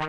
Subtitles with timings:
[0.00, 0.06] We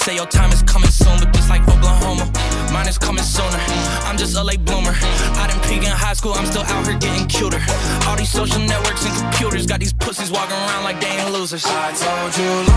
[0.00, 2.24] Say your time is coming soon, but just like Oklahoma,
[2.72, 3.60] mine is coming sooner.
[4.08, 4.94] I'm just a late bloomer.
[4.94, 7.60] I didn't peak in high school, I'm still out here getting cuter.
[8.08, 11.66] All these social networks and computers got these pussies walking around like they ain't losers.
[11.66, 12.69] I told you.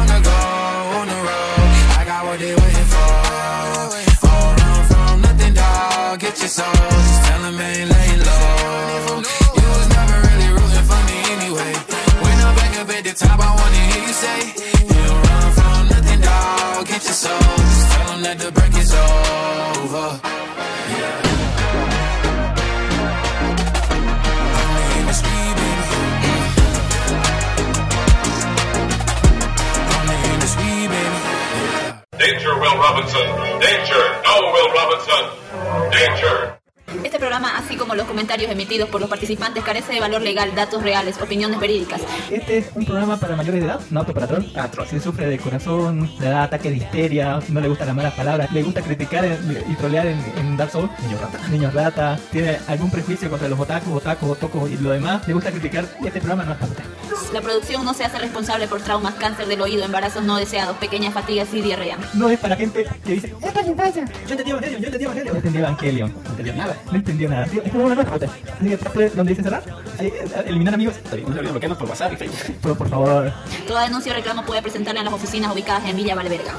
[38.53, 42.01] emitidos por los participantes carece de valor legal, datos reales, opiniones verídicas.
[42.31, 44.45] Este es un programa para mayores de edad, no apto para troll.
[44.55, 44.87] Ah, troll.
[44.87, 48.51] Si sufre de corazón, le da ataque de histeria, no le gustan las malas palabras,
[48.51, 49.25] le gusta criticar
[49.69, 51.39] y trolear en, en Dark Souls, niño rata.
[51.53, 55.51] Niño rata, tiene algún prejuicio contra los otaku, otaku, otoko y lo demás, le gusta
[55.51, 55.85] criticar.
[56.03, 57.02] Este programa no es para
[57.33, 61.15] la producción no se hace responsable por traumas, cáncer del oído, embarazos no deseados, pequeñas
[61.15, 61.97] fatigas y diarrea.
[62.13, 64.05] No es para gente que dice, eh, es para infancia.
[64.27, 65.33] Yo entendí Evangelion, yo entendí Evangelion.
[65.33, 66.77] No entendí Evangelion, no entendí nada.
[66.85, 67.45] No entendí nada.
[67.45, 68.27] Es como una nota.
[68.27, 69.63] Así que donde dice cerrar,
[69.99, 70.93] eh, eliminar amigos.
[71.03, 72.13] No se olviden bloquearnos por WhatsApp.
[72.61, 73.33] Pero por favor.
[73.67, 76.53] Toda denuncia o reclamo puede presentarla en las oficinas ubicadas en Villa Valverga.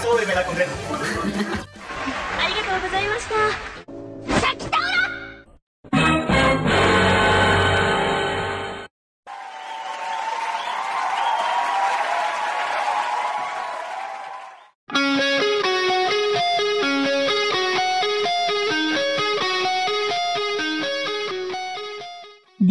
[0.00, 0.70] Súbeme la condena.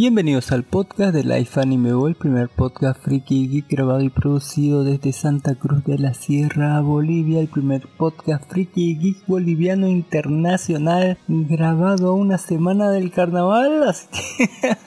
[0.07, 5.12] Bienvenidos al podcast de Life Anime Ball, primer podcast friki geek grabado y producido desde
[5.12, 12.13] Santa Cruz de la Sierra, Bolivia, el primer podcast friki geek boliviano internacional grabado a
[12.13, 14.77] una semana del carnaval, así que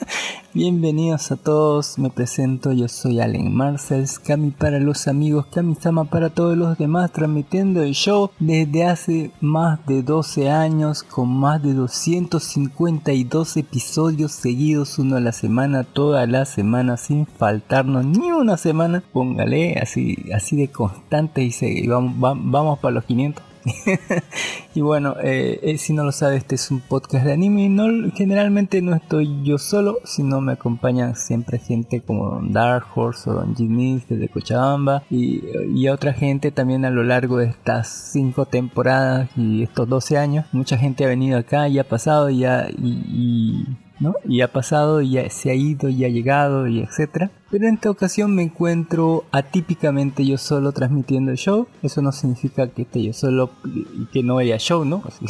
[0.52, 6.06] Bienvenidos a todos, me presento, yo soy Allen Marcells, Kami para los amigos, Cami Sama
[6.06, 11.62] para todos los demás, transmitiendo el show desde hace más de 12 años con más
[11.62, 18.56] de 252 episodios seguidos, uno a la semana, toda la semana, sin faltarnos ni una
[18.56, 23.49] semana, póngale así, así de constante y, se, vamos, vamos, vamos para los 500.
[24.74, 27.68] y bueno, eh, eh, si no lo sabe, este es un podcast de anime.
[27.68, 33.30] No, generalmente no estoy yo solo, sino me acompañan siempre gente como Don Dark Horse
[33.30, 35.42] o Don Ginny desde Cochabamba y,
[35.74, 40.46] y otra gente también a lo largo de estas 5 temporadas y estos 12 años.
[40.52, 43.66] Mucha gente ha venido acá y ha pasado y, ha, y
[44.00, 44.14] ¿no?
[44.24, 47.30] Y ha pasado, y ya se ha ido, y ha llegado, y etcétera.
[47.50, 51.68] Pero en esta ocasión me encuentro atípicamente yo solo transmitiendo el show.
[51.82, 55.02] Eso no significa que esté yo solo y que no haya show, ¿no?
[55.06, 55.26] Así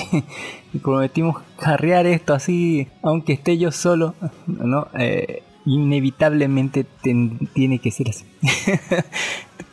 [0.70, 4.14] que prometimos carrear esto así, aunque esté yo solo,
[4.46, 4.88] ¿no?
[4.98, 8.24] Eh, inevitablemente tiene que ser así.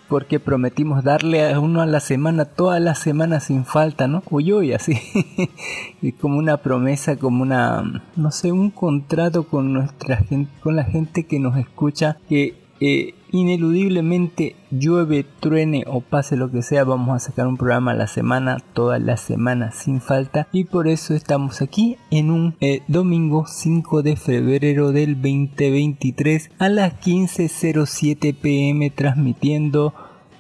[0.08, 4.24] porque prometimos darle a uno a la semana, toda la semana sin falta, ¿no?
[4.30, 5.00] Uy, uy, así.
[6.02, 10.84] y como una promesa, como una, no sé, un contrato con nuestra gente, con la
[10.84, 17.16] gente que nos escucha, que eh, ineludiblemente llueve, truene o pase lo que sea, vamos
[17.16, 20.48] a sacar un programa a la semana, toda la semana sin falta.
[20.52, 26.70] Y por eso estamos aquí en un eh, domingo 5 de febrero del 2023 a
[26.70, 29.94] las 15.07 pm transmitiendo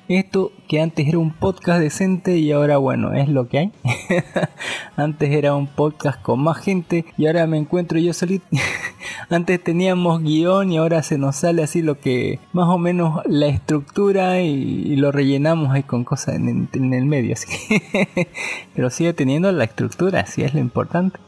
[0.09, 3.71] esto que antes era un podcast decente y ahora bueno, es lo que hay.
[4.95, 8.45] antes era un podcast con más gente y ahora me encuentro yo solito.
[9.30, 13.48] antes teníamos guion y ahora se nos sale así lo que más o menos la
[13.48, 17.33] estructura y, lo rellenamos ahí con cosas en, el medio.
[17.33, 17.48] Así
[18.75, 21.19] Pero sigue teniendo la estructura, así es lo importante.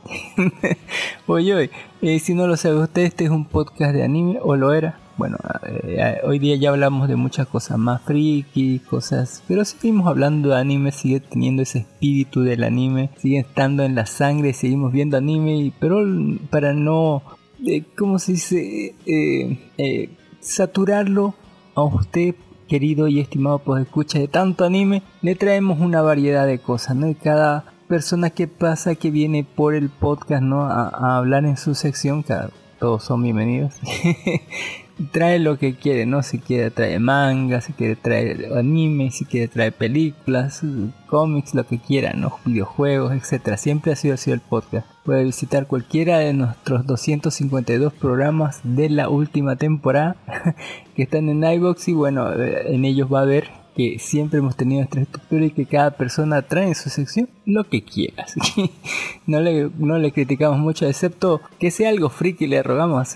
[1.27, 1.71] oye, oye,
[2.01, 4.97] eh, si no lo sabe usted, este es un podcast de anime o lo era
[5.19, 5.35] bueno,
[5.83, 10.55] eh, hoy día ya hablamos de muchas cosas más friki, cosas, pero seguimos hablando de
[10.55, 15.57] anime, sigue teniendo ese espíritu del anime, sigue estando en la sangre, seguimos viendo anime,
[15.57, 16.05] y, pero
[16.49, 17.21] para no,
[17.67, 18.95] eh, ¿cómo se dice?
[19.05, 21.35] Eh, eh, saturarlo
[21.75, 22.35] a usted
[22.69, 27.09] querido y estimado pues escucha de tanto anime, le traemos una variedad de cosas, ¿no?
[27.09, 30.61] Y cada persona que pasa que viene por el podcast, ¿no?
[30.61, 33.73] A, a hablar en su sección, cada, todos son bienvenidos.
[35.11, 36.23] trae lo que quiere, ¿no?
[36.23, 40.61] Si quiere trae manga, si quiere traer anime, si quiere traer películas,
[41.07, 42.37] cómics, lo que quiera, ¿no?
[42.45, 43.57] Videojuegos, etcétera.
[43.57, 44.87] Siempre ha sido así el podcast.
[45.03, 50.15] Puede visitar cualquiera de nuestros 252 programas de la última temporada
[50.95, 54.55] que están en iBox y bueno, eh, en ellos va a ver que siempre hemos
[54.55, 58.23] tenido nuestra estructura y que cada persona trae en su sección lo que quiera.
[58.23, 58.69] Así que
[59.25, 63.15] no le, no le criticamos mucho, excepto que sea algo friki, le rogamos.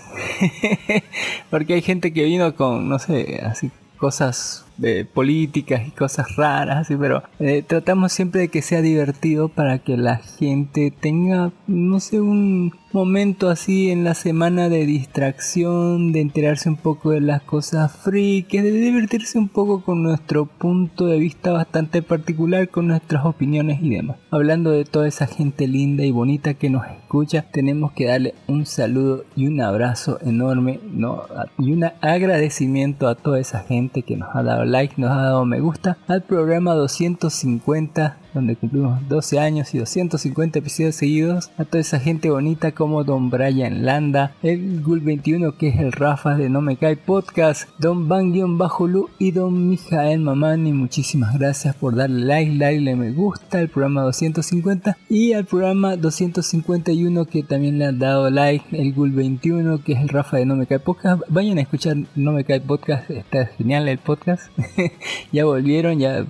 [1.50, 6.78] Porque hay gente que vino con, no sé, así cosas de políticas y cosas raras,
[6.78, 12.00] así, pero eh, tratamos siempre de que sea divertido para que la gente tenga, no
[12.00, 17.42] sé, un momento así en la semana de distracción, de enterarse un poco de las
[17.42, 23.26] cosas frikis, de divertirse un poco con nuestro punto de vista bastante particular, con nuestras
[23.26, 24.18] opiniones y demás.
[24.30, 28.64] Hablando de toda esa gente linda y bonita que nos escucha, tenemos que darle un
[28.64, 31.24] saludo y un abrazo enorme, ¿no?
[31.58, 35.44] Y un agradecimiento a toda esa gente que nos ha dado like, nos ha dado
[35.44, 41.80] me gusta al programa 250 donde cumplimos 12 años y 250 episodios seguidos, a toda
[41.80, 46.48] esa gente bonita como Don Brian Landa, el Gul 21 que es el Rafa de
[46.48, 51.94] No Me Cae Podcast, Don Bangion Bajo Lu y Don Mijael Mamani, muchísimas gracias por
[51.94, 57.86] darle like, darle me gusta al programa 250 y al programa 251 que también le
[57.86, 61.22] han dado like, el Gul 21 que es el Rafa de No Me Cae Podcast,
[61.28, 64.50] vayan a escuchar No Me Cae Podcast, está genial el podcast,
[65.32, 66.24] ya volvieron, ya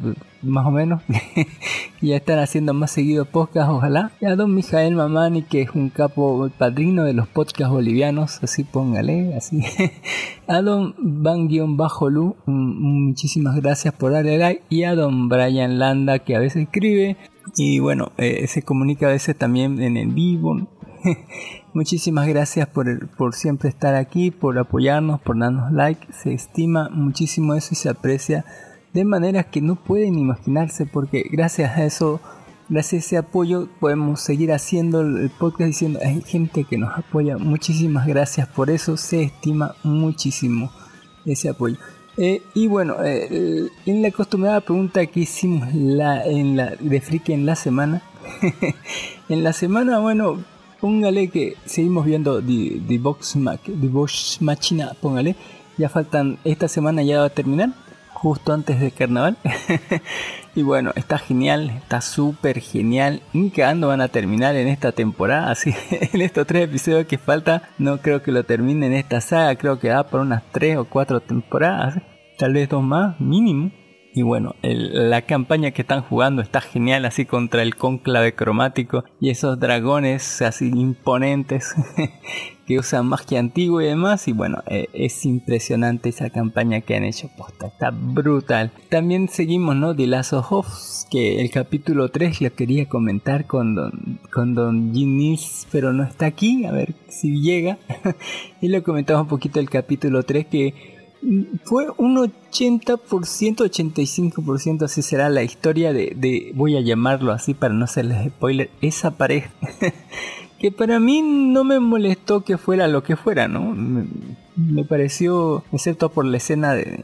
[0.44, 1.02] más o menos.
[2.00, 4.12] ya están haciendo más seguido podcast, ojalá.
[4.20, 8.64] Y a don Mijael Mamani, que es un capo padrino de los podcasts bolivianos, así
[8.64, 9.62] póngale, así.
[10.46, 14.62] a don Van-Bajo-Lu, muchísimas gracias por darle like.
[14.68, 17.16] Y a don Brian Landa, que a veces escribe.
[17.56, 20.68] Y bueno, eh, se comunica a veces también en el vivo.
[21.72, 26.06] Muchísimas gracias por, por siempre estar aquí, por apoyarnos, por darnos like.
[26.12, 28.44] Se estima muchísimo eso y se aprecia
[28.94, 32.20] de maneras que no pueden imaginarse porque gracias a eso,
[32.68, 37.36] gracias a ese apoyo podemos seguir haciendo el podcast diciendo hay gente que nos apoya,
[37.36, 40.70] muchísimas gracias por eso, se estima muchísimo
[41.26, 41.76] ese apoyo.
[42.16, 45.96] Eh, y bueno, eh, en la acostumbrada pregunta que hicimos en
[46.56, 48.00] la, de Friki en la semana,
[49.28, 50.38] en la semana, bueno,
[50.80, 55.34] póngale que seguimos viendo The, Box, The Box Machina, póngale,
[55.76, 57.70] ya faltan, esta semana ya va a terminar,
[58.24, 59.36] justo antes del carnaval.
[60.54, 63.20] y bueno, está genial, está súper genial.
[63.34, 65.50] Ni cagando van a terminar en esta temporada.
[65.50, 69.56] Así en estos tres episodios que falta, no creo que lo termine en esta saga.
[69.56, 71.98] Creo que da por unas tres o cuatro temporadas.
[72.38, 73.72] Tal vez dos más, mínimo.
[74.14, 79.30] Y bueno, la campaña que están jugando está genial, así contra el cónclave cromático y
[79.30, 81.74] esos dragones así imponentes
[82.66, 84.28] que usan magia antigua y demás.
[84.28, 87.30] Y bueno, eh, es impresionante esa campaña que han hecho.
[87.36, 88.72] Posta, está brutal.
[88.88, 89.94] También seguimos, ¿no?
[89.94, 90.34] The Last
[91.10, 96.04] que el capítulo 3 lo quería comentar con Don, con don Jim Nils, pero no
[96.04, 96.64] está aquí.
[96.64, 97.78] A ver si llega.
[98.60, 100.94] y lo comentamos un poquito el capítulo 3 que
[101.64, 107.72] fue un 80%, 85%, así será la historia de, de, voy a llamarlo así para
[107.72, 109.50] no hacerles spoiler, esa pareja.
[110.64, 113.74] que para mí no me molestó que fuera lo que fuera, ¿no?
[114.56, 117.00] Me, pareció, excepto por la escena de,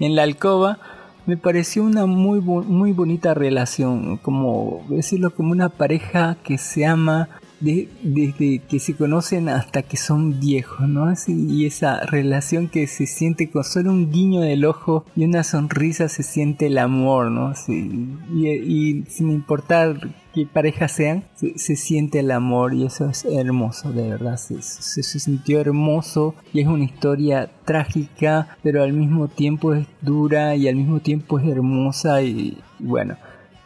[0.00, 0.78] en, la alcoba,
[1.26, 7.28] me pareció una muy, muy bonita relación, como decirlo como una pareja que se ama
[7.60, 11.12] de- desde que se conocen hasta que son viejos, ¿no?
[11.28, 16.08] Y esa relación que se siente con solo un guiño del ojo y una sonrisa
[16.08, 17.52] se siente el amor, ¿no?
[17.68, 24.08] Y sin importar qué pareja sean, se, siente el amor y eso es hermoso, de
[24.08, 29.86] verdad, se, se, sintió hermoso y es una historia trágica, pero al mismo tiempo es
[30.00, 33.16] dura y al mismo tiempo es hermosa y bueno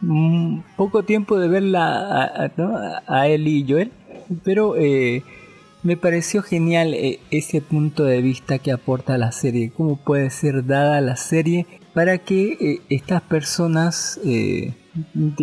[0.01, 3.91] mm, poco tiempo de verla a, a- a él y Joel,
[4.43, 5.23] pero eh,
[5.83, 10.65] me pareció genial eh, ese punto de vista que aporta la serie, cómo puede ser
[10.65, 14.73] dada la serie para que eh, estas personas eh,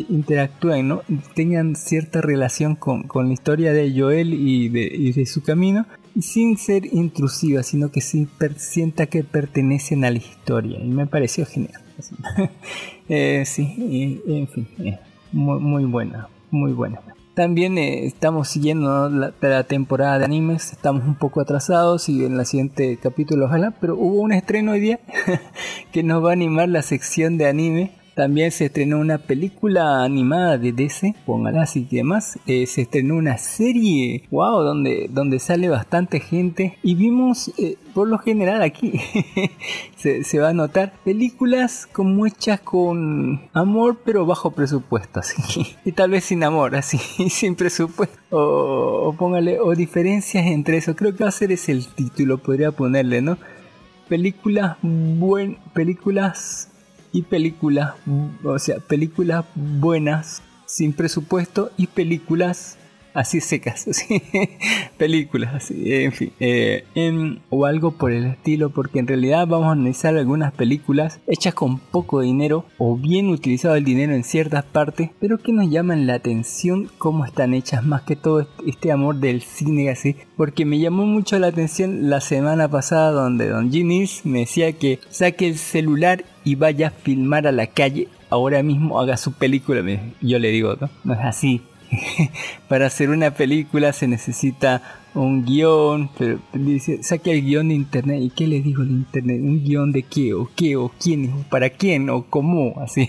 [0.08, 1.02] interactúen, ¿no?
[1.34, 5.86] tengan cierta relación con, con la historia de Joel y de, y de su camino,
[6.20, 11.06] sin ser intrusiva, sino que sí per- sienta que pertenecen a la historia, y me
[11.06, 11.80] pareció genial.
[13.06, 14.98] Eh, sí, y- en fin, eh,
[15.30, 17.00] muy, muy buena, muy buena.
[17.34, 19.18] También eh, estamos siguiendo ¿no?
[19.18, 23.72] la, la temporada de animes, estamos un poco atrasados y en la siguiente capítulo ojalá,
[23.78, 25.00] pero hubo un estreno hoy día
[25.92, 27.90] que nos va a animar la sección de anime.
[28.14, 32.38] También se estrenó una película animada de DC, póngala así que demás.
[32.46, 36.78] Eh, se estrenó una serie, wow, donde, donde sale bastante gente.
[36.82, 38.92] Y vimos, eh, por lo general aquí,
[39.96, 45.76] se, se va a notar, películas como hechas con amor pero bajo presupuesto, así.
[45.84, 46.98] Y tal vez sin amor, así,
[47.30, 48.16] sin presupuesto.
[48.30, 50.94] O, o póngale, o diferencias entre eso.
[50.94, 53.38] Creo que va a ser ese el título, podría ponerle, ¿no?
[54.08, 56.70] Películas buen, películas
[57.14, 57.94] y películas,
[58.42, 62.76] o sea, películas buenas sin presupuesto y películas
[63.14, 64.22] así secas, así,
[64.98, 66.84] películas así, en fin, eh,
[67.50, 71.78] o algo por el estilo, porque en realidad vamos a analizar algunas películas hechas con
[71.78, 76.14] poco dinero o bien utilizado el dinero en ciertas partes, pero que nos llaman la
[76.14, 81.06] atención cómo están hechas, más que todo este- amor del cine así, porque me llamó
[81.06, 86.24] mucho la atención la semana pasada donde Don Ginis me decía que saque el celular
[86.44, 89.82] y vaya a filmar a la calle ahora mismo haga su película.
[90.20, 91.62] Yo le digo, no, no es así.
[92.68, 94.82] Para hacer una película se necesita
[95.14, 98.20] un guion, pero dice, saque el guion de internet.
[98.20, 99.40] ¿Y qué le digo de internet?
[99.40, 100.34] ¿Un guion de qué?
[100.34, 100.76] ¿O qué?
[100.76, 101.32] ¿O quién?
[101.32, 102.10] ¿O para quién?
[102.10, 102.80] ¿O cómo?
[102.80, 103.08] Así.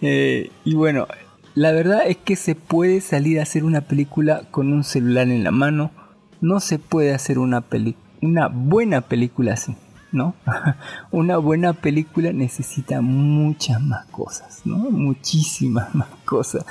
[0.00, 1.06] Eh, y bueno,
[1.54, 5.44] la verdad es que se puede salir a hacer una película con un celular en
[5.44, 5.90] la mano.
[6.40, 7.64] No se puede hacer una
[8.20, 9.74] una buena película así.
[10.12, 10.34] ¿No?
[11.10, 14.76] Una buena película necesita muchas más cosas, ¿no?
[14.76, 16.64] Muchísimas más cosas.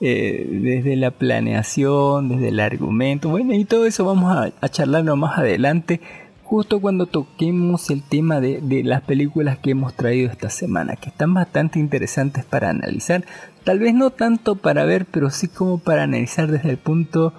[0.00, 5.38] Eh, desde la planeación, desde el argumento, bueno, y todo eso vamos a, charlarlo más
[5.38, 6.00] adelante,
[6.42, 11.08] justo cuando toquemos el tema de, de las películas que hemos traído esta semana, que
[11.08, 13.24] están bastante interesantes para analizar,
[13.64, 17.32] tal vez no tanto para ver, pero sí como para analizar desde el punto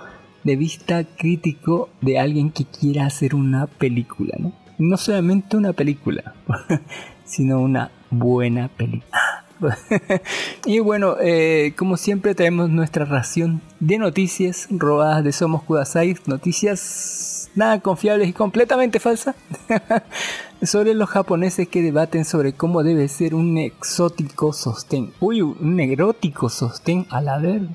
[0.43, 4.53] de vista crítico de alguien que quiera hacer una película, ¿no?
[4.77, 6.33] No solamente una película,
[7.25, 9.45] sino una buena película.
[10.65, 17.49] y bueno, eh, como siempre traemos nuestra ración de noticias robadas de Somos Kudasai, noticias
[17.55, 19.35] nada confiables y completamente falsas
[20.61, 25.11] sobre los japoneses que debaten sobre cómo debe ser un exótico sostén.
[25.19, 27.69] Uy, un erótico sostén a la verga.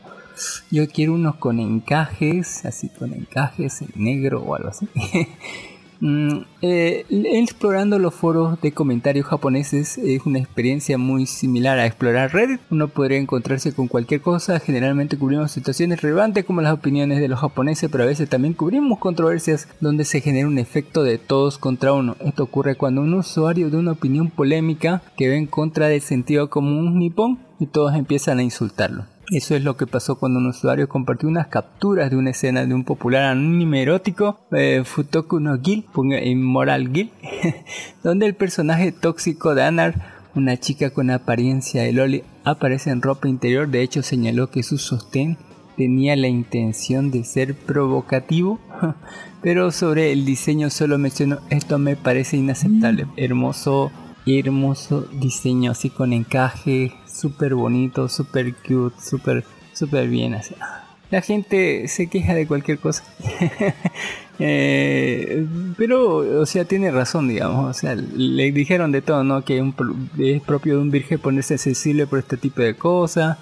[0.71, 4.89] Yo quiero unos con encajes, así con encajes en negro o algo así.
[6.05, 12.33] Mm, eh, explorando los foros de comentarios japoneses es una experiencia muy similar a explorar
[12.33, 12.61] Reddit.
[12.71, 14.59] Uno podría encontrarse con cualquier cosa.
[14.59, 18.99] Generalmente cubrimos situaciones relevantes como las opiniones de los japoneses, pero a veces también cubrimos
[18.99, 22.17] controversias donde se genera un efecto de todos contra uno.
[22.19, 26.51] Esto ocurre cuando un usuario de una opinión polémica que ve en contra del sentido
[26.51, 29.12] común nipón y todos empiezan a insultarlo.
[29.31, 32.75] Eso es lo que pasó cuando un usuario compartió unas capturas de una escena de
[32.75, 35.87] un popular anime erótico, eh, Futoku no Gil,
[36.25, 37.11] Immoral Gil,
[38.03, 43.29] donde el personaje tóxico de Anar Una chica con apariencia de Loli aparece en ropa
[43.29, 45.39] interior, de hecho señaló que su sostén
[45.77, 48.59] tenía la intención de ser provocativo,
[49.43, 53.07] pero sobre el diseño solo mencionó esto me parece inaceptable.
[53.17, 53.91] Hermoso,
[54.27, 60.37] hermoso diseño, así con encaje, súper bonito, súper cute, súper, súper bien.
[61.11, 63.05] La gente se queja de cualquier cosa.
[64.45, 67.77] Eh, pero, o sea, tiene razón, digamos.
[67.77, 69.45] O sea, le dijeron de todo, ¿no?
[69.45, 69.63] Que
[70.19, 73.37] es propio de un virgen ponerse sensible por este tipo de cosas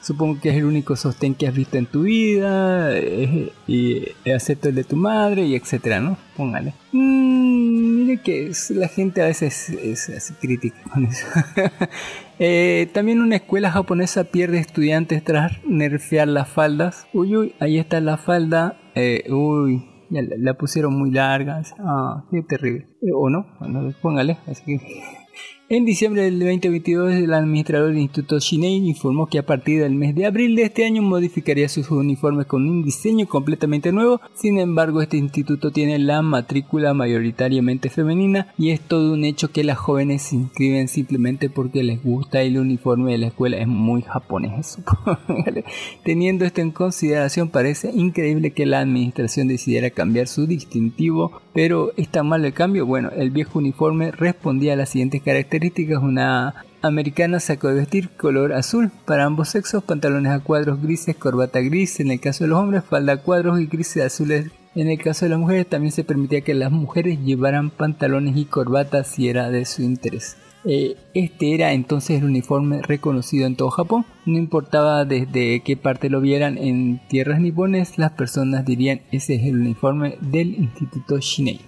[0.00, 4.68] Supongo que es el único sostén que has visto en tu vida, eh, y acepto
[4.68, 6.16] el de tu madre, y etcétera, ¿no?
[6.36, 6.72] Póngale.
[6.92, 11.26] Mm, mire que la gente a veces es, así crítica con eso.
[12.38, 17.06] Eh, también una escuela japonesa pierde estudiantes tras nerfear las faldas.
[17.12, 18.78] Uy, uy, ahí está la falda.
[18.94, 21.62] Eh, uy, ya la, pusieron muy larga.
[21.78, 22.86] Ah, qué terrible.
[23.14, 24.38] o no, bueno, póngale.
[24.46, 25.17] Así que
[25.70, 30.14] en diciembre del 2022, el administrador del Instituto Shinei informó que a partir del mes
[30.14, 34.18] de abril de este año modificaría sus uniformes con un diseño completamente nuevo.
[34.34, 39.62] Sin embargo, este instituto tiene la matrícula mayoritariamente femenina y es todo un hecho que
[39.62, 43.58] las jóvenes se inscriben simplemente porque les gusta el uniforme de la escuela.
[43.58, 44.78] Es muy japonés.
[46.02, 52.22] Teniendo esto en consideración, parece increíble que la administración decidiera cambiar su distintivo, pero ¿está
[52.22, 52.86] mal el cambio?
[52.86, 58.52] Bueno, el viejo uniforme respondía a las siguientes características una americana saco de vestir color
[58.52, 62.60] azul para ambos sexos, pantalones a cuadros grises, corbata gris en el caso de los
[62.60, 65.66] hombres, falda a cuadros y grises azules en el caso de las mujeres.
[65.66, 70.36] También se permitía que las mujeres llevaran pantalones y corbatas si era de su interés.
[70.64, 74.04] Eh, este era entonces el uniforme reconocido en todo Japón.
[74.26, 79.44] No importaba desde qué parte lo vieran en tierras nipones, las personas dirían ese es
[79.44, 81.60] el uniforme del Instituto Shinei.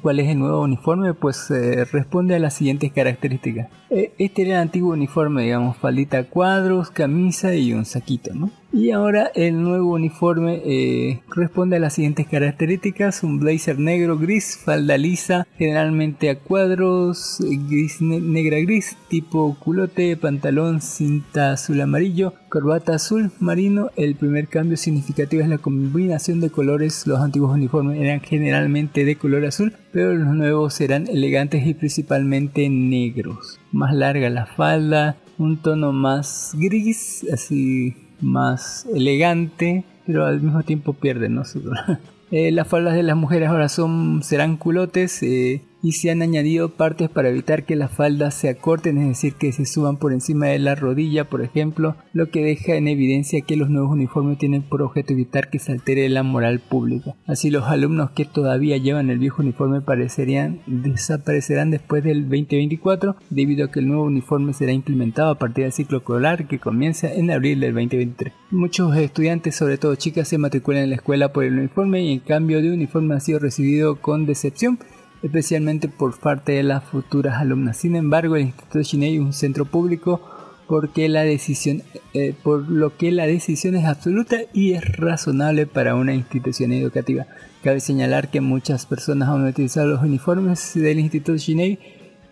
[0.00, 1.12] ¿Cuál es el nuevo uniforme?
[1.12, 3.68] Pues eh, responde a las siguientes características.
[3.90, 8.50] Eh, este era el antiguo uniforme, digamos, faldita cuadros, camisa y un saquito, ¿no?
[8.76, 14.60] Y ahora el nuevo uniforme eh, responde a las siguientes características: un blazer negro gris,
[14.62, 17.38] falda lisa, generalmente a cuadros,
[17.70, 23.88] gris negra gris, tipo culote, pantalón, cinta azul amarillo, corbata azul marino.
[23.96, 27.06] El primer cambio significativo es la combinación de colores.
[27.06, 32.68] Los antiguos uniformes eran generalmente de color azul, pero los nuevos serán elegantes y principalmente
[32.68, 33.58] negros.
[33.72, 40.92] Más larga la falda, un tono más gris, así más elegante, pero al mismo tiempo
[40.92, 41.42] pierde, ¿no?
[42.30, 46.70] eh, las faldas de las mujeres ahora son serán culotes, eh, y se han añadido
[46.70, 50.46] partes para evitar que las faldas se acorten, es decir, que se suban por encima
[50.46, 54.62] de la rodilla, por ejemplo, lo que deja en evidencia que los nuevos uniformes tienen
[54.62, 57.14] por objeto evitar que se altere la moral pública.
[57.24, 63.66] Así los alumnos que todavía llevan el viejo uniforme parecerían desaparecerán después del 2024 debido
[63.66, 67.30] a que el nuevo uniforme será implementado a partir del ciclo escolar que comienza en
[67.30, 68.32] abril del 2023.
[68.50, 72.18] Muchos estudiantes, sobre todo chicas, se matriculan en la escuela por el uniforme y en
[72.18, 74.80] cambio de uniforme ha sido recibido con decepción
[75.26, 77.76] especialmente por parte de las futuras alumnas.
[77.76, 80.20] Sin embargo, el Instituto Shinei es un centro público
[80.66, 81.82] porque la decisión,
[82.14, 87.26] eh, por lo que la decisión es absoluta y es razonable para una institución educativa.
[87.62, 91.78] Cabe señalar que muchas personas han utilizado los uniformes del Instituto Shinei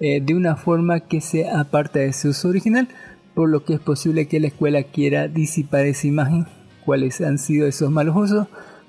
[0.01, 2.89] eh, de una forma que se aparta de su uso original,
[3.35, 6.47] por lo que es posible que la escuela quiera disipar esa imagen.
[6.85, 8.47] ¿Cuáles han sido esos malos usos?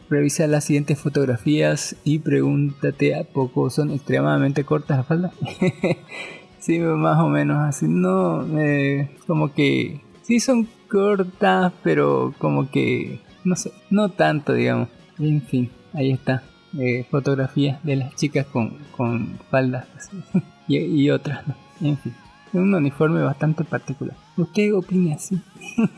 [0.09, 5.33] Revisa las siguientes fotografías y pregúntate a poco son extremadamente cortas las faldas.
[6.59, 7.87] sí, más o menos así.
[7.87, 14.89] No, eh, como que sí son cortas, pero como que no sé, no tanto, digamos.
[15.19, 16.43] En fin, ahí está.
[16.77, 19.87] Eh, fotografías de las chicas con, con faldas
[20.67, 21.43] y, otras,
[21.79, 22.13] en fin.
[22.51, 24.15] Un uniforme bastante particular.
[24.35, 25.39] ¿Usted opina así?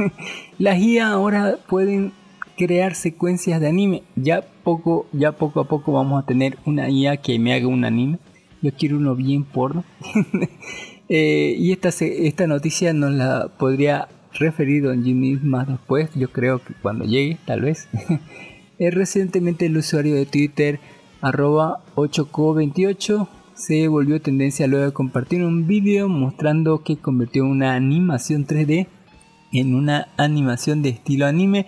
[0.59, 2.11] las guías ahora pueden
[2.57, 4.03] crear secuencias de anime.
[4.15, 7.85] Ya poco, ya poco a poco vamos a tener una IA que me haga un
[7.85, 8.19] anime.
[8.61, 9.85] Yo quiero uno bien porno.
[11.09, 16.09] Eh, y esta, esta noticia nos la podría referir Don Jimmy más después.
[16.15, 17.87] Yo creo que cuando llegue, tal vez.
[18.79, 20.79] Eh, recientemente el usuario de Twitter
[21.21, 28.45] arroba 8co28 se volvió tendencia luego de compartir un vídeo mostrando que convirtió una animación
[28.45, 28.85] 3D
[29.51, 31.65] en una animación de estilo anime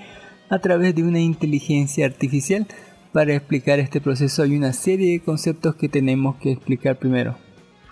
[0.49, 2.67] a través de una inteligencia artificial.
[3.11, 7.37] Para explicar este proceso hay una serie de conceptos que tenemos que explicar primero.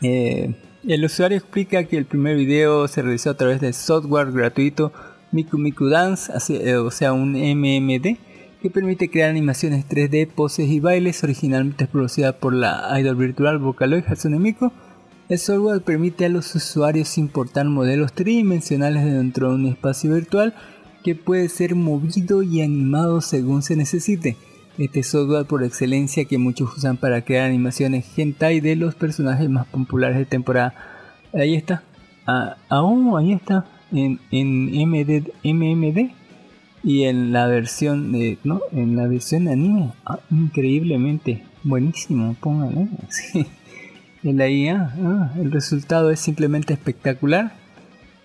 [0.01, 0.53] Eh,
[0.87, 4.93] el usuario explica que el primer video se realizó a través del software gratuito
[5.31, 8.17] Miku Miku Dance, eh, o sea un MMD,
[8.61, 14.03] que permite crear animaciones 3D, poses y bailes, originalmente producida por la idol virtual Vocaloid
[14.07, 14.71] Hatsune Miku
[15.29, 20.55] El software permite a los usuarios importar modelos tridimensionales dentro de un espacio virtual
[21.07, 24.35] que puede ser movido y animado según se necesite.
[24.77, 29.67] Este software por excelencia que muchos usan para crear animaciones hentai de los personajes más
[29.67, 30.73] populares de temporada.
[31.33, 31.81] Ahí está.
[32.25, 33.63] Ah, ahí está.
[33.93, 36.11] En, en MD, MMD
[36.83, 39.93] y en la versión de, no, en la versión anime.
[40.05, 42.89] Ah, increíblemente buenísimo, póngale.
[43.09, 43.47] Sí.
[44.23, 47.53] En la IA, ah, el resultado es simplemente espectacular.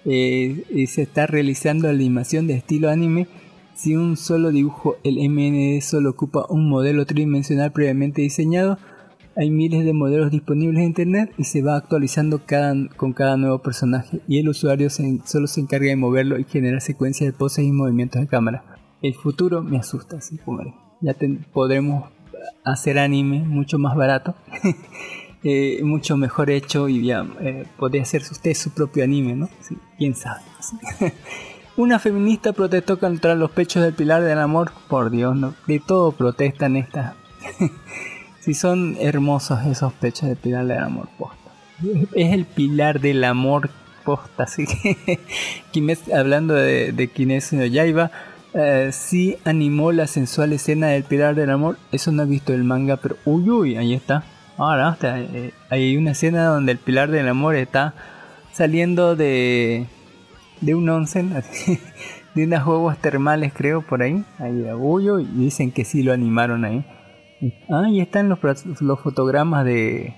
[0.05, 3.29] Eh, y se está realizando animación de estilo anime.
[3.75, 8.79] Si un solo dibujo, el MND, solo ocupa un modelo tridimensional previamente diseñado,
[9.35, 13.61] hay miles de modelos disponibles en internet y se va actualizando cada, con cada nuevo
[13.61, 17.73] personaje y el usuario solo se encarga de moverlo y generar secuencias de poses y
[17.73, 18.63] movimientos de cámara.
[19.01, 20.39] El futuro me asusta, sí,
[21.01, 21.17] Ya
[21.53, 22.11] podremos
[22.65, 24.35] hacer anime mucho más barato,
[25.45, 29.49] eh, mucho mejor hecho y ya eh, podría hacer usted su propio anime, ¿no?
[29.99, 30.43] ¿Quién sabe?
[31.77, 34.73] Una feminista protestó contra los pechos del pilar del amor.
[34.89, 37.15] Por Dios, no, de todo protestan estas.
[38.41, 41.51] si son hermosos esos pechos del pilar del amor posta.
[42.15, 43.71] Es el pilar del amor
[44.05, 44.45] posta.
[44.45, 44.67] Así
[45.73, 47.65] que hablando de, de Kimetsu no
[48.55, 51.79] eh, sí animó la sensual escena del pilar del amor.
[51.91, 54.25] Eso no he visto el manga, pero uy, uy, ahí está.
[54.63, 57.95] Ahora, eh, hay una escena donde el pilar del amor está
[58.53, 59.89] saliendo de
[60.61, 61.35] de un onsen,
[62.35, 66.13] de unas huevos termales creo por ahí, ahí de Agullo, y dicen que sí lo
[66.13, 66.87] animaron ahí.
[67.69, 68.39] Ah, y están los,
[68.81, 70.15] los fotogramas de,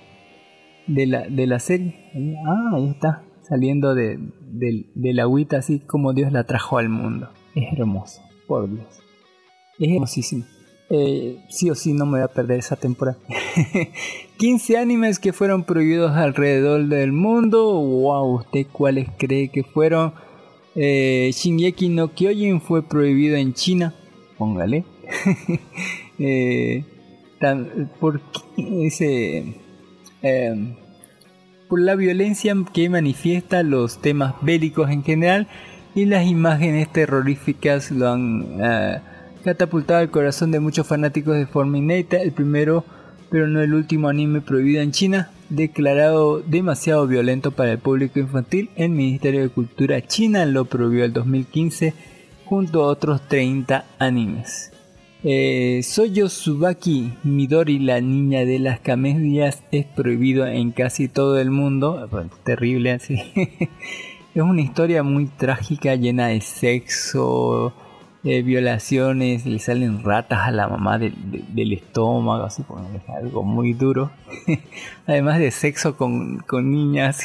[0.85, 2.11] de, la, de la serie.
[2.47, 4.19] Ah, ahí está, saliendo de,
[4.51, 7.31] de, la agüita así como Dios la trajo al mundo.
[7.55, 8.99] Es hermoso, por Dios.
[9.79, 10.45] Es hermosísimo.
[10.89, 13.17] Eh, sí o sí no me voy a perder esa temporada.
[14.37, 17.73] 15 animes que fueron prohibidos alrededor del mundo.
[17.73, 20.13] Wow, ¿usted cuáles cree que fueron?
[20.75, 23.93] Eh, Shingeki no Kyojin fue prohibido en China.
[24.37, 24.83] Póngale.
[26.19, 26.83] eh,
[27.99, 28.21] ¿Por
[28.57, 29.55] ese?
[30.21, 30.75] Em,
[31.69, 35.47] por la violencia que manifiesta los temas bélicos en general
[35.93, 38.99] y las imágenes terroríficas lo han eh,
[39.45, 42.17] catapultado al corazón de muchos fanáticos de innata.
[42.17, 42.83] El primero,
[43.29, 48.71] pero no el último anime prohibido en China, declarado demasiado violento para el público infantil,
[48.75, 51.93] el Ministerio de Cultura China lo prohibió el 2015
[52.45, 54.71] junto a otros 30 animes.
[55.23, 61.51] Eh, Soyo Subaki Midori, la niña de las camelias, es prohibido en casi todo el
[61.51, 62.09] mundo.
[62.43, 63.15] terrible así.
[64.35, 67.73] es una historia muy trágica, llena de sexo,
[68.25, 72.81] eh, violaciones, le salen ratas a la mamá del estómago, así por
[73.15, 74.11] algo muy duro.
[75.07, 77.21] Además de sexo con, con niñas,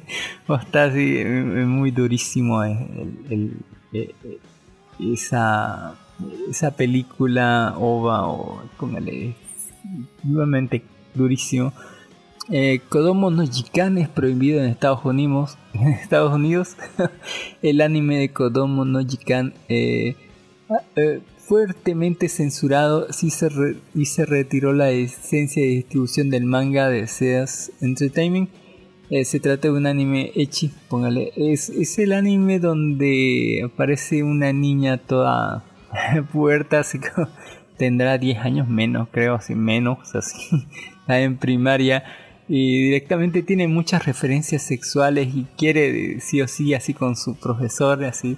[0.48, 3.58] está así, muy durísimo el,
[3.92, 4.14] eh,
[4.98, 5.94] esa,
[6.50, 9.34] esa película ova o es
[10.24, 10.82] nuevamente
[11.14, 11.72] durísimo.
[12.50, 15.58] Eh, Kodomo no Jikan es prohibido en Estados Unidos.
[15.74, 16.76] En Estados Unidos,
[17.62, 20.16] el anime de Kodomo no Jikan eh,
[20.96, 23.06] eh, fuertemente censurado
[23.94, 28.50] y se retiró la esencia de distribución del manga de Seas Entertainment.
[29.10, 31.32] Eh, se trata de un anime echi, póngale.
[31.36, 35.64] Es, el anime donde aparece una niña toda
[36.32, 37.08] puerta, así que
[37.78, 40.38] tendrá 10 años menos, creo, así menos, así,
[41.00, 42.04] está en primaria.
[42.46, 48.04] Y directamente tiene muchas referencias sexuales y quiere sí o sí así con su profesor,
[48.04, 48.36] así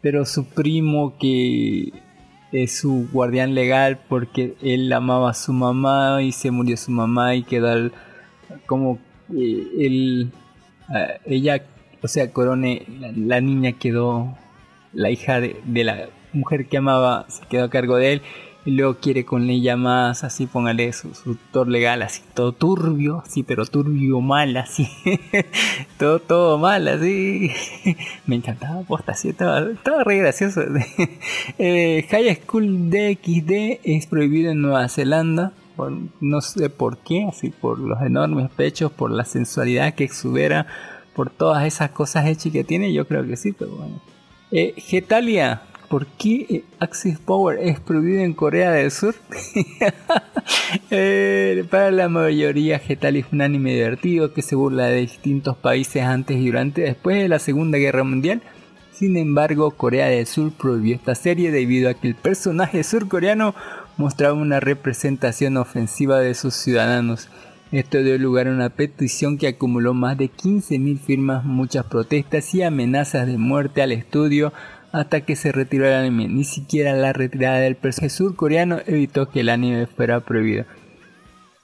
[0.00, 1.92] pero su primo que
[2.52, 7.34] es su guardián legal porque él amaba a su mamá y se murió su mamá
[7.34, 7.90] y quedó
[8.66, 8.98] como
[9.34, 10.32] eh, él
[11.24, 11.62] ella
[12.02, 12.84] o sea Corone
[13.16, 14.36] la, niña quedó
[14.92, 18.22] la hija de, de, la mujer que amaba se quedó a cargo de él
[18.70, 23.24] y luego quiere con ella más, así póngale su, su tutor legal, así todo turbio,
[23.28, 24.88] sí, pero turbio mal, así,
[25.98, 27.50] todo, todo mal, así.
[28.26, 30.60] Me encantaba posta, así, estaba, estaba re gracioso.
[31.58, 35.52] eh, High School DXD es prohibido en Nueva Zelanda,
[36.20, 40.68] no sé por qué, así por los enormes pechos, por la sensualidad que exubera,
[41.16, 44.00] por todas esas cosas hechas que tiene, yo creo que sí, pero bueno.
[44.52, 49.16] Eh, Getalia, ¿Por qué Axis Power es prohibido en Corea del Sur?
[50.92, 56.04] Eh, para la mayoría, Getal es un anime divertido que se burla de distintos países
[56.04, 58.40] antes y durante después de la Segunda Guerra Mundial.
[58.92, 63.52] Sin embargo, Corea del Sur prohibió esta serie debido a que el personaje surcoreano
[63.96, 67.28] mostraba una representación ofensiva de sus ciudadanos.
[67.72, 72.62] Esto dio lugar a una petición que acumuló más de 15.000 firmas, muchas protestas y
[72.62, 74.52] amenazas de muerte al estudio
[74.92, 76.28] hasta que se retiró el anime.
[76.28, 80.64] Ni siquiera la retirada del personaje surcoreano evitó que el anime fuera prohibido.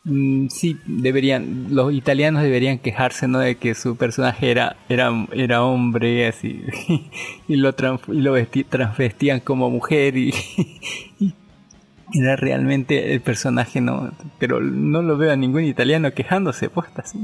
[0.09, 3.41] Mm, sí, deberían, los italianos deberían quejarse, ¿no?
[3.41, 6.62] De que su personaje era, era, era hombre, así,
[7.49, 7.75] y lo,
[8.09, 8.35] y lo
[8.69, 10.33] transvestían como mujer y,
[11.19, 11.35] y,
[12.15, 14.12] era realmente el personaje, ¿no?
[14.39, 17.19] Pero no lo veo a ningún italiano quejándose, pues, así.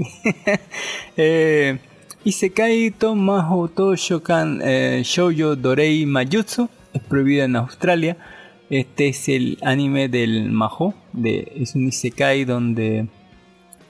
[1.17, 1.79] eh,
[2.25, 8.17] Isekai Tomaho Toshokan eh, Shoujo Dorei Mayutsu es prohibido en Australia
[8.73, 10.95] este es el anime del Majo.
[11.13, 13.07] De, es un Isekai donde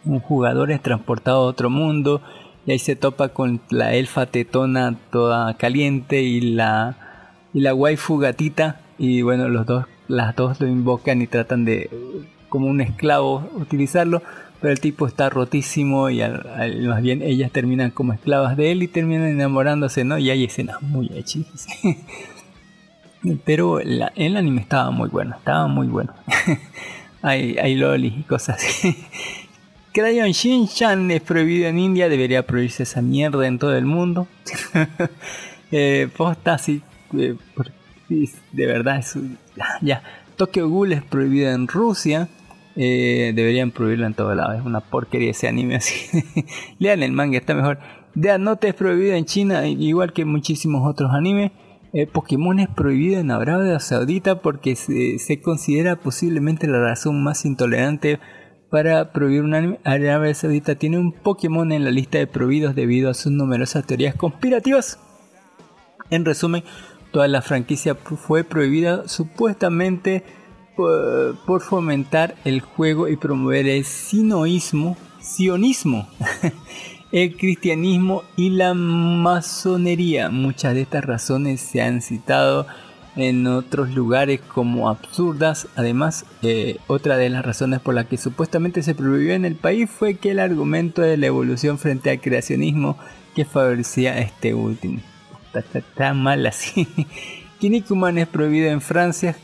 [0.05, 2.21] un jugador es transportado a otro mundo
[2.67, 6.97] y ahí se topa con la elfa tetona toda caliente y la,
[7.55, 8.81] y la waifu gatita.
[8.99, 11.89] Y bueno, los dos, las dos lo invocan y tratan de,
[12.49, 14.21] como un esclavo, utilizarlo.
[14.63, 18.89] Pero el tipo está rotísimo y más bien ellas terminan como esclavas de él y
[18.89, 20.19] terminan enamorándose, ¿no?
[20.19, 21.67] Y hay escenas muy hechizas.
[23.45, 26.15] Pero el anime estaba muy bueno, estaba muy bueno.
[27.23, 28.97] hay, lolis y cosas así.
[29.93, 34.27] Crayon Shin-chan es prohibido en India, debería prohibirse esa mierda en todo el mundo.
[35.73, 36.59] eh, posta
[37.19, 37.37] eh,
[38.53, 39.19] de verdad es...
[39.83, 40.03] Ya,
[40.37, 42.29] Tokyo Ghoul es prohibido en Rusia.
[42.75, 44.55] Eh, deberían prohibirlo en todo lado.
[44.55, 46.25] Es una porquería ese anime así.
[46.79, 47.79] Lean el manga, está mejor.
[48.15, 51.53] Death Note es prohibido en China, igual que muchísimos otros animes.
[51.95, 58.19] Eh, Pokémon es prohibido en Arabia Saudita porque se, considera posiblemente la razón más intolerante
[58.71, 59.79] para prohibir un anime.
[59.85, 64.15] Arabia Saudita tiene un Pokémon en la lista de prohibidos debido a sus numerosas teorías
[64.15, 64.99] conspirativas.
[66.09, 66.65] En resumen,
[67.13, 70.25] toda la franquicia fue prohibida supuestamente
[70.77, 76.09] por, fomentar el juego y promover el sinoísmo, sionismo
[77.13, 80.31] el cristianismo y la masonería.
[80.31, 82.67] Muchas de estas razones se han citado
[83.17, 85.69] en otros lugares como absurdas.
[85.77, 89.91] Además, eh, otra de las razones por las que supuestamente se prohibió en el país
[89.91, 92.97] fue que el argumento de la evolución frente al creacionismo
[93.35, 95.01] que favorecía este último.
[95.55, 96.89] Está, mal así.
[97.61, 99.37] Kinnikuman es prohibido en Francia.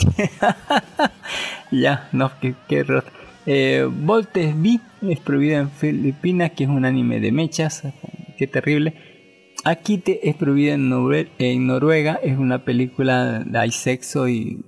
[1.70, 2.84] ya, no, que, que
[3.46, 7.82] eh, Voltes V es prohibido en Filipinas, que es un anime de mechas.
[8.38, 8.94] Qué terrible.
[9.64, 14.64] Akite es prohibido en, Noruega, es una película de hay sexo y,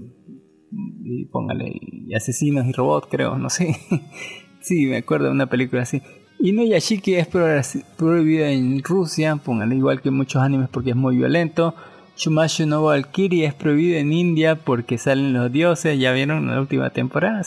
[1.33, 1.73] póngale
[2.07, 3.77] y asesinos y robots, creo, no sé.
[4.61, 6.01] sí, me acuerdo de una película así.
[6.39, 11.75] Inuyashiki es prohibido en Rusia, póngale igual que muchos animes porque es muy violento.
[12.17, 16.91] Shumashu no Valkyrie es prohibido en India porque salen los dioses, ya vieron la última
[16.91, 17.43] temporada,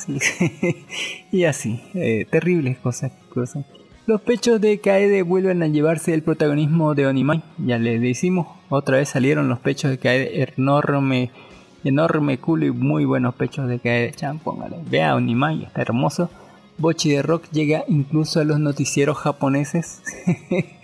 [1.32, 3.66] y así, eh, terribles cosas, cosas.
[4.06, 8.98] Los pechos de Kaede vuelven a llevarse el protagonismo de Onimai, ya les decimos, otra
[8.98, 11.32] vez salieron los pechos de Kaede, enorme,
[11.86, 16.30] enorme culo y muy buenos pechos de Kaede, chan, póngale, vea Onimai, está hermoso.
[16.78, 20.02] Bochi de Rock llega incluso a los noticieros japoneses.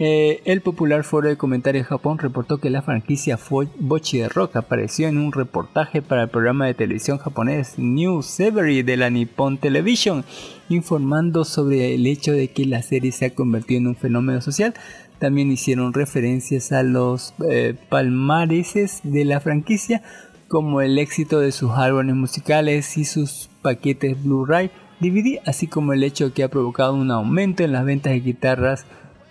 [0.00, 3.36] Eh, el popular foro de comentarios de Japón reportó que la franquicia
[3.80, 8.84] Bochi de Rock apareció en un reportaje para el programa de televisión japonés New Severy
[8.84, 10.24] de la Nippon Television,
[10.68, 14.72] informando sobre el hecho de que la serie se ha convertido en un fenómeno social.
[15.18, 20.02] También hicieron referencias a los eh, palmareses de la franquicia,
[20.46, 26.02] como el éxito de sus álbumes musicales y sus paquetes Blu-ray DVD, así como el
[26.02, 28.84] hecho que ha provocado un aumento en las ventas de guitarras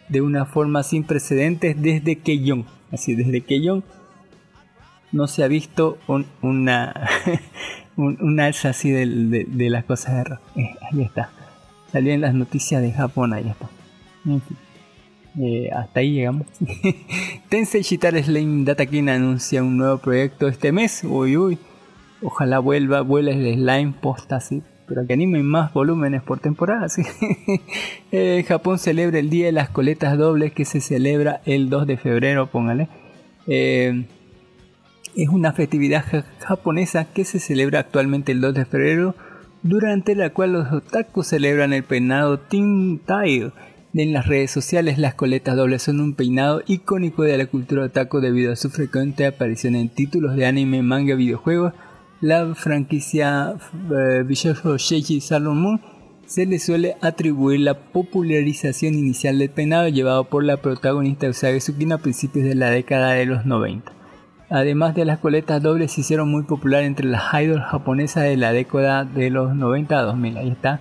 [0.07, 3.83] de una forma sin precedentes desde que Young, así desde que Young
[5.11, 5.97] no se ha visto
[6.41, 7.09] una
[7.97, 10.41] un, alza así de, las cosas de rock.
[10.55, 11.29] Eh, ahí está.
[11.91, 13.67] Salió en las noticias de Japón, ahí está.
[15.39, 16.47] Eh, hasta ahí llegamos.
[17.49, 21.03] Tensei Shitara Slime Datakin anuncia un nuevo proyecto este mes.
[21.03, 21.57] Uy, uy.
[22.21, 26.89] Ojalá vuelva, vuela el slime posta así pero que animen más volúmenes por temporada.
[26.89, 27.03] ¿sí?
[28.11, 31.97] Eh, Japón celebra el Día de las Coletas Dobles que se celebra el 2 de
[31.97, 32.87] febrero, póngale.
[33.47, 34.05] Eh,
[35.15, 36.05] es una festividad
[36.39, 39.15] japonesa que se celebra actualmente el 2 de febrero,
[39.61, 43.51] durante la cual los otakus celebran el peinado Tintai.
[43.93, 48.19] En las redes sociales las coletas dobles son un peinado icónico de la cultura otaku
[48.19, 51.73] debido a su frecuente aparición en títulos de anime, manga, videojuegos,
[52.21, 53.55] la franquicia
[53.91, 55.79] eh, Bishofu Sheiji Salomon
[56.25, 61.95] se le suele atribuir la popularización inicial del peinado llevado por la protagonista Usagi Tsukino
[61.95, 63.93] a principios de la década de los 90.
[64.49, 68.51] Además de las coletas dobles se hicieron muy populares entre las idols japonesas de la
[68.51, 70.37] década de los 90 a 2000.
[70.37, 70.79] Ahí está.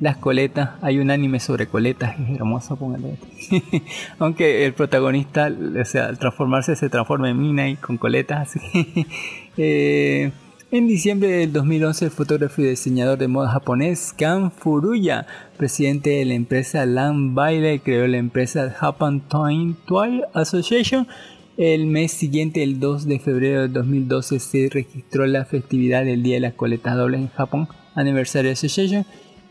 [0.00, 0.70] las coletas.
[0.80, 3.18] Hay un anime sobre coletas, es hermoso, póngale.
[4.18, 8.56] Aunque el protagonista, o sea, al transformarse se transforma en mina y con coletas.
[8.56, 9.06] así.
[9.60, 10.30] Eh,
[10.70, 15.26] en diciembre del 2011, el fotógrafo y diseñador de moda japonés Kan Furuya,
[15.56, 21.08] presidente de la empresa Land Baile, creó la empresa Japan Toy Toy Association.
[21.56, 26.34] El mes siguiente, el 2 de febrero de 2012, se registró la festividad del Día
[26.34, 29.06] de las Coletas Dobles en Japón, Anniversary Association.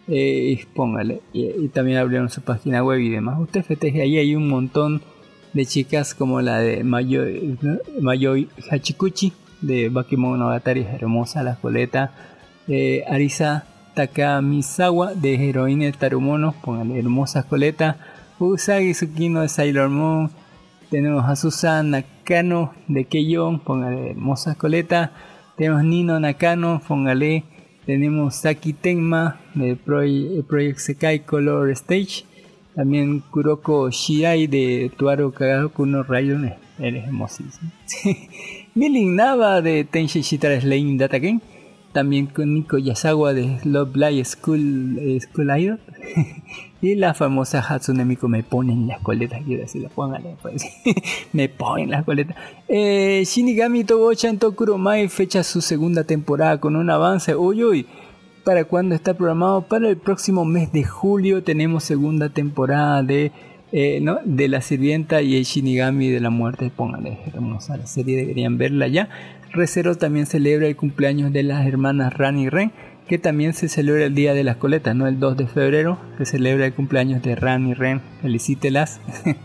[0.08, 3.40] Eh, póngale, y también abrieron su página web y demás.
[3.42, 5.02] Usted festeje, ahí hay un montón
[5.54, 7.58] de chicas como la de Mayoi,
[8.00, 12.12] Mayoi Hachikuchi de Bakemonogatari, es hermosa la coleta.
[12.68, 13.66] Eh, Arisa
[13.96, 17.96] Takamisawa de Heroine Tarumono, póngale hermosas coletas.
[18.40, 20.30] Usagi Tsukino de Sailor Moon.
[20.92, 25.10] Tenemos a Susan Nakano de Keion, póngale hermosas coletas.
[25.56, 27.44] Tenemos Nino Nakano, póngale.
[27.86, 32.26] Tenemos Saki Tenma de Project Sekai Color Stage.
[32.76, 36.54] También Kuroko Shiai de Tuaro Kagaku no Rayon.
[36.78, 37.72] Eres hermosísimo.
[38.78, 41.42] Milling Nava de Tenshin Shitara Slaying Data Game.
[41.94, 45.80] También con Nico Yasawa de Love Live School, eh, School Idol.
[46.84, 49.42] y la famosa Hatsune Miku me ponen las coletas.
[49.44, 49.66] Quiero
[51.34, 52.36] me ponen las coletas.
[52.68, 57.36] Eh, Shinigami Togo-chan Tokuro Mai fecha su segunda temporada con un avance.
[57.36, 57.88] Uy, uy.
[58.44, 59.64] ¿Para cuándo está programado?
[59.64, 63.32] Para el próximo mes de julio tenemos segunda temporada de,
[63.72, 64.20] eh, ¿no?
[64.24, 66.72] de La Sirvienta y el Shinigami de la Muerte.
[66.76, 69.10] Pónganle, hermosa la serie, deberían verla ya.
[69.52, 72.72] Recero también celebra el cumpleaños de las hermanas Ran y Ren,
[73.08, 75.08] que también se celebra el Día de las Coletas, ¿no?
[75.08, 78.02] El 2 de febrero se celebra el cumpleaños de Ran y Ren.
[78.22, 79.00] Felicítelas.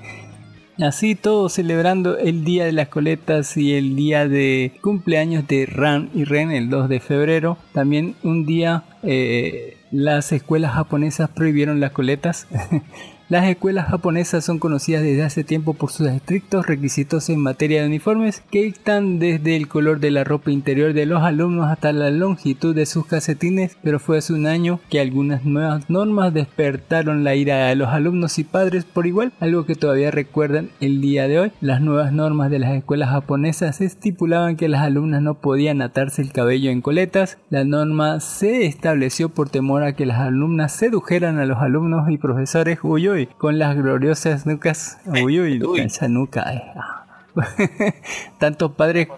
[0.81, 6.11] Así todos celebrando el Día de las Coletas y el día de cumpleaños de Ran
[6.15, 7.59] y Ren el 2 de febrero.
[7.73, 12.49] También un día eh, las escuelas japonesas prohibieron las coletas.
[13.33, 17.87] Las escuelas japonesas son conocidas desde hace tiempo por sus estrictos requisitos en materia de
[17.87, 22.11] uniformes que dictan desde el color de la ropa interior de los alumnos hasta la
[22.11, 27.35] longitud de sus calcetines, pero fue hace un año que algunas nuevas normas despertaron la
[27.35, 31.41] ira de los alumnos y padres por igual, algo que todavía recuerdan el día de
[31.41, 31.53] hoy.
[31.63, 36.33] Las nuevas normas de las escuelas japonesas estipulaban que las alumnas no podían atarse el
[36.33, 37.39] cabello en coletas.
[37.49, 42.19] La norma se estableció por temor a que las alumnas sedujeran a los alumnos y
[42.19, 42.79] profesores.
[42.83, 44.99] Uy, uy, con las gloriosas nucas.
[45.07, 45.81] Uy, uy, Uy.
[45.81, 46.53] esa nuca.
[46.55, 47.02] eh, ah.
[48.39, 49.09] Tantos padres.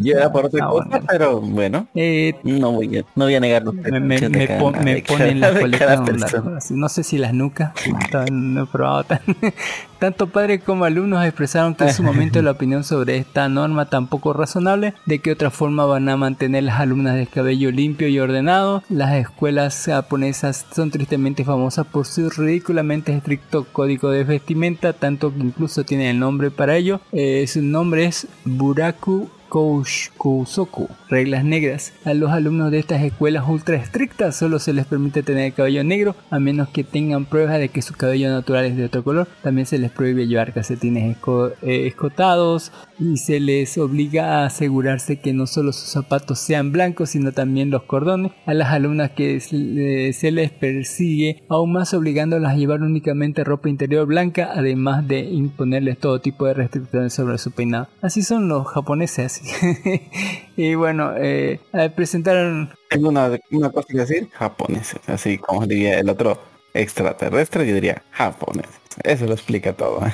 [0.00, 1.06] Yo era por otra Ah, cosa, bueno.
[1.08, 3.72] pero bueno, eh, no voy a, no voy a negarlo.
[3.72, 6.70] me, me- me pon- me ponen las coletas ondas.
[6.70, 7.72] No sé si las nucas.
[8.30, 9.20] No he probado tan-
[9.98, 14.08] Tanto padres como alumnos expresaron que en su momento la opinión sobre esta norma tan
[14.08, 18.18] poco razonable, de que otra forma van a mantener las alumnas de cabello limpio y
[18.18, 18.82] ordenado.
[18.90, 25.40] Las escuelas japonesas son tristemente famosas por su ridículamente estricto código de vestimenta, tanto que
[25.40, 27.00] incluso tienen el nombre para ello.
[27.12, 31.92] Eh, nombre es Buraku Kousoku, reglas negras.
[32.04, 35.84] A los alumnos de estas escuelas ultra estrictas solo se les permite tener el cabello
[35.84, 39.28] negro a menos que tengan pruebas de que su cabello natural es de otro color.
[39.42, 41.16] También se les prohíbe llevar calcetines
[41.62, 47.10] eh, escotados y se les obliga a asegurarse que no solo sus zapatos sean blancos
[47.10, 48.32] sino también los cordones.
[48.46, 53.44] A las alumnas que se le- se les persigue aún más obligándolas a llevar únicamente
[53.44, 57.88] ropa interior blanca además de imponerles todo tipo de restricciones sobre su peinado.
[58.02, 59.42] Así son los japoneses.
[60.56, 65.98] y bueno, eh, eh, presentaron Tengo una, una cosa que decir, japoneses, así como diría
[65.98, 66.38] el otro
[66.74, 68.85] extraterrestre, yo diría japoneses.
[69.02, 70.00] Eso lo explica todo.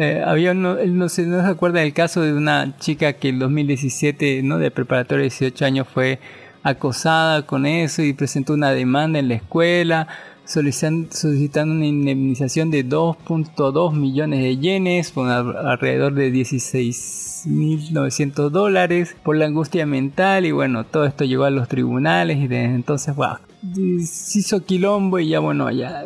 [0.00, 3.40] Eh, había uno, no se, no se acuerda del caso de una chica que en
[3.40, 4.58] 2017, ¿no?
[4.58, 6.20] De preparatoria de 18 años fue
[6.62, 10.06] acosada con eso y presentó una demanda en la escuela
[10.48, 19.36] solicitando una indemnización de 2.2 millones de yenes, con al- alrededor de 16.900 dólares por
[19.36, 23.36] la angustia mental y bueno, todo esto llegó a los tribunales y desde entonces, wow,
[24.04, 26.04] se hizo quilombo y ya bueno, ya,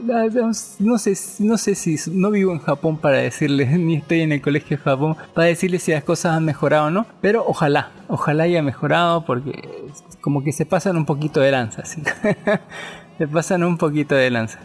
[0.80, 4.40] no sé, no sé si no vivo en Japón para decirles, ni estoy en el
[4.42, 8.44] colegio de Japón para decirles si las cosas han mejorado o no, pero ojalá, ojalá
[8.44, 9.68] haya mejorado porque
[10.20, 12.00] como que se pasan un poquito de lanza, ¿sí?
[13.22, 14.58] se pasan un poquito de lanza.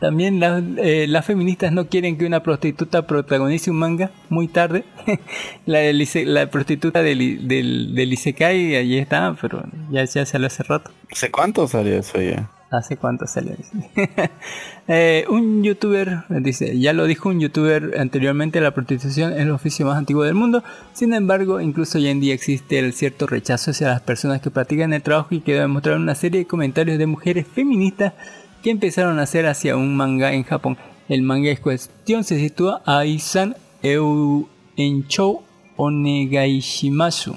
[0.00, 4.82] También las, eh, las feministas no quieren que una prostituta protagonice un manga muy tarde.
[5.66, 10.90] la, la prostituta del, del, del Isekai, allí está, pero ya, ya salió hace rato.
[11.08, 12.50] ¿Hace cuánto salió eso ya?
[12.70, 13.54] ¿Hace cuánto salió?
[14.92, 19.86] Eh, un youtuber, dice, ya lo dijo un youtuber anteriormente, la prostitución es el oficio
[19.86, 20.64] más antiguo del mundo.
[20.94, 24.92] Sin embargo, incluso hoy en día existe el cierto rechazo hacia las personas que practican
[24.92, 28.14] el trabajo y quedó demostrar una serie de comentarios de mujeres feministas
[28.64, 30.76] que empezaron a hacer hacia un manga en Japón.
[31.08, 35.44] El manga en cuestión se sitúa a Isan Eu Enchou
[35.76, 37.36] Onegaishimasu.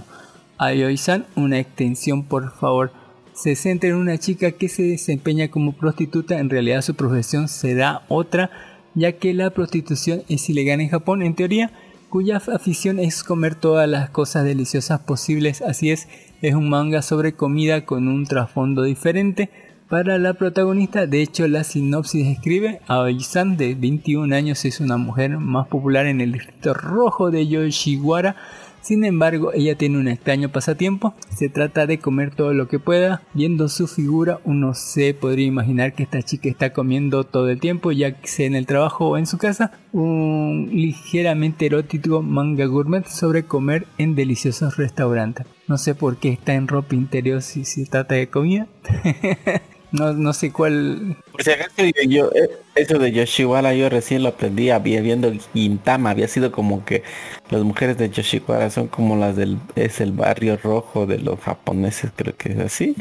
[0.57, 3.02] Aoi-san, una extensión por favor.
[3.33, 8.03] Se centra en una chica que se desempeña como prostituta, en realidad su profesión será
[8.07, 8.51] otra,
[8.93, 11.71] ya que la prostitución es ilegal en Japón en teoría,
[12.09, 16.07] cuya afición es comer todas las cosas deliciosas posibles, así es,
[16.43, 19.49] es un manga sobre comida con un trasfondo diferente.
[19.89, 25.39] Para la protagonista, de hecho la sinopsis escribe, Aoi-san de 21 años es una mujer
[25.39, 28.35] más popular en el distrito rojo de Yoshiwara,
[28.83, 31.13] sin embargo, ella tiene un extraño pasatiempo.
[31.33, 33.21] Se trata de comer todo lo que pueda.
[33.33, 37.93] Viendo su figura, uno se podría imaginar que esta chica está comiendo todo el tiempo,
[37.93, 39.71] ya sea en el trabajo o en su casa.
[39.93, 45.47] Un ligeramente erótico manga gourmet sobre comer en deliciosos restaurantes.
[45.67, 48.67] No sé por qué está en ropa interior si se trata de comida.
[49.93, 51.15] No, no sé cuál.
[51.37, 56.27] Si acaso, yo, eh, eso de Yoshiwara yo recién lo aprendí había viendo Gintama, había
[56.27, 57.03] sido como que
[57.51, 62.11] las mujeres de Yoshiwara son como las del es el barrio rojo de los japoneses,
[62.15, 62.95] creo que es así.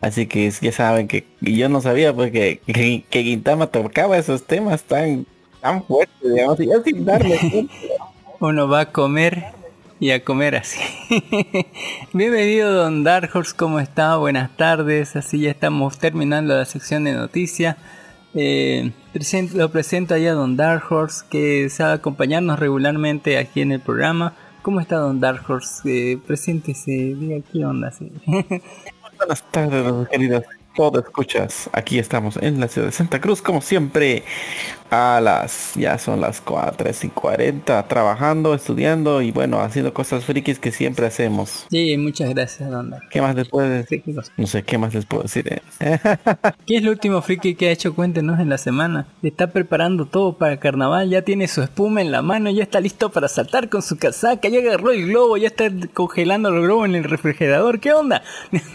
[0.00, 4.42] Así que ya saben que y yo no sabía porque que, que Gintama tocaba esos
[4.42, 5.26] temas tan
[5.60, 7.68] tan fuertes, digamos, y yo sin darle.
[8.40, 9.44] Uno va a comer
[9.98, 10.80] y a comer así.
[12.12, 14.16] Bienvenido Don Dark Horse, ¿cómo está?
[14.16, 17.76] Buenas tardes, así ya estamos terminando la sección de noticias.
[18.34, 18.92] Eh,
[19.54, 24.34] lo presento allá a Don Dark Horse, que sabe acompañarnos regularmente aquí en el programa.
[24.62, 25.82] ¿Cómo está Don Dark Horse?
[25.86, 27.90] Eh, preséntese, diga qué onda.
[27.90, 28.12] sí.
[29.18, 30.44] Buenas tardes, queridos
[30.76, 31.70] todo escuchas.
[31.72, 34.22] Aquí estamos en la ciudad de Santa Cruz, como siempre,
[34.90, 40.58] a las, ya son las 4 y 40, trabajando, estudiando y bueno, haciendo cosas frikis
[40.58, 41.66] que siempre hacemos.
[41.70, 43.08] Sí, muchas gracias Don Dark.
[43.10, 44.02] ¿Qué más les puedo decir?
[44.04, 44.14] Sí.
[44.36, 45.46] No sé qué más les puedo decir.
[45.52, 45.60] eh?
[46.66, 47.94] ¿Qué es lo último friki que ha hecho?
[47.94, 49.06] Cuéntenos en la semana.
[49.22, 52.80] Está preparando todo para el carnaval, ya tiene su espuma en la mano, ya está
[52.80, 56.84] listo para saltar con su casaca, ya agarró el globo, ya está congelando el globo
[56.86, 57.80] en el refrigerador.
[57.80, 58.22] ¿Qué onda?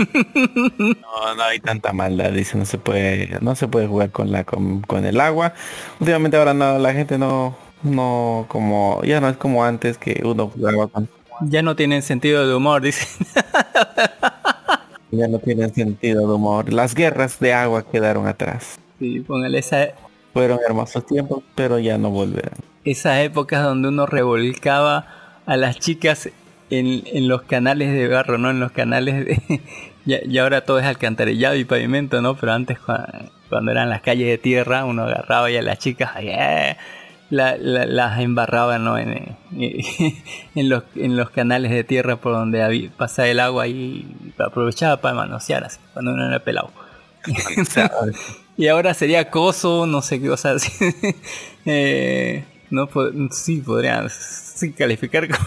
[1.01, 4.43] No, no hay tanta maldad, dice, no se puede, no se puede jugar con la
[4.43, 5.53] con, con el agua.
[6.01, 10.49] Últimamente ahora no, la gente no, no como, ya no es como antes que uno
[10.49, 11.09] jugaba con,
[11.41, 13.07] ya no tienen sentido de humor, dice.
[15.11, 16.71] ya no tiene sentido de humor.
[16.73, 18.79] Las guerras de agua quedaron atrás.
[18.99, 19.89] Sí, póngale esa,
[20.33, 22.53] Fueron hermosos tiempos, pero ya no volverán.
[22.83, 25.07] esas épocas donde uno revolcaba
[25.45, 26.29] a las chicas
[26.69, 28.49] en, en los canales de barro, ¿no?
[28.49, 29.61] En los canales de...
[30.05, 32.35] y, y ahora todo es alcantarillado y pavimento, ¿no?
[32.37, 32.79] Pero antes
[33.51, 36.75] cuando, eran las calles de tierra, uno agarraba y a las chicas ¡eh!
[37.29, 38.97] la- la- las embarraba, ¿no?
[38.97, 39.83] En, eh,
[40.55, 44.05] en, los, canales de tierra por donde había, pasaba el agua y
[44.39, 46.71] aprovechaba para manosear así, cuando uno era pelado.
[48.57, 50.71] Y ahora sería acoso, no sé qué cosa así.
[51.65, 55.45] Eh, no po- sí podrían sí, calificar como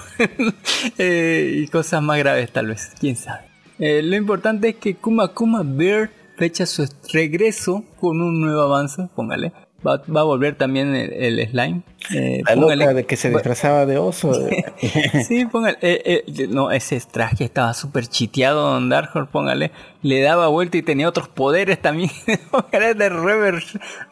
[0.97, 3.41] eh, y cosas más graves tal vez, quién sabe.
[3.81, 9.09] Eh, lo importante es que Kuma Kuma Bear fecha su regreso con un nuevo avance,
[9.15, 9.53] póngale.
[9.87, 11.83] Va, va a volver también el, el slime.
[12.15, 14.33] Eh, La póngale- loca de que se disfrazaba de oso.
[15.29, 15.77] Sí, póngale.
[15.83, 19.73] eh, eh, no, ese traje estaba súper chiteado, Don Dark Horse, póngale.
[20.01, 22.11] Le daba vuelta y tenía otros poderes también.
[22.51, 23.63] póngale de Rever,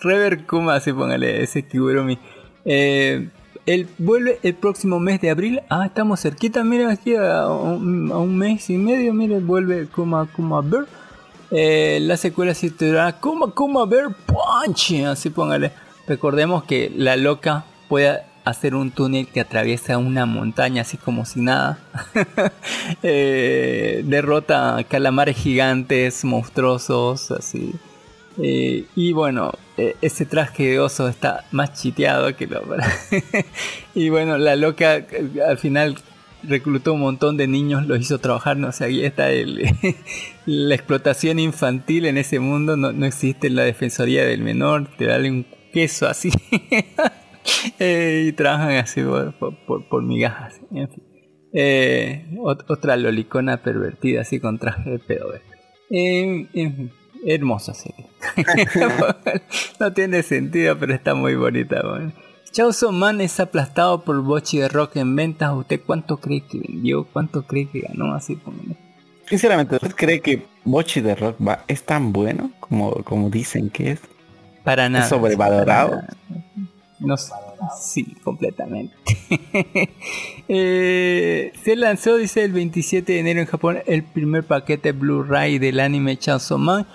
[0.01, 2.19] Rever Kuma, sí, póngale ese Kigurumi.
[2.67, 3.29] Eh,
[3.65, 5.61] él vuelve el próximo mes de abril.
[5.71, 9.15] Ah, estamos cerquita, mira aquí a un, a un mes y medio.
[9.15, 10.85] Mire, vuelve Kuma Kuma Bear.
[11.55, 15.05] Eh, la secuela se titula Kuma Kuma Bear Punch.
[15.07, 15.73] Así póngale.
[16.07, 21.41] Recordemos que la loca puede hacer un túnel que atraviesa una montaña así como si
[21.41, 21.79] nada.
[23.05, 27.75] Eh, derrota calamares gigantes, monstruosos, así.
[28.43, 32.63] Eh, y bueno, ese traje de oso está más chiteado que lo
[33.95, 35.05] Y bueno, la loca
[35.47, 35.97] al final
[36.45, 39.63] reclutó un montón de niños, los hizo trabajar, no sé, ahí está el,
[40.47, 45.25] la explotación infantil en ese mundo, no, no existe la defensoría del menor, te dan
[45.27, 46.31] un queso así.
[47.81, 51.03] Eh, y trabajan así por, por, por- por migajas, en fin.
[51.53, 55.33] Eh, ot- otra lolicona pervertida así con traje de pedo.
[55.91, 56.93] Eh, fin,
[57.27, 58.07] hermosa serie.
[59.81, 61.83] no tiene sentido, pero está muy bonita.
[61.85, 62.13] bueno.
[62.53, 65.55] Chaoso Man es aplastado por Bochi de Rock en ventas.
[65.55, 67.05] ¿Usted cuánto cree que vendió?
[67.05, 68.15] ¿Cuánto cree que ganó?
[68.15, 68.77] Así póngale.
[69.27, 73.93] Sinceramente, ¿usted cree que Bochi de Rock va, es tan bueno como, como dicen que
[73.93, 74.01] es?
[74.65, 75.09] Para nada.
[75.09, 75.91] sobrevalorado?
[75.93, 76.17] para nada.
[77.01, 77.33] No sé.
[77.81, 78.95] Sí, completamente.
[80.55, 85.81] Eh, se lanzó, dice, el 27 de enero en Japón el primer paquete Blu-ray del
[85.81, 86.87] anime Chainsaw Man.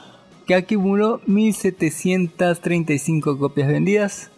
[0.45, 4.29] que acumuló 1735 copias vendidas.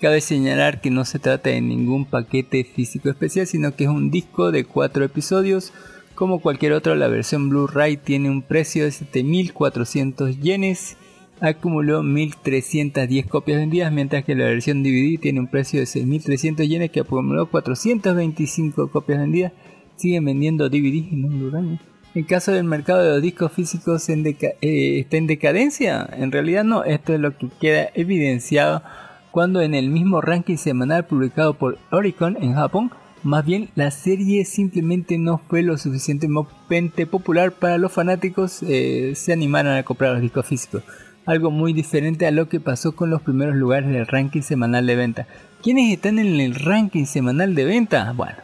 [0.00, 4.10] Cabe señalar que no se trata de ningún paquete físico especial, sino que es un
[4.10, 5.74] disco de 4 episodios.
[6.14, 10.96] Como cualquier otro, la versión Blu-ray tiene un precio de 7400 yenes.
[11.42, 16.90] Acumuló 1310 copias vendidas, mientras que la versión DVD tiene un precio de 6300 yenes
[16.90, 19.52] que acumuló 425 copias vendidas.
[19.96, 21.78] Siguen vendiendo DVD y no Blu-ray.
[22.14, 26.08] El caso del mercado de los discos físicos en eh, está en decadencia.
[26.16, 28.82] En realidad no, esto es lo que queda evidenciado
[29.30, 32.90] cuando en el mismo ranking semanal publicado por Oricon en Japón,
[33.22, 39.32] más bien la serie simplemente no fue lo suficientemente popular para los fanáticos eh, se
[39.32, 40.82] animaron a comprar los discos físicos.
[41.26, 44.96] Algo muy diferente a lo que pasó con los primeros lugares del ranking semanal de
[44.96, 45.26] venta.
[45.62, 48.12] ¿Quiénes están en el ranking semanal de venta?
[48.16, 48.38] Bueno,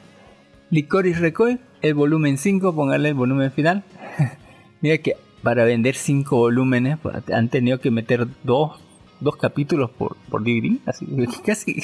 [0.71, 3.83] Licorice Recoil, el volumen 5, póngale el volumen final.
[4.83, 8.79] Mira que para vender 5 volúmenes pues, han tenido que meter dos,
[9.21, 11.07] dos capítulos por, por DVD, así
[11.45, 11.77] casi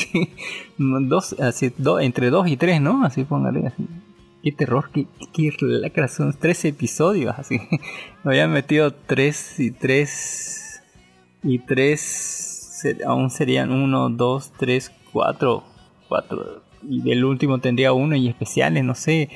[0.79, 3.05] dos, así, do- entre 2 y 3, ¿no?
[3.05, 3.87] Así póngale así.
[4.43, 7.61] Qué terror, qué, qué, lacra, son 13 episodios, así.
[8.25, 10.83] Me habían metido 3 y 3
[11.45, 15.65] y 3 aún serían 1, 2, 3, 4,
[16.09, 19.31] 4 y del último tendría uno y especiales, no sé.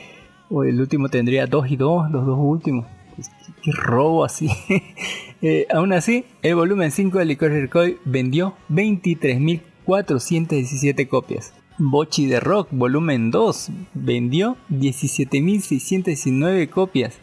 [0.50, 2.86] O el último tendría dos y dos, los dos últimos.
[3.14, 4.48] Pues, qué, qué robo así.
[5.70, 11.52] Aún así, el volumen 5 de Licorice Recoil vendió 23.417 copias.
[11.78, 17.18] Bochi de Rock, volumen 2, vendió 17.619 copias.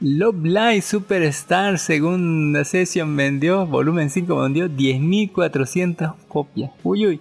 [0.00, 6.72] Love Live Superstar, segunda sesión, vendió, volumen 5, vendió 10.400 copias.
[6.82, 7.20] Uy, uy.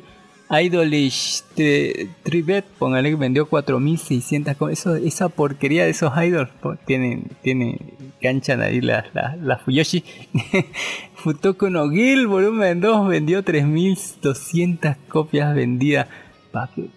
[0.51, 6.49] Idolish Tri- Tribet, póngale que vendió 4600 co- eso, esa porquería de esos idols
[6.85, 7.77] tienen tiene
[8.21, 10.03] canchan ahí las la, la Fuyoshi.
[11.15, 16.07] Futoko no Gil volumen 2 vendió 3200 copias vendidas.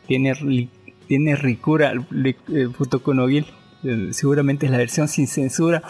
[0.06, 0.34] Tiene
[1.06, 1.92] tiene ricura
[2.76, 3.46] Futoko no Gil
[3.84, 5.82] Eh, seguramente es la versión sin censura.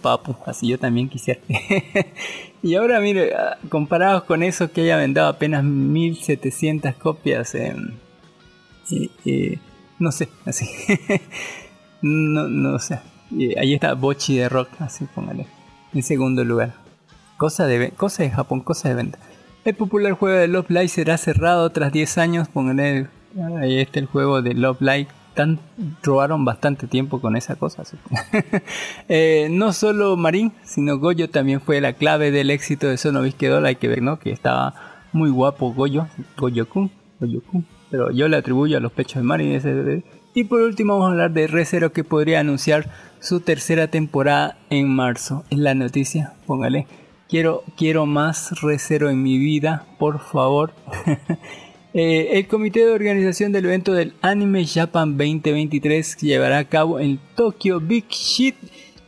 [0.00, 1.38] Papu así yo también quisiera
[2.62, 7.74] y ahora mire, ah, comparados con eso que haya vendido apenas 1700 copias, eh,
[8.90, 9.58] eh, eh,
[9.98, 10.68] no sé, así.
[12.02, 13.00] no, no sé.
[13.58, 15.46] Ahí está Bochi de Rock, así póngale.
[15.94, 16.74] En segundo lugar.
[17.36, 19.18] Cosa de, cosa de Japón, cosa de venta.
[19.64, 22.48] El popular juego de Love Live será cerrado tras 10 años.
[22.48, 23.08] Póngale,
[23.60, 25.08] ahí está el juego de Love Live.
[25.34, 25.58] Tan,
[26.02, 27.84] robaron bastante tiempo con esa cosa.
[29.08, 33.66] Eh, no solo Marín, sino Goyo también fue la clave del éxito de Sonovisque Doll.
[33.66, 34.18] Hay que ver, ¿no?
[34.18, 34.74] Que estaba
[35.12, 36.06] muy guapo Goyo,
[36.36, 37.66] Goyo-kun, Goyo-kun.
[37.90, 40.02] Pero yo le atribuyo a los pechos de Marín ese.
[40.34, 42.88] Y por último vamos a hablar de ReZero que podría anunciar
[43.20, 45.44] su tercera temporada en marzo.
[45.50, 46.86] Es la noticia, póngale.
[47.28, 50.72] Quiero, quiero más ReZero en mi vida, por favor.
[51.94, 56.98] Eh, el comité de organización del evento del Anime Japan 2023 que llevará a cabo
[56.98, 58.54] en Tokyo Big Shit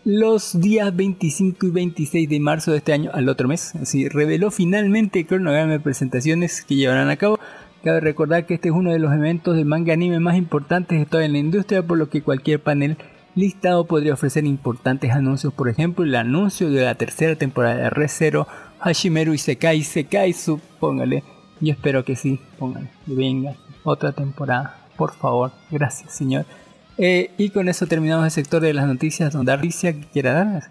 [0.05, 3.75] los días 25 y 26 de marzo de este año al otro mes.
[3.77, 7.39] Así reveló finalmente el cronograma de presentaciones que llevarán a cabo.
[7.83, 11.07] Cabe recordar que este es uno de los eventos de manga anime más importantes de
[11.07, 12.99] toda la industria, por lo que cualquier panel
[13.35, 15.55] listado podría ofrecer importantes anuncios.
[15.55, 18.47] Por ejemplo, el anuncio de la tercera temporada de ReZero,
[18.81, 20.35] Hashimeru Isekai, Isekai,
[20.79, 21.23] póngale.
[21.61, 26.47] Yo espero que sí, póngale, que venga otra temporada, por favor, gracias señor.
[26.97, 30.33] Eh, y con eso terminamos el sector de las noticias donde hay noticia que quiera
[30.33, 30.71] dar.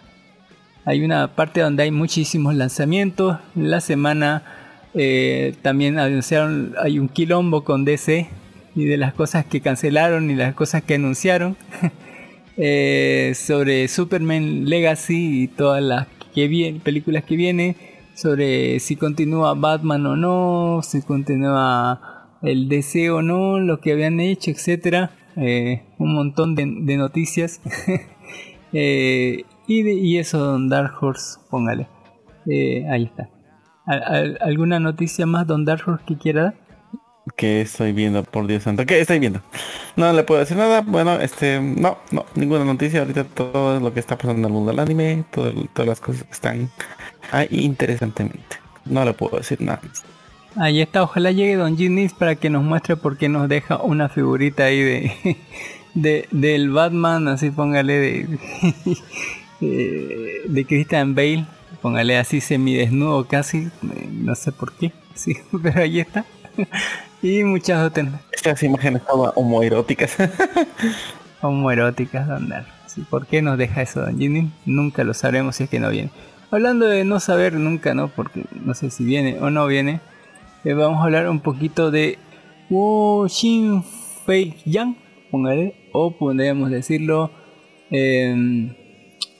[0.86, 3.38] Hay una parte donde hay muchísimos lanzamientos.
[3.56, 4.44] La semana
[4.94, 8.30] eh, también anunciaron, hay un quilombo con DC
[8.76, 11.58] y de las cosas que cancelaron y las cosas que anunciaron.
[12.56, 16.06] Eh, sobre Superman Legacy y todas las
[16.36, 17.76] que vienen, películas que vienen.
[18.16, 24.20] Sobre si continúa Batman o no, si continúa el DC o no, lo que habían
[24.20, 25.12] hecho, etcétera.
[25.36, 26.66] Eh, un montón de,
[26.98, 27.62] noticias.
[28.76, 31.88] Eh, y, de- y eso, Don Dark Horse, póngale.
[32.50, 33.30] Eh, ahí está.
[33.86, 36.54] ¿Al- al- ¿Alguna noticia más, Don Dark Horse, que quiera dar?
[37.38, 38.86] ¿Qué estoy viendo, por Dios santo?
[38.88, 39.42] ¿Qué estoy viendo?
[39.96, 40.82] No le puedo decir nada.
[40.82, 43.02] Bueno, este, no, no, ninguna noticia.
[43.02, 46.24] Ahorita todo lo que está pasando en el mundo del anime, todo- todas las cosas
[46.24, 46.70] que están
[47.34, 48.58] ahí interesantemente.
[48.86, 49.82] No le puedo decir nada.
[50.56, 54.08] Ahí está, ojalá llegue Don Ginis para que nos muestre por qué nos deja una
[54.08, 55.38] figurita ahí de,
[55.96, 58.40] de del Batman, así póngale de,
[59.60, 61.46] de, de Christian Bale,
[61.82, 66.24] póngale así semidesnudo casi, eh, no sé por qué, sí, pero ahí está.
[67.24, 70.18] Y muchas otras Estas imágenes todas homoeróticas.
[71.42, 72.68] homoeróticas, Don Dar.
[72.86, 74.52] Sí, ¿Por qué nos deja eso Don Ginis?
[74.66, 76.12] Nunca lo sabremos si es que no viene.
[76.54, 78.10] Hablando de no saber nunca, ¿no?
[78.10, 80.02] Porque no sé si viene o no viene.
[80.64, 82.18] eh, vamos a hablar un poquito de
[82.70, 83.84] Wo Shin
[84.26, 84.96] Fei Yang,
[85.32, 87.32] póngale, o podríamos decirlo
[87.90, 88.76] em,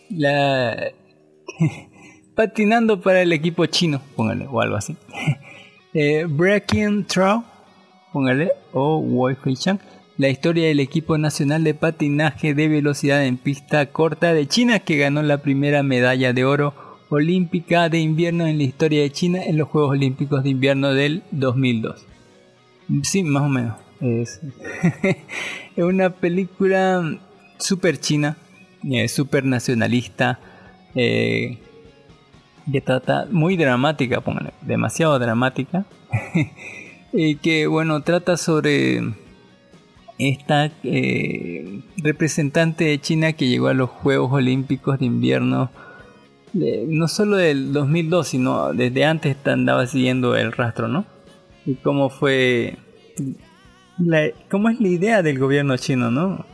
[2.36, 4.96] patinando para el equipo chino, póngale, o algo así.
[5.96, 7.44] Eh, Breaking Throw,
[8.12, 9.78] póngale, o Wei Fei Chang,
[10.18, 14.98] la historia del equipo nacional de patinaje de velocidad en pista corta de China que
[14.98, 16.74] ganó la primera medalla de oro
[17.14, 21.24] olímpica de invierno en la historia de China en los Juegos Olímpicos de Invierno del
[21.32, 22.06] 2002.
[23.04, 23.76] Sí, más o menos.
[24.02, 24.42] Es,
[25.78, 27.18] una película
[27.58, 28.36] super china,
[28.84, 30.40] eh, super nacionalista,
[30.94, 31.58] eh,
[32.70, 35.86] que trata muy dramática, póngale, demasiado dramática,
[37.14, 39.02] y que bueno, trata sobre
[40.18, 45.72] esta eh, representante de China que llegó a los Juegos Olímpicos de Invierno,
[46.54, 51.06] no solo del 2002, sino desde antes andaba siguiendo el rastro, ¿no?
[51.66, 52.78] Y cómo fue,
[53.98, 56.46] la, cómo es la idea del gobierno chino, ¿no?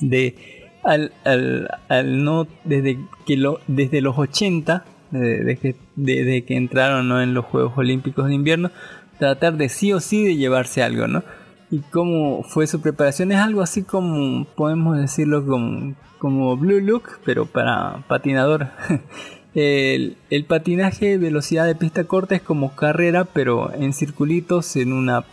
[0.00, 6.56] De al, al, al no desde que lo desde los 80 desde que, desde que
[6.56, 7.20] entraron ¿no?
[7.20, 8.70] en los Juegos Olímpicos de Invierno
[9.18, 11.24] tratar de sí o sí de llevarse algo no
[11.70, 13.32] y cómo fue su preparación.
[13.32, 18.68] Es algo así como podemos decirlo como, como Blue Look pero para patinador.
[19.54, 25.24] El, el patinaje velocidad de pista corta es como carrera pero en circulitos en una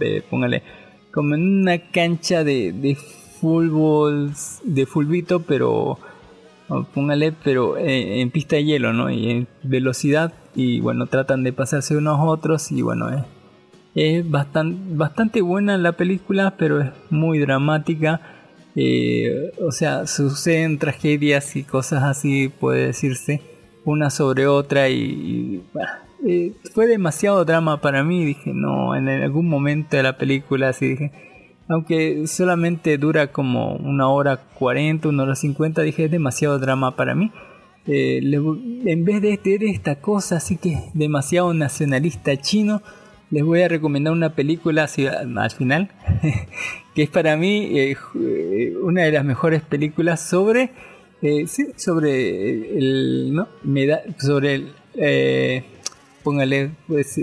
[0.00, 0.64] eh, póngale
[1.12, 4.32] como en una cancha de, de fútbol
[4.64, 5.98] de fulbito pero
[6.92, 11.52] póngale pero eh, en pista de hielo no y en velocidad y bueno tratan de
[11.52, 13.22] pasarse unos a otros y bueno es
[13.94, 18.20] es bastante, bastante buena la película, pero es muy dramática.
[18.76, 23.40] Eh, o sea, suceden tragedias y cosas así, puede decirse,
[23.84, 24.88] una sobre otra.
[24.88, 28.24] Y, y, bah, eh, fue demasiado drama para mí.
[28.24, 31.10] Dije, no, en algún momento de la película, así dije,
[31.68, 37.14] aunque solamente dura como una hora 40, una hora 50, dije, es demasiado drama para
[37.14, 37.30] mí.
[37.86, 38.36] Eh, le-
[38.92, 42.82] en vez de tener esta cosa así que es demasiado nacionalista chino,
[43.30, 44.88] les voy a recomendar una película
[45.36, 45.90] al final,
[46.94, 47.96] que es para mí eh,
[48.82, 50.70] una de las mejores películas sobre,
[51.22, 53.48] eh, sí, sobre el, ¿no?
[54.18, 55.62] Sobre el, eh,
[56.24, 57.20] póngale, pues,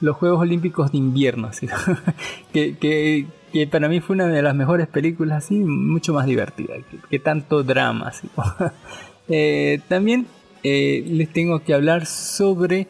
[0.00, 1.66] los Juegos Olímpicos de Invierno, así,
[2.52, 6.74] que, que, para mí fue una de las mejores películas, así, mucho más divertida,
[7.10, 8.12] que, tanto drama.
[9.28, 10.26] Eh, también
[10.64, 12.88] les tengo que hablar sobre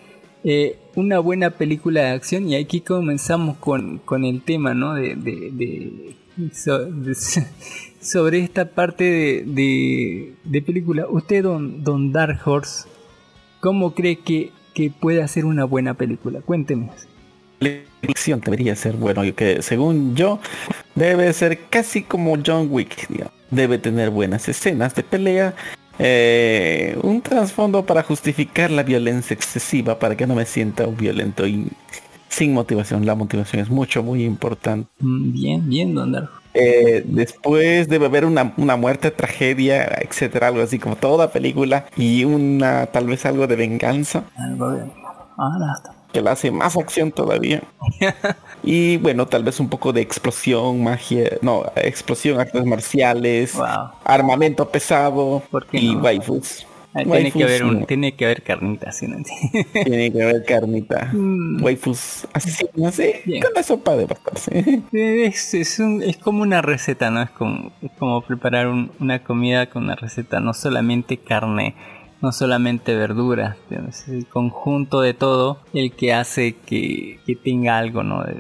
[0.95, 4.95] una buena película de acción y aquí comenzamos con, con el tema ¿no?
[4.95, 6.15] de, de- de-
[6.55, 7.15] so- de-
[8.01, 11.07] sobre esta parte de, de- película.
[11.09, 12.89] Usted, don, don Dark Horse,
[13.61, 16.41] ¿cómo cree que, que puede hacer una buena película?
[16.41, 16.91] Cuénteme.
[17.61, 17.71] La
[18.03, 20.41] elección debería ser bueno, que según yo
[20.97, 23.33] debe ser casi como John Wick, digamos.
[23.53, 25.55] debe tener buenas escenas de pelea,
[25.99, 31.47] eh, un trasfondo para justificar la violencia excesiva, para que no me sienta un violento
[31.47, 31.69] y
[32.29, 33.05] sin motivación.
[33.07, 34.89] La motivación es mucho, muy importante.
[35.01, 36.43] Mm, Bien, bien, don Dark Horse.
[36.55, 42.25] Eh, después debe haber una, una muerte, tragedia, etcétera, algo así como toda película y
[42.25, 45.95] una tal vez algo de venganza Algo de- está.
[46.13, 47.63] Que la hace más acción todavía.
[48.63, 53.91] y bueno, tal vez un poco de explosión, magia, no, explosión, artes marciales, Wow.
[54.05, 56.01] armamento pesado ¿Por qué y no?
[56.03, 56.67] waifus.
[56.95, 59.07] Tiene que, haber un, tiene que haber carnita, ¿sí?
[59.09, 59.17] ¿no?
[59.73, 61.09] Tiene que haber carnita.
[61.11, 61.63] Mm.
[61.65, 63.13] Waifus asesinas, sí.
[63.25, 63.43] Bien.
[63.43, 64.83] Con eso puede bastarse.
[64.93, 67.23] Es, es, un- es como una receta, ¿no?
[67.23, 71.75] Es como, es como preparar un- una comida con una receta, no solamente carne,
[72.23, 73.57] no solamente verduras,
[73.89, 78.23] es el conjunto de todo el que hace que, que tenga algo, ¿no?
[78.25, 78.35] De-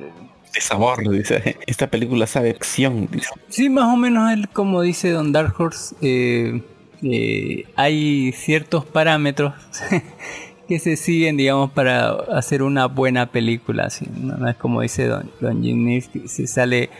[0.54, 1.56] De sabor, dice.
[1.66, 3.28] Esta película sabe acción, dice.
[3.48, 6.62] Sí, más o menos él, como dice Don Dark Horse, eh,
[7.02, 9.54] eh, hay ciertos parámetros
[10.68, 13.90] que se siguen, digamos, para hacer una buena película.
[13.90, 14.06] ¿sí?
[14.14, 16.90] No, es como dice Don, Don Jim Nils, que se sale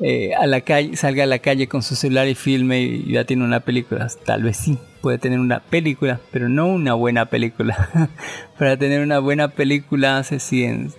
[0.00, 3.24] eh, a la calle, salga a la calle con su celular y filme y ya
[3.24, 4.08] tiene una película.
[4.24, 4.78] Tal vez sí,
[5.08, 7.88] puede tener una película, pero no una buena película.
[8.58, 10.92] para tener una buena película siguen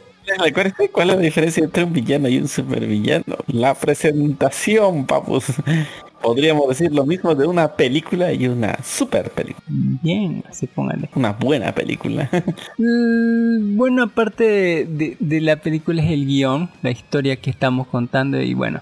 [0.44, 3.36] ¿Recuerdas cuál es la diferencia entre un villano y un supervillano?
[3.48, 5.46] La presentación, papus.
[6.22, 9.66] Podríamos decir lo mismo de una película y una super película.
[9.68, 11.10] bien, así póngale.
[11.16, 12.30] Una buena película.
[12.78, 17.88] Mm, Bueno, aparte de, de- de la película es el guion, la historia que estamos
[17.88, 18.82] contando y bueno,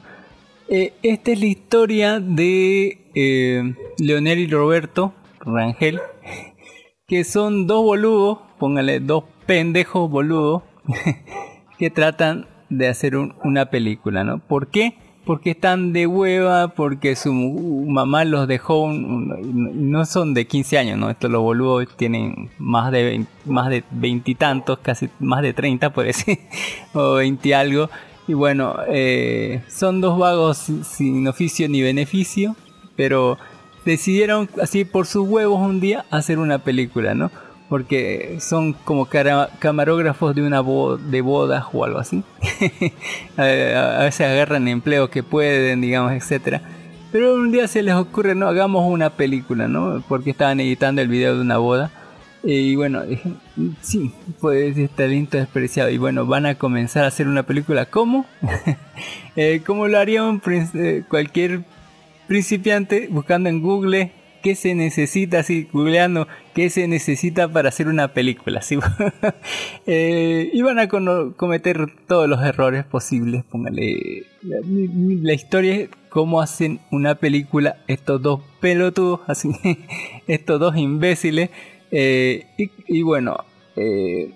[0.70, 6.00] eh, esta es la historia de eh, Leonel y Roberto Rangel,
[7.08, 10.64] que son dos boludos, póngale dos pendejos boludos,
[11.78, 14.40] que tratan de hacer un- una película, ¿no?
[14.40, 14.96] ¿Por qué?
[15.26, 20.98] Porque están de hueva, porque su mamá los dejó, un- no son de 15 años,
[20.98, 21.10] ¿no?
[21.10, 26.06] Estos los boludos tienen más de 20 más de veintitantos, casi más de 30 por
[26.06, 26.40] decir,
[26.94, 27.90] o 20 y algo.
[28.28, 32.56] Y bueno, eh, son dos vagos sin- oficio ni beneficio,
[32.96, 33.38] pero
[33.86, 37.32] decidieron así por sus huevos un día hacer una película, ¿no?
[37.70, 42.24] Porque son como camarógrafos de una bo- de bodas o algo así.
[43.38, 43.44] a,
[44.04, 46.62] veces agarran empleos que pueden, digamos, etcétera.
[47.12, 50.04] Pero un día se les ocurre, no, hagamos una película, ¿no?
[50.08, 51.92] Porque estaban editando el video de una boda.
[52.44, 53.04] Y bueno,
[53.82, 55.90] sí, pues es talento despreciado.
[55.90, 57.86] Y bueno, van a comenzar a hacer una película.
[57.86, 58.26] ¿Cómo?
[59.40, 60.42] Eh, ¿Cómo lo haría un
[60.74, 61.62] eh, cualquier
[62.28, 64.12] principiante buscando en Google
[64.42, 68.62] qué se necesita, así googleando qué se necesita para hacer una película?
[68.62, 68.80] Así,
[69.86, 73.44] eh, y van a cometer todos los errores posibles.
[73.44, 79.52] Póngale la, la historia es cómo hacen una película estos dos pelotudos, así,
[80.28, 81.52] estos dos imbéciles.
[81.92, 82.46] Eh,
[82.88, 83.38] y, bueno,
[83.76, 84.32] eh,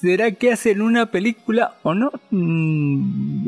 [0.00, 2.10] ¿Será que hacen una película o no?
[2.30, 3.44] Mm,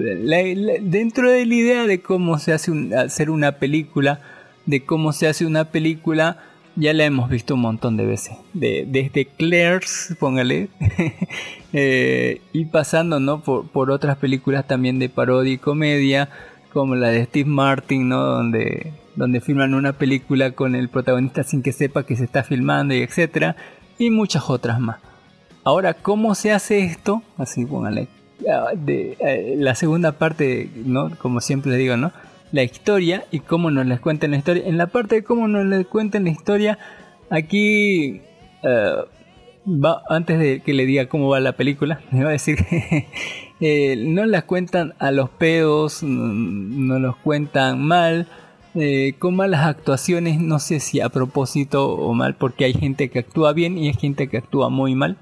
[0.84, 4.20] dentro de la idea de cómo se hace un- hacer una película,
[4.64, 6.38] de cómo se hace una película,
[6.74, 8.36] ya la hemos visto un montón de veces.
[8.54, 10.68] De, desde Claire's, póngale,
[11.74, 13.42] eh, y pasando ¿no?
[13.42, 16.30] por, por otras películas también de parodia y comedia,
[16.72, 18.22] como la de Steve Martin, ¿no?
[18.22, 22.94] donde, donde filman una película con el protagonista sin que sepa que se está filmando
[22.94, 23.56] y etcétera,
[23.98, 24.98] y muchas otras más.
[25.64, 27.22] Ahora, ¿cómo se hace esto?
[27.38, 28.08] Así, póngale.
[28.48, 31.10] ah, eh, la segunda parte, ¿no?
[31.18, 32.12] Como siempre les digo, ¿no?
[32.52, 34.62] La historia y cómo nos les cuentan la historia.
[34.64, 36.78] En la parte de cómo nos les cuentan la historia,
[37.30, 38.20] aquí,
[38.62, 38.92] eh,
[39.66, 43.08] va, antes de que le diga cómo va la película, me va a decir que
[43.60, 48.28] eh, no las cuentan a los pedos, mm, no los cuentan mal,
[48.76, 53.20] eh, con malas actuaciones, no sé si a propósito o mal, porque hay gente que
[53.20, 55.16] actúa bien y hay gente que actúa muy mal.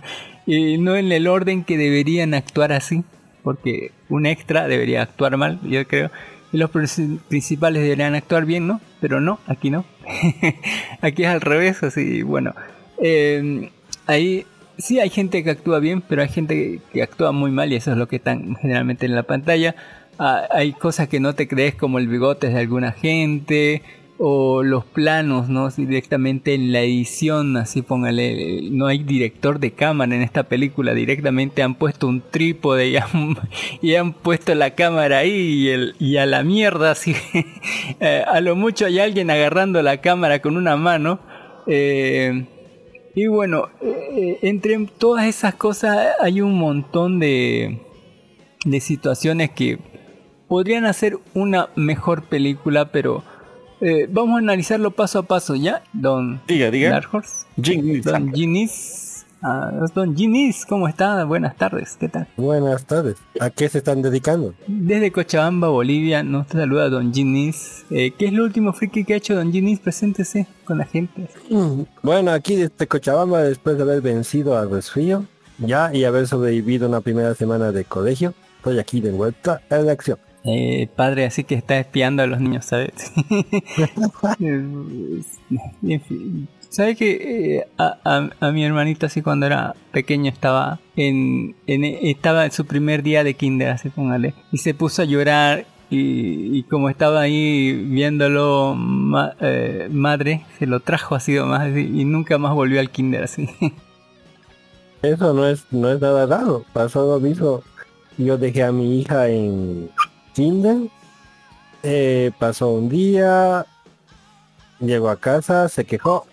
[0.46, 3.04] y no en el orden que deberían actuar así,
[3.42, 6.10] porque un extra debería actuar mal, yo creo.
[6.52, 8.80] Y los prin- principales deberían actuar bien, ¿no?
[9.00, 9.84] Pero no, aquí no.
[11.00, 12.54] aquí es al revés, así, bueno.
[13.02, 13.70] eh,
[14.06, 14.46] ahí
[14.78, 17.92] sí hay gente que actúa bien, pero hay gente que actúa muy mal y eso
[17.92, 19.74] es lo que están generalmente en la pantalla.
[20.22, 23.80] Ah, hay cosas que no te crees como el bigote de alguna gente
[24.18, 25.70] o los planos, ¿no?
[25.70, 31.62] Directamente en la edición, así póngale, no hay director de cámara en esta película, directamente
[31.62, 32.88] han puesto un trípode
[33.80, 37.16] y han, puesto la cámara ahí y a la mierda, así,
[38.00, 41.18] eh, a lo mucho hay alguien agarrando la cámara con una mano.
[41.66, 42.44] eh,
[43.14, 47.80] y bueno, eh, entre todas esas cosas hay un montón de,
[48.66, 49.78] de situaciones que
[50.50, 53.22] podrían hacer una mejor película, pero
[53.80, 55.84] eh, vamos a analizarlo paso a paso, ¿ya?
[55.92, 56.90] Don Diga, diga.
[56.90, 57.46] Dark Horse.
[58.02, 59.24] Don Ginis.
[59.42, 61.24] Ah, don Ginis, ¿cómo está?
[61.24, 62.26] Buenas tardes, ¿qué tal?
[62.36, 63.14] Buenas tardes.
[63.38, 64.52] ¿A qué se están dedicando?
[64.66, 67.84] Desde Cochabamba, Bolivia, nos saluda Don Ginis.
[67.88, 69.78] Eh, ¿Qué es lo último friki que ha hecho Don Ginis?
[69.78, 71.28] Preséntese con la gente.
[71.48, 75.24] Mm, Bueno, aquí desde Cochabamba, después de haber vencido al resfrío,
[75.58, 79.92] ya y haber sobrevivido una primera semana de colegio, estoy aquí de vuelta en la
[79.92, 80.18] acción.
[80.44, 82.92] Eh, padre así que está espiando a los niños, ¿sabes?
[84.40, 86.48] en fin.
[86.68, 91.84] ¿Sabe que eh, a, a- a mi hermanito así cuando era pequeño estaba en, en-
[91.84, 96.56] estaba en su primer día de kinder, así póngale, y se puso a llorar y,
[96.58, 102.38] y como estaba ahí viéndolo ma- eh, madre, se lo trajo así más y nunca
[102.38, 103.48] más volvió al kinder así.
[105.02, 106.64] Eso no es, no es nada raro.
[106.72, 107.62] Pasó lo mismo.
[108.18, 109.88] Yo dejé a mi hija en
[110.44, 110.76] kinder.
[111.82, 113.66] eh, pasó un día.
[114.80, 116.26] Llegó a casa, se quejó.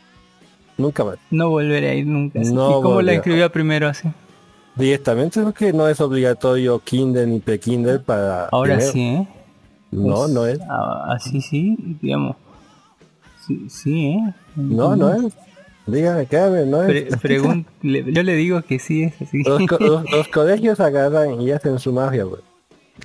[0.77, 1.17] Nunca más.
[1.31, 2.39] No volveré a ir nunca.
[2.39, 2.53] así.
[2.53, 4.07] No ¿Y cómo la inscribió primero así?
[4.75, 8.45] Directamente porque no es obligatorio kinder ni pre-kinder para...
[8.49, 8.91] Ahora primero.
[8.93, 9.27] sí, ¿eh?
[9.91, 10.59] No, Pues, no es.
[10.69, 12.35] ah, Así sí, digamos.
[13.45, 14.33] Sí, sí, ¿eh?
[14.55, 15.33] No, no es.
[15.87, 17.15] Dígame, créame, no es.
[17.17, 17.39] Pre-
[17.81, 19.41] le- yo le digo que sí es así.
[19.43, 22.25] Los, co- los- los colegios agarran y hacen su magia.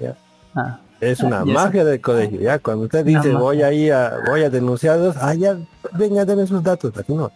[0.01, 0.17] Ya.
[0.55, 2.59] Ah, Es una magia del colegio, ya.
[2.61, 5.59] Cuando usted dice voy a ir a, voy a denunciarlos, ah, ya,
[5.99, 6.97] venga, denme sus datos.
[6.97, 7.31] Aquí no.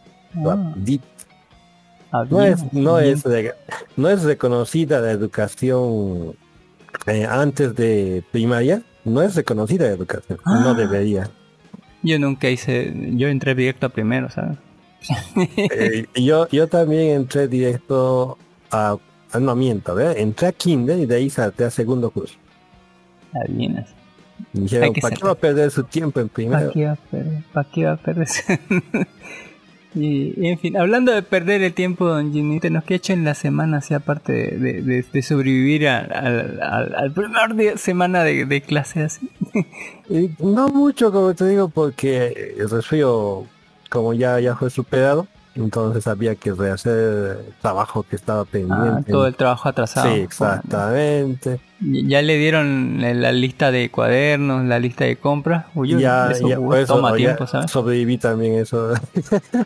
[0.46, 0.72] Ah.
[0.76, 1.00] Di-
[2.12, 3.24] ah, No es, no es,
[3.96, 6.36] no es reconocida la educación
[7.06, 8.82] eh, antes de primaria.
[9.04, 10.38] No es reconocida la educación.
[10.44, 10.60] Ah.
[10.62, 11.28] No debería.
[12.02, 14.58] Yo nunca hice, yo entré directo a primero, ¿sabes?
[15.56, 18.38] Eh, yo, yo también entré directo
[18.70, 18.96] a,
[19.32, 22.34] a no miento, entré a kinder y de ahí salté a segundo curso.
[23.26, 23.92] Está bien así.
[24.52, 26.70] Dijeron, que ¿para qué va a perder su tiempo en ¿Para primero?
[26.72, 27.42] qué va a perder?
[27.52, 28.28] ¿Para qué va a perder?
[29.94, 33.24] y, en fin, hablando de perder el tiempo, don Jimmy, ¿nos qué ha hecho en
[33.24, 38.22] la semana, así aparte de, de- de- sobrevivir al, al, al- al primer día, semana
[38.22, 39.30] de, de clase así?
[40.38, 43.44] No mucho, como te digo, porque el resfrío,
[43.90, 49.10] como ya, ya fue superado, entonces había que rehacer el trabajo que estaba Ah, pendiente.
[49.12, 50.14] todo el trabajo atrasado.
[50.14, 51.60] Sí, exactamente.
[51.80, 55.66] Ya le dieron la la lista de cuadernos, la lista de compras.
[55.74, 57.70] Uy, ya, eso, ya, uh, eso, toma ya tiempo, ¿sabes?
[57.70, 58.94] sobreviví también eso.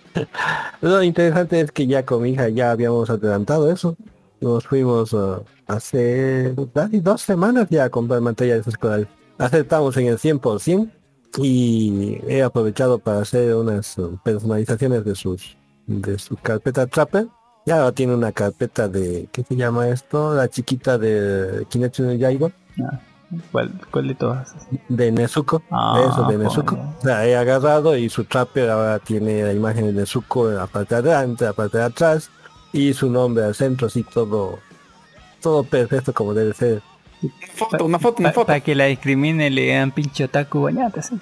[0.80, 3.97] Lo interesante es que ya con mi hija ya habíamos adelantado eso.
[4.41, 9.07] Nos fuimos uh, hace casi dos semanas ya a comprar materiales escolares.
[9.38, 10.91] Aceptamos en el 100%
[11.38, 15.57] y he aprovechado para hacer unas uh, personalizaciones de sus
[15.91, 17.26] de su carpeta Trapper.
[17.66, 20.34] Ya ahora tiene una carpeta de, ¿qué se llama esto?
[20.34, 22.51] La chiquita de Kimetsu no Yaiba
[22.82, 23.01] Ah,
[23.53, 24.55] ¿Cuál, cuál de todas?
[24.88, 26.76] de Nezuko, Ah, eso de Nezuko.
[26.76, 26.95] joder.
[26.99, 30.66] O sea, he agarrado y su trapper ahora tiene la imagen de Nezuko en la
[30.66, 32.30] parte de adelante, la parte de atrás
[32.72, 34.59] y su nombre al centro, así todo,
[35.43, 36.82] todo perfecto como debe ser.
[37.23, 41.03] Una foto, una foto, una Para que la discrimine le dan pinche otaku bañata.
[41.03, 41.14] ¿sí?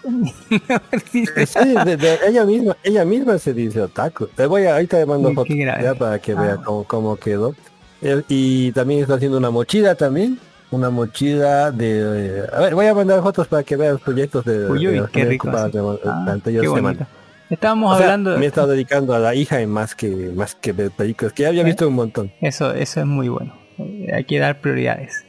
[0.51, 4.27] Eh, Sí, de- de- ella misma, ella misma se dice otaku.
[4.29, 6.63] Te voy a, ahorita le mando fotos ya para que vea Ah.
[6.65, 7.55] cómo, cómo quedó.
[8.01, 10.39] Eh, Y también está haciendo una mochila también.
[10.71, 12.41] Una mochila de...
[12.41, 14.67] eh, a ver, voy a mandar fotos para que vean los proyectos de...
[14.71, 15.49] Uy, qué rico.
[15.53, 17.09] Ah, qué semana.
[17.51, 20.55] Estábamos O sea, hablando me he estado dedicando a la hija en más que más
[20.55, 21.65] que ver películas, que ya había ¿Eh?
[21.65, 22.31] visto un montón.
[22.43, 23.55] Eso, eso es muy bueno.
[24.13, 25.25] Hay que dar prioridades.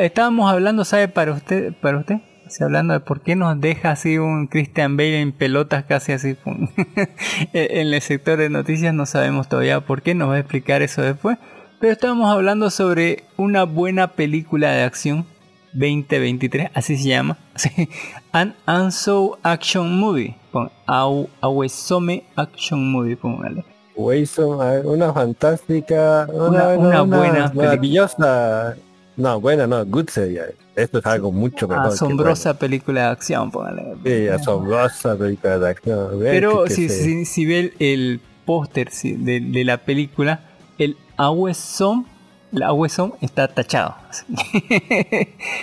[0.00, 1.08] Estábamos hablando, ¿sabe?
[1.08, 2.16] Para usted, para usted,
[2.48, 6.34] sea, hablando de por qué nos deja así un Christian Bale en pelotas casi así
[6.34, 6.68] pum,
[7.52, 11.02] en el sector de noticias, no sabemos todavía por qué, nos va a explicar eso
[11.02, 11.36] después.
[11.80, 15.26] Pero estábamos hablando sobre una buena película de acción
[15.74, 17.36] 2023, así se llama.
[18.32, 20.34] An Anso Action Movie.
[20.50, 23.64] Pon Awesome Action Movie, póngale.
[23.94, 27.52] Wilson, a ver, una fantástica, Una- una buena película.
[27.54, 28.76] maravillosa.
[29.18, 30.44] No, buena, no, good sería.
[30.76, 31.88] Esto es algo mucho mejor.
[31.88, 33.82] que Asombrosa película de acción, póngale.
[34.04, 36.08] Sí, asombrosa película de acción.
[36.20, 40.40] Pero que- que si, si, si ve el, el póster sí, de, de la película,
[40.78, 42.04] el Awesome,
[42.52, 43.96] el Awesome está tachado.
[44.08, 44.24] Así.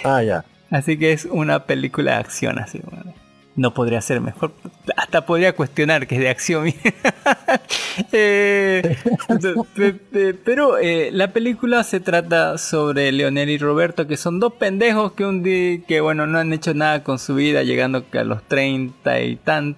[0.04, 0.46] Ah, ya.
[0.70, 2.82] Así que es una película de acción, así.
[2.84, 3.14] bueno.
[3.56, 4.52] No podría ser mejor.
[4.98, 6.74] Hasta podría cuestionar que es de acción.
[8.12, 8.98] Eh,
[9.74, 14.54] pe- pe- pero eh, la película se trata sobre Leonel y Roberto, que son dos
[14.54, 18.24] pendejos que un día, que bueno, no han hecho nada con su vida, llegando a
[18.26, 19.78] los 30 y tan.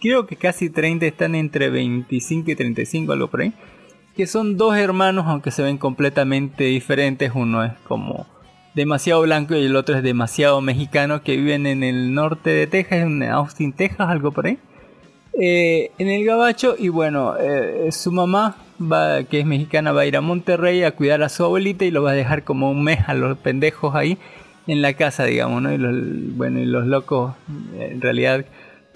[0.00, 3.52] Creo que casi 30 están entre 25 y 35, algo por ahí.
[4.16, 7.32] Que son dos hermanos, aunque se ven completamente diferentes.
[7.34, 8.26] Uno es como
[8.74, 13.00] demasiado blanco y el otro es demasiado mexicano que viven en el norte de Texas,
[13.00, 14.58] en Austin, Texas, algo por ahí.
[15.38, 20.06] Eh, en el gabacho y bueno, eh, su mamá, va, que es mexicana, va a
[20.06, 22.84] ir a Monterrey a cuidar a su abuelita y lo va a dejar como un
[22.84, 24.18] mes a los pendejos ahí
[24.66, 25.72] en la casa, digamos, ¿no?
[25.72, 27.34] Y los, bueno, y los locos,
[27.78, 28.44] en realidad,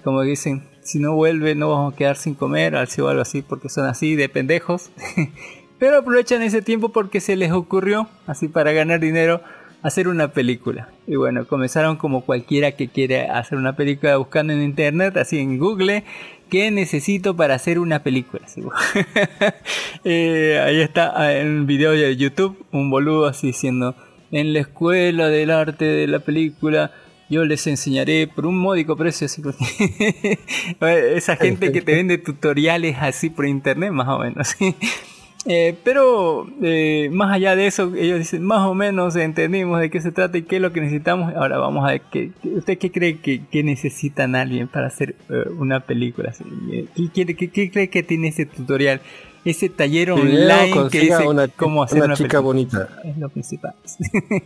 [0.03, 3.41] como dicen, si no vuelve no vamos a quedar sin comer, así o algo así,
[3.41, 4.91] porque son así de pendejos.
[5.79, 9.41] Pero aprovechan ese tiempo porque se les ocurrió, así para ganar dinero,
[9.83, 10.89] hacer una película.
[11.07, 15.57] Y bueno, comenzaron como cualquiera que quiere hacer una película buscando en internet, así en
[15.57, 16.03] Google,
[16.49, 18.43] ¿qué necesito para hacer una película?
[18.45, 18.61] Así,
[20.03, 23.95] eh, ahí está ah, en un video de YouTube, un boludo así diciendo,
[24.31, 26.91] en la escuela del arte de la película.
[27.29, 29.27] Yo les enseñaré por un módico precio
[30.79, 34.55] esa gente que te vende tutoriales así por internet más o menos.
[35.49, 40.01] Eh, pero eh, más allá de eso, ellos dicen, más o menos entendimos de qué
[40.01, 41.33] se trata y qué es lo que necesitamos.
[41.35, 45.15] Ahora vamos a ver, qué, qué- ¿usted qué cree que, que necesitan alguien para hacer
[45.29, 46.31] eh, una película?
[46.31, 46.43] así?
[46.71, 48.99] Eh, ¿Qué, quiere- qué- qué cree que tiene ese tutorial?
[49.45, 52.89] Ese taller Primero online que consiga dice una, cómo hacer una una chica película.
[52.89, 52.89] bonita.
[53.05, 53.73] Es lo principal.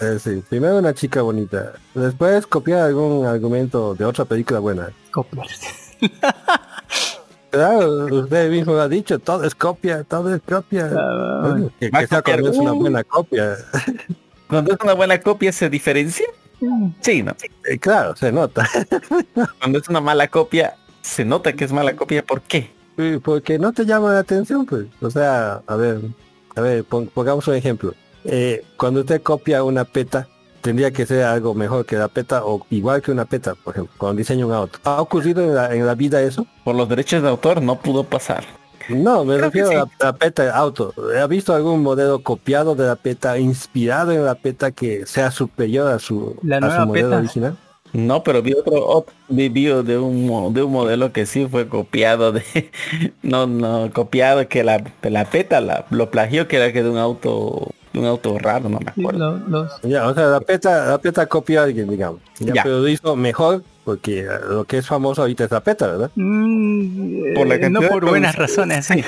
[0.00, 1.74] Eh, sí, primero una chica bonita.
[1.94, 4.88] Después copiar algún argumento de otra película buena.
[5.12, 5.46] Copiar.
[7.54, 10.90] Claro, usted mismo lo ha dicho, todo es copia, todo es copia.
[10.92, 13.56] Ah, Bueno, que, que sea cuando es una un- buena copia.
[14.48, 16.26] Cuando es una buena copia se diferencia.
[17.00, 17.34] Sí, ¿no?
[17.80, 18.68] Claro, se nota.
[19.60, 22.24] Cuando es una mala copia, se nota que es mala copia.
[22.24, 22.70] ¿Por qué?
[23.22, 24.86] Porque no te llama la atención, pues.
[25.00, 26.00] O sea, a ver,
[26.56, 27.94] a ver, pon- pongamos un ejemplo.
[28.24, 30.28] Eh, cuando usted copia una peta,
[30.64, 33.94] tendría que ser algo mejor que la PETA o igual que una PETA, por ejemplo,
[33.98, 34.78] cuando diseña un auto.
[34.84, 36.46] ¿Ha ocurrido en la, en la vida eso?
[36.64, 38.44] Por los derechos de autor no pudo pasar.
[38.88, 39.74] No, me Creo refiero sí.
[39.76, 40.92] a la, la PETA auto.
[41.22, 45.90] ¿Ha visto algún modelo copiado de la PETA, inspirado en la PETA que sea superior
[45.90, 47.16] a su, La a su modelo PETA.
[47.18, 47.56] original?
[47.92, 51.68] No, pero vi otro, ot- vi, vi de un de un modelo que sí fue
[51.68, 52.42] copiado de
[53.22, 56.98] no no copiado que la la peta la, lo plagió que era que de un
[56.98, 59.38] auto de un auto raro, no me Sí, acuerdo.
[59.38, 62.20] lo- los- Ya, o sea, la PETA, la PETA copia a alguien, digamos.
[62.40, 62.62] Ya, Ya.
[62.64, 66.10] Pero lo hizo mejor porque eh, lo que es famoso ahorita es la PETA, ¿verdad?
[66.16, 68.86] Mm, Por la eh, no por buenas razones.
[68.90, 69.02] sí.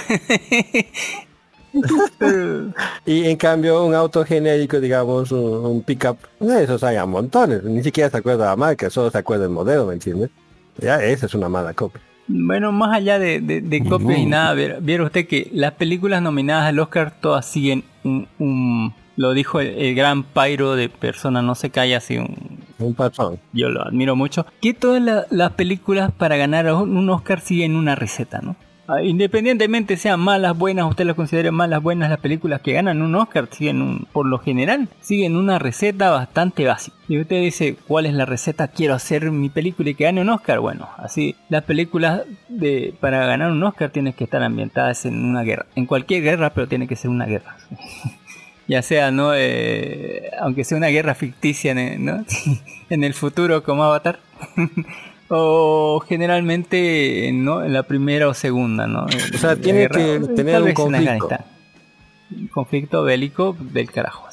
[3.04, 7.62] Y en cambio un auto genérico, digamos, un, un pickup, de esos hay a montones.
[7.64, 10.30] Ni siquiera se acuerda la marca, solo se acuerda el modelo, ¿me entiendes?
[10.78, 12.00] Ya, esa es una mala copia.
[12.28, 16.66] Bueno, más allá de, de, de copias y nada, vieron usted que las películas nominadas
[16.66, 21.54] al Oscar todas siguen un, un- lo dijo el, el gran Pyro de persona no
[21.54, 22.36] se calla, así un,
[22.78, 23.38] Un patrón.
[23.52, 27.94] yo lo admiro mucho, que todas la- las películas para ganar un Oscar siguen una
[27.94, 28.56] receta, ¿no?
[28.88, 33.16] Ah, Independientemente sean malas, buenas, usted las considere malas, buenas, las películas que ganan un
[33.16, 36.96] Oscar siguen un, por lo general, siguen una receta bastante básica.
[37.08, 38.68] Y usted dice, ¿cuál es la receta?
[38.68, 40.60] Quiero hacer mi película y que gane un Oscar.
[40.60, 45.42] Bueno, así, las películas de, para ganar un Oscar tienen que estar ambientadas en una
[45.42, 45.66] guerra.
[45.74, 47.56] En cualquier guerra, pero tiene que ser una guerra.
[48.68, 49.32] ya sea, ¿no?
[49.34, 51.72] Eh, aunque sea una guerra ficticia,
[52.90, 54.20] en el futuro como Avatar.
[55.28, 57.64] o generalmente, ¿no?
[57.64, 59.06] En la primera o segunda, ¿no?
[59.06, 61.28] O sea, tiene que tener un conflicto.
[62.52, 64.26] Conflicto bélico del carajo.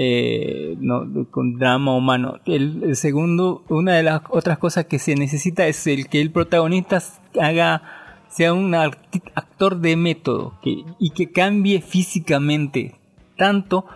[0.00, 2.38] Eh, no, con drama humano.
[2.46, 6.30] El, el segundo, una de las otras cosas que se necesita es el que el
[6.30, 7.02] protagonista
[7.40, 7.82] haga
[8.28, 12.94] sea un actor de método que, y que cambie físicamente
[13.36, 13.86] tanto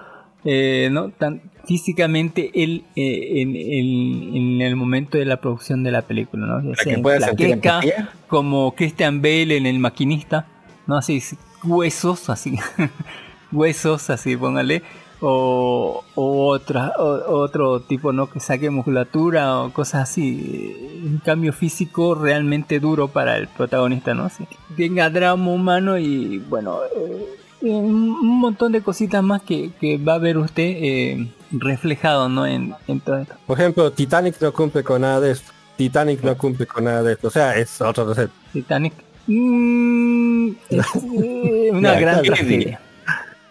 [0.45, 5.93] eh, no tan físicamente él eh, en, en- en el momento de la producción de
[5.93, 6.95] la película no Ya Para sea
[7.37, 7.95] que
[8.27, 10.47] como Christian Bale en el maquinista
[10.87, 11.21] no así
[11.65, 12.57] huesos así.
[13.53, 14.83] Huesos así póngale.
[15.25, 20.75] O, o otra o- otro tipo no que saque musculatura o cosas así.
[21.05, 24.45] Un cambio físico realmente duro para el protagonista no Sí.
[24.77, 27.27] tenga drama humano y bueno eh,
[27.61, 32.47] un un montón de cositas más que, que va a ver usted eh, reflejado no
[32.47, 35.53] en, en todo esto Por ejemplo, Titanic no cumple con nada de esto.
[35.77, 37.29] Titanic no cumple con nada de esto.
[37.29, 38.33] O sea, es otra receta.
[38.53, 38.95] Titanic
[39.27, 42.81] mm, es, eh, una gran tragedia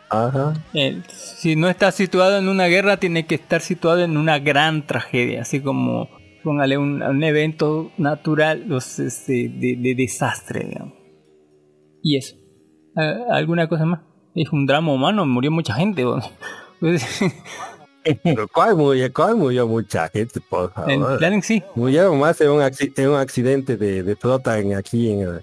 [0.09, 0.53] Ajá.
[0.73, 4.85] Eh, si no está situado en una guerra, tiene que estar situado en una gran
[4.85, 6.09] tragedia, así como
[6.43, 10.95] póngale un, un evento natural los, este, de, de desastre, digamos.
[12.03, 12.35] Y eso.
[12.97, 14.01] Ah, ¿Alguna cosa más?
[14.35, 16.03] Es un drama humano, murió mucha gente.
[16.03, 16.19] ¿no?
[18.23, 19.11] Pero ¿cuál murió?
[19.13, 21.17] ¿Cuál murió mucha gente, por en favor?
[21.17, 21.63] Planning sí.
[21.75, 25.41] Murieron más en un, acci- en un accidente de, de flota en aquí en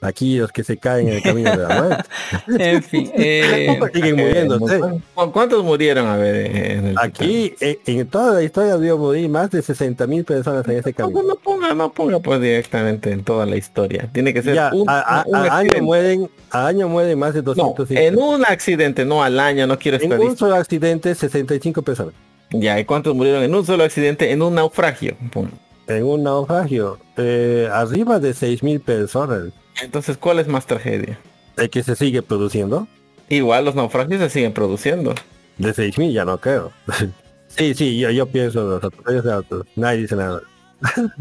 [0.00, 2.04] aquí los que se caen en el camino de la muerte.
[2.64, 3.10] En fin.
[3.14, 4.80] eh, Siguen muriéndose.
[5.14, 9.28] ¿Cu- ¿Cuántos murieron a ver en el Aquí, en, en toda la historia vio morir
[9.28, 11.22] más de 60 mil personas en ese camino.
[11.22, 14.08] No, no ponga, no ponga pues directamente en toda la historia.
[14.12, 17.34] Tiene que ser Ya, un, a, a- un a año mueren, a año mueren más
[17.34, 18.02] de No, 250.
[18.02, 22.14] en un accidente, no al año, no quiero En un solo accidente, 65 personas.
[22.52, 25.16] Ya, ¿y cuántos murieron en un solo accidente, en un naufragio?
[25.32, 25.48] Pum.
[25.86, 29.44] En un naufragio, eh, arriba de 6 mil personas.
[29.82, 31.18] Entonces, ¿cuál es más tragedia?
[31.56, 32.86] El que se sigue produciendo.
[33.28, 35.14] Igual los naufragios se siguen produciendo.
[35.58, 36.72] De 6 mil ya no creo.
[37.48, 39.66] sí, sí, yo, yo pienso los atropellos de autos.
[39.76, 40.40] Nadie dice nada.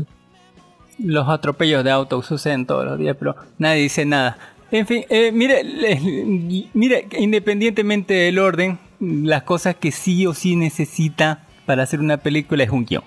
[1.00, 4.38] los atropellos de autos suceden todos los días, pero nadie dice nada.
[4.72, 10.56] En fin, eh, mire, le- mire, independientemente del orden, las cosas que sí o sí
[10.56, 13.04] necesita para hacer una película es un guion.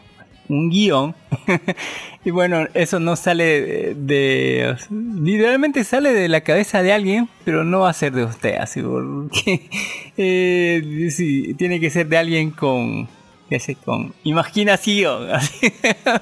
[0.52, 1.14] Un guion.
[2.26, 7.64] y bueno, eso no sale de, de- Literalmente sale de la cabeza de alguien, pero
[7.64, 9.70] no va a ser de usted, así porque...
[10.18, 13.08] eh, sí, tiene que ser de alguien con...
[13.48, 15.30] qué sé, con imaginación.
[15.32, 15.72] así.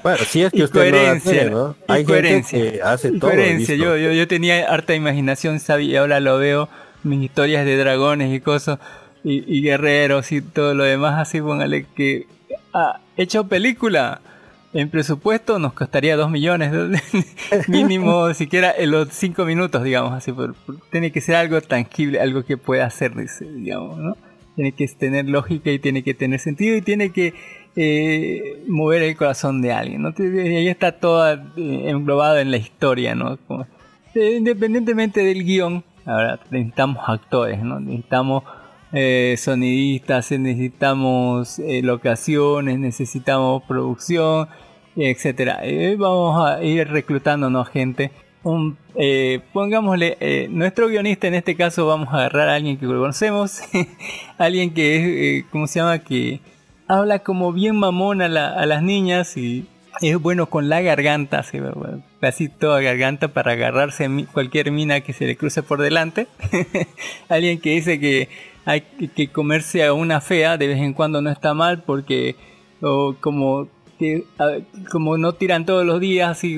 [0.01, 1.75] Bueno, si es que usted no coherencia, ¿no?
[1.89, 2.57] y Hay coherencia.
[2.57, 3.29] gente que hace todo.
[3.31, 3.75] coherencia.
[3.75, 6.69] Yo, yo, yo tenía harta imaginación, sabía, y ahora lo veo,
[7.03, 8.79] mis historias de dragones y cosas,
[9.25, 12.27] y, y guerreros y todo lo demás, así póngale que
[12.73, 14.21] ha hecho película.
[14.73, 16.97] En presupuesto nos costaría dos millones, ¿no?
[17.67, 20.31] mínimo siquiera en los cinco minutos, digamos así.
[20.31, 24.15] por- por- tiene que ser algo tangible, algo que pueda hacer, dice, digamos, ¿no?
[24.55, 27.33] Tiene que tener lógica y tiene que tener sentido y tiene que
[27.75, 30.13] eh, mover el corazón de alguien, ¿no?
[30.17, 31.39] Y ahí está todo eh,
[31.89, 33.37] englobado en la historia, ¿no?
[33.47, 33.67] Como-
[34.15, 37.79] eh, independientemente del guion, ahora necesitamos actores, ¿no?
[37.81, 38.43] Necesitamos
[38.93, 44.47] eh, sonidistas, necesitamos eh, locaciones, necesitamos producción,
[44.95, 45.59] etcétera.
[45.63, 48.11] Eh, vamos a ir reclutándonos gente.
[48.43, 52.87] Un, eh, pongámosle, eh, nuestro guionista en este caso vamos a agarrar a alguien que
[52.87, 53.61] conocemos,
[54.37, 55.99] alguien que es, ¿cómo se llama?
[55.99, 56.39] Que
[56.87, 59.67] habla como bien mamón a, la- a las niñas y
[60.01, 61.59] es bueno con la garganta, así,
[62.19, 66.25] casi toda garganta para agarrarse a cualquier mina que se le cruce por delante.
[67.29, 68.27] alguien que dice que
[68.65, 68.81] hay
[69.15, 72.35] que- comerse a una fea de vez en cuando no está mal porque
[72.81, 73.67] o como
[74.91, 76.57] como no tiran todos los días así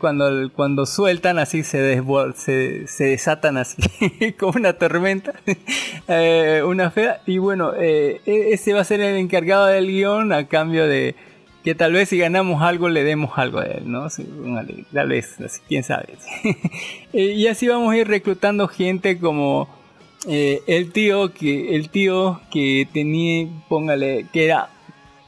[0.00, 3.76] cuando cuando sueltan así se desbor- se, se desatan así
[4.38, 5.32] como una tormenta
[6.08, 10.32] Eh, una fea y bueno eh, e- ese va a ser el encargado del guion
[10.32, 11.14] a cambio de
[11.62, 14.08] que tal vez si ganamos algo le demos algo a él, ¿no?
[14.92, 15.36] Tal vez,
[15.68, 16.14] quién sabe.
[17.12, 19.68] Eh, y así vamos a ir reclutando gente como
[20.28, 24.68] eh, el tío que el tío que tenía, póngale, que era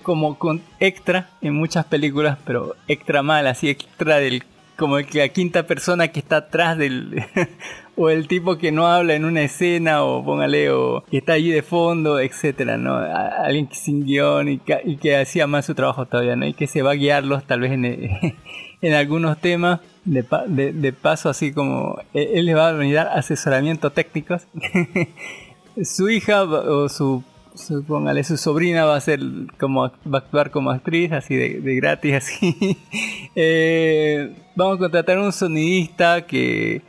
[0.02, 4.42] como con extra en muchas películas, pero extra mal, así extra del
[4.76, 7.22] como el la quinta persona que está atrás del
[7.96, 11.50] o el tipo que no habla en una escena o póngale o que está allí
[11.50, 12.96] de fondo, etcétera, ¿no?
[12.96, 16.46] Alguien sin guion y, que- y que hacía más su trabajo todavía, ¿no?
[16.46, 17.84] Y que se va a guiarlos tal vez en,
[18.82, 23.08] en algunos temas de, de, de paso así como eh, él les va a brindar
[23.08, 24.42] asesoramiento técnicos.
[25.84, 27.24] Su hija o su,
[27.54, 29.20] su- póngale su sobrina va a ser
[29.58, 32.78] como va a actuar como actriz así de, de gratis así.
[33.34, 36.82] Eh, vamos a contratar un sonidista que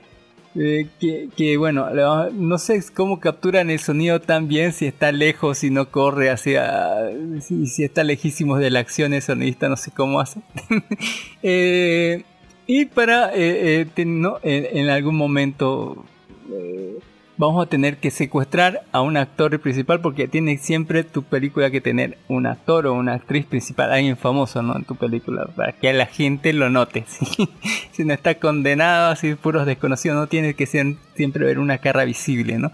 [0.56, 1.88] eh, que, que, bueno
[2.34, 7.10] no sé cómo capturan el sonido tan bien si está lejos si no corre hacia
[7.40, 10.42] si, si está lejísimos de la acción el sonidista no sé cómo hace.
[11.44, 12.24] Eh,
[12.66, 16.06] y para eh, eh, no, en, algún momento
[16.50, 16.98] eh,
[17.38, 21.82] vamos a tener que secuestrar a un actor principal porque tiene siempre tu película que
[21.82, 24.76] tener un actor o una actriz principal, alguien famoso ¿no?
[24.76, 27.06] en tu película, para que la gente lo note.
[27.92, 32.06] si no está condenado, así puros desconocidos, no tiene que ser, siempre ver una cara
[32.06, 32.58] visible.
[32.60, 32.72] ¿no?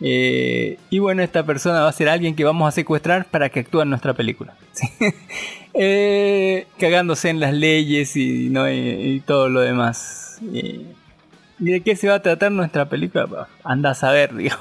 [0.00, 3.60] Eh, y bueno, esta persona va a ser alguien que vamos a secuestrar para que
[3.60, 4.54] actúe en nuestra película.
[5.80, 8.68] Eh, cagándose en las leyes y, ¿no?
[8.68, 10.40] y, todo lo demás.
[10.42, 10.86] ¿Y
[11.60, 13.46] de qué se va a tratar nuestra película?
[13.62, 14.56] Anda a saber, digo.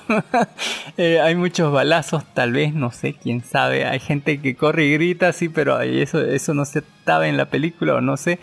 [0.95, 3.85] Eh, hay muchos balazos, tal vez, no sé, quién sabe.
[3.85, 7.45] Hay gente que corre y grita, sí, pero eso, eso no se estaba en la
[7.45, 8.37] película o no sé.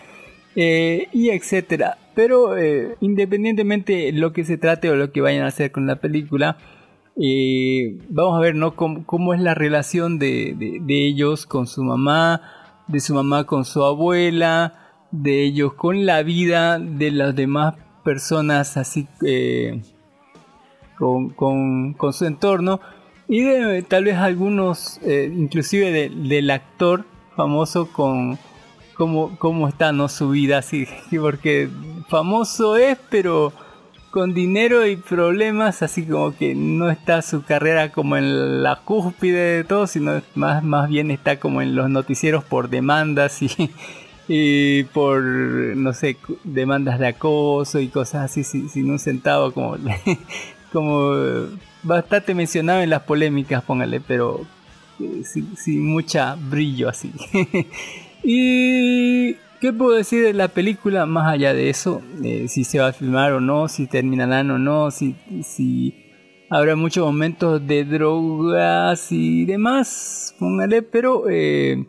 [0.55, 1.97] Y etcétera.
[2.13, 2.55] Pero
[2.99, 6.57] independientemente lo que se trate o lo que vayan a hacer con la película,
[7.17, 8.75] eh, vamos a ver ¿no?
[8.75, 12.41] cómo, cómo es la relación de, de- de ellos con su mamá,
[12.87, 14.73] de su mamá con su abuela,
[15.11, 19.81] de ellos con la vida de las demás personas así eh,
[20.97, 22.79] con, con- con su entorno
[23.27, 27.05] y de tal vez algunos eh, inclusive de- del actor
[27.35, 28.37] famoso con
[28.95, 30.85] cómo, cómo está no su vida así
[31.19, 31.69] porque
[32.09, 33.51] famoso es pero
[34.15, 39.57] con dinero y problemas, así como que no está su carrera como en la cúspide
[39.57, 43.49] de todo, sino más, más bien está como en los noticieros por demandas y,
[44.29, 49.75] y por, no sé, demandas de acoso y cosas así, sin, sin un centavo, como,
[50.71, 51.11] como
[51.83, 54.45] bastante mencionado en las polémicas, póngale, pero
[55.01, 57.11] eh, sin, sin mucha brillo así.
[58.23, 59.35] y
[59.65, 62.03] ¿Qué puedo decir de la película más allá de eso?
[62.23, 66.05] Eh, si se va a filmar o no, si terminarán o no, si, si
[66.51, 71.83] habrá muchos momentos de drogas y demás, póngale, pero eh,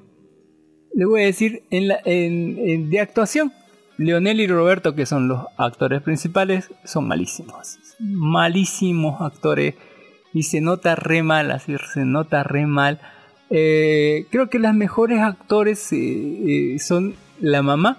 [0.95, 3.53] le voy a decir en la, en- en- de actuación,
[3.99, 9.75] Leonel y Roberto, que son los actores principales, son malísimos, malísimos actores
[10.33, 13.01] y se nota re mal, así se nota re mal.
[13.51, 17.99] Eh, creo que las mejores actores eh, son la mamá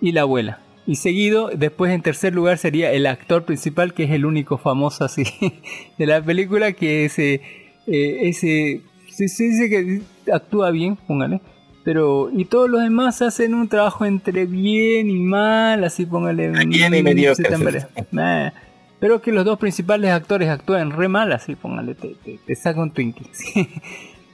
[0.00, 0.60] y la abuela.
[0.86, 5.04] Y seguido, después en tercer lugar sería el actor principal, que es el único famoso
[5.04, 5.24] así
[5.98, 7.40] de la película, que ese,
[7.86, 11.40] eh, ese, se, se dice que actúa bien, póngale.
[11.84, 16.50] Pero, y todos los demás hacen un trabajo entre bien y mal, así póngale.
[16.66, 17.26] Bien y.
[18.10, 18.50] Nah.
[18.98, 22.80] Pero que los dos principales actores actúen re mal, así póngale, te, te, te saca
[22.80, 23.30] un Twinkie.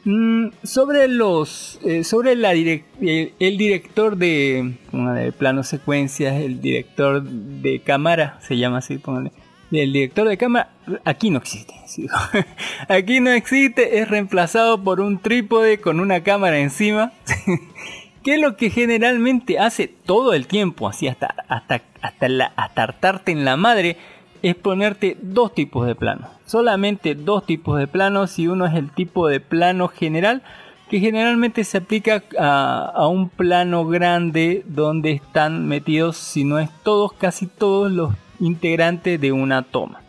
[0.04, 7.22] Mm, sobre los eh, sobre la direc- el, director de, póngale, plano secuencias el director
[7.22, 9.30] de cámara se llama así póngale.
[9.70, 10.70] El director de cámara
[11.04, 11.72] aquí no existe
[12.88, 17.12] aquí no existe es reemplazado por un trípode con una cámara encima
[18.24, 22.82] que es lo que generalmente hace todo el tiempo así hasta hasta hasta la hasta
[22.82, 23.96] hartarte en la madre
[24.42, 26.28] es ponerte dos tipos de planos.
[26.46, 30.42] Solamente dos tipos de planos y uno es el tipo de plano general
[30.90, 36.68] que generalmente se aplica a, a un plano grande donde están metidos, si no es
[36.82, 40.02] todos, casi todos los integrantes de una toma.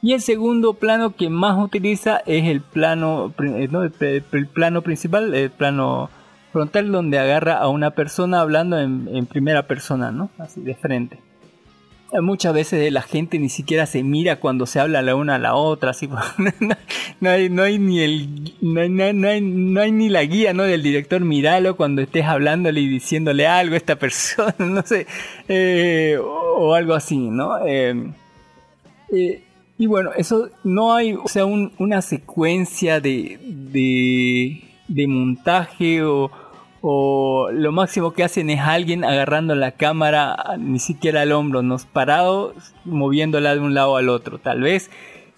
[0.00, 3.68] Y el segundo plano que más utiliza es el plano, eh,
[4.32, 6.10] el plano principal, el plano
[6.52, 10.30] frontal donde agarra a una persona hablando en, en primera persona, ¿no?
[10.38, 11.20] Así de frente.
[12.12, 15.38] Eh, Muchas veces la gente ni siquiera se mira cuando se habla la una a
[15.38, 16.08] la otra, así
[17.20, 20.62] no, hay, no hay ni el no no hay- no hay- ni la guía ¿no?
[20.62, 25.06] del director miralo cuando estés hablándole y diciéndole algo a esta persona, no sé,
[25.48, 27.58] eh, o, algo así, ¿no?
[27.66, 27.94] Eh,
[29.12, 29.42] eh,
[29.78, 36.30] y bueno, eso no hay, o sea, un- una secuencia de, de, de montaje o,
[36.80, 41.84] o lo máximo que hacen es alguien agarrando la cámara ni siquiera al hombro, nos
[41.86, 44.38] parado, moviéndola de un lado al otro.
[44.38, 44.90] Tal vez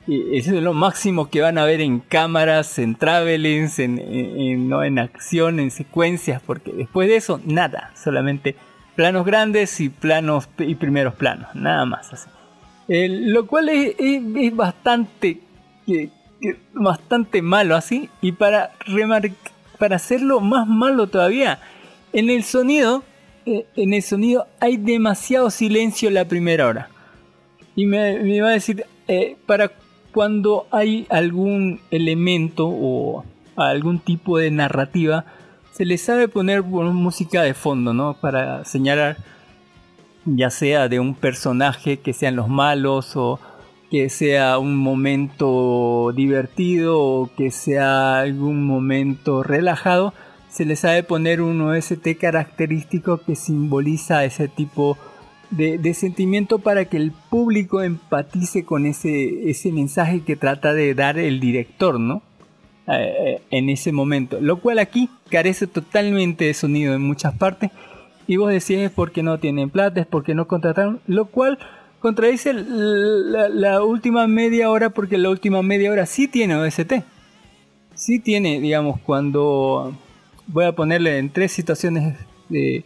[0.08, 4.40] eh, eso es lo máximo que van a ver en cámaras, en travelings, en, en-
[4.40, 8.56] en- no en acción, en secuencias, porque después de eso, nada, solamente
[8.96, 12.28] planos grandes y planos y primeros planos, nada más así.
[12.88, 15.40] Eh, lo cual es, es- es bastante
[15.86, 16.10] que-
[16.74, 19.30] bastante malo así y para remar-
[19.80, 21.58] para hacerlo más malo todavía.
[22.12, 23.02] En el sonido
[23.46, 26.88] eh, en el sonido hay demasiado silencio la primera hora.
[27.74, 29.72] Y me, me iba a decir eh, para
[30.12, 33.24] cuando hay algún elemento o
[33.56, 35.24] algún tipo de narrativa
[35.72, 39.18] se le sabe poner música de fondo no para señalar
[40.24, 43.38] ya sea de un personaje que sean los malos o
[43.90, 50.14] que sea un momento divertido o que sea algún momento relajado,
[50.48, 54.96] se le sabe poner un OST característico que simboliza ese tipo
[55.50, 60.94] de, de sentimiento para que el público empatice con ese, ese mensaje que trata de
[60.94, 62.22] dar el director, ¿no?
[62.86, 64.40] Eh, en ese momento.
[64.40, 67.70] Lo cual aquí carece totalmente de sonido en muchas partes.
[68.26, 71.00] Y vos decís es porque no tienen plata, es porque no contrataron.
[71.06, 71.58] Lo cual
[72.00, 76.94] contradice la, última media hora porque la última media hora sí tiene OST.
[77.94, 79.96] Sí tiene, digamos, cuando...
[80.46, 82.18] Voy a ponerle en tres situaciones
[82.48, 82.84] de...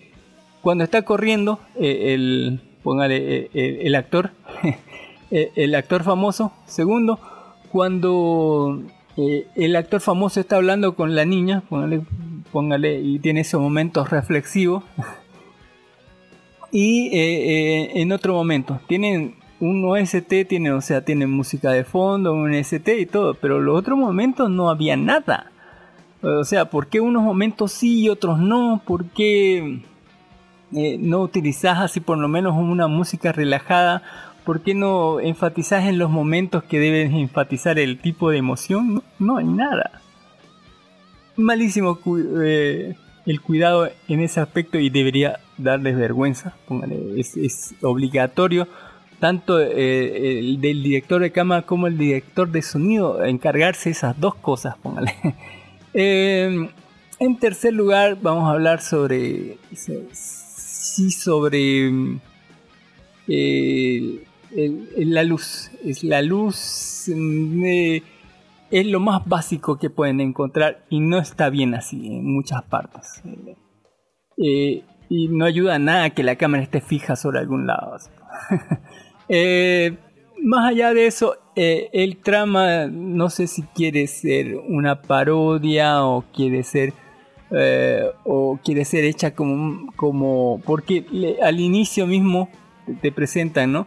[0.61, 2.61] Cuando está corriendo eh, el...
[2.83, 4.33] Póngale eh, el, el actor.
[5.31, 6.53] eh, el actor famoso.
[6.67, 7.19] Segundo,
[7.71, 8.83] cuando
[9.17, 12.03] el actor famoso está hablando con la niña, póngale,
[12.53, 14.85] póngale y tiene esos momentos reflexivos.
[16.75, 21.85] y eh, eh, en otro momento, tienen un OST, tienen, o sea, tienen música de
[21.85, 25.53] fondo, un ST y todo, pero los otros momentos no había nada.
[26.21, 28.83] O sea, ¿por qué unos momentos sí y otros no?
[28.85, 29.83] ¿Por qué
[30.75, 34.03] eh, no utilizás así por lo menos una música relajada?
[34.45, 39.05] ¿Por qué no enfatizás en los momentos que deben enfatizar el tipo de emoción?
[39.21, 40.03] No, hay nada.
[41.37, 42.01] Malísimo
[42.43, 42.97] eh,
[43.27, 46.55] el cuidado en ese aspecto y debería darles vergüenza.
[46.67, 48.69] Póngale, es, obligatorio
[49.21, 54.35] tanto eh, el del director de cámara como el director de sonido encargarse esas dos
[54.35, 54.77] cosas.
[54.83, 55.15] Póngale.
[55.97, 56.69] Eh,
[57.21, 59.59] en tercer lugar, vamos a hablar sobre.
[59.73, 62.19] Sí, sobre.
[63.29, 64.25] Eh,
[64.57, 65.71] el, el, la luz.
[65.85, 67.09] Es la luz.
[67.09, 68.03] Eh,
[68.81, 73.23] es lo más básico que pueden encontrar y no está bien así en muchas partes.
[74.37, 77.97] Eh, y no ayuda a nada que la cámara esté fija sobre algún lado.
[80.43, 86.25] más allá de eso, eh, el trama no sé si quiere ser una parodia o
[86.35, 86.93] quiere ser
[87.53, 91.07] eh, o quiere ser hecha como como porque
[91.41, 92.49] al inicio mismo
[93.01, 93.87] te, presentan no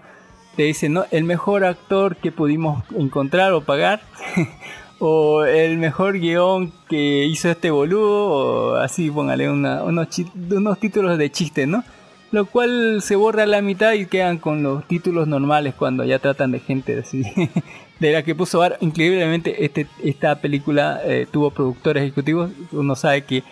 [0.58, 4.02] te dicen no el mejor actor que pudimos encontrar o pagar
[5.00, 11.32] o el mejor guion que hizo este boludo o así póngale unos, unos títulos de
[11.32, 11.84] chiste no
[12.32, 16.20] lo cual se borra a la mitad y quedan con los títulos normales cuando ya
[16.20, 17.24] tratan de gente así
[18.00, 18.78] de la que puso Bar.
[18.82, 22.52] Increíblemente este, esta película eh, tuvo productores ejecutivos.
[22.72, 23.44] Uno sabe que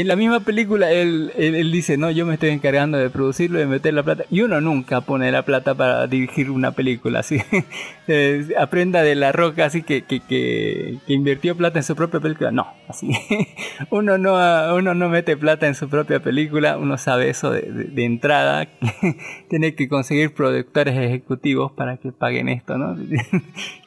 [0.00, 3.66] en la misma película él, él, dice, no, yo me estoy encargando de producirlo, de
[3.66, 4.24] meter la plata.
[4.30, 7.40] Y uno nunca pone la plata para dirigir una película, así.
[8.58, 12.50] aprenda de la roca, así que, que, que, que, invirtió plata en su propia película.
[12.50, 13.10] No, así.
[13.90, 14.34] uno, no,
[14.74, 18.68] uno no mete plata en su propia película, uno sabe eso de, de, de entrada.
[19.48, 22.96] Tiene que conseguir productores ejecutivos para que paguen esto, ¿no?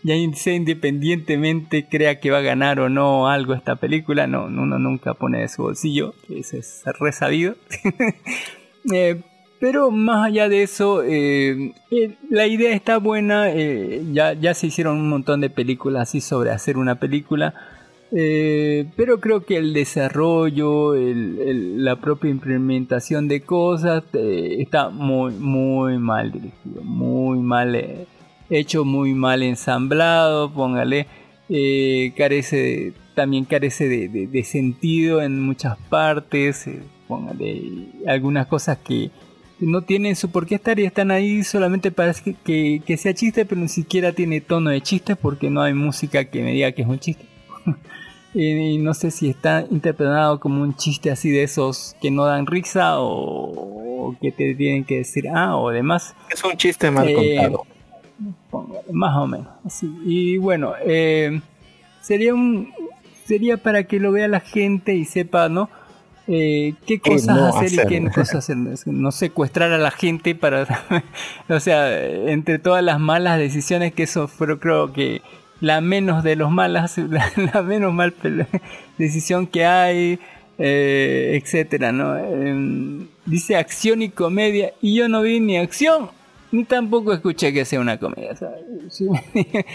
[0.04, 4.80] ya sea independientemente crea que va a ganar o no algo esta película, no, uno
[4.80, 5.97] nunca pone de su bolsillo
[6.30, 7.56] eso es resabido.
[8.94, 9.22] eh,
[9.60, 13.52] pero más allá de eso, eh, eh, la idea está buena.
[13.54, 17.54] ya, ya se hicieron un montón de películas así sobre hacer una película.
[18.10, 26.84] pero creo que el desarrollo, la propia implementación de cosas está muy, muy mal dirigido,
[26.84, 28.08] muy mal
[28.50, 30.52] hecho, muy mal ensamblado.
[30.54, 31.08] Póngale,
[31.50, 36.68] eh, carece, también carece de, de- de sentido en muchas partes.
[36.68, 39.10] eh, póngale algunas cosas que
[39.60, 43.14] no tienen su por qué estar y están ahí solamente para que, que- que sea
[43.14, 46.72] chiste, pero ni siquiera tiene tono de chiste porque no hay música que me diga
[46.74, 47.26] que es un chiste.
[48.34, 52.26] y, y no sé si está interpretado como un chiste así de esos que no
[52.26, 56.14] dan risa o, o que te tienen que decir ah o demás.
[56.30, 57.66] Es un chiste mal Eh, contado.
[58.50, 59.48] Póngale, Más o menos.
[59.66, 59.94] así.
[60.06, 61.42] Y bueno, eh,
[62.02, 62.72] sería un
[63.26, 65.70] sería para que lo vea la gente y sepa, ¿no?
[66.28, 68.58] Eh, qué ¿Qué cosas no hacer, y qué no cosas hacer.
[68.88, 70.66] No secuestrar a la gente para...
[71.50, 75.22] o sea, entre todas las malas decisiones que eso fue creo que
[75.62, 78.14] la menos de los malas, la, la menos mal
[78.98, 80.20] decisión que hay,
[80.58, 82.18] eh, etcétera, ¿no?
[82.18, 86.10] Em, dice acción y comedia y yo no vi ni acción
[86.52, 88.36] ni tampoco escuché que sea una comedia.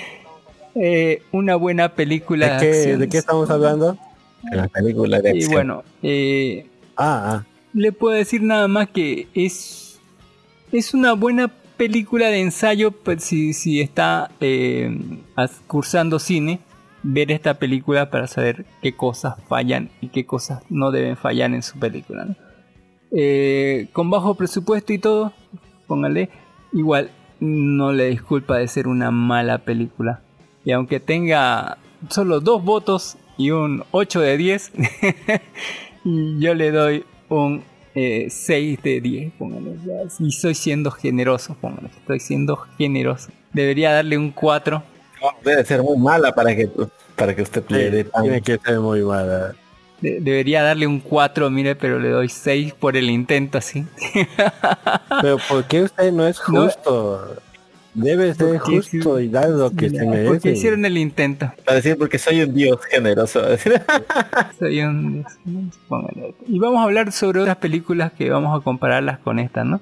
[0.74, 2.96] Eh, una buena película ¿De qué.
[2.96, 3.98] ¿De estamos hablando?
[4.50, 5.52] En la película de Y acción.
[5.52, 6.66] bueno, eh,
[6.96, 7.46] Ah, ah.
[7.74, 10.00] le puedo decir nada más que es,
[10.72, 14.96] es una buena película de ensayo pues, si, si está eh,
[15.66, 16.60] cursando cine,
[17.02, 21.62] ver esta película para saber qué cosas fallan y qué cosas no deben fallar en
[21.62, 22.24] su película.
[22.24, 22.36] ¿no?
[23.10, 25.32] Eh, con bajo presupuesto y todo,
[25.86, 26.30] póngale,
[26.72, 30.20] igual no le disculpa de ser una mala película.
[30.64, 31.78] Y aunque tenga
[32.08, 34.72] solo dos votos y un 8 de 10,
[36.04, 39.32] yo le doy un eh, 6 de 10.
[39.38, 39.76] póngale.
[40.20, 41.88] Y estoy siendo generoso, póngale.
[41.88, 43.30] Estoy siendo generoso.
[43.52, 44.82] Debería darle un 4.
[45.20, 46.68] No, debe ser muy mala para que
[47.16, 49.54] para que usted le dé Tiene que ser muy mala.
[50.02, 53.86] De- debería darle un 4, mire, pero le doy 6 por el intento así.
[55.22, 56.64] Pero ¿por qué usted no es No.
[56.64, 57.36] justo?
[57.94, 60.50] Debe ser Porque justo y dar lo que se Porque merece.
[60.52, 61.52] hicieron el intento.
[61.64, 63.42] para decir porque soy un dios generoso.
[64.58, 65.24] Soy un-
[65.88, 66.34] póngale.
[66.48, 69.80] Y vamos a hablar sobre otras películas que vamos a compararlas con esta, ¿no?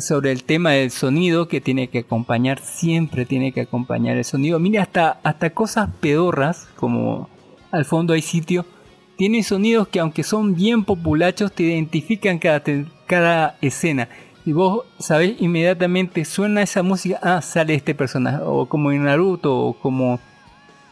[0.00, 4.58] Sobre el tema del sonido que tiene que acompañar, siempre tiene que acompañar el sonido.
[4.60, 7.28] Mire, hasta, hasta cosas pedorras, como
[7.72, 8.64] al fondo hay sitio,
[9.16, 12.62] tiene sonidos que aunque son bien populachos, te identifican cada,
[13.06, 14.08] cada escena.
[14.44, 18.38] Y vos sabés inmediatamente, suena esa música, ah, sale este personaje.
[18.44, 20.20] O como en Naruto, o como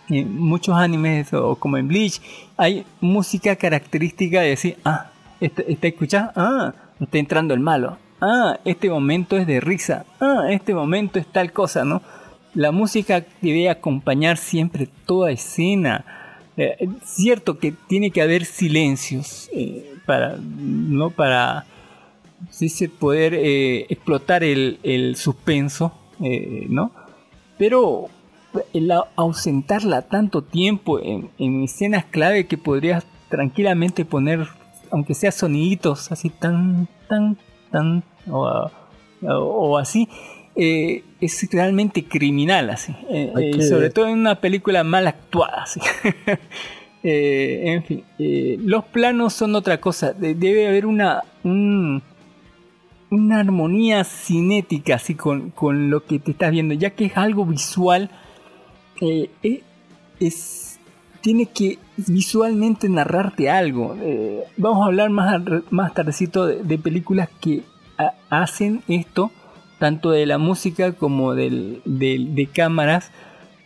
[0.09, 2.21] en muchos animes o como en Bleach,
[2.57, 5.11] hay música característica de decir, ah,
[5.41, 6.33] ¿está escuchando?
[6.35, 7.99] Ah, está entrando el malo.
[8.21, 10.07] Ah, este momento es de risa.
[10.21, 12.03] Ah, este momento es tal cosa, ¿no?
[12.55, 16.05] La música debe acompañar siempre toda escena.
[16.57, 21.11] Eh, es cierto que tiene que haber silencios eh, para, ¿no?
[21.11, 21.67] Para
[22.51, 25.93] sí, poder eh, explotar el, el suspenso,
[26.69, 26.93] ¿no?
[27.59, 28.07] Pero
[28.73, 34.47] el au- ausentarla tanto tiempo en, en escenas clave que podrías tranquilamente poner,
[34.93, 37.37] aunque sea soniditos así tan, tan,
[37.73, 38.71] tan, o-
[39.27, 40.09] o así,
[40.57, 42.93] eh, es realmente criminal así.
[43.11, 45.63] Eh, eh, que- sobre todo en una película mal actuada.
[45.65, 45.81] así.
[47.07, 48.03] En fin,
[48.65, 50.15] los planos son otra cosa.
[50.15, 52.03] De- debe haber una, un-
[53.11, 57.45] una armonía cinética así con, con lo que te estás viendo, ya que es algo
[57.45, 58.09] visual,
[60.19, 60.79] es,
[61.21, 63.97] tiene que visualmente narrarte algo.
[64.01, 67.63] Eh, vamos a hablar más, más tardecito de, de películas que
[67.99, 69.31] ha- hacen esto,
[69.85, 73.11] tanto de la música como del, del- de cámaras,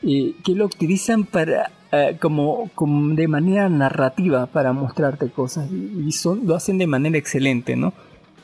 [0.03, 6.11] eh, que lo utilizan para eh, como, como de manera narrativa para mostrarte cosas y
[6.11, 7.93] son, lo hacen de manera excelente, ¿no?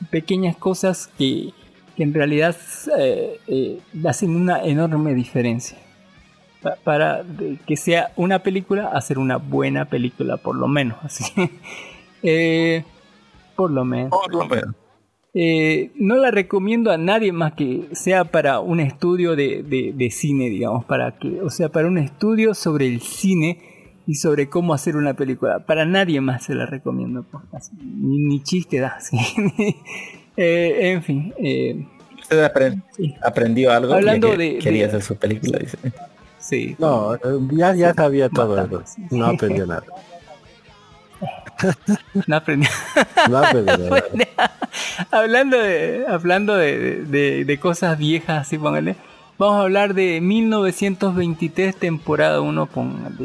[0.09, 1.51] Pequeñas cosas que,
[1.97, 2.55] que en realidad
[2.97, 5.77] eh, hacen una enorme diferencia.
[6.61, 7.23] Pa- Para
[7.67, 10.95] que sea una película, hacer una buena película, por lo menos.
[11.03, 11.25] Así.
[13.57, 14.11] Por lo menos.
[14.11, 14.75] Por lo menos.
[15.37, 20.09] Eh, no la recomiendo a nadie más que sea para un estudio de, de- de
[20.09, 23.59] cine, digamos, para que, o sea, para un estudio sobre el cine
[24.07, 25.59] y sobre cómo hacer una película.
[25.65, 29.17] Para nadie más se la recomiendo, pues, así, ni, ni chiste da, sí.
[30.37, 31.85] Eh, en fin, eh,
[32.21, 32.49] Usted
[32.95, 33.93] sí, aprendió algo.
[33.93, 35.77] Hablando que de- quería de- hacer su película, dice.
[36.39, 36.75] sí.
[36.79, 37.11] No,
[37.51, 38.77] ya, ya sabía todo eso.
[38.79, 39.15] Bastante, sí.
[39.17, 39.83] No aprendió nada.
[42.27, 42.67] No aprendí.
[43.29, 43.77] No aprende
[44.37, 44.51] nada.
[45.11, 48.95] hablando de, hablando de, de- de cosas viejas, así póngale.
[49.37, 53.15] Vamos a hablar de 1923, temporada 1, póngale.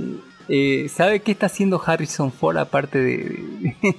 [0.48, 3.76] Eh, ¿Sabe qué está haciendo Harrison Ford aparte de...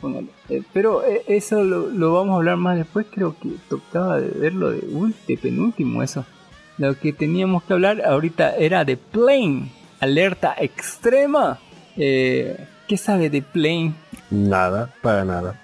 [0.00, 0.26] póngale.
[0.48, 4.28] Eh, pero eh, eso lo, lo vamos a hablar más después, creo que tocaba de
[4.38, 4.80] verlo de,
[5.28, 6.24] de penúltimo eso.
[6.78, 9.70] Lo que teníamos que hablar ahorita era de Plane,
[10.00, 11.58] alerta extrema.
[11.96, 13.94] Eh, ¿Qué sabe de Plane?
[14.30, 15.60] Nada, para nada.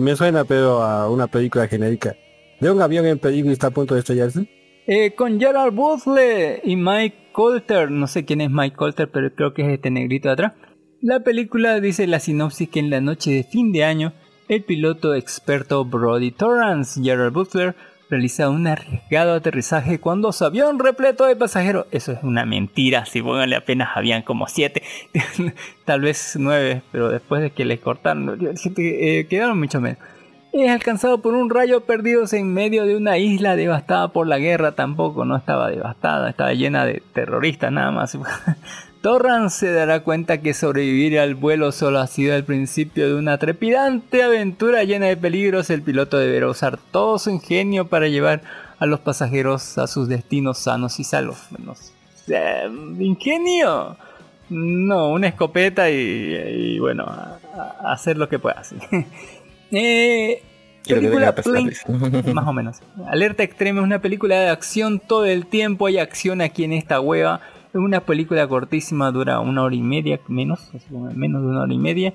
[0.00, 2.14] Me suena, pero a una película genérica.
[2.60, 4.48] De un avión en peligro y está a punto de estrellarse.
[4.86, 7.90] Eh, con Gerard Butler y Mike Colter.
[7.90, 10.52] No sé quién es Mike Colter, pero creo que es este negrito de atrás.
[11.00, 14.12] La película dice la sinopsis que en la noche de fin de año,
[14.48, 17.76] el piloto experto Brody Torrance, Gerard Butler,
[18.10, 21.86] realiza un arriesgado aterrizaje cuando su avión repleto de pasajeros.
[21.90, 24.82] Eso es una mentira, si pónganle apenas habían como siete,
[25.84, 28.38] tal vez nueve, pero después de que le cortaron,
[28.76, 29.98] eh, quedaron mucho menos
[30.52, 34.72] es alcanzado por un rayo perdidos en medio de una isla devastada por la guerra.
[34.72, 38.16] Tampoco no estaba devastada, estaba llena de terroristas nada más.
[39.00, 43.38] Torrance se dará cuenta que sobrevivir al vuelo solo ha sido el principio de una
[43.38, 45.70] trepidante aventura llena de peligros.
[45.70, 48.42] El piloto deberá usar todo su ingenio para llevar
[48.78, 51.38] a los pasajeros a sus destinos sanos y salvos.
[52.28, 52.68] Eh,
[52.98, 53.96] ¿Ingenio?
[54.50, 57.38] No, una escopeta y, y bueno, a-
[57.84, 58.62] a hacer lo que pueda.
[59.70, 60.42] Eh,
[61.00, 62.78] película Plane- más o menos.
[63.06, 65.86] Alerta Extrema es una película de acción todo el tiempo.
[65.88, 67.42] Hay acción aquí en esta hueva.
[67.74, 70.70] Una película cortísima, dura una hora y media, menos,
[71.14, 72.14] menos de una hora y media.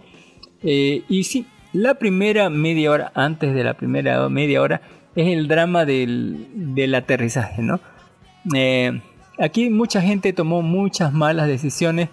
[0.64, 4.82] Eh, y sí, la primera media hora, antes de la primera media hora,
[5.16, 7.80] es el drama del, del aterrizaje, ¿no?
[8.56, 9.00] Eh,
[9.40, 12.10] aquí mucha gente tomó muchas malas decisiones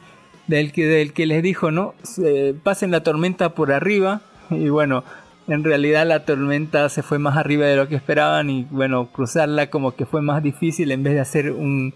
[0.46, 1.94] del que, del que les dijo, ¿no?
[2.02, 5.02] Se- pasen la tormenta por arriba y bueno,
[5.48, 9.70] en realidad la tormenta se fue más arriba de lo que esperaban y bueno, cruzarla
[9.70, 11.94] como que fue más difícil en vez de hacer un,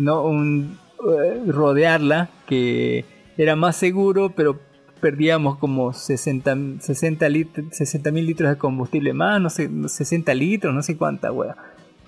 [0.00, 0.78] no un
[1.12, 3.04] eh, rodearla que
[3.36, 4.58] era más seguro, pero
[5.00, 10.74] perdíamos como 60 60 litros 60 mil litros de combustible más, no sé, 60 litros,
[10.74, 11.54] no sé cuánta wea.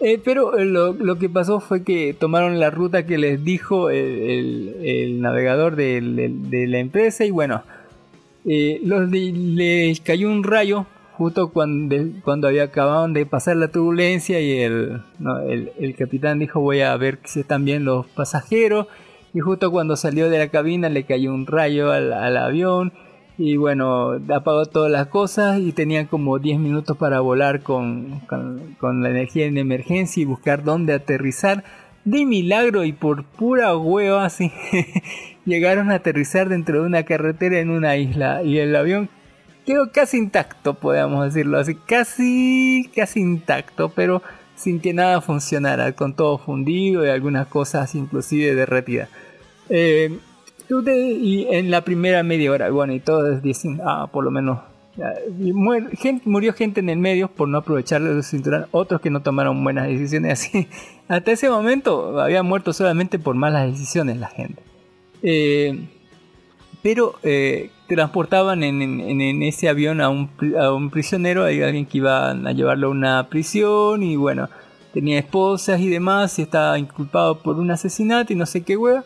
[0.01, 3.91] Eh, pero eh, lo, lo que pasó fue que tomaron la ruta que les dijo
[3.91, 7.63] el, el- navegador del- de la empresa y bueno,
[8.45, 10.87] los de- les cayó un rayo
[11.21, 15.03] justo cuando, cuando había acababan de pasar la turbulencia y el,
[15.79, 18.87] el, capitán dijo voy a ver si están bien los pasajeros
[19.35, 22.95] y justo cuando salió de la cabina le cayó un rayo al, al avión
[23.37, 28.77] y bueno, apagó todas las cosas y tenían como 10 minutos para volar con, con,
[28.81, 31.65] con la energía en emergencia y buscar dónde aterrizar.
[32.07, 34.51] De milagro y por pura hueva así
[35.45, 39.11] llegaron a aterrizar dentro de una carretera en una isla y el avión
[39.71, 44.21] quedó casi intacto, podemos decirlo así, casi, casi intacto, pero
[44.57, 49.09] sin que nada funcionara, con todo fundido y algunas cosas inclusive derretidas.
[49.69, 50.19] Eh,
[50.69, 54.59] y en la primera media hora, bueno, y todos dicen, ah, por lo menos,
[56.25, 59.87] murió gente en el medio por no aprovechar el cinturón, otros que no tomaron buenas
[59.87, 60.67] decisiones, así.
[61.07, 64.63] Hasta ese momento había muerto solamente por malas decisiones la gente.
[65.23, 65.79] Eh,
[66.83, 70.31] pero eh, transportaban en, en- ese avión a un,
[70.61, 74.49] a un prisionero, hay alguien que iba a llevarlo a una prisión y bueno,
[74.93, 79.05] tenía esposas y demás y estaba inculpado por un asesinato y no sé qué hueá.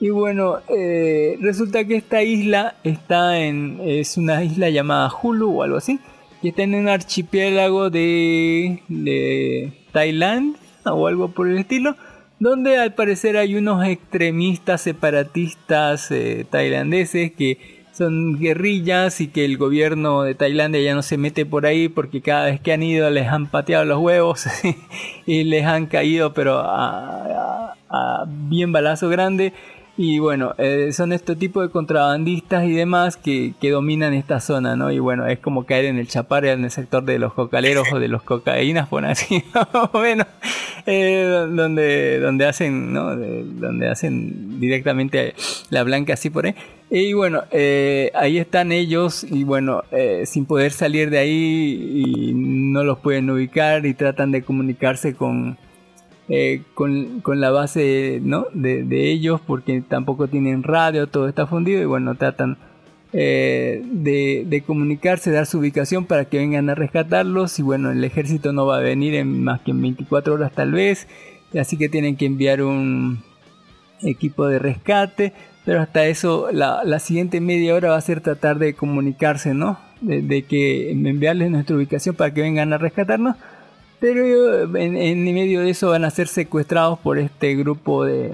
[0.00, 5.62] Y bueno, eh, resulta que esta isla está en, es una isla llamada Hulu o
[5.62, 6.00] algo así,
[6.40, 11.94] que está en un archipiélago de, de Tailandia o algo por el estilo,
[12.40, 19.58] donde al parecer hay unos extremistas separatistas eh, tailandeses que son guerrillas y que el
[19.58, 23.10] gobierno de Tailandia ya no se mete por ahí porque cada vez que han ido
[23.10, 24.46] les han pateado los huevos
[25.26, 27.74] y les han caído pero a,
[28.26, 29.52] bien balazo grande
[29.98, 34.74] y bueno, eh, son este tipo de contrabandistas y demás que, que dominan esta zona,
[34.74, 34.90] ¿no?
[34.90, 38.00] Y bueno, es como caer en el chapar en el sector de los cocaleros o
[38.00, 40.26] de los cocaínas, por así, más o menos,
[40.86, 43.16] eh, donde, donde hacen, ¿no?
[43.16, 45.34] De- donde hacen directamente
[45.70, 46.54] la blanca así por ahí.
[46.90, 52.32] Y bueno, eh, ahí están ellos y bueno, eh, sin poder salir de ahí y
[52.34, 55.56] no los pueden ubicar y tratan de comunicarse con,
[56.28, 58.46] eh, con, con la base ¿no?
[58.52, 62.58] de ellos porque tampoco tienen radio, todo está fundido y bueno, tratan
[63.14, 68.52] eh, de, comunicarse, dar su ubicación para que vengan a rescatarlos y bueno, el ejército
[68.52, 71.06] no va a venir en más que en 24 horas tal vez,
[71.58, 73.22] así que tienen que enviar un
[74.02, 75.32] equipo de rescate
[75.64, 79.78] Pero hasta eso, la, siguiente media hora va a ser tratar de comunicarse, ¿no?
[80.00, 83.36] De, de que enviarles nuestra ubicación para que vengan a rescatarnos.
[84.00, 88.32] Pero en, medio de eso van a ser secuestrados por este grupo de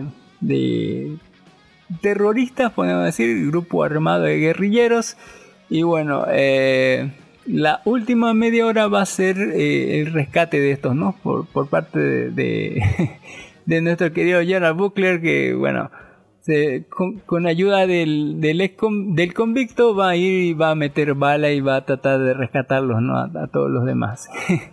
[2.00, 5.16] terroristas, podemos decir, grupo armado de guerrilleros.
[5.70, 7.10] Y bueno, eh,
[7.46, 11.14] la última media hora va a ser eh, el rescate de estos, ¿no?
[11.22, 12.82] Por, por parte de, de,
[13.66, 15.90] de nuestro querido Gerald Buckler, que bueno,
[16.40, 20.70] se- con, con ayuda del, del, ex con- del convicto va a ir y va
[20.70, 23.18] a meter bala y va a tratar de rescatarlos, ¿no?
[23.18, 24.28] A, a todos los demás.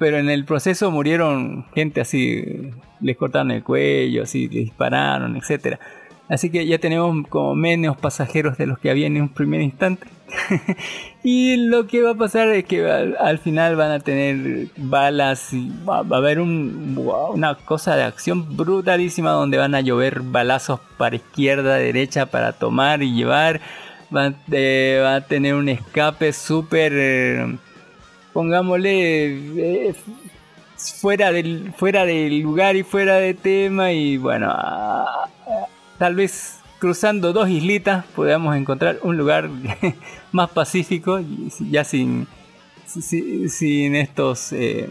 [0.00, 2.42] Pero en el proceso murieron gente así,
[3.00, 5.78] les cortaron el cuello, así, les dispararon, etcétera.
[6.30, 10.06] Así que ya tenemos como menos pasajeros de los que había en un primer instante.
[11.24, 15.52] y lo que va a pasar es que al, al final van a tener balas
[15.52, 16.96] y va, a haber un-
[17.34, 23.02] una cosa de acción brutalísima donde van a llover balazos para izquierda, derecha para tomar
[23.02, 23.60] y llevar.
[24.16, 27.56] Va, eh, a tener un escape súper, eh,
[28.32, 29.94] pongámosle, eh,
[30.76, 35.28] fuera del fuera del lugar y fuera de tema y bueno ah,
[36.00, 39.50] tal vez cruzando dos islitas podamos encontrar un lugar
[40.32, 41.20] más pacífico
[41.70, 42.26] ya sin
[42.86, 44.88] si- si- sin estos eh,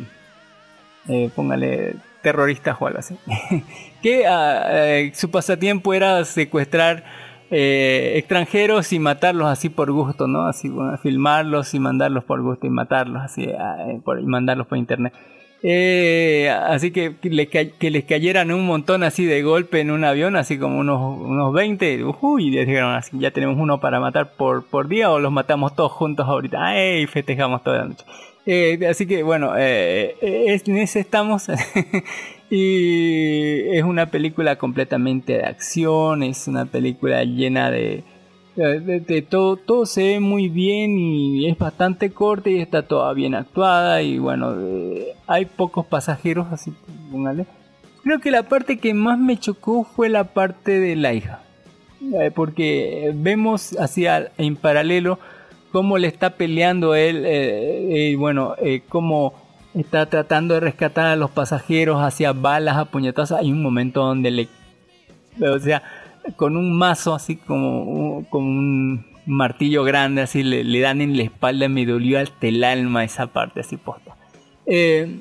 [1.08, 3.16] eh, póngale terroristas o algo así
[4.04, 7.04] que ah, eh, su pasatiempo era secuestrar
[7.52, 10.46] eh, extranjeros y matarlos así por gusto, ¿no?
[10.46, 13.88] Así, bueno, filmarlos y mandarlos por gusto y matarlos así, ah,
[14.22, 15.14] y mandarlos por internet.
[15.62, 20.06] Eh, así que, les ca- que les cayeran un montón así de golpe en un
[20.06, 24.32] avión, así como unos, unos 20, uy, y dijeron así, ya tenemos uno para matar
[24.38, 27.08] por, por día o los matamos todos juntos ahorita, ¡ay!
[27.08, 28.06] Festejamos toda la noche.
[28.46, 31.48] Eh, así que bueno, eh, eh, en ese estamos.
[32.50, 38.04] y es una película completamente de acción, es una película llena de,
[38.56, 42.82] de, de- de todo, todo se ve muy bien y es bastante corta y está
[42.84, 46.74] toda bien actuada y bueno, eh, hay pocos pasajeros, así
[47.12, 47.46] póngale.
[48.04, 51.42] Creo que la parte que más me chocó fue la parte de la hija.
[52.02, 55.20] Eh, porque vemos hacia en paralelo
[55.74, 59.34] cómo le está peleando él eh, eh, bueno eh, cómo
[59.76, 64.32] está tratando de rescatar a los pasajeros hacia balas a puñetazos hay un momento donde
[64.32, 64.48] le
[65.46, 65.84] o sea
[66.36, 71.70] con un mazo así como como un martillo grande así le, dan en la espalda
[71.70, 74.16] me dolió hasta el alma esa parte así posta
[74.66, 75.20] Eh,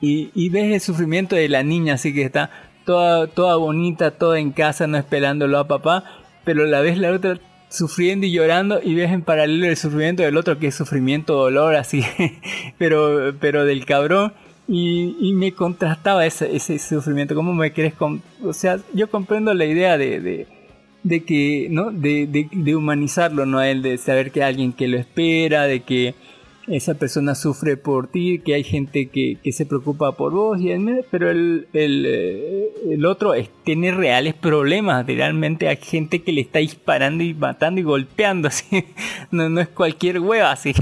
[0.00, 2.50] y, y ves el sufrimiento de la niña, así que está
[2.84, 6.04] toda, toda bonita, toda en casa, no esperándolo a papá,
[6.44, 10.36] pero la ves la otra sufriendo y llorando y ves en paralelo el sufrimiento del
[10.36, 12.02] otro que es sufrimiento, dolor, así,
[12.78, 14.32] pero, pero del cabrón.
[14.68, 17.94] Y, me contrastaba ese, sufrimiento, ¿cómo me querés?
[18.00, 20.46] o sea, yo comprendo la idea de,
[21.24, 21.92] que, ¿no?
[21.92, 23.62] De, humanizarlo, ¿no?
[23.62, 26.14] Él, de saber que hay alguien que lo espera, de que
[26.68, 30.70] esa persona sufre por ti, que hay gente que, que se preocupa por vos, y
[31.10, 36.40] pero el, el, eh, el otro es, tiene reales problemas, realmente hay gente que le
[36.40, 38.84] está disparando y matando y golpeando, así,
[39.30, 40.74] no, no es cualquier hueva así.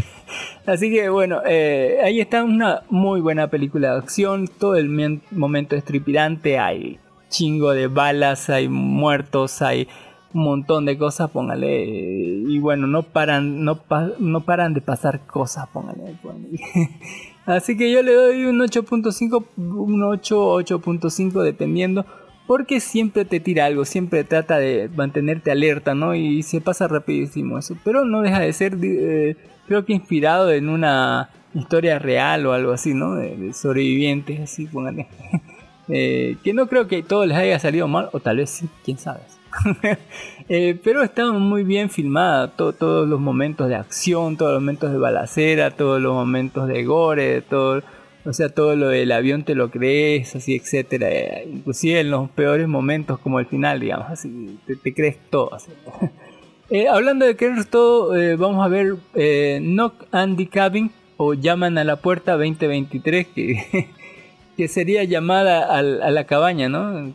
[0.67, 5.77] Así que bueno, eh, ahí está una muy buena película de acción, todo el momento
[5.77, 6.99] es tripidante, hay
[7.29, 9.89] chingo de balas, hay muertos, hay
[10.43, 11.85] montón de cosas, póngale.
[11.85, 16.17] Y bueno, no paran, no, pa- no paran de pasar cosas, póngale.
[17.47, 22.05] Así que yo le doy un 8.5, un 8, 8.5 dependiendo.
[22.47, 26.15] Porque siempre te tira algo, siempre trata de mantenerte alerta, ¿no?
[26.15, 27.75] Y se pasa rapidísimo eso.
[27.85, 29.37] Pero no deja de ser, eh,
[29.67, 33.15] creo que inspirado en una historia real o algo así, ¿no?
[33.15, 35.07] De, de sobrevivientes, así, póngale.
[35.87, 38.97] Eh, que no creo que todo les haya salido mal, o tal vez sí, quién
[38.97, 39.21] sabe.
[40.51, 44.93] Eh, pero está muy bien filmada, to- todos los momentos de acción, todos los momentos
[44.93, 47.83] de balacera, todos los momentos de gore, todo,
[48.27, 51.09] o sea, todo lo del avión te lo crees, así, etcétera.
[51.11, 55.51] Eh, inclusive en los peores momentos, como el final, digamos, así, te, crees todo.
[56.71, 58.97] Eh, hablando de creer todo, vamos a ver
[59.61, 63.89] Knock Andy Cabin o Llaman a la Puerta 2023, que,
[64.57, 67.13] que sería llamada al- a, la cabaña, ¿no?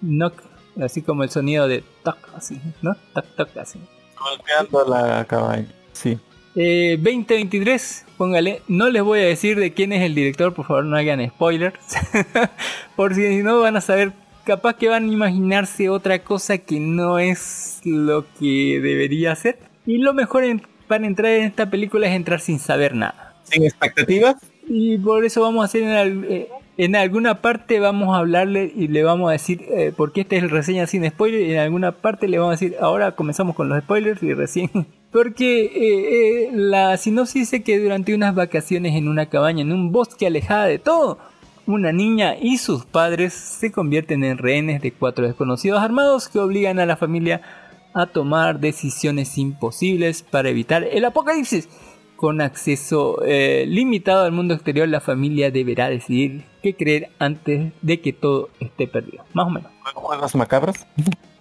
[0.00, 0.34] Knock,
[0.82, 2.94] así como el sonido de toc, así, ¿no?
[3.14, 3.78] Toc, toc, así.
[4.18, 5.68] Golpeando la cabaña.
[5.92, 6.18] Sí.
[6.56, 10.84] Eh, 2023, póngale, no les voy a decir de quién es el director, por favor
[10.84, 11.74] no hagan spoilers,
[12.96, 14.12] por si no van a saber,
[14.44, 19.58] capaz que van a imaginarse otra cosa que no es lo que debería ser.
[19.86, 23.34] Y lo mejor en- para entrar en esta película es entrar sin saber nada.
[23.44, 24.36] ¿Sin expectativas?
[24.68, 28.72] Y por eso vamos a hacer, en el- eh, en alguna parte vamos a hablarle
[28.74, 31.58] y le vamos a decir, eh, porque esta es el reseña sin spoiler, y en
[31.58, 34.70] alguna parte le vamos a decir, ahora comenzamos con los spoilers y recién.
[35.14, 39.92] Porque eh, eh, la sinopsis dice que durante unas vacaciones en una cabaña en un
[39.92, 41.18] bosque alejada de todo,
[41.66, 46.80] una niña y sus padres se convierten en rehenes de cuatro desconocidos armados que obligan
[46.80, 47.42] a la familia
[47.94, 51.68] a tomar decisiones imposibles para evitar el apocalipsis.
[52.16, 53.20] Con acceso
[53.66, 58.86] limitado al mundo exterior, la familia deberá decidir qué creer antes de que todo esté
[58.86, 59.22] perdido.
[59.34, 59.70] Más o menos.
[59.82, 60.76] ¿Juegos macabros?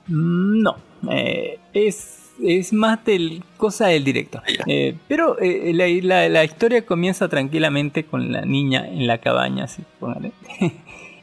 [0.08, 0.76] Mm, No,
[1.10, 4.42] eh, es, es más del cosa del directo.
[4.68, 9.64] Eh, pero eh, la, la- la historia comienza tranquilamente con la niña en la cabaña,
[9.64, 10.32] así, póngale.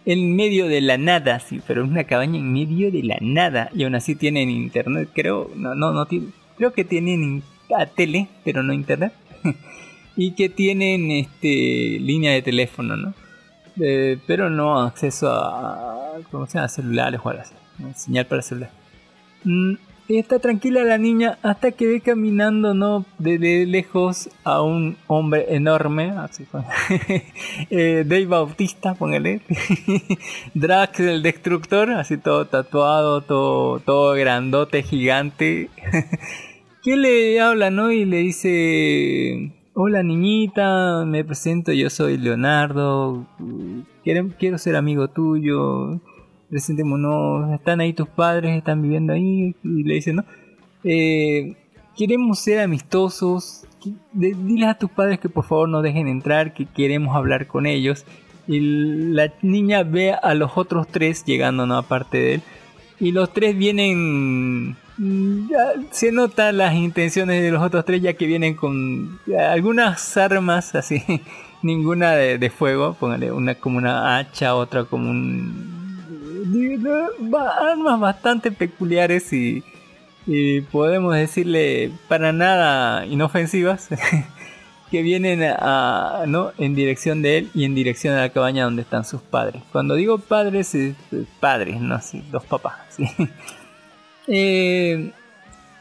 [0.07, 3.69] en medio de la nada, sí, pero es una cabaña en medio de la nada.
[3.75, 6.07] Y aún así tienen internet, creo, no, no, no
[6.57, 7.43] creo que tienen
[7.79, 9.13] a tele, pero no internet.
[10.17, 13.15] y que tienen este línea de teléfono, ¿no?
[13.81, 16.69] Eh, pero no acceso a, ¿cómo se llama?
[16.69, 17.55] celulares o algo así.
[17.79, 17.95] ¿no?
[17.95, 18.71] Señal para celular.
[19.45, 19.75] Mm,
[20.11, 23.07] y está tranquila la niña hasta que ve caminando, ¿no?
[23.19, 26.65] De, de lejos a un hombre enorme, así con
[27.71, 29.41] eh, Dave Bautista, póngale.
[30.55, 35.71] Drax el destructor, así todo tatuado, todo, todo grandote, gigante.
[36.83, 37.93] que le habla, ¿no?
[37.93, 43.27] Y le dice, hola niñita, me presento, yo soy Leonardo,
[44.05, 46.01] quiero, quiero ser amigo tuyo,
[46.49, 50.25] presentémonos, están ahí tus padres, están viviendo ahí, y le dice, ¿no?
[50.83, 51.57] Eh,
[51.97, 53.67] queremos ser amistosos,
[54.13, 58.05] diles a tus padres que por favor nos dejen entrar, que queremos hablar con ellos.
[58.47, 61.77] Y la niña ve a los otros tres llegando, ¿no?
[61.77, 62.43] Aparte de él.
[62.99, 64.77] Y los tres vienen...
[65.01, 69.19] ya se notan las intenciones de los otros tres ya que vienen con
[69.51, 71.03] algunas armas así.
[71.63, 75.81] Ninguna de, de fuego, póngale una como una hacha, otra como un...
[77.61, 79.63] Armas bastante peculiares y,
[80.71, 83.89] podemos decirle para nada inofensivas.
[84.91, 86.51] que vienen a, ¿no?
[86.59, 89.63] en dirección de él y en dirección a la cabaña donde están sus padres.
[89.71, 92.01] Cuando digo padres, es es padres, no
[92.33, 92.75] dos papás.
[92.91, 93.05] ¿sí?
[94.33, 95.11] Eh,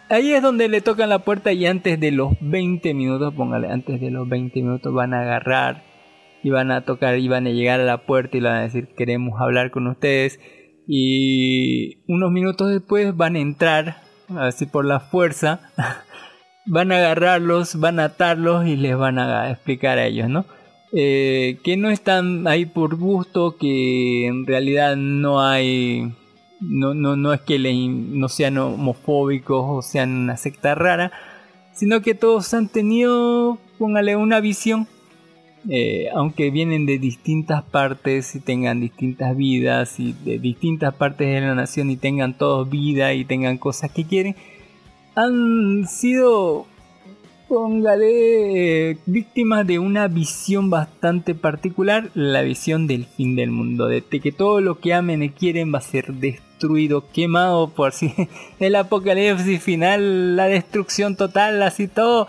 [0.09, 4.01] ahí es donde le tocan la puerta y antes de los 20 minutos, póngale, antes
[4.01, 5.84] de los 20 minutos van a agarrar
[6.41, 8.61] y van a tocar y van a llegar a la puerta y le van a
[8.63, 10.39] decir queremos hablar con ustedes
[10.88, 13.97] y unos minutos después van a entrar
[14.38, 15.59] así por la fuerza
[16.65, 20.45] van a agarrarlos, van a atarlos y les van a explicar a ellos, ¿no?
[20.91, 26.13] Eh, que no están ahí por gusto, que en realidad no hay,
[26.61, 31.11] no, no, no es que le, no sean homofóbicos o sean una secta rara,
[31.73, 34.88] sino que todos han tenido, póngale, una visión,
[35.69, 41.41] eh, aunque vienen de distintas partes y tengan distintas vidas y de distintas partes de
[41.41, 44.36] la nación y tengan todos vida y tengan cosas que quieren,
[45.15, 46.65] han sido,
[47.49, 54.31] póngale, víctimas de una visión bastante particular, la visión del fin del mundo, de que
[54.31, 58.13] todo lo que amen y quieren va a ser destruido, quemado por si
[58.59, 62.27] el apocalipsis final, la destrucción total, así todo.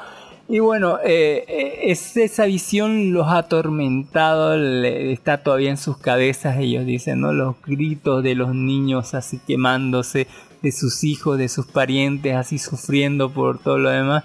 [0.49, 5.97] Y bueno, eh, eh, es, esa visión los ha atormentado, le- está todavía en sus
[5.99, 7.33] cabezas, ellos dicen, ¿no?
[7.33, 10.27] Los gritos de los niños así quemándose,
[10.63, 14.25] de sus hijos, de sus parientes, así sufriendo por todo lo demás.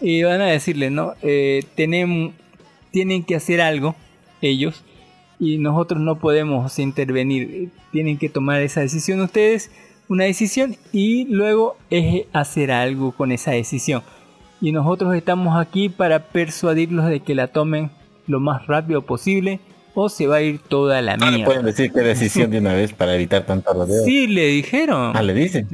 [0.00, 1.14] Y van a decirle, ¿no?
[1.22, 3.96] Eh, tienen que hacer algo,
[4.40, 4.84] ellos,
[5.40, 7.70] y nosotros no podemos intervenir.
[7.92, 9.70] Tienen que tomar esa decisión ustedes,
[10.08, 14.02] una decisión, y luego es hacer algo con esa decisión.
[14.60, 17.90] Y nosotros estamos aquí para persuadirlos de que la tomen
[18.26, 19.60] lo más rápido posible
[20.00, 21.44] o se va a ir toda la No le mierda.
[21.46, 24.04] pueden decir qué decisión de una vez para evitar tanto rodeo.
[24.04, 25.12] Sí, le dijeron.
[25.16, 25.66] Ah, le dicen.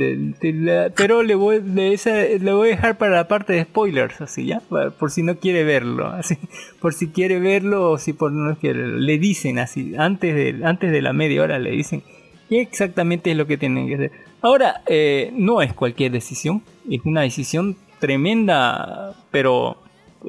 [0.96, 4.46] Pero le voy, de esa, le voy a dejar para la parte de spoilers, así
[4.46, 4.62] ya,
[4.98, 6.38] por si no quiere verlo, así,
[6.80, 10.90] por si quiere verlo o si por no quiere, le dicen así, antes de, antes
[10.90, 12.02] de la media hora le dicen
[12.48, 14.12] qué exactamente es lo que tienen que hacer.
[14.40, 19.76] Ahora, eh, no es cualquier decisión, es una decisión tremenda, pero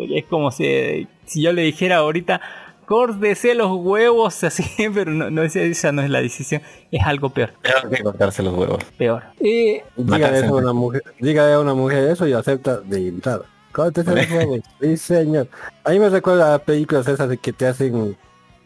[0.10, 2.42] es como si, si yo le dijera ahorita,
[2.86, 4.64] córdese los huevos así,
[4.94, 8.44] pero no, no esa, esa no es la decisión, es algo peor, Tengo que cortarse
[8.44, 8.84] los huevos.
[8.98, 9.24] peor.
[9.40, 13.46] Eh, Dígale eso a una mujer, dígale a una mujer eso y acepta de entrada.
[13.72, 14.60] Córtese los huevos.
[14.80, 15.48] Sí, señor.
[15.84, 18.16] A mí me recuerda a películas esas de que te hacen,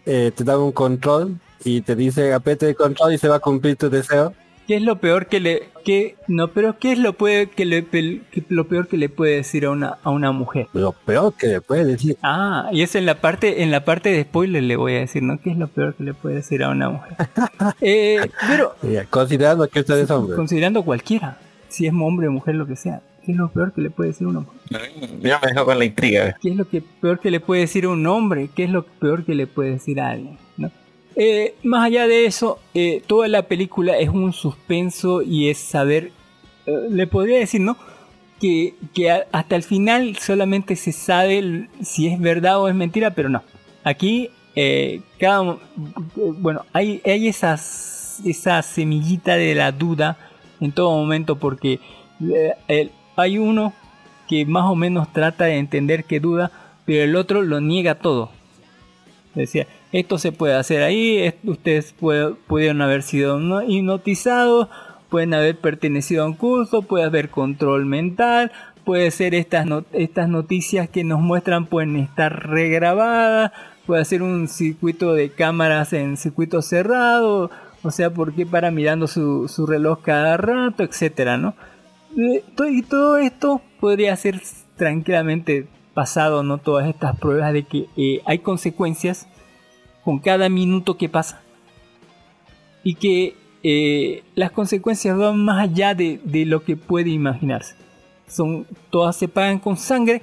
[0.06, 3.40] eh, te dan un control y te dice apete el control y se va a
[3.40, 4.34] cumplir tu deseo.
[4.70, 7.84] ¿Qué es lo peor que le que no, pero qué es lo puede que le
[7.88, 10.68] que- lo peor que le puede decir a una a una mujer?
[10.74, 12.18] Lo peor que le puede decir.
[12.22, 15.24] Ah, y eso en la parte en la parte de spoiler le voy a decir,
[15.24, 15.40] ¿no?
[15.42, 17.18] ¿Qué es lo peor que le puede decir a una mujer?
[17.82, 18.76] Eh, pero
[19.10, 20.36] Considerando que usted es hombre.
[20.36, 23.82] considerando cualquiera, si es hombre o mujer lo que sea, ¿qué es lo peor que
[23.82, 24.60] le puede decir a una mujer?
[25.24, 26.36] Ya me dejó con la intriga.
[26.40, 28.52] ¿Qué es lo que peor que le puede decir a un hombre?
[28.56, 30.38] ¿Qué es lo peor que le puede decir a alguien?
[30.58, 30.70] ¿no?
[31.22, 36.14] Eh, más allá de eso, eh, toda la película es un suspenso y es saber,
[36.66, 37.76] eh, le podría decir, ¿no?
[38.40, 43.28] Que, que hasta el final solamente se sabe si es verdad o es mentira, pero
[43.28, 43.44] no.
[43.84, 44.30] Aquí,
[45.18, 45.58] cada,
[46.16, 50.18] bueno, hay, hay esas, esa semillita de la duda
[50.62, 51.82] en todo momento porque
[53.18, 53.74] hay uno
[54.30, 56.50] que más o menos trata de entender que duda,
[56.86, 58.32] pero el otro lo niega todo.
[59.36, 64.68] Decía, esto se puede hacer ahí, es- ustedes puede- pudieron haber sido no- hipnotizados,
[65.10, 68.52] pueden haber pertenecido a un curso, puede haber control mental,
[68.86, 73.52] puede ser estas, estas noticias que nos muestran pueden estar regrabadas,
[73.86, 77.50] puede ser un circuito de cámaras en circuito cerrado,
[77.82, 81.56] o sea, ¿por qué para mirando su, su reloj cada rato, etcétera, ¿no?
[82.18, 84.42] Eh, Y todo esto podría ser
[84.78, 86.58] tranquilamente pasado, ¿no?
[86.58, 89.28] Todas estas pruebas de que eh, hay consecuencias
[90.04, 91.42] con cada minuto que pasa.
[92.84, 97.76] Y que eh, las consecuencias van más allá de, de lo que puede imaginarse.
[98.28, 100.22] Son, todas se pagan con sangre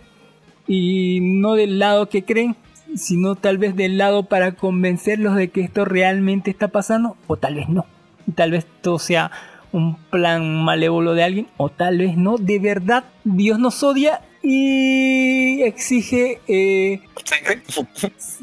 [0.67, 2.57] y no del lado que creen,
[2.95, 7.57] sino tal vez del lado para convencerlos de que esto realmente está pasando o tal
[7.57, 7.85] vez no.
[8.27, 9.31] Y tal vez todo sea
[9.73, 12.39] un plan malévolo de alguien o tal vez no.
[12.39, 17.01] De verdad, Dios nos odia y exige eh,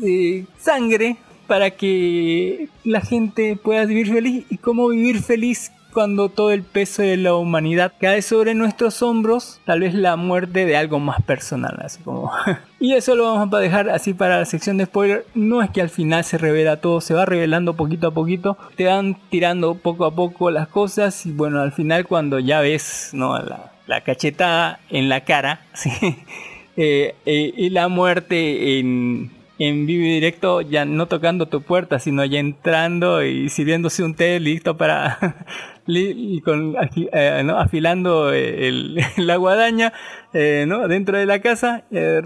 [0.03, 1.15] eh, sangre
[1.47, 4.45] para que la gente pueda vivir feliz.
[4.49, 9.61] ¿Y cómo vivir feliz cuando todo el peso de la humanidad cae sobre nuestros hombros?
[9.63, 12.29] Tal vez la muerte de algo más personal, así como...
[12.81, 15.25] y eso lo vamos a dejar así para la sección de spoiler.
[15.35, 18.57] No es que al final se revela todo, se va revelando poquito a poquito.
[18.75, 23.11] Te van tirando poco a poco las cosas y bueno, al final cuando ya ves
[23.13, 23.39] ¿no?
[23.39, 25.89] la, la cachetada en la cara ¿sí?
[26.75, 32.25] Eh, eh, y la muerte en, en vivo directo, ya no tocando tu puerta, sino
[32.25, 35.45] ya entrando y sirviéndose un té listo para
[35.85, 37.57] li- con, afi- eh, ¿no?
[37.59, 39.93] afilando eh, el- la guadaña
[40.33, 40.87] eh, ¿no?
[40.87, 41.83] dentro de la casa.
[41.91, 42.21] eh,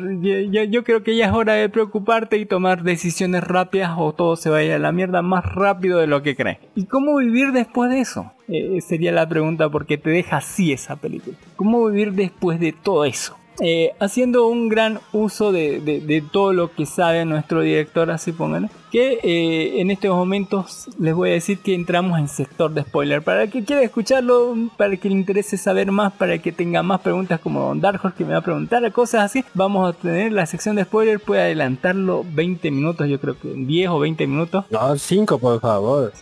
[0.51, 4.35] yo, yo creo que ya es hora de preocuparte y tomar decisiones rápidas o todo
[4.35, 6.57] se vaya a la mierda más rápido de lo que crees.
[6.75, 8.31] ¿Y cómo vivir después de eso?
[8.47, 11.35] Eh, sería la pregunta porque te deja así esa película.
[11.55, 13.37] ¿Cómo vivir después de todo eso?
[13.59, 18.31] Eh, haciendo un gran uso de, de- de todo lo que sabe nuestro director, así
[18.31, 22.83] pónganle, que eh, en estos momentos les voy a decir que entramos en sector de
[22.83, 23.23] spoiler.
[23.23, 26.51] Para el que quiera escucharlo, para el que le interese saber más, para el que
[26.51, 29.89] tenga más preguntas como Don Dark Horse que me va a preguntar, cosas así, vamos
[29.89, 33.99] a tener la sección de spoiler, puede adelantarlo 20 minutos, yo creo que 10 o
[33.99, 34.65] 20 minutos.
[34.69, 36.13] No, cinco, por favor.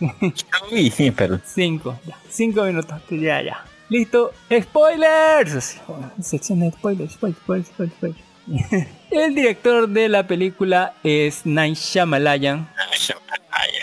[0.72, 3.64] Uy, sí, pero 5, ya, 5 minutos, ya, ya.
[3.88, 5.80] Listo, spoilers.
[6.20, 8.26] Sección de spoilers, spoilers, spoilers, spoilers, spoilers.
[9.10, 12.68] El director de la película es Night Shyamalan,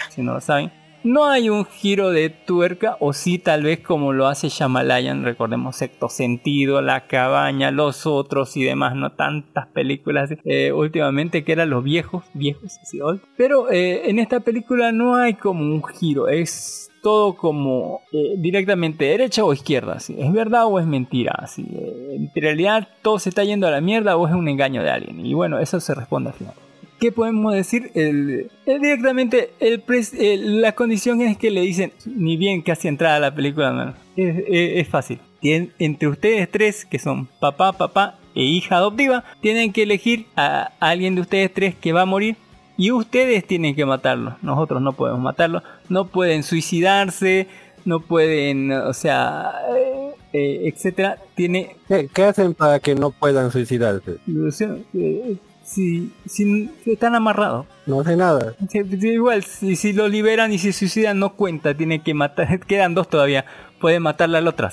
[0.09, 0.71] si no lo saben.
[1.03, 5.75] No hay un giro de tuerca, o sí, tal vez como lo hace Shyamalan, recordemos
[5.75, 11.69] Sexto Sentido, La Cabaña, Los Otros y demás, no tantas películas eh, últimamente que eran
[11.69, 13.21] los viejos, viejos, así, old.
[13.35, 19.05] Pero eh, en esta película no hay como un giro, es todo como eh, directamente
[19.05, 20.15] derecha o izquierda, ¿sí?
[20.17, 21.45] ¿es verdad o es mentira?
[21.47, 21.63] ¿sí?
[21.75, 24.89] Eh, en realidad todo se está yendo a la mierda o es un engaño de
[24.89, 25.23] alguien.
[25.23, 26.53] Y bueno, eso se responde al final.
[26.99, 27.91] ¿Qué podemos decir?
[27.95, 29.84] El, el directamente, el
[30.17, 34.88] el- la condición es que le dicen, ni bien casi entrada la película, es, es-
[34.88, 35.19] fácil.
[35.41, 41.15] Entre ustedes tres, que son papá, papá e hija adoptiva, tienen que elegir a alguien
[41.15, 42.38] de ustedes tres que va a morir
[42.77, 44.37] y ustedes tienen que matarlo.
[44.41, 45.61] Nosotros no podemos matarlo.
[45.89, 47.47] No pueden suicidarse,
[47.85, 51.17] no pueden, o sea, eh, eh, etcétera.
[51.35, 54.17] Tiene ¿Qué, qué hacen para que no puedan suicidarse?
[54.47, 57.65] o sea, eh, si, si están amarrados.
[57.85, 58.55] No hace nada.
[59.01, 62.59] Igual, si, si lo liberan y se suicidan, no cuenta, tiene que matar.
[62.67, 63.45] Quedan dos todavía.
[63.79, 64.69] Puede matarla al otro.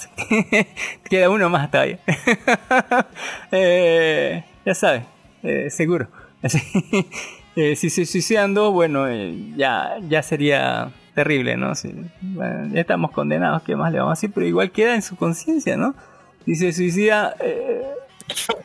[1.08, 1.98] Queda uno más todavía.
[3.52, 5.02] Eh, ya sabes,
[5.42, 6.08] eh, seguro.
[6.42, 6.60] Así.
[7.62, 11.74] Eh, si se suicidan dos, bueno, eh, ya, ya sería terrible, ¿no?
[11.74, 11.92] Si-
[12.22, 14.30] bueno, ya estamos condenados, ¿qué más le vamos a decir?
[14.34, 15.94] Pero igual queda en su conciencia, ¿no?
[16.46, 17.82] Si se suicida, eh,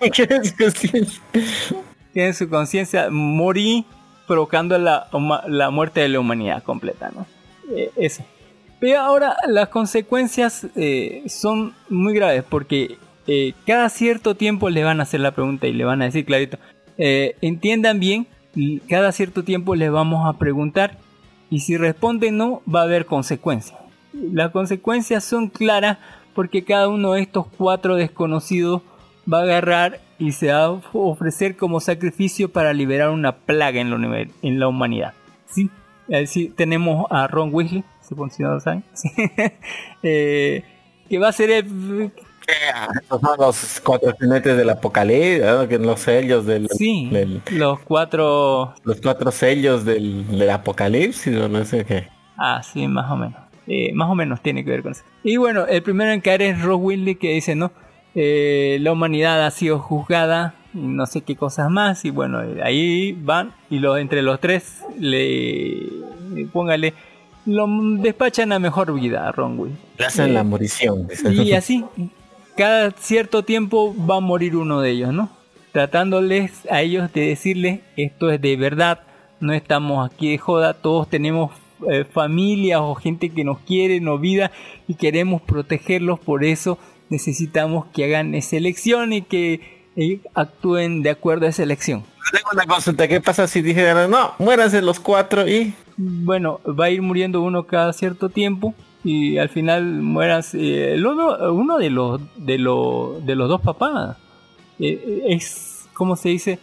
[2.13, 3.84] tiene en su conciencia morir
[4.27, 5.07] provocando la,
[5.47, 7.26] la muerte de la humanidad completa, ¿no?
[7.76, 8.23] Eh, eso.
[8.80, 12.97] Pero ahora las consecuencias eh, son muy graves porque
[13.65, 16.59] cada cierto tiempo le van a hacer la pregunta y le van a decir clarito,
[16.97, 18.27] eh, entiendan bien,
[18.88, 20.98] cada cierto tiempo les vamos a preguntar
[21.49, 23.80] y si responden no va a haber consecuencias.
[24.14, 25.98] Las consecuencias son claras
[26.34, 28.82] porque cada uno de estos cuatro desconocidos
[29.32, 33.90] va a agarrar y se va a ofrecer como sacrificio para liberar una plaga en
[33.90, 35.14] la, en la humanidad.
[35.49, 35.69] ¿Sí?
[36.14, 38.84] Así tenemos a Ron Weasley, si no saben.
[40.03, 40.64] Eh,
[41.10, 42.11] que va a ser el...
[43.01, 45.67] Estos son los cuatro jinetes del apocalipsis, ¿no?
[45.67, 48.73] que los sellos del, Sí, del- los cuatro...
[48.84, 52.07] los cuatro sellos del, del apocalipsis, o no sé qué.
[52.38, 53.35] Ah, sí, más o menos.
[53.67, 55.03] Eh, más o menos tiene que ver con eso.
[55.23, 57.72] Y bueno, el primero en caer es Ross Weasley que dice, ¿no?
[58.13, 62.05] Eh, la humanidad ha sido juzgada y no sé qué cosas más.
[62.05, 65.88] Y bueno, eh, ahí van y los, entre los tres le...
[66.53, 66.93] Póngale...
[67.47, 67.67] Lo
[67.99, 69.77] despachan a mejor vida a Ron Weasley.
[69.99, 71.07] Le hacen Eh, la morición.
[71.07, 71.31] dice.
[71.31, 71.85] Y así,
[72.56, 75.30] cada cierto tiempo va a morir uno de ellos, ¿no?
[75.72, 79.02] Tratándoles a ellos de decirles, esto es de verdad,
[79.40, 81.52] no estamos aquí de joda, todos tenemos
[81.90, 84.52] eh, familias o gente que nos quiere, nos vida
[84.88, 86.77] y queremos protegerlos, por eso
[87.10, 92.03] necesitamos que hagan esa elección y que eh, actúen de acuerdo a esa elección.
[92.32, 95.73] Tengo una consulta, ¿qué pasa si dijeran, no, muéranse los cuatro y...
[95.98, 98.73] Bueno, va a ir muriendo uno cada cierto tiempo
[99.06, 104.18] y al final mueras eh, uno, de los de los de los dos papás
[104.80, 106.60] eh, es como se dice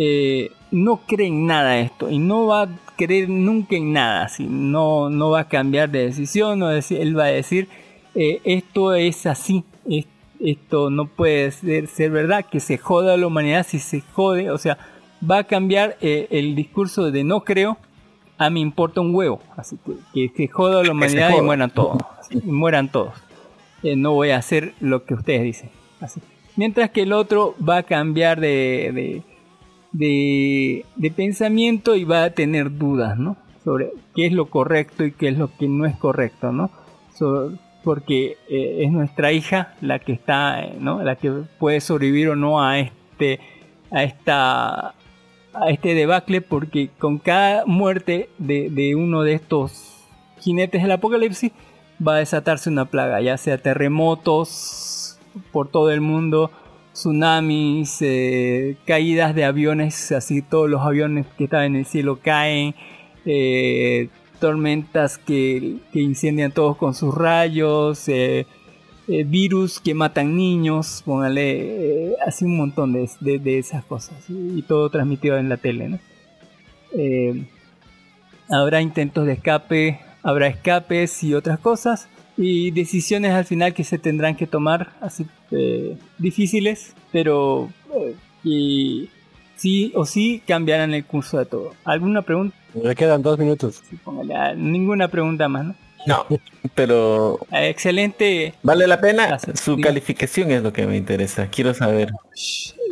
[0.00, 4.46] Eh, no cree en nada esto y no va a creer nunca en nada así
[4.48, 7.66] no no va a cambiar de decisión no decir, él va a decir
[8.14, 10.06] esto es así es-
[10.40, 14.58] esto no puede ser, ser verdad que se joda la humanidad si se jode o
[14.58, 14.78] sea
[15.28, 17.76] va a cambiar el discurso de no creo
[18.38, 19.40] a mí importa un huevo.
[19.56, 21.98] Así que que se joda la humanidad y mueran todos.
[22.18, 23.14] así, y mueran todos.
[23.82, 25.70] Eh, no voy a hacer lo que ustedes dicen.
[26.00, 26.20] Así.
[26.56, 29.22] Mientras que el otro va a cambiar de, de,
[29.92, 33.36] de, de pensamiento y va a tener dudas, ¿no?
[33.64, 36.70] Sobre qué es lo correcto y qué es lo que no es correcto, ¿no?
[37.14, 37.52] So-
[37.84, 41.02] porque eh, es nuestra hija la que está, eh, ¿no?
[41.02, 43.38] La que puede sobrevivir o no a este,
[43.92, 44.94] a esta
[45.62, 50.04] a este debacle porque con cada muerte de, de uno de estos
[50.40, 51.52] jinetes del apocalipsis
[52.06, 55.18] va a desatarse una plaga, ya sea terremotos
[55.52, 56.50] por todo el mundo,
[56.92, 62.74] tsunamis, eh, caídas de aviones, así todos los aviones que estaban en el cielo caen,
[63.24, 64.08] eh,
[64.40, 68.46] tormentas que, que incendian todos con sus rayos, eh,
[69.08, 74.16] eh, virus que matan niños, póngale eh, así un montón de, de- de esas cosas
[74.28, 75.98] y todo transmitido en la tele, ¿no?
[76.92, 77.44] Eh,
[78.50, 83.98] habrá intentos de escape, habrá escapes y otras cosas y decisiones al final que se
[83.98, 88.14] tendrán que tomar así eh, difíciles, pero eh,
[88.44, 89.10] y
[89.56, 91.72] sí o sí cambiarán el curso de todo.
[91.84, 92.54] ¿Alguna pregunta?
[92.74, 93.82] Me quedan dos minutos.
[93.88, 95.74] Sí, póngale, ah, ninguna pregunta más, ¿no?
[96.08, 96.24] No,
[96.74, 99.26] pero excelente ¿vale la pena?
[99.26, 99.60] Gracias.
[99.60, 99.82] Su Sí.
[99.82, 101.48] calificación es lo que me interesa.
[101.48, 102.10] Quiero saber.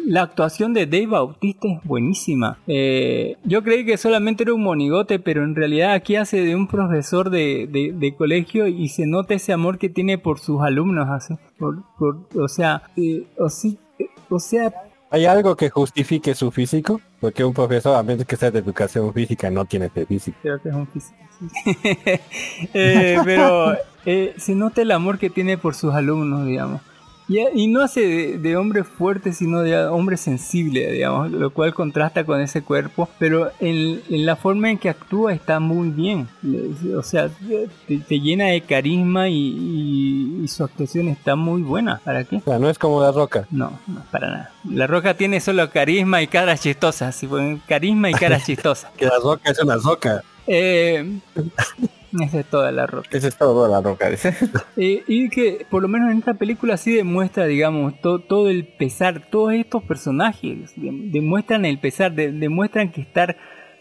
[0.06, 2.59] La actuación de Dave Bautista es buenísima.
[2.68, 6.68] Eh, yo creí que solamente era un monigote, pero en realidad aquí hace de un
[6.68, 11.09] profesor de, de- de colegio y se nota ese amor que tiene por sus alumnos.
[11.10, 11.34] Así.
[11.59, 14.72] Por- por- o sea, eh, o, sí, eh, o sea,
[15.10, 17.01] ¿Hay algo que justifique su físico?
[17.27, 20.39] Porque un profesor, a menos que sea de educación física, no tiene ese físico.
[20.43, 21.19] creo que es un físico.
[21.40, 21.48] sí.
[22.73, 26.82] Eh, pero eh, se nota el amor que tiene por sus alumnos, digamos.
[27.28, 31.74] Y, y no hace de, de hombre fuerte, sino de hombre sensible, digamos, lo cual
[31.74, 36.28] contrasta con ese cuerpo, pero en, en la forma en que actúa está muy bien.
[36.97, 37.28] O sea,
[37.89, 42.01] te, te llena de carisma y, y- y su actuación está muy buena.
[42.05, 42.36] ¿Para qué?
[42.36, 43.47] O sea, no es como la roca.
[43.51, 44.51] No, no, para nada.
[44.70, 47.20] La Roca tiene solo carisma y caras chistosas.
[47.66, 48.90] carisma y caras chistosas.
[48.97, 50.23] Que la roca es una roca.
[50.47, 51.19] Eh,
[52.24, 53.09] esa es toda la roca.
[53.12, 54.34] Eso es todo la roca, dice.
[54.76, 58.66] Eh, y que por lo menos en esta película sí demuestra, digamos, to- todo el
[58.66, 63.36] pesar, todos estos personajes de- demuestran el pesar, de- demuestran que estar,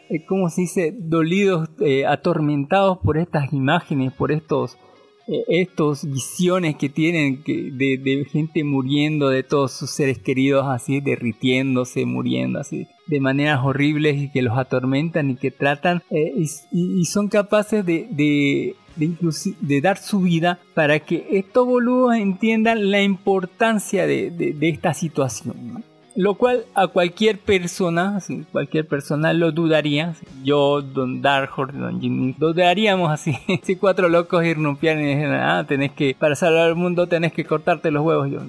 [0.10, 4.78] eh, ¿cómo se dice?, dolidos, eh, atormentados por estas imágenes, por estos,
[5.28, 12.06] estos visiones que tienen de, de gente muriendo, de todos sus seres queridos así, derritiéndose,
[12.06, 16.34] muriendo así, de maneras horribles y que los atormentan y que tratan eh,
[16.72, 23.02] y, son capaces de, de, de, dar su vida para que estos boludos entiendan la
[23.02, 25.84] importancia de, esta situación.
[26.16, 30.14] Lo cual a cualquier persona, así, cualquier persona lo dudaría.
[30.46, 33.36] Yo, Don Dark Horse, Don Jimmy, dudaríamos así.
[33.64, 37.44] Si cuatro locos irrumpian y dicen, ah, tenés que, para salvar el mundo tenés que
[37.44, 38.32] cortarte los huevos.
[38.32, 38.40] Yo,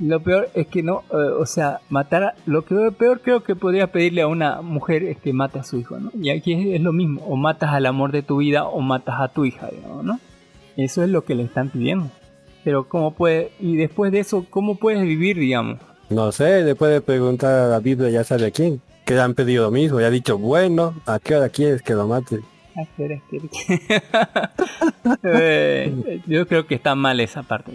[0.00, 3.54] lo peor es que no, eh, o sea, matar, a- lo que peor creo que
[3.56, 6.10] podría pedirle a una mujer es que mate a su hijo, ¿no?
[6.20, 9.16] Y aquí es, es lo mismo, o matas al amor de tu vida o matas
[9.20, 10.20] a tu hija, digamos, ¿no?
[10.76, 12.10] Eso es lo que le están pidiendo.
[12.64, 15.78] Pero cómo puede, y después de eso, ¿cómo puedes vivir, digamos?
[16.10, 18.80] No sé, después de preguntar a la Biblia ya sabe a quién.
[19.04, 20.00] Que le han pedido lo mismo.
[20.00, 22.40] Y ha dicho, bueno, ¿a qué hora quieres que lo mate?
[25.22, 27.72] Eh, yo creo que está mal esa parte.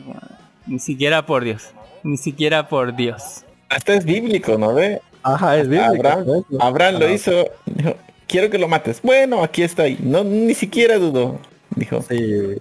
[0.65, 1.71] Ni siquiera por Dios.
[2.03, 3.45] Ni siquiera por Dios.
[3.69, 4.99] Hasta es bíblico, ¿no ve?
[5.23, 6.45] Ajá, es bíblico.
[6.59, 7.45] Abraham, lo hizo.
[7.65, 7.95] Dijo,
[8.27, 9.01] quiero que lo mates.
[9.01, 9.97] Bueno, aquí estoy.
[10.01, 11.39] No, ni siquiera dudó.
[11.75, 12.01] Dijo.
[12.09, 12.57] Sí,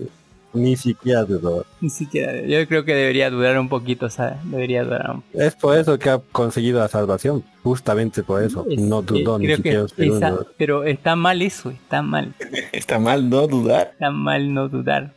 [0.53, 1.65] ni siquiera dudó.
[1.81, 2.41] Ni siquiera.
[2.47, 4.37] Yo creo que debería durar un poquito, ¿sabes?
[4.45, 7.45] Debería durar un Es por eso que ha conseguido la salvación.
[7.63, 8.65] Justamente por eso.
[8.71, 10.47] Es- no dudó eh, ni siquiera un segundo.
[10.57, 12.35] pero está mal eso, está mal.
[12.73, 13.91] Está mal no dudar.
[13.93, 15.13] Está mal no dudar.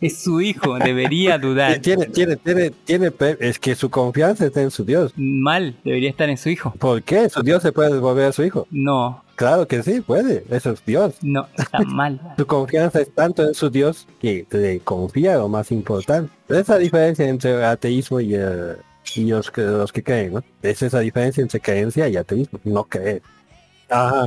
[0.00, 1.78] Es su hijo, debería dudar.
[1.82, 5.12] Tiene, tiene, tiene, tiene, es que su confianza está en su Dios.
[5.16, 6.74] Mal, debería estar en su hijo.
[6.78, 7.28] ¿Por qué?
[7.28, 8.66] ¿Su Dios se puede devolver a su hijo?
[8.70, 10.44] No, Claro que sí, puede.
[10.50, 11.16] Eso es Dios.
[11.20, 12.20] no, está mal.
[12.36, 16.30] Su confianza es tanto en su Dios que le confía lo más importante.
[16.48, 18.76] Esa diferencia entre ateísmo y, eh,
[19.16, 20.44] y los, que, los que creen, ¿no?
[20.62, 22.60] Es esa diferencia entre creencia y ateísmo.
[22.62, 23.20] No creer.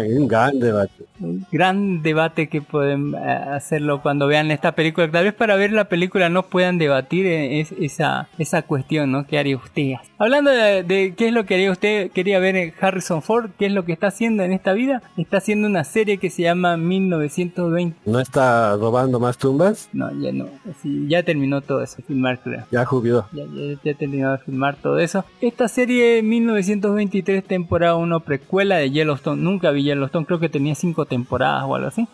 [0.06, 0.92] Es un gran debate.
[1.20, 5.10] Un gran debate que pueden eh, hacerlo cuando vean esta película.
[5.10, 9.26] Tal vez para ver la película no puedan debatir eh, es- esa, esa cuestión, ¿no?
[9.26, 9.94] ¿Qué haría usted?
[10.18, 13.66] Hablando de, de qué es lo que haría usted, quería ver en Harrison Ford, qué
[13.68, 15.02] es lo que está haciendo en esta vida.
[15.18, 17.98] Está haciendo una serie que se llama 1920.
[18.06, 19.90] ¿No está robando más tumbas?
[19.94, 20.48] No, ya no.
[20.70, 22.66] Así, ya terminó todo eso, filmar creo.
[22.72, 23.26] Ya jubiló.
[23.32, 25.24] Ya, ya, ya terminó de filmar todo eso.
[25.42, 29.42] Esta serie 1923 temporada 1 precuela de Yellowstone.
[29.56, 32.06] Nunca vi Yellowstone, creo que tenía 5 temporadas o algo así.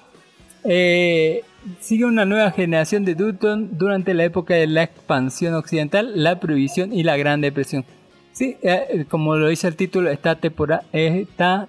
[0.63, 1.41] Eh,
[1.79, 6.93] sigue una nueva generación de Dutton durante la época de la expansión occidental, la prohibición
[6.93, 7.83] y la Gran Depresión.
[8.31, 11.67] Sí, eh, como lo dice el título, está, tempora- está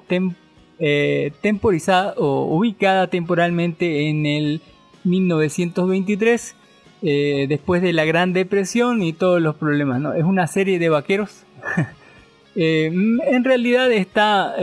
[0.78, 4.60] eh, temporizada o ubicada temporalmente en el
[5.04, 6.54] 1923,
[7.02, 10.02] eh, después de la Gran Depresión y todos los problemas.
[10.02, 10.12] ¿no?
[10.12, 11.44] Es una serie de vaqueros.
[12.54, 14.54] En realidad está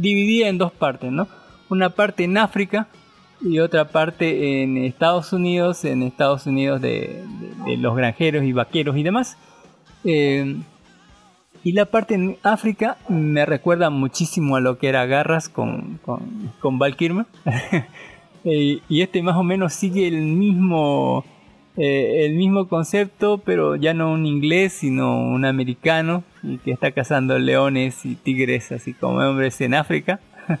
[0.00, 1.28] dividida en dos partes, ¿no?
[1.68, 2.88] Una parte en África
[3.40, 7.24] y otra parte en Estados Unidos, en Estados Unidos de,
[7.78, 9.38] los granjeros y vaqueros y demás.
[10.04, 10.56] Eh,
[11.62, 16.52] y la parte en África me recuerda muchísimo a lo que era Garras con, con,
[16.60, 16.96] con Val.
[18.42, 21.26] Eh, y este más o menos sigue el mismo,
[21.82, 26.24] eh, el mismo concepto, pero ya no un inglés, sino un americano,
[26.62, 30.20] que está cazando leones y tigres, así como hombres en África.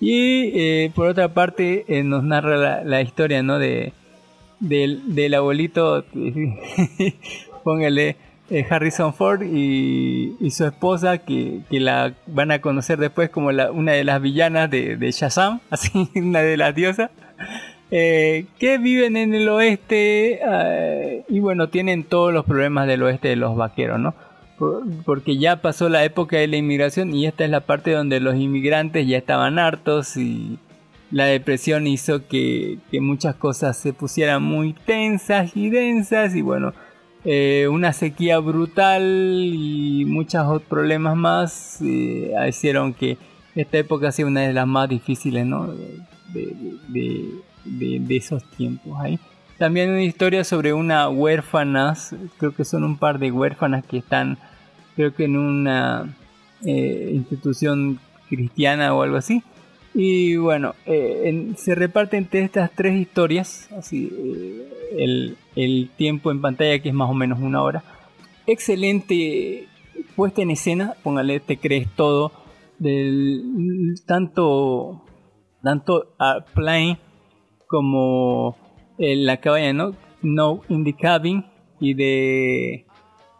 [0.00, 3.58] y eh, por otra parte eh, nos narra la, historia ¿no?
[3.58, 3.92] de,
[4.60, 6.04] del, del abuelito,
[7.64, 8.14] póngale
[8.70, 14.04] Harrison Ford y, su esposa que, que la van a conocer después como una de
[14.04, 17.10] las villanas de, de Shazam, así una de las diosas,
[17.94, 23.28] eh, que viven en el oeste eh, y bueno, tienen todos los problemas del oeste
[23.28, 24.14] de los vaqueros, ¿no?
[24.58, 28.18] Por- porque ya pasó la época de la inmigración y esta es la parte donde
[28.20, 30.58] los inmigrantes ya estaban hartos y
[31.10, 36.72] la depresión hizo que, que muchas cosas se pusieran muy tensas y densas y bueno,
[37.26, 39.02] eh, una sequía brutal
[39.44, 41.78] y muchos problemas más
[42.48, 43.18] hicieron que
[43.54, 45.66] esta época sea una de las más difíciles ¿no?
[45.66, 45.98] de-
[47.64, 49.18] de- esos tiempos ahí.
[49.58, 51.94] También una historia sobre una huérfana,
[52.38, 54.38] creo que son un par de huérfanas que están,
[54.96, 56.16] creo que en una
[56.64, 59.42] eh, institución cristiana o algo así.
[59.94, 66.78] Y bueno, eh, se reparte entre estas tres historias, así eh, el, tiempo en pantalla
[66.80, 67.84] que es más o menos una hora.
[68.46, 69.68] Excelente
[70.16, 72.32] puesta en escena, póngale, te crees todo,
[72.78, 75.04] del tanto,
[75.62, 76.98] tanto a Plane
[77.72, 78.54] como
[78.98, 79.94] eh, la cabaña, ¿no?
[80.20, 80.60] No
[81.00, 81.46] Cabin
[81.80, 82.84] y de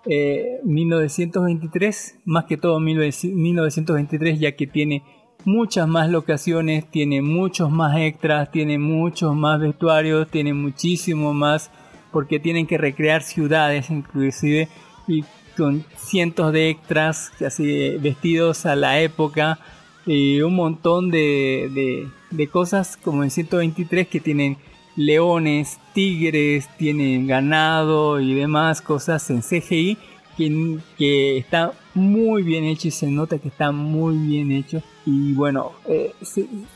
[0.07, 5.03] eh, 1923, más que todo 19- 1923, ya que tiene
[5.45, 11.71] muchas más locaciones, tiene muchos más extras, tiene muchos más vestuarios, tiene muchísimo más,
[12.11, 14.69] porque tienen que recrear ciudades inclusive,
[15.07, 15.25] y
[15.59, 19.59] con cientos de extras, así vestidos a la época,
[20.07, 24.57] y un montón de, de, cosas como en 123 que tienen
[24.97, 29.97] leones, tigres, tienen ganado y demás cosas en CGI
[30.37, 34.83] que, que está muy bien hecho y se nota que está muy bien hecho.
[35.07, 36.13] Y bueno, eh,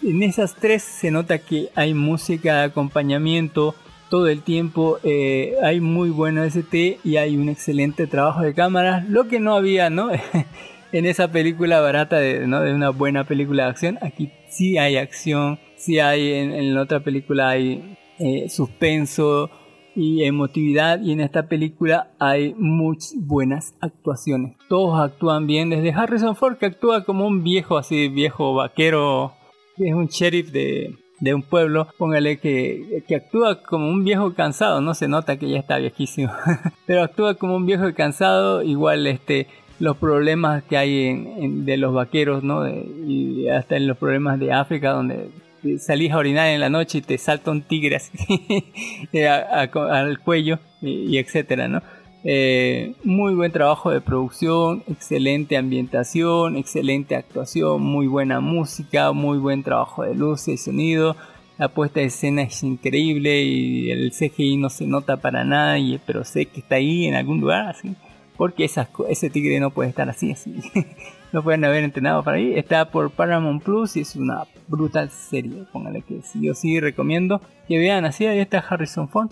[0.03, 3.75] en esas tres se nota que hay música de acompañamiento
[4.09, 9.09] todo el tiempo, eh, hay muy buen ST y hay un excelente trabajo de cámaras,
[9.09, 10.11] lo que no había, ¿no?
[10.93, 12.61] en esa película barata de, ¿no?
[12.63, 17.01] de una buena película de acción, aquí sí hay acción, sí hay, en, la otra
[17.01, 19.51] película hay eh, suspenso
[19.95, 24.57] y emotividad y en esta película hay muchas buenas actuaciones.
[24.69, 29.33] Todos actúan bien, desde Harrison Ford que actúa como un viejo así, viejo vaquero,
[29.77, 34.35] que es un sheriff de, de un pueblo, póngale que, que actúa como un viejo
[34.35, 36.31] cansado, no se nota que ya está viejísimo,
[36.87, 39.47] pero actúa como un viejo cansado, igual este
[39.79, 42.63] los problemas que hay en, de los vaqueros, ¿no?
[42.63, 45.31] De- y hasta en los problemas de África donde
[45.79, 47.65] salís a orinar en la noche y te salta un
[49.13, 51.83] eh, al cuello y, etcétera, ¿no?
[52.25, 59.63] Eh, muy buen trabajo de producción, excelente ambientación, excelente actuación, muy buena música, muy buen
[59.63, 61.17] trabajo de luces y sonido.
[61.59, 65.99] La puesta de escena es increíble y el CGI no se nota para nada, y,
[66.05, 67.95] pero sé que está ahí en algún lugar, así.
[68.37, 70.55] Porque ese tigre no puede estar así, así.
[71.33, 72.55] no pueden haber entrenado para ahí.
[72.55, 75.65] Está por Paramount Plus y es una brutal serie.
[75.73, 78.27] Póngale que sí, yo sí recomiendo que vean así.
[78.27, 79.31] Ahí está Harrison Ford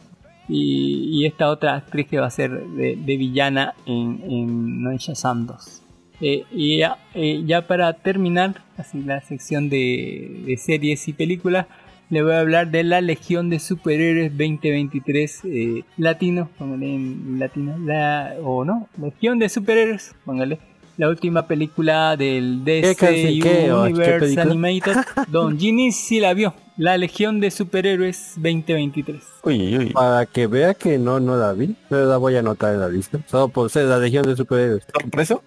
[0.48, 5.46] y, esta otra actriz que va a ser de, villana en, en No en Shazam
[5.46, 5.82] 2.
[6.20, 11.66] Eh, y ya, eh, ya para terminar así la sección de series y películas,
[12.14, 17.76] le voy a hablar de la Legión de Superhéroes 2023 eh, latino, póngale en latino,
[17.84, 20.60] la, o no, Legión de Superhéroes, póngale.
[20.96, 23.40] La última película del DC canción?
[23.40, 23.72] ¿Qué?
[23.72, 24.40] ¿O qué Universe?
[24.40, 24.96] Animated.
[25.26, 26.54] Don Ginny sí la vio.
[26.76, 29.20] La Legión de Superhéroes 2023.
[29.42, 29.90] Uy, uy, uy.
[29.90, 32.88] Para que vea que no, no la vi, pero la voy a anotar en la
[32.88, 33.18] lista.
[33.26, 34.86] Solo por ser la legión de superhéroes.
[35.10, 35.42] ¿Por eso?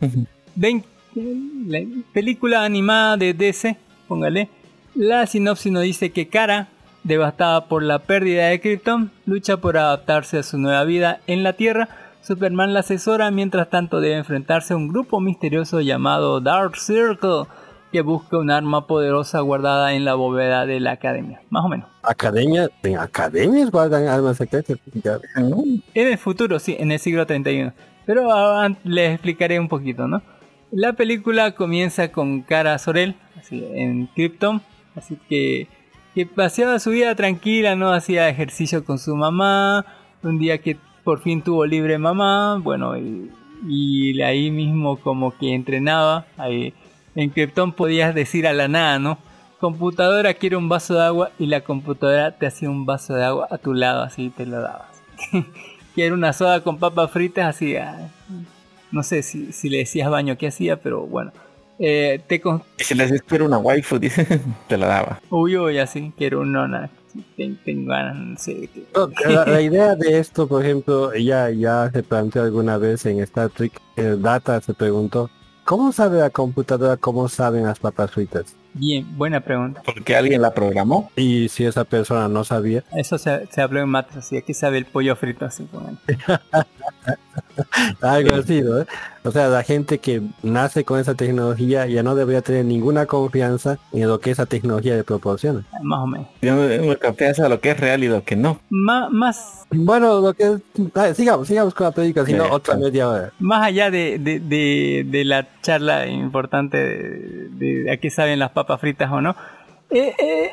[0.56, 0.86] 20
[1.16, 1.80] la
[2.14, 3.78] película animada de DC,
[4.08, 4.50] póngale.
[4.98, 6.70] La sinopsis nos dice que Kara,
[7.04, 11.54] devastada por la pérdida de Krypton, lucha por adaptarse a su nueva vida en la
[11.54, 11.88] Tierra.
[12.24, 17.44] Superman la asesora, mientras tanto debe enfrentarse a un grupo misterioso llamado Dark Circle,
[17.92, 21.42] que busca un arma poderosa guardada en la bóveda de la academia.
[21.52, 21.88] Más o menos.
[22.02, 24.80] Academia, en academias guardan armas secretas.
[25.36, 27.72] En el futuro, sí, en el siglo 31.
[28.08, 28.30] Pero
[28.84, 30.24] les explicaré un poquito, ¿no?
[30.72, 34.64] La película comienza con Cara Sorel, así, en Krypton,
[34.98, 35.68] así que,
[36.16, 37.94] que paseaba su vida tranquila, ¿no?
[37.94, 39.86] Hacía ejercicio con su mamá,
[40.24, 46.26] un día que por fin tuvo libre mamá, bueno, y, ahí mismo como que entrenaba,
[47.16, 49.18] en Krypton podías decir a la nada, ¿no?
[49.60, 53.48] Computadora quiere un vaso de agua y la computadora te hacía un vaso de agua
[53.50, 55.02] a tu lado, así te lo dabas.
[55.96, 58.10] Quiero una soda con papas fritas, así, ah,
[58.92, 61.32] no sé si, si le decías baño qué hacía, pero bueno.
[61.80, 62.64] Eh, te con...
[62.78, 64.26] Si les espero una waifu, dice,
[64.68, 65.20] te la daba.
[65.30, 66.90] Uy, uy, así, quiero un nona.
[67.36, 68.70] Ten- Tengo ganas, no sé.
[69.28, 73.50] La, la idea de esto, por ejemplo, ya, ya se planteó alguna vez en Star
[73.50, 73.80] Trek.
[73.96, 75.30] El Data se preguntó,
[75.64, 78.56] ¿cómo sabe la computadora cómo saben las papas fritas?
[78.74, 79.82] Bien, buena pregunta.
[79.84, 81.10] Porque alguien la programó.
[81.16, 84.78] Y si esa persona no sabía, Eso se, se habló en mates, así aquí sabe
[84.78, 85.64] el pollo frito, así.
[85.64, 85.98] pongan.
[88.02, 88.86] algo así, ¿no?
[89.24, 93.78] O sea, la gente que nace con esa tecnología ya no debería tener ninguna confianza
[93.92, 95.64] en lo que esa tecnología le proporciona.
[95.82, 96.28] Más o menos.
[96.42, 98.60] Yo no tengo confianza de lo que es real y lo que no.
[98.70, 100.58] Má- más, Bueno, lo que
[100.96, 103.32] ah, sigamos, sigamos con la película, si no Eh, otra media hora.
[103.40, 108.52] más allá de, de, de- de la charla importante de, de a qué saben las
[108.52, 109.36] papas fritas o no,
[109.90, 110.52] eh, eh,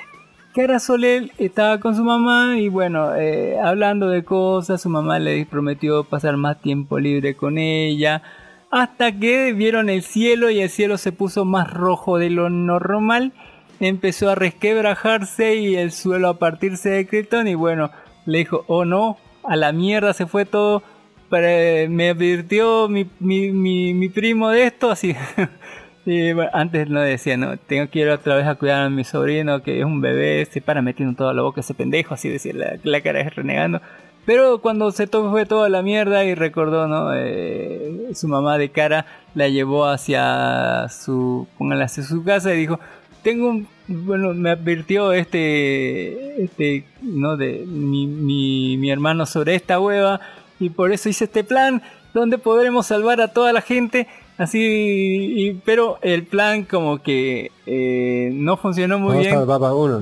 [0.55, 5.45] Cara Soler estaba con su mamá y bueno, eh, hablando de cosas, su mamá le
[5.47, 8.23] prometió pasar más tiempo libre con ella,
[8.71, 13.33] hasta que vieron el cielo y el cielo se puso más rojo de lo normal,
[13.81, 17.91] empezó a resquebrajarse y el suelo a partirse de Krypton y bueno,
[18.25, 20.85] le dijo, oh no, a la mierda se fue todo,
[21.31, 25.17] pero me advirtió mi, mi, mi, mi primo de esto, así.
[26.05, 29.63] Bueno, antes no decía, no, tengo que ir otra vez a cuidar a mi sobrino
[29.63, 32.77] que es un bebé, se para metiendo toda la boca ese pendejo, así decía la,
[32.83, 33.81] la cara es renegando.
[34.27, 37.13] Pero cuando se fue toda la mierda y recordó, ¿no?
[37.15, 42.81] Eh, su mamá de cara la llevó hacia su, póngale, hacia su casa y dijo,
[43.23, 47.37] tengo un, bueno, me advirtió este, este, ¿no?
[47.37, 50.21] De mi, mi, mi hermano sobre esta hueva
[50.59, 51.83] y por eso hice este plan
[52.15, 54.07] donde podremos salvar a toda la gente.
[54.37, 59.35] Así, y- pero el plan como que eh, no funcionó muy bien.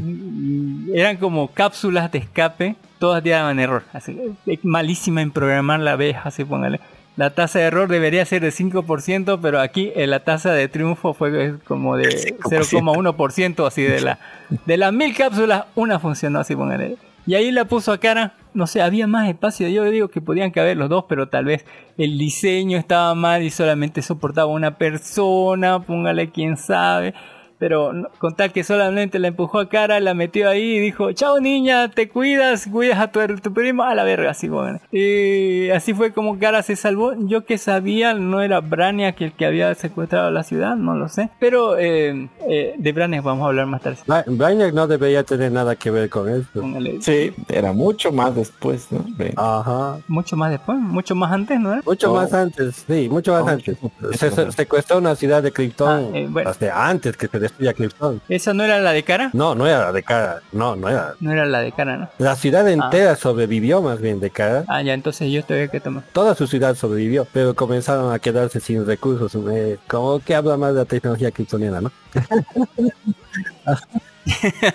[0.00, 3.82] Mm, Eran como cápsulas de escape, todas daban error.
[3.92, 6.80] Así, es malísima en programar la abeja, así póngale.
[7.16, 11.12] La tasa de error debería ser de 5%, pero aquí eh, la tasa de triunfo
[11.12, 14.18] fue eh, como de 0,1%, así de la
[14.66, 16.96] de las mil cápsulas, una funcionó, así póngale.
[17.26, 20.50] Y ahí la puso a cara, no sé, había más espacio, yo digo que podían
[20.50, 21.64] caber los dos, pero tal vez
[21.96, 27.14] el diseño estaba mal y solamente soportaba una persona, póngale quién sabe
[27.62, 31.12] pero no- con tal que solamente la empujó a cara, la metió ahí y dijo,
[31.12, 34.80] chao niña, te cuidas, cuidas a tu, tu primo, a la verga, así bueno.
[34.90, 37.12] Y así fue como cara se salvó.
[37.16, 41.28] Yo que sabía, no era Brainiac el que había secuestrado la ciudad, no lo sé.
[41.38, 43.98] Pero eh, eh, de Brainiac vamos a hablar más tarde.
[44.08, 46.62] Bra- Brainiac no debería tener nada que ver con esto.
[46.62, 47.00] Póngale.
[47.00, 49.04] Sí, era mucho más después, ¿no?
[49.36, 49.98] Ajá.
[50.08, 51.74] Mucho más después, mucho más antes, ¿no?
[51.74, 51.82] era?
[51.86, 52.16] Mucho Oh.
[52.16, 53.76] más antes, sí, mucho más Oh, antes.
[54.18, 56.50] Se, se- secuestró una ciudad de Krypton Ah, eh, bueno.
[56.50, 58.20] hasta antes que se destruya Krypton.
[58.28, 59.30] ¿Esa no era la de cara?
[59.32, 61.14] No, no era la de cara, no, no era.
[61.20, 62.08] No era la de cara, ¿no?
[62.18, 64.64] La ciudad entera sobrevivió más bien de cara.
[64.68, 66.04] Ah, ya, entonces yo todavía que tomar.
[66.12, 69.34] Toda su ciudad sobrevivió, pero comenzaron a quedarse sin recursos.
[69.52, 71.92] eh, como que habla más de la tecnología kryptoniana, ¿no?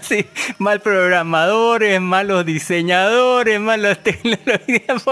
[0.02, 0.26] Sí,
[0.58, 5.04] mal programadores, malos diseñadores, malos tecnologías.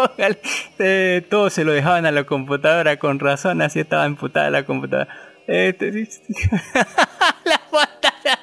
[0.77, 5.07] Eh, todo se lo dejaban a la computadora con razón, así estaba emputada la computadora.
[5.47, 5.91] Este,
[7.45, 8.39] la pantalla.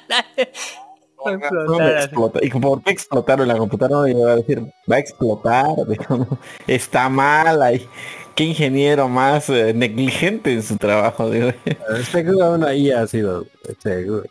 [1.25, 2.05] No, Explotar así.
[2.05, 2.39] explota.
[2.41, 4.09] ¿Y por qué explotaron la computadora?
[4.09, 4.61] Y iba a decir,
[4.91, 5.75] va a explotar.
[6.67, 7.61] Está mal.
[7.61, 7.87] Ay,
[8.35, 11.29] qué ingeniero más eh, negligente en su trabajo.
[11.29, 11.51] digo.
[12.11, 13.45] Seguro una IA ha sido,
[13.79, 14.23] seguro.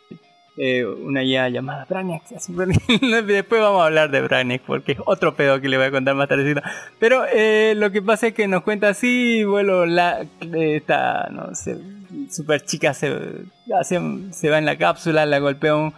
[0.55, 1.87] Eh, una ya llamada
[2.35, 5.91] así, Después vamos a hablar de Brainiac porque es otro pedo que le voy a
[5.91, 6.61] contar más tardecito.
[6.99, 11.75] Pero eh, lo que pasa es que nos cuenta así, bueno, la esta, no sé,
[12.29, 13.13] super chica se,
[13.79, 13.99] hace-
[14.31, 15.93] se va en la cápsula, la golpea un,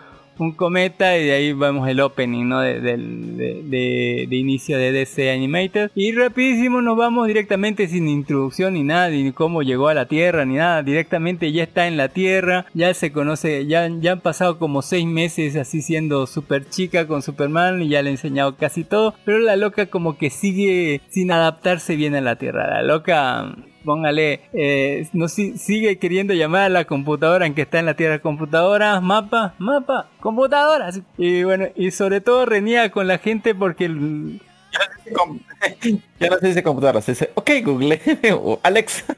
[0.58, 2.60] cometa y de ahí vemos el opening, ¿no?
[2.60, 5.92] De, de- de- inicio de DC Animated.
[5.96, 10.44] Y rapidísimo nos vamos directamente sin introducción ni nada, ni cómo llegó a la Tierra,
[10.44, 10.84] ni nada.
[10.84, 15.06] Directamente ya está en la Tierra, ya se conoce, ya, ya han pasado como seis
[15.06, 19.16] meses así siendo super chica con Superman y ya le ha enseñado casi todo.
[19.24, 22.68] Pero la loca como que sigue sin adaptarse bien a la Tierra.
[22.70, 23.56] La loca
[23.86, 27.94] póngale, eh, no si- sigue queriendo llamar a la computadora en que está en la
[27.94, 30.90] tierra computadora, mapa, mapa, computadora.
[31.18, 34.42] Y bueno, y sobre todo reniega con la gente porque el-
[36.20, 38.02] ya no se dice computadora, se dice, ok Google,
[38.34, 39.06] o Alex.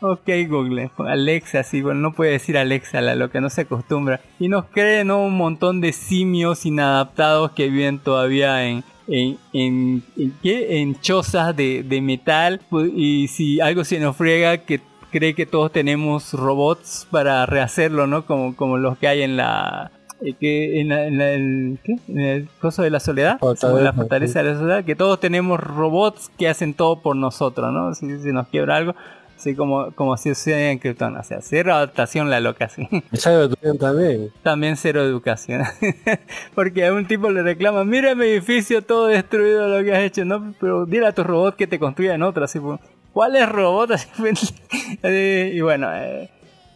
[0.00, 4.20] Ok, Google, Alexa, sí, bueno, no puede decir Alexa, la loca no se acostumbra.
[4.38, 5.24] Y nos creen ¿no?
[5.24, 10.80] un montón de simios inadaptados que viven todavía en, en, en, en, ¿qué?
[10.80, 12.60] en chozas de, de metal.
[12.70, 14.80] Pu- Y si algo se nos friega, que
[15.10, 18.26] cree que todos tenemos robots para rehacerlo, ¿no?
[18.26, 19.90] Como, como los que hay en la...
[20.20, 21.96] eh, que en, la- en la- el, ¿qué?
[22.08, 25.58] en el coso de la soledad, Fortaleza, la fortaleza de la soledad, que todos tenemos
[25.60, 27.94] robots que hacen todo por nosotros, ¿no?
[27.94, 28.94] Si se nos quiebra algo,
[29.38, 32.88] así como, como si sucede en Krypton, o sea, cero adaptación la loca, sí.
[33.14, 34.30] Cybertron también.
[34.42, 35.62] También cero educación.
[36.54, 40.24] Porque a un tipo le reclama, mira mi edificio todo destruido lo que has hecho,
[40.24, 42.80] no, pero dile a tu robot que te construyan otro, así pues.
[43.12, 43.90] ¿Cuál es robot?
[43.92, 44.54] Así, pues,
[45.02, 46.30] y bueno, eh,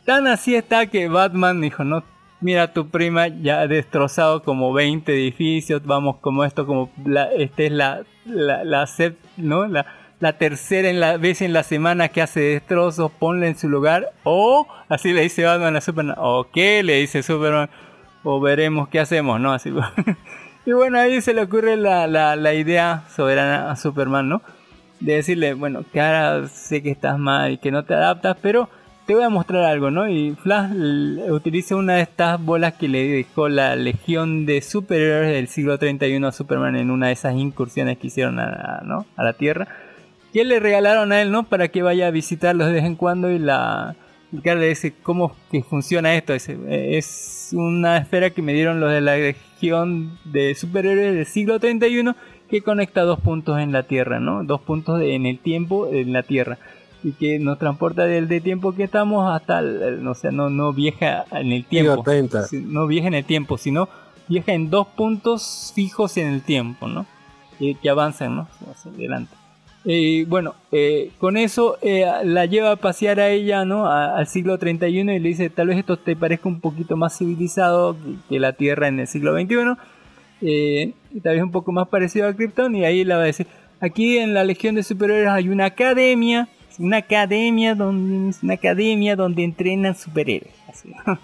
[0.05, 2.03] tan así está que Batman dijo, no,
[2.41, 7.67] mira tu prima ya ha destrozado como 20 edificios, vamos como esto, como la, este
[7.67, 9.67] es la, la, la sep- ¿no?
[9.69, 9.87] La,
[10.23, 14.13] la tercera en la vez en la semana que hace destrozos, ponle en su lugar,
[14.23, 17.69] o así le dice Batman a Superman, o qué le dice Superman,
[18.23, 19.53] o veremos qué hacemos, ¿no?
[19.53, 19.73] Así
[20.67, 24.43] y bueno, ahí se le ocurre la, la, la idea soberana a Superman, ¿no?
[25.01, 28.69] De decirle, bueno, que ahora sé que estás mal y que no te adaptas, pero
[29.07, 30.09] te voy a mostrar algo, ¿no?
[30.09, 30.71] Y Flash
[31.31, 36.29] utiliza una de estas bolas que le dejó la Legión de Superhéroes del siglo 31
[36.29, 39.05] a Superman en una de esas incursiones que hicieron a- ¿no?
[39.17, 39.67] a la Tierra.
[40.33, 41.45] Que le regalaron a él, ¿no?
[41.45, 43.97] Para que vaya a visitarlos de vez en cuando y la...
[44.43, 46.33] Claro, le dice, ¿cómo que funciona esto?
[46.33, 51.27] Dice, "Eh, es una esfera que me dieron los de la Legión de Superhéroes del
[51.27, 52.17] siglo 31
[52.49, 54.43] que conecta dos puntos en la Tierra, ¿no?
[54.43, 56.57] Dos puntos de- en el tiempo en la Tierra
[57.05, 60.73] y que nos transporta del de tiempo que estamos hasta, el- no sé, no, no
[60.73, 62.45] viaja en el tiempo, Siglo 30.
[62.45, 63.91] si- no viaja en el tiempo, sino
[64.29, 67.05] viaja en dos puntos fijos en el tiempo, ¿no?
[67.59, 68.49] Que, que avanzan, ¿no?
[68.71, 69.35] Hacia adelante.
[69.85, 73.91] Y bueno, eh, con eso eh, la lleva a pasear a ella, ¿no?
[73.91, 77.97] Al siglo 31 y le dice, tal vez esto te parezca un poquito más civilizado
[78.29, 79.77] que, la Tierra en el siglo 21
[80.41, 80.93] eh,
[81.23, 83.47] tal vez un poco más parecido a Krypton y ahí la va a decir
[83.81, 86.49] aquí en la Legión de Superhéroes hay una academia
[86.79, 90.93] una academia donde una academia donde entrenan superhéroes así.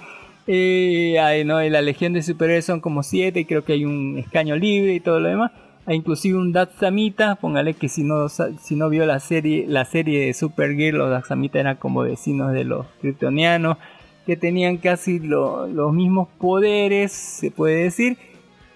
[0.51, 1.63] Eh, ahí, ¿no?
[1.63, 5.01] y la Legión de Superhéroes son como siete creo que hay un escaño libre y
[5.01, 5.51] todo lo demás
[5.89, 10.27] Hay inclusive un Datsamita, póngale que si no, si no vio la serie, la serie
[10.27, 13.79] de Supergirl, los Datsamita eran como vecinos de los kryptonianos,
[14.27, 18.19] que tenían casi lo- los mismos poderes, se puede decir,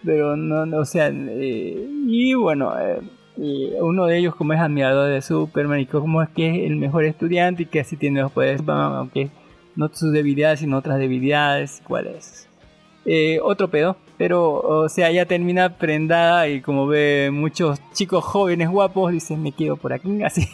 [0.02, 5.20] pero no, o sea, eh, y bueno, eh, uno de ellos como es admirador de
[5.20, 8.62] Superman y como es que es el mejor estudiante y que así tiene los poderes,
[8.66, 9.28] aunque
[9.76, 12.48] no sus debilidades sino otras debilidades, ¿cuál es?
[13.05, 18.69] Eh, otro pedo, pero o sea, ya termina prendada y como ve muchos chicos jóvenes
[18.69, 20.49] guapos, dice me quedo por aquí, así,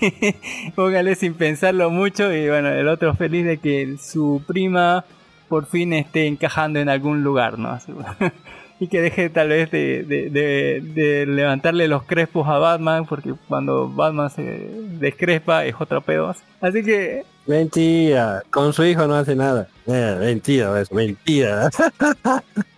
[0.74, 5.04] póngale sin pensarlo mucho y bueno, el otro feliz de que su prima
[5.50, 7.78] por fin esté encajando en algún lugar, ¿no?
[8.80, 14.70] Y que deje tal vez de, levantarle los crespos a Batman, porque cuando Batman se
[15.00, 16.32] descrespa es otro pedo.
[16.60, 19.68] Así que Mentira, con su hijo no hace nada.
[19.86, 21.68] Eh, mentira, eso, mentira.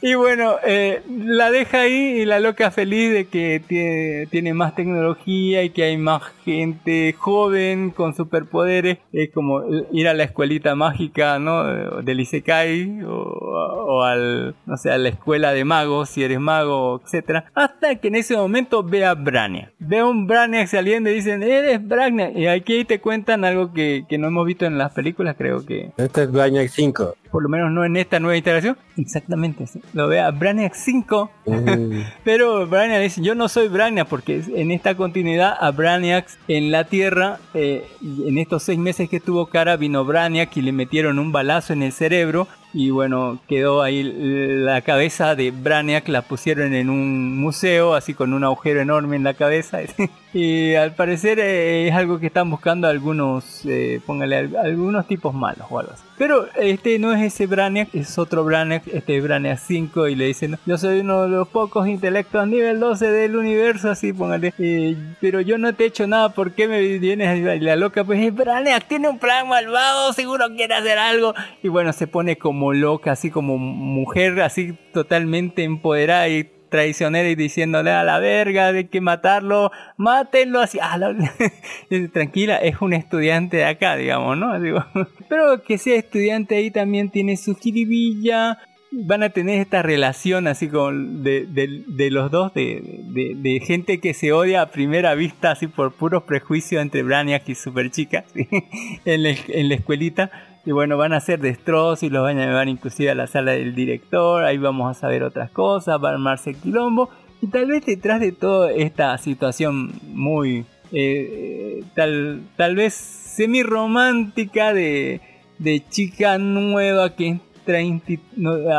[0.00, 4.74] Y bueno, eh, la deja ahí y la loca feliz de que tiene, tiene más
[4.76, 8.98] tecnología y que hay más gente joven con superpoderes.
[9.12, 11.64] Es como ir a la escuelita mágica, ¿no?
[12.02, 17.00] Del Isekai o, o al, no sé, a la escuela de magos, si eres mago,
[17.04, 17.46] etcétera.
[17.54, 19.72] Hasta que en ese momento ve a Brainiac.
[19.80, 22.36] Ve a un Brainiac saliendo y dicen, eres Brainiac.
[22.36, 25.90] Y aquí te cuentan algo que, que no hemos visto en las películas, creo que
[25.96, 27.14] Este es Brainiac 5.
[27.32, 28.76] por lo menos no en esta nueva iteración.
[28.96, 29.80] Exactamente, sí.
[29.98, 31.30] Lo ve a Brainiac 5.
[31.44, 32.00] Mm.
[32.24, 36.84] Pero Brainiac dice, yo no soy Brainiac porque en esta continuidad a Brainiac en la
[36.84, 41.32] Tierra, eh, en estos seis meses que estuvo cara, vino Brainiac y le metieron un
[41.32, 46.90] balazo en el cerebro y bueno, quedó ahí la cabeza de Brainiac, la pusieron en
[46.90, 49.78] un museo, así con un agujero enorme en la cabeza.
[50.34, 55.32] y al parecer eh, es algo que están buscando algunos, eh, póngale, al- algunos tipos
[55.34, 56.02] malos o algo así.
[56.18, 60.26] Pero este no es ese Brainiac, es otro Brainiac, este es Brainiac 5 y le
[60.26, 64.96] dicen, yo soy uno de los pocos intelectos nivel 12 del universo, así póngale, eh,
[65.20, 68.32] pero yo no te he hecho nada, ¿por qué me vienes la loca pues, "Eh,
[68.32, 71.34] Brainiac tiene un plan malvado, seguro quiere hacer algo.
[71.62, 77.34] Y bueno, se pone como loca, así como mujer, así totalmente empoderada y traicionera y
[77.34, 80.78] diciéndole a la verga, hay que matarlo, mátenlo así,
[82.12, 84.52] tranquila, es un estudiante de acá, digamos, ¿no?
[85.28, 88.58] Pero que sea estudiante ahí también tiene su jiribilla,
[88.90, 93.60] van a tener esta relación así con de, de- de los dos, de, de- de
[93.60, 98.24] gente que se odia a primera vista, así por puros prejuicios entre Brainiac y Superchica,
[98.34, 98.46] ¿sí?
[99.04, 100.30] en, la, en la escuelita.
[100.68, 103.52] Y bueno, van a hacer destrozos y los van a llevar inclusive a la sala
[103.52, 107.08] del director, ahí vamos a saber otras cosas, va a armarse quilombo.
[107.40, 114.74] Y tal vez detrás de toda esta situación muy, eh, tal, tal vez semi romántica
[114.74, 115.22] de,
[115.58, 117.78] de chica nueva que entra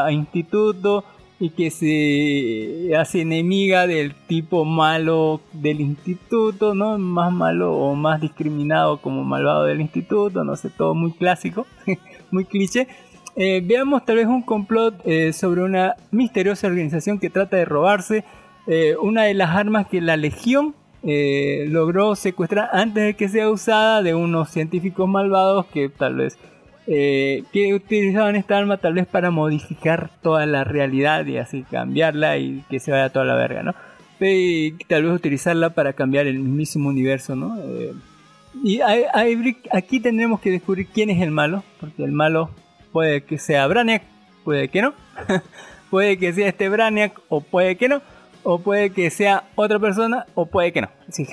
[0.05, 1.05] a instituto
[1.39, 6.97] y que se hace enemiga del tipo malo del instituto, ¿no?
[6.97, 11.65] Más malo o más discriminado como malvado del instituto, no sé, todo muy clásico,
[12.31, 12.87] muy cliché.
[13.37, 18.25] Eh, veamos tal vez un complot eh, sobre una misteriosa organización que trata de robarse
[18.67, 24.03] eh, una de las armas que la Legión logró secuestrar antes de que sea usada
[24.03, 26.37] de unos científicos malvados que tal vez
[26.91, 32.37] eh, que utilizaban esta arma tal vez para modificar toda la realidad y así cambiarla
[32.37, 33.75] y que se vaya toda la verga, ¿no?
[34.19, 37.57] Y tal vez utilizarla para cambiar el mismísimo universo, ¿no?
[37.63, 37.93] Eh,
[38.63, 42.49] y hay- hay- aquí tendremos que descubrir quién es el malo, porque el malo
[42.91, 44.01] puede que sea Brainiac,
[44.43, 44.93] puede que no,
[45.91, 48.01] puede que sea este Brainiac o puede que no,
[48.43, 50.89] o puede que sea otra persona o puede que no.
[51.09, 51.27] Sí.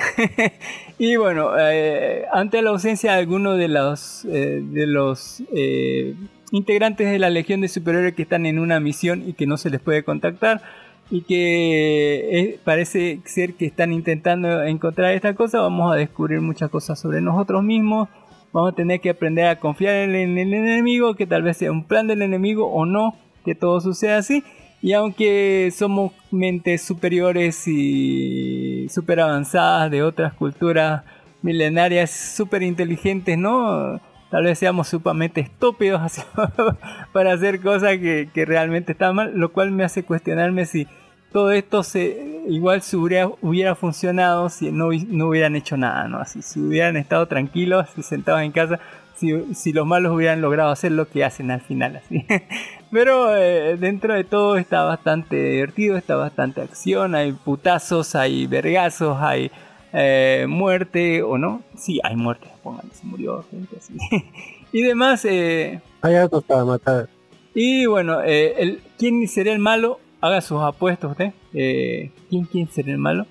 [0.99, 6.15] y bueno, eh, ante la ausencia de alguno de los, eh, de los eh,
[6.51, 9.71] integrantes de la Legión de Superiores que están en una misión y que no se
[9.71, 10.63] les puede contactar,
[11.09, 16.99] y que parece ser que están intentando encontrar esta cosa, vamos a descubrir muchas cosas
[16.99, 18.09] sobre nosotros mismos.
[18.53, 21.85] Vamos a tener que aprender a confiar en el enemigo, que tal vez sea un
[21.85, 23.15] plan del enemigo o no,
[23.45, 24.43] que todo suceda así.
[24.87, 31.03] Y aunque somos mentes superiores y super avanzadas de otras culturas
[31.43, 34.01] milenarias, super inteligentes, ¿no?
[34.31, 36.25] Tal vez seamos sumamente estúpidos
[37.13, 40.87] para hacer cosas que, que realmente están mal, lo cual me hace cuestionarme si
[41.33, 46.19] todo esto se igual se hubiera, funcionado si no, no hubieran hecho nada, ¿no?
[46.19, 48.79] Así, si hubieran estado tranquilos, si sentados en casa,
[49.17, 52.25] si, si los malos hubieran logrado hacer lo que hacen al final, así.
[52.97, 59.19] Pero eh, dentro de todo está bastante divertido, está bastante acción, hay putazos, hay vergazos,
[59.21, 59.51] hay
[59.93, 61.61] eh, muerte o no.
[61.77, 63.93] Sí, hay muerte, pónganle, se murió gente así.
[64.73, 67.11] y demás, eh, Hay autos para matar.
[67.55, 70.01] y bueno, eh, el, ¿quién sería el malo?
[70.23, 71.33] haga sus apuestas usted.
[71.53, 73.27] Eh, ¿Quién quiere ser el malo?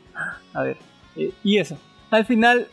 [0.54, 0.78] A ver.
[1.44, 1.76] y eso.
[2.12, 2.68] Al final,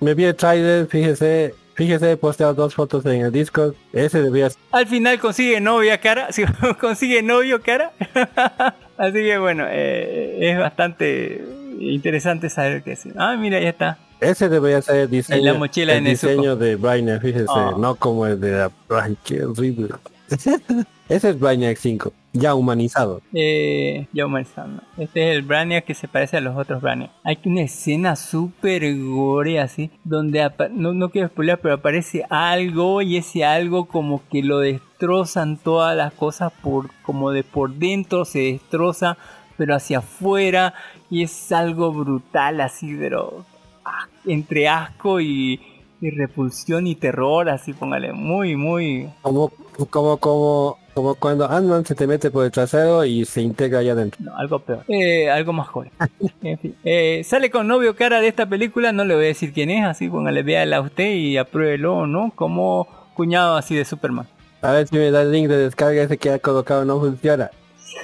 [0.00, 3.74] me vi el trailer, fíjese, fíjese, he posteado dos fotos en el Discord.
[3.92, 4.60] Ese debía ser.
[4.72, 6.28] al final consigue novia cara.
[6.32, 6.42] Sí,
[6.80, 7.92] consigue novio cara.
[8.98, 11.42] Así que bueno, eh, es bastante
[11.80, 13.10] interesante saber que sí.
[13.16, 13.98] Ah, mira, ya está.
[14.20, 17.74] Ese debería ser el diseño, En la mochila el diseño de Brainiac, fíjese, Ah.
[17.76, 18.70] no como el de la...
[18.90, 19.88] Ay, qué horrible.
[21.08, 23.20] Ese es Brainiac 5, ya humanizado.
[23.34, 24.82] Eh, ya humanizando.
[24.96, 27.10] Este es el Brainiac que se parece a los otros Brainiac.
[27.24, 33.18] Hay una escena súper gore así, donde no, no quiero spoiler, pero aparece algo y
[33.18, 38.40] ese algo como que lo destrozan todas las cosas por como de por dentro se
[38.40, 39.18] destroza,
[39.56, 40.74] pero hacia afuera
[41.10, 43.44] y es algo brutal así, pero
[43.84, 45.60] ah, entre asco y,
[46.00, 49.52] y repulsión y terror, así póngale, muy, muy Como,
[49.90, 53.92] como, como, como cuando Ant-Man se te mete por el trasero y se integra allá
[53.92, 54.20] adentro.
[54.22, 54.84] No, algo peor.
[54.88, 55.90] Eh, algo más joven.
[56.42, 56.74] en fin.
[56.84, 59.84] Eh, sale con novio cara de esta película, no le voy a decir quién es,
[59.84, 62.32] así póngale, véala a usted y apruébelo, ¿no?
[62.34, 64.26] Como cuñado así de Superman.
[64.60, 67.50] A ver si me da el link de descarga ese que ha colocado no funciona.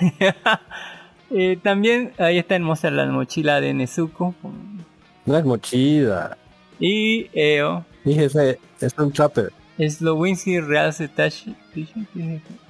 [1.31, 4.35] Eh, también ahí está hermosa la mochila de Nezuko.
[5.27, 6.39] No es mochila.
[6.81, 7.85] Y Eo.
[8.03, 9.53] Fíjese, es un trapper.
[9.79, 11.55] Slowinski Real Setashi.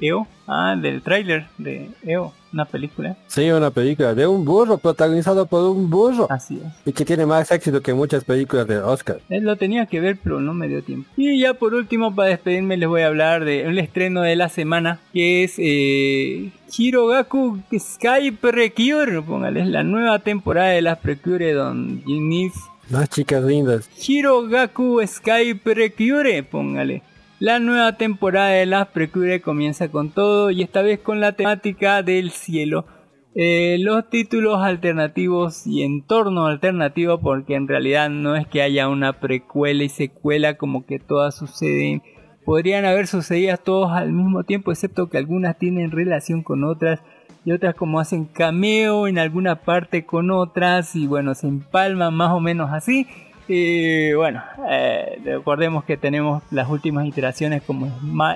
[0.01, 0.27] Eo.
[0.47, 2.33] Ah, del tráiler de Eo.
[2.53, 3.15] Una película.
[3.27, 6.27] Sí, una película de un burro, protagonizado por un burro.
[6.31, 6.73] Así es.
[6.87, 9.21] Y que tiene más éxito que muchas películas de Oscar.
[9.29, 11.11] Eh, Lo tenía que ver, pero no me dio tiempo.
[11.17, 14.49] Y ya por último, para despedirme, les voy a hablar de un estreno de la
[14.49, 19.21] semana, que es eh, Hirogaku Sky Precure.
[19.21, 22.55] Póngale, es la nueva temporada de las Precure Don Ginis.
[22.91, 23.91] Las chicas lindas.
[24.09, 27.03] Hirogaku Sky Precure, póngale.
[27.39, 32.03] La nueva temporada de las Precure comienza con todo y esta vez con la temática
[32.03, 32.87] del cielo.
[33.35, 39.21] Eh, los títulos alternativos y entorno alternativo porque en realidad no es que haya una
[39.21, 42.03] precuela y secuela como que todas suceden.
[42.47, 47.01] Podrían haber sucedido todos al mismo tiempo excepto que algunas tienen relación con otras
[47.49, 52.31] y otras como hacen cameo en alguna parte con otras y bueno se empalman más
[52.33, 53.07] o menos así.
[53.49, 57.91] Y bueno, eh, recordemos que tenemos las últimas iteraciones como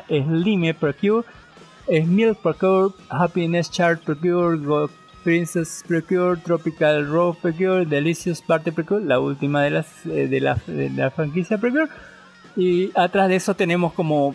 [0.09, 1.27] Slime Procure,
[2.07, 4.91] Milk Procure, Happiness Chart Procure, Gold
[5.23, 10.57] Princess Procure, Tropical Road Procure, Delicious Party Procure, la última de las eh, de, la,
[10.67, 11.91] de la franquicia Procure.
[12.57, 14.35] Y atrás de eso tenemos como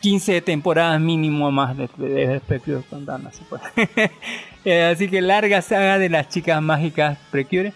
[0.00, 2.40] 15 temporadas mínimo más de, de, de
[3.48, 3.62] pues.
[4.68, 7.72] Eh, así que larga saga de las chicas mágicas Procure.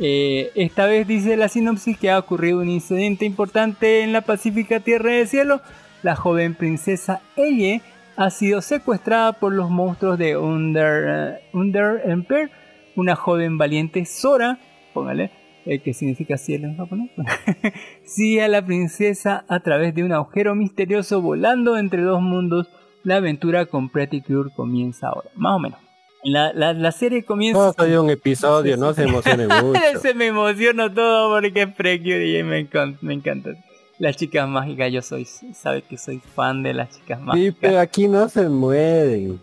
[0.00, 4.80] Eh, esta vez dice la sinopsis que ha ocurrido un incidente importante en la pacífica
[4.80, 5.60] Tierra del Cielo.
[6.02, 7.80] La joven princesa Eye
[8.16, 12.50] ha sido secuestrada por los monstruos de Under, eh, Under Empire.
[12.96, 14.58] Una joven valiente Sora,
[14.92, 15.30] póngale,
[15.66, 17.10] eh, que significa cielo en japonés,
[18.04, 22.68] sigue a la princesa a través de un agujero misterioso volando entre dos mundos.
[23.04, 25.78] La aventura con Pretty Cure comienza ahora, más o menos.
[26.24, 27.58] La, la, la serie comienza.
[27.58, 29.80] No soy un episodio, no se emocione mucho.
[30.00, 33.50] se me emociono todo porque es Precure y me encanta, me encanta.
[33.98, 37.56] Las chicas mágicas, yo soy, sabe que soy fan de las chicas Sí, mágicas.
[37.60, 39.40] pero aquí no se mueren.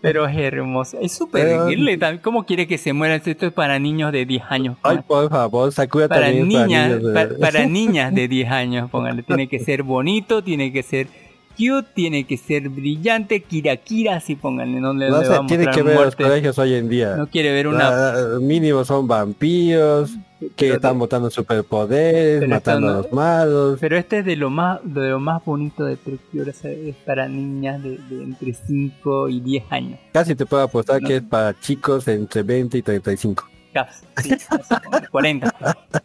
[0.00, 0.98] Pero es hermosa.
[1.00, 1.56] Es súper
[1.98, 2.18] también.
[2.22, 3.16] ¿Cómo quiere que se muera?
[3.16, 4.76] Esto es para niños de 10 años.
[4.82, 7.00] Ay, por favor, Sakura para niñas,
[7.40, 9.22] para niñas de 10 años, póngale.
[9.22, 11.08] Tiene que ser bonito, tiene que ser
[11.56, 14.80] cute, tiene que ser brillante, kira kira, así pónganle.
[14.80, 16.22] No le, No le sé, va a tiene que ver los muerte.
[16.22, 17.16] colegios hoy en día.
[17.16, 20.16] No quiere ver una Ah, mínimo son vampiros
[20.54, 23.78] que están botando superpoderes, Pero matando esto a no- los malos.
[23.80, 27.82] Pero este es de lo más de lo más bonito de Precure, es para niñas
[27.82, 29.98] de, de entre 5 y 10 años.
[30.12, 33.48] Casi te puedo apostar que es para chicos entre 20 y 35.
[33.72, 35.54] Casi, sí, así, póngale, 40.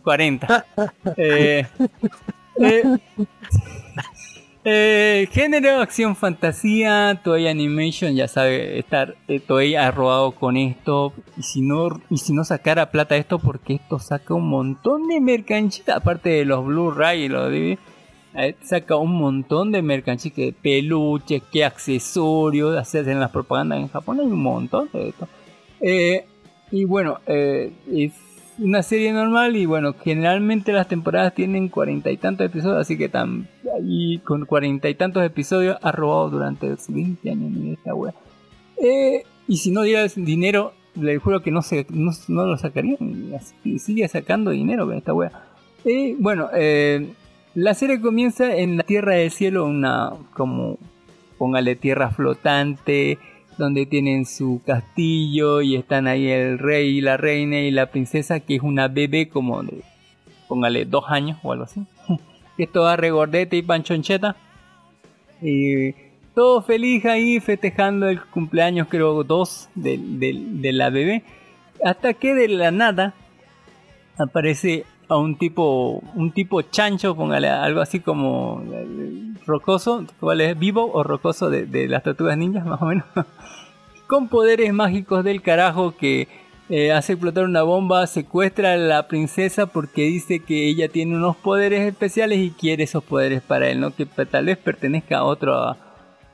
[0.03, 0.65] 40.
[1.17, 1.65] Eh,
[2.59, 2.83] eh,
[4.63, 11.13] eh, género, acción, fantasía, Toei Animation, ya sabe, estar eh, Toei ha robado con esto.
[11.37, 15.19] Y si no y si no sacara plata esto, porque esto saca un montón de
[15.19, 17.51] mercancía, aparte de los Blu-ray y los
[18.33, 24.19] eh, Saca un montón de mercancía, que peluches, que accesorios, hacen las propagandas en Japón,
[24.19, 25.27] hay un montón de esto.
[25.81, 26.25] Eh,
[26.71, 28.13] y bueno, eh, es
[28.61, 33.09] una serie normal y bueno, generalmente las temporadas tienen cuarenta y tantos episodios, así que
[33.09, 33.47] tan,
[34.23, 38.13] con cuarenta y tantos episodios ha robado durante 20 años mira esta wea.
[38.77, 43.79] Eh, y si no diera dinero, le juro que no, se, no, lo sacarían, así-
[43.79, 45.31] sigue sacando dinero con esta wea.
[45.85, 47.13] Eh, bueno, eh,
[47.55, 50.77] la serie comienza en la Tierra del Cielo, una como
[51.37, 53.17] póngale tierra flotante,
[53.57, 58.39] donde tienen su castillo y están ahí el rey y la reina y la princesa
[58.39, 59.83] que es una bebé como de,
[60.47, 61.81] póngale, dos años o algo así.
[62.57, 64.35] es toda regordeta y panchoncheta.
[65.41, 65.93] Y
[66.35, 71.23] todo feliz ahí festejando el cumpleaños creo dos de, de la bebé.
[71.83, 73.15] Hasta que de la nada
[74.17, 80.57] aparece a un tipo, un tipo chancho, póngale algo así como eh, rocoso, ¿cuál es?
[80.57, 83.03] Vivo o rocoso de, las tortugas ninjas, más o menos.
[84.07, 86.29] Con poderes mágicos del carajo que
[86.69, 91.35] eh, hace explotar una bomba, secuestra a la princesa porque dice que ella tiene unos
[91.35, 93.93] poderes especiales y quiere esos poderes para él, ¿no?
[93.93, 95.75] Que tal vez pertenezca a otro, a,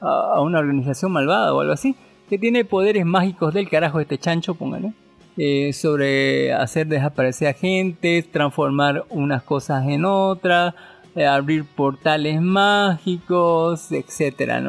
[0.02, 1.96] a una organización malvada o algo así.
[2.30, 4.94] Que tiene poderes mágicos del carajo este chancho, póngale.
[5.40, 10.74] Eh, sobre hacer desaparecer a gente, transformar unas cosas en otras,
[11.16, 14.64] eh, abrir portales mágicos, etcétera.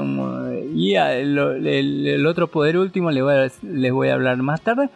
[0.74, 4.90] Y el, otro poder último les voy a, hablar más tarde.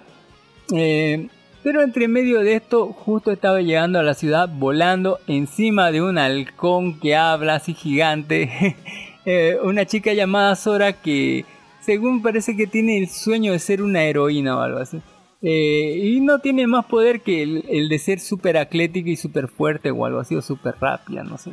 [0.74, 1.28] Eh,
[1.62, 6.18] pero entre medio de esto, justo estaba llegando a la ciudad volando encima de un
[6.18, 8.76] halcón que habla así gigante.
[9.62, 11.46] una chica llamada Sora que,
[11.80, 15.00] según parece que tiene el sueño de ser una heroína o algo así.
[15.44, 19.48] Eh, y no tiene más poder que el, el de ser súper atlética y súper
[19.48, 21.50] fuerte o algo así, o súper rápida, no sé,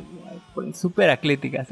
[0.74, 1.66] súper atlética.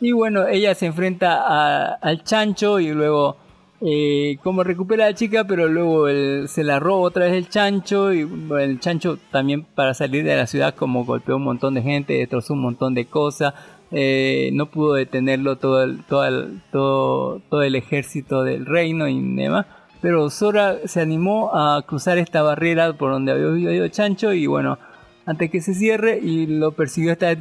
[0.00, 3.36] Y bueno, ella se enfrenta a, al chancho y luego,
[3.80, 7.48] eh, como recupera a la chica, pero luego el, se la roba otra vez el
[7.48, 8.28] chancho y
[8.58, 12.54] el chancho también para salir de la ciudad como golpeó un montón de gente, destrozó
[12.54, 13.54] un montón de cosas.
[13.92, 19.20] Eh, no pudo detenerlo todo el, todo, el, todo, todo el ejército del reino y
[19.36, 19.66] demás
[20.00, 24.78] pero Sora se animó a cruzar esta barrera por donde había ido Chancho y bueno,
[25.26, 27.32] antes que se cierre y lo persiguió hasta,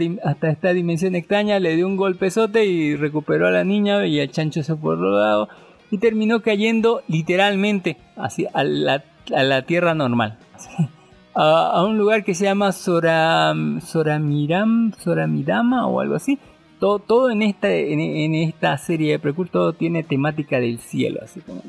[0.50, 4.64] esta dimensión extraña, le dio un golpezote y recuperó a la niña y el Chancho
[4.64, 5.48] se fue rodado
[5.90, 9.04] y terminó cayendo literalmente hacia a la,
[9.36, 10.38] a tierra normal.
[11.36, 16.38] A, a, un lugar que se llama Sora, Soramiram, Soramidama o algo así.
[16.80, 21.22] Todo, todo en, esta, en, en esta serie de Precur, todo tiene temática del cielo,
[21.24, 21.62] así como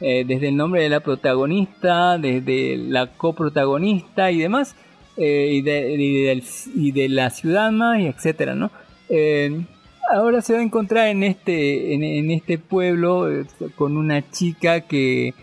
[0.00, 4.74] eh, desde el nombre de la protagonista, desde la coprotagonista y demás,
[5.16, 8.70] eh, y, de, la ciudad más, y etcétera, ¿no?
[9.08, 9.64] Eh,
[10.12, 13.28] ahora se va a encontrar en este, en, este pueblo
[13.76, 15.34] con una chica que,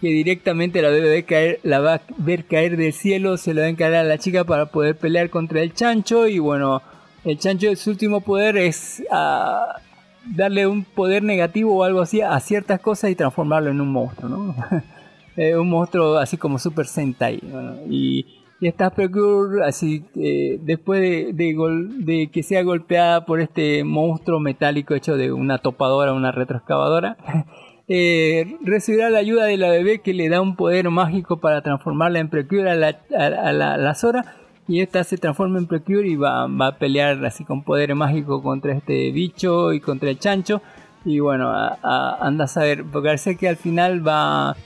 [0.00, 3.66] que directamente la debe caer, la va a ver caer del cielo, se la va
[3.66, 6.82] a encargar a la chica para poder pelear contra el chancho y bueno,
[7.24, 9.85] el chancho su último poder es uh,
[10.34, 14.28] darle un poder negativo o algo así a ciertas cosas y transformarlo en un monstruo,
[14.28, 14.56] ¿no?
[15.60, 17.40] un monstruo así como Super Sentai.
[17.88, 18.26] Y,
[18.58, 21.54] esta Precure, así, eh, después de,
[21.98, 27.18] de, que sea golpeada por este monstruo metálico hecho de una topadora, una retroexcavadora,
[27.88, 32.18] eh, recibirá la ayuda de la bebé que le da un poder mágico para transformarla
[32.18, 35.66] en Precure a la, a, a la, a la Sora y esta se transforma en
[35.66, 40.10] Precure y va, va, a pelear así con poder mágico contra este bicho y contra
[40.10, 40.60] el chancho.
[41.04, 44.56] Y bueno, anda a saber, porque parece que al final va,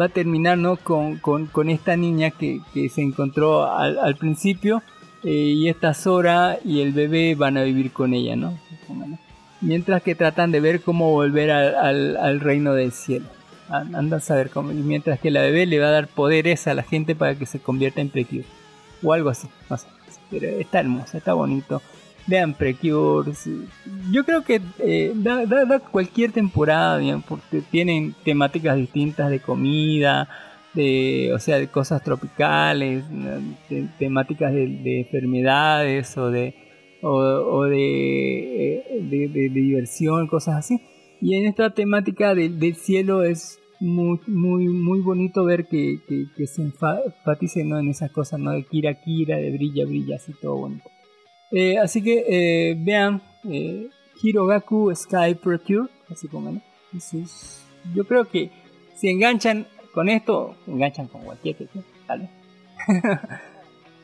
[0.00, 0.76] va a terminar ¿no?
[0.76, 4.82] con, con, esta niña que, que se encontró al, principio.
[5.24, 8.56] Eh, y esta Sora y el bebé van a vivir con ella, ¿no?
[9.60, 13.26] Mientras que tratan de ver cómo volver al, al, al reino del cielo.
[13.68, 14.70] Anda a saber cómo.
[14.70, 17.46] Y mientras que la bebé le va a dar poderes a la gente para que
[17.46, 18.46] se convierta en Precure
[19.02, 19.86] o algo así, no sé.
[20.30, 21.82] Pero está hermoso, está bonito.
[22.26, 23.48] Vean Precures.
[24.12, 29.40] Yo creo que eh, da, da, da, cualquier temporada, bien, porque tienen temáticas distintas de
[29.40, 30.28] comida,
[30.74, 33.04] de, o sea, de cosas tropicales,
[33.98, 36.54] temáticas de, de, enfermedades o de,
[37.02, 40.80] o, o eh, de, de, diversión, cosas así.
[41.20, 46.46] Y en esta temática del cielo es muy, muy, muy bonito ver que, que, que
[46.46, 47.78] se enfatice ¿no?
[47.78, 48.52] en esas cosas, ¿no?
[48.52, 50.88] De Kira Kira, de Brilla Brilla, así todo bonito.
[51.50, 53.88] Eh, así que eh, vean eh,
[54.22, 56.60] Hirogaku Sky Procure, así como ¿no?
[56.92, 58.50] Entonces, yo creo que
[58.96, 61.66] si enganchan con esto, enganchan con cualquier que
[62.06, 62.28] ¿vale?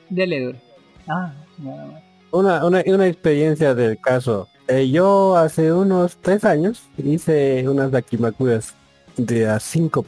[0.09, 0.59] Dele duro.
[1.07, 2.03] Ah, nada más.
[2.31, 4.49] Una, una, una experiencia del caso.
[4.69, 8.75] Eh, yo hace unos tres años hice unas dakimakuras
[9.17, 10.05] de a 5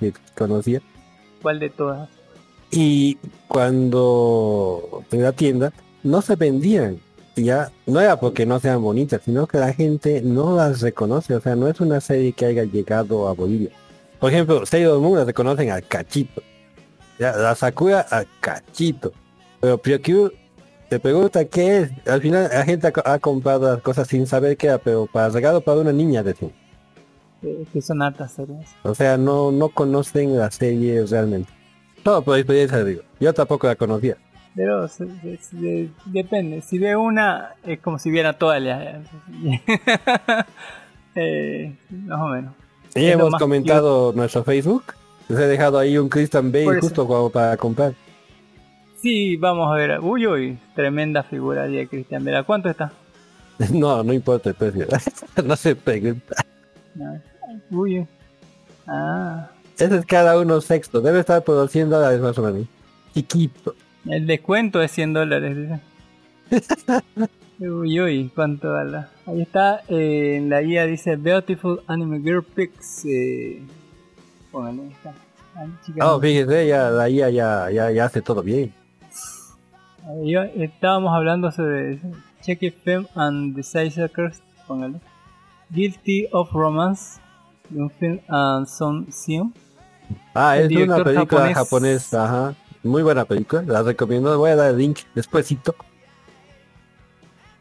[0.00, 0.80] que conocía.
[1.40, 2.08] ¿Cuál de todas?
[2.70, 3.18] Y
[3.48, 5.72] cuando en la tienda
[6.02, 7.00] no se vendían.
[7.34, 11.34] Ya no era porque no sean bonitas, sino que la gente no las reconoce.
[11.34, 13.70] O sea, no es una serie que haya llegado a Bolivia.
[14.20, 16.42] Por ejemplo, Sailor Moon la reconocen al cachito.
[17.18, 19.12] Ya, la Sakura al cachito.
[19.60, 20.34] Pero Precure
[20.90, 21.90] te pregunta qué es.
[22.06, 25.30] Al final la gente ha, ha, comprado las cosas sin saber qué era, pero para
[25.30, 26.34] regalo para una niña de
[27.72, 28.68] que son altas series.
[28.82, 31.50] O sea, no, no conocen la serie realmente.
[32.02, 33.02] Todo por experiencia digo.
[33.20, 34.16] Yo tampoco la conocía.
[34.54, 36.60] Pero se- se- se- depende.
[36.60, 38.98] Si ve una, es como si viera todas las.
[41.14, 42.54] eh, más o menos.
[42.94, 44.84] Y Es hemos comentado nuestro Facebook.
[45.28, 47.94] Les he dejado ahí un Christian Bale justo como para comprar.
[49.00, 49.98] Sí, vamos a ver.
[50.00, 52.42] Uy, uy, tremenda figura de Cristian Vera.
[52.44, 52.92] ¿Cuánto está?
[53.72, 54.86] No, no importa el precio.
[55.44, 56.34] no se pregunta.
[56.94, 57.20] No.
[57.72, 58.06] Uy, uy.
[58.86, 61.00] Ah, Ese es cada uno sexto.
[61.00, 62.66] Debe estar por 100 dólares más o menos.
[63.14, 63.74] Chiquito.
[64.06, 65.56] el descuento es 100 dólares.
[65.56, 65.80] dice.
[67.60, 69.04] Uy, uy, cuánto vale.
[69.24, 73.04] Ahí está, eh, en la guía dice Beautiful Anime Girl Pics.
[73.04, 73.62] Eh,
[74.50, 75.14] póngale, ahí está.
[75.86, 78.72] Chicas, Oh, fíjese, ya, la IA ya, ya, ya hace todo bien.
[80.24, 82.00] Yo- estábamos hablando sobre
[82.40, 84.98] Check It Film and the Suckers, póngale.
[85.70, 87.20] Guilty of Romance,
[87.98, 89.52] film and Son Sion.
[90.34, 91.54] Ah, es una película japonés.
[91.54, 92.54] japonesa, ajá.
[92.82, 94.36] Muy buena película, la recomiendo.
[94.38, 95.74] Voy a dar el link despuésito.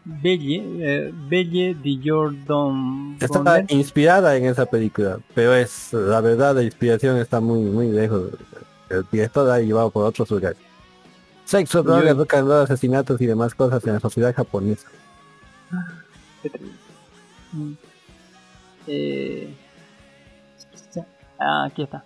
[0.03, 6.63] Belle, eh, Belle de Jordan Está inspirada en esa película, pero es, la verdad, la
[6.63, 8.31] inspiración está muy, muy lejos.
[8.89, 10.57] El director la ha llevado por otros lugares.
[11.45, 14.87] Sexo, drogas, rock and roll, asesinatos y demás cosas en la sociedad japonesa.
[16.41, 16.73] Qué terrible.
[17.53, 17.73] Mm.
[18.87, 19.53] Eh,
[21.41, 22.03] ah, aquí está.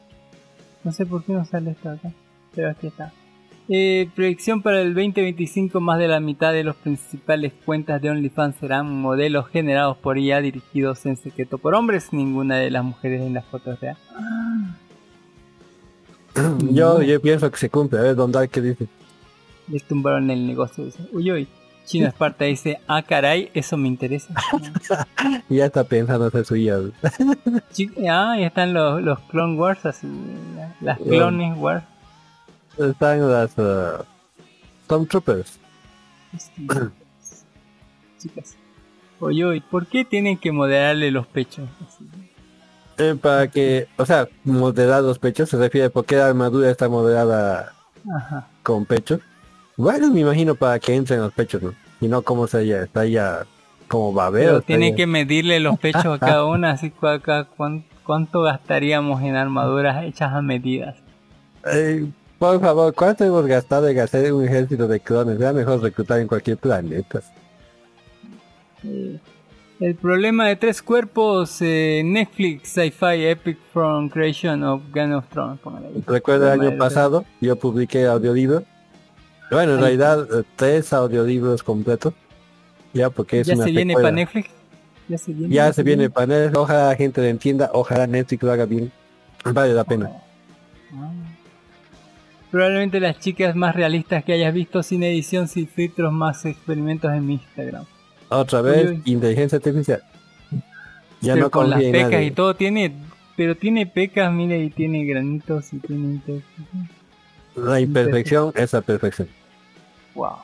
[0.84, 2.12] No sé por qué no sale esto acá,
[2.54, 3.12] pero aquí está.
[3.68, 8.58] Eh, predicción para el 2025, más de la mitad de los principales cuentas de OnlyFans
[8.58, 13.34] serán modelos generados por IA dirigidos en secreto por hombres, ninguna de las mujeres en
[13.34, 14.02] las fotos reales.
[16.70, 18.00] Yo, yo pienso que se cumple.
[18.00, 18.88] A ver, Don Dark, ¿qué dice?
[19.68, 20.86] Les tumbaron el negocio.
[20.86, 21.08] Dice.
[21.12, 21.48] Uy, uy.
[21.86, 24.34] Chino Esparta dice, ah, caray, eso me interesa.
[25.50, 26.80] Y ya está pensando hacer su IA.
[27.72, 30.08] Chi- ah, ahí están los, los Clone Wars, así,
[30.82, 30.98] las.
[31.00, 31.84] Clones Wars.
[32.78, 34.04] Están las uh,
[34.86, 35.60] Stormtroopers.
[38.20, 38.56] Chicas.
[39.20, 41.70] Oye, oye, ¿por qué tienen que moderarle los pechos?
[41.88, 42.06] Así.
[42.98, 46.88] Eh, para que, o sea, moderar los pechos se refiere por qué la armadura está
[46.90, 47.74] moderada
[48.18, 48.48] Ajá.
[48.64, 49.20] con pechos.
[49.78, 51.74] Bueno, me imagino para que entren los pechos, ¿no?
[52.02, 53.46] Y no como sería, está ya
[53.88, 54.14] como.
[54.32, 57.84] Pero está tiene ya- que medirle los pechos a cada una, así que acá cuán-
[58.06, 60.96] cuánto gastaríamos en armaduras hechas a medidas.
[61.72, 62.06] Eh,
[62.40, 65.40] por favor, ¿cuánto hemos gastado en hacer un ejército de clones?
[65.40, 67.22] Era mejor reclutar en cualquier planeta.
[68.84, 69.18] Eh,
[69.80, 75.60] el problema de tres cuerpos, eh, Netflix, Sci-Fi, Epic from Creation of Game of Thrones.
[76.06, 78.64] Recuerdo el año pasado, yo publiqué audiolibro.
[79.56, 82.14] Bueno, en realidad, eh, tres audiolibros completos.
[82.94, 84.50] Ya, porque es ¿Ya una se viene para Netflix?
[85.08, 85.56] Ya se viene.
[85.56, 86.58] Ya se viene para Netflix.
[86.58, 87.70] Ojalá la gente lo entienda.
[87.72, 88.92] Ojalá Netflix lo haga bien.
[89.46, 90.12] Vale la pena.
[90.94, 91.10] Ah.
[92.52, 97.26] Probablemente las chicas más realistas que hayas visto sin edición, sin filtros, más experimentos en
[97.26, 97.86] mi Instagram.
[98.28, 99.02] Otra vez, uy.
[99.06, 100.04] inteligencia artificial.
[101.22, 102.26] Ya pero no con las pecas nadie.
[102.26, 102.94] y todo tiene,
[103.38, 106.20] pero tiene pecas, mire, y tiene granitos y tiene
[107.56, 109.30] La imperfección es la perfección.
[110.16, 110.38] Wow.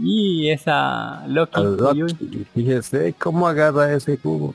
[0.00, 4.54] Y esa Loki, Fíjese cómo agarra ese cubo.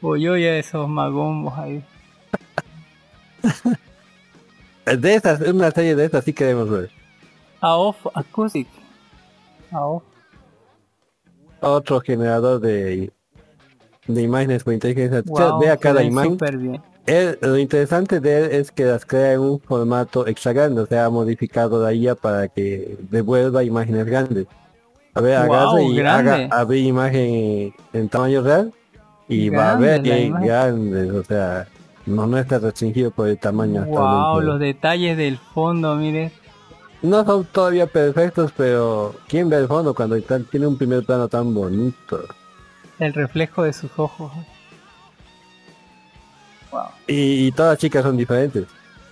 [0.00, 1.84] uy, uy, esos magombos ahí.
[4.84, 6.90] De estas, una serie de estas sí queremos ver.
[7.60, 8.68] AOF Acoustic.
[9.72, 10.02] AOF.
[11.60, 13.10] Otro generador de,
[14.06, 15.50] de imágenes con inteligencia artificial.
[15.52, 16.32] Wow, Vea cada imagen.
[16.32, 16.82] súper bien.
[17.06, 20.86] Él- lo interesante de él es que las crea en un formato extra grande, o
[20.86, 24.46] sea, ha modificado la IA para que devuelva imágenes grandes.
[25.14, 26.30] A ver, Wow, agarra y grande.
[26.30, 28.72] haga abrir imagen en tamaño real
[29.28, 30.46] y va a ver imagen.
[30.46, 31.66] grandes, o sea,
[32.06, 36.32] no, no está restringido por el tamaño Wow, los detalles del fondo, mire.
[37.02, 40.20] No son todavía perfectos, pero ¿quién ve el fondo cuando
[40.50, 42.24] tiene un primer plano tan bonito?
[42.98, 44.32] El reflejo de sus ojos.
[46.70, 46.82] Wow.
[47.06, 48.64] Y, y todas las chicas son diferentes.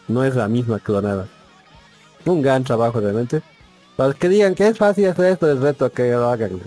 [0.08, 1.26] No es la misma clonada.
[2.24, 3.42] Un gran trabajo realmente.
[3.97, 6.60] Para los que digan que es fácil hacer esto, es reto a que lo hagan.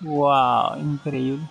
[0.00, 1.44] Wow, increíble.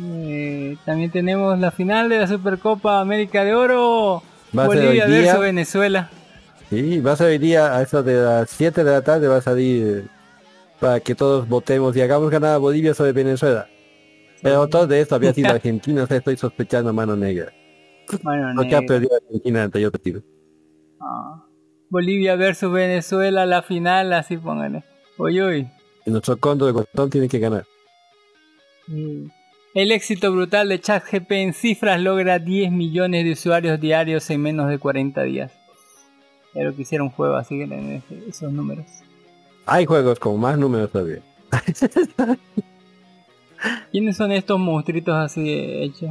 [0.00, 4.22] Eh, también tenemos la final de la Supercopa América de Oro.
[4.56, 5.18] Va Bolivia día.
[5.18, 6.10] versus Venezuela.
[6.70, 9.38] Sí, va a ser hoy día a eso de las 7 de la tarde va
[9.38, 10.04] a salir eh,
[10.78, 13.66] para que todos votemos y hagamos ganar a Bolivia sobre Venezuela.
[14.42, 17.52] El autor de esto había sido Argentina, o sea, estoy sospechando mano negra.
[18.22, 18.94] Bueno, Porque ha negro.
[18.94, 20.22] perdido Argentina ante yo partido.
[21.00, 21.44] Ah.
[21.90, 24.84] Bolivia versus Venezuela, la final, así pónganle.
[25.18, 25.68] Uy.
[26.06, 27.64] Y nuestro cóndor de Guatón tiene que ganar.
[28.86, 29.26] Mm.
[29.74, 34.68] El éxito brutal de ChatGPT en cifras logra 10 millones de usuarios diarios en menos
[34.68, 35.52] de 40 días.
[36.54, 38.86] Pero que hicieron juego así que esos números.
[39.66, 41.20] Hay juegos con más números todavía.
[43.90, 46.10] ¿Quiénes son estos monstruitos así hechos?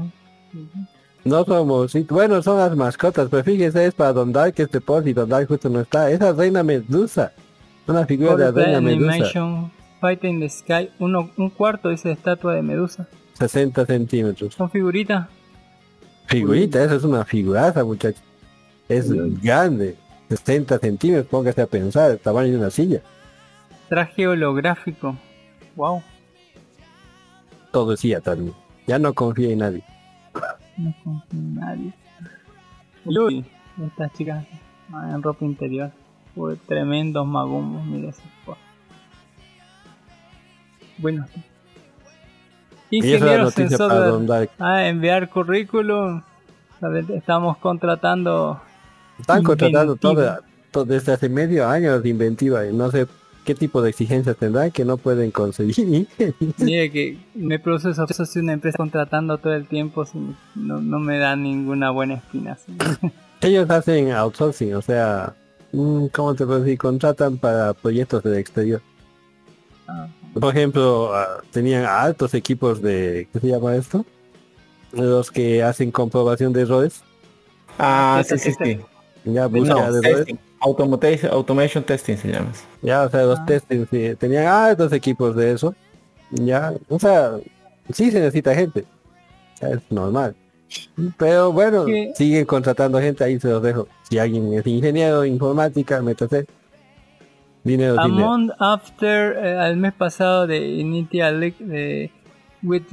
[1.23, 5.07] No somos, sí, bueno, son las mascotas, pero fíjese, es para Don Dark este post
[5.07, 6.09] y Don Dark justo no está.
[6.09, 7.33] Esa es Reina Medusa.
[7.85, 9.71] Una figura de la Reina Medusa.
[9.99, 10.89] Fight in the Sky.
[10.99, 13.07] Uno, un cuarto dice estatua de Medusa.
[13.33, 14.53] 60 centímetros.
[14.53, 15.27] Son figuritas.
[16.27, 18.21] Figurita, esa es una figuraza, muchachos.
[18.89, 19.11] Es
[19.41, 19.95] grande.
[20.29, 23.01] 60 centímetros, póngase a pensar, el tamaño de una silla.
[23.89, 25.17] Traje holográfico.
[25.75, 26.03] Wow.
[27.71, 28.53] Todo decía también.
[28.87, 29.83] Ya no confía en nadie.
[30.77, 31.93] No confío en nadie.
[33.05, 33.45] Uy,
[33.85, 34.45] estas chicas
[34.93, 35.91] ah, en ropa interior.
[36.35, 38.11] Uy, tremendos magumbos, mira
[38.45, 38.57] po-
[40.97, 41.25] Bueno.
[41.35, 41.43] Es
[42.91, 44.49] Ingeniero sensor para de-.
[44.59, 46.21] Ah, enviar currículum.
[46.81, 48.61] A ver, estamos contratando.
[49.19, 50.13] Están contratando Inventiva.
[50.13, 53.07] toda, to- desde hace medio año de inventiva y no sé
[53.47, 56.05] qué tipo de exigencias tendrán que no pueden conseguir.
[56.57, 60.19] Mire que me produce eso si una empresa contratando todo el tiempo si
[60.53, 62.57] no, no me da ninguna buena espina.
[62.57, 62.77] sí.
[63.41, 65.35] Ellos hacen outsourcing, o sea,
[65.71, 66.77] mm, ¿cómo te puedo decir?
[66.77, 68.81] Contratan para proyectos del exterior.
[69.87, 70.07] Ah.
[70.33, 74.05] Por ejemplo, ah, tenían altos equipos de, ¿qué se llama esto?
[74.91, 77.01] Los que hacen comprobación de errores.
[77.77, 78.79] Ah, sí, sí, sí.
[79.23, 80.35] Ya, búsqueda No, de errores.
[80.59, 82.51] Automation, automation testing se llama.
[82.81, 83.45] Ya, o sea, los Ah.
[83.45, 85.75] testing, sí, tenían altos equipos de eso.
[86.31, 87.33] Ya, o sea,
[87.91, 88.85] sí se necesita gente.
[89.61, 90.35] Es normal.
[91.17, 92.11] Pero bueno, ¿Qué?
[92.15, 93.87] siguen contratando gente, ahí se los dejo.
[94.09, 96.45] Si alguien es ingeniero, informática, métase.
[97.63, 98.27] Dinero, A dinero.
[98.27, 102.11] month after, eh, al mes pasado de Initial League, de
[102.63, 102.83] with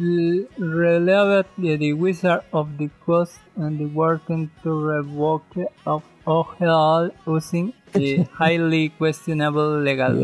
[0.59, 5.45] relevant the, the Wizard of the Coast and the working to revoke
[5.87, 10.17] of all using the highly questionable legal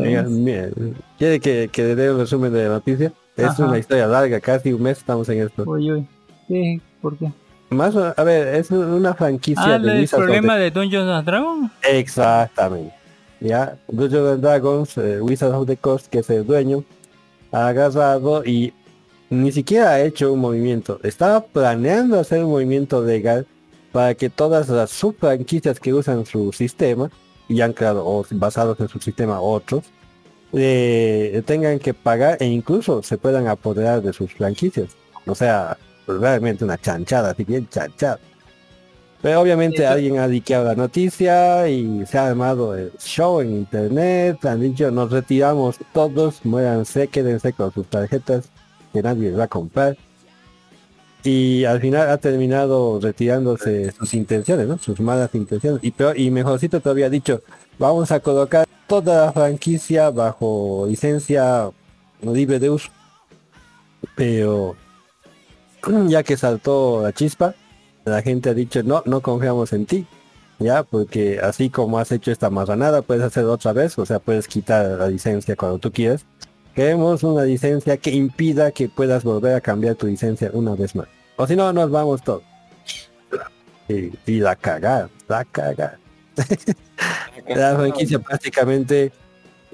[1.17, 3.13] ¿Quiere que, que le dé un resumen de la noticia?
[3.37, 3.65] Es Ajá.
[3.65, 5.63] una historia larga, casi un mes estamos en esto.
[5.65, 6.07] Uy, uy.
[6.47, 6.81] ¿Qué?
[7.01, 7.31] ¿Por qué?
[7.69, 11.71] Más, a ver, es una franquicia Ah, de el problema de Dungeons and Dragons.
[11.89, 12.93] Exactamente.
[13.39, 16.83] Ya, Dungeons and Dragons, eh, Wizards of the Coast, que es el dueño,
[17.53, 18.73] ha agarrado y
[19.29, 20.99] ni siquiera ha hecho un movimiento.
[21.03, 23.47] Estaba planeando hacer un movimiento legal
[23.91, 27.09] para que todas las subfranquicias que usan su sistema
[27.47, 29.83] y han creado o basados en su sistema otros
[30.53, 34.89] eh, tengan que pagar e incluso se puedan apoderar de sus franquicias.
[35.25, 38.19] O sea, realmente una chanchada, así bien chanchada.
[39.21, 43.51] Pero obviamente Eso- alguien ha diqueado la noticia y se ha armado el show en
[43.51, 44.43] internet.
[44.45, 48.49] Han dicho nos retiramos todos, muéranse, quédense con sus tarjetas
[48.91, 49.95] que nadie les va a comprar.
[51.23, 54.77] Y al final ha terminado retirándose sus intenciones, ¿no?
[54.79, 55.83] Sus malas intenciones.
[55.83, 57.41] Y peor, y mejorcito todavía dicho,
[57.77, 61.69] vamos a colocar toda la franquicia bajo licencia
[62.21, 62.89] libre de uso.
[64.15, 64.75] Pero
[66.07, 67.55] ya que saltó la chispa,
[68.05, 70.05] la gente ha dicho, no, no confiamos en ti.
[70.59, 74.47] Ya, porque así como has hecho esta marranada, puedes hacer otra vez, o sea, puedes
[74.47, 76.25] quitar la licencia cuando tú quieras.
[76.75, 81.07] Queremos una licencia que impida que puedas volver a cambiar tu licencia una vez más.
[81.35, 82.43] O si no, nos vamos todos.
[83.89, 85.97] Y, la cagar, la cagar.
[87.47, 89.11] la franquicia prácticamente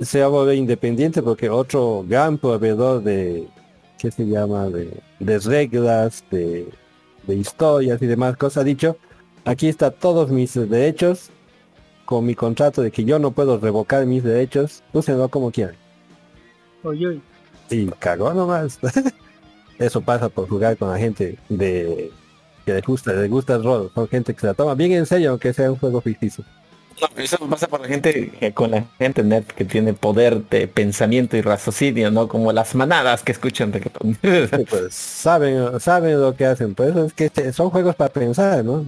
[0.01, 3.47] se va a volver independiente porque otro gran proveedor de,
[3.99, 4.67] ¿qué se llama?
[4.69, 6.67] De, de reglas, de,
[7.27, 8.97] de historias y demás cosas ha dicho,
[9.45, 11.29] aquí está todos mis derechos
[12.05, 15.75] con mi contrato de que yo no puedo revocar mis derechos, úsenlo como quieran.
[16.83, 17.21] Uy, uy.
[17.69, 18.79] Y cagó nomás.
[19.79, 22.11] Eso pasa por jugar con la gente de
[22.65, 25.05] que les gusta, les gusta el rol, son gente que se la toma bien en
[25.05, 26.43] serio aunque sea un juego ficticio.
[26.99, 30.43] No, pero eso pasa por la gente, eh, con la gente net que tiene poder
[30.49, 32.27] de pensamiento y raciocinio, ¿no?
[32.27, 34.15] Como las manadas que escuchan reggaetón.
[34.15, 38.11] Sí, pues saben, saben lo que hacen, por eso es que este- son juegos para
[38.11, 38.85] pensar, ¿no?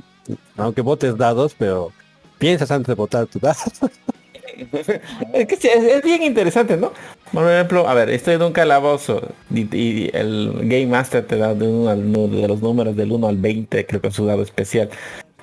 [0.57, 1.91] Aunque votes dados, pero
[2.39, 3.59] piensas antes de votar tu dado.
[4.71, 6.91] es bien interesante, ¿no?
[7.31, 9.21] Por ejemplo, a ver, estoy en un calabozo
[9.53, 13.37] y, el Game Master te da de, uno al, de los números del 1 al
[13.37, 14.89] 20, creo que es su dado especial.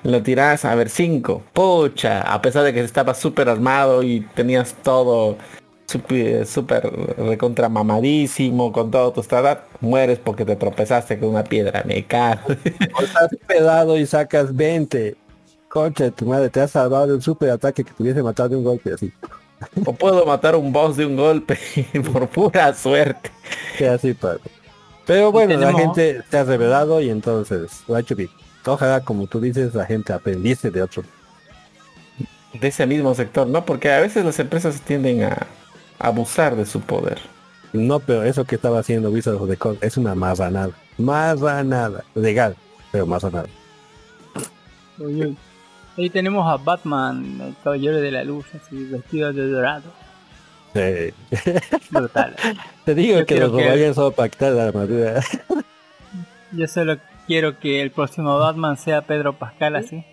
[0.03, 1.43] Lo tiras a ver 5.
[1.53, 5.37] Pucha, a pesar de que estaba súper armado y tenías todo
[5.87, 12.05] súper recontra mamadísimo con todo tu estado, mueres porque te tropezaste con una piedra, me
[12.05, 12.41] cago.
[12.97, 15.15] O estás pedado y sacas 20.
[15.77, 18.49] Concha de tu madre, te has salvado de un super ataque que te hubiese matado
[18.49, 19.13] de un golpe así.
[19.85, 21.55] o puedo matar un boss de un golpe
[22.11, 23.29] por pura suerte.
[23.77, 24.39] Que así pasa.
[25.05, 28.31] Pero bueno, la gente se ha revelado y entonces lo ha hecho bien.
[28.65, 31.03] Ojalá, como tú dices, la gente aprendiese de otro.
[32.59, 33.63] De ese mismo sector, ¿no?
[33.63, 35.45] Porque a veces las empresas tienden a
[35.99, 37.19] abusar de su poder.
[37.71, 40.71] No, pero eso que estaba haciendo Wizards of the Coast es una marranada.
[40.97, 42.03] Marranada.
[42.15, 42.55] Legal,
[42.91, 43.47] pero marranada.
[44.97, 45.37] Uy.
[45.97, 49.91] Ahí tenemos a Batman, el caballero de la luz, así vestido de dorado.
[50.73, 51.13] Sí.
[51.89, 52.35] Brutal.
[52.85, 55.21] Te digo Yo que los que- robarían solo para quitar la armadura.
[56.51, 60.05] Yo solo quiero que el próximo Batman sea Pedro Pascal así.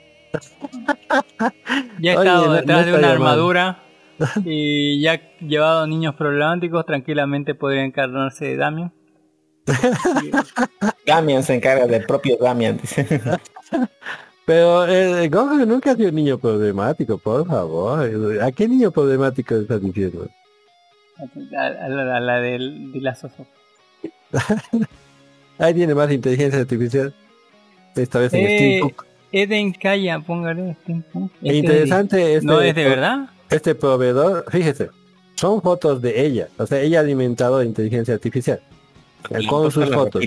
[2.00, 3.78] Ya he Oye, estado detrás no de una armadura
[4.44, 8.92] y ya he llevado niños problemáticos, tranquilamente podría encarnarse de Damian.
[11.06, 13.06] Damian se encarga del propio Damian, dice.
[14.46, 18.42] Pero eh, Goku nunca ha sido un niño problemático, por favor.
[18.42, 20.28] ¿A qué niño problemático estás diciendo?
[21.56, 23.46] A, a la, a la del de la Soso.
[25.58, 27.14] Ahí tiene más inteligencia artificial.
[27.96, 29.02] Esta vez en Eh, Steampunk.
[29.32, 30.76] Eden Kaya, póngale
[31.42, 33.28] Este interesante este, ¿No es de verdad?
[33.50, 34.90] Este proveedor, fíjese,
[35.36, 36.48] son fotos de ella.
[36.58, 38.60] O sea, ella ha alimentado de inteligencia artificial.
[39.48, 40.22] Con sus fotos.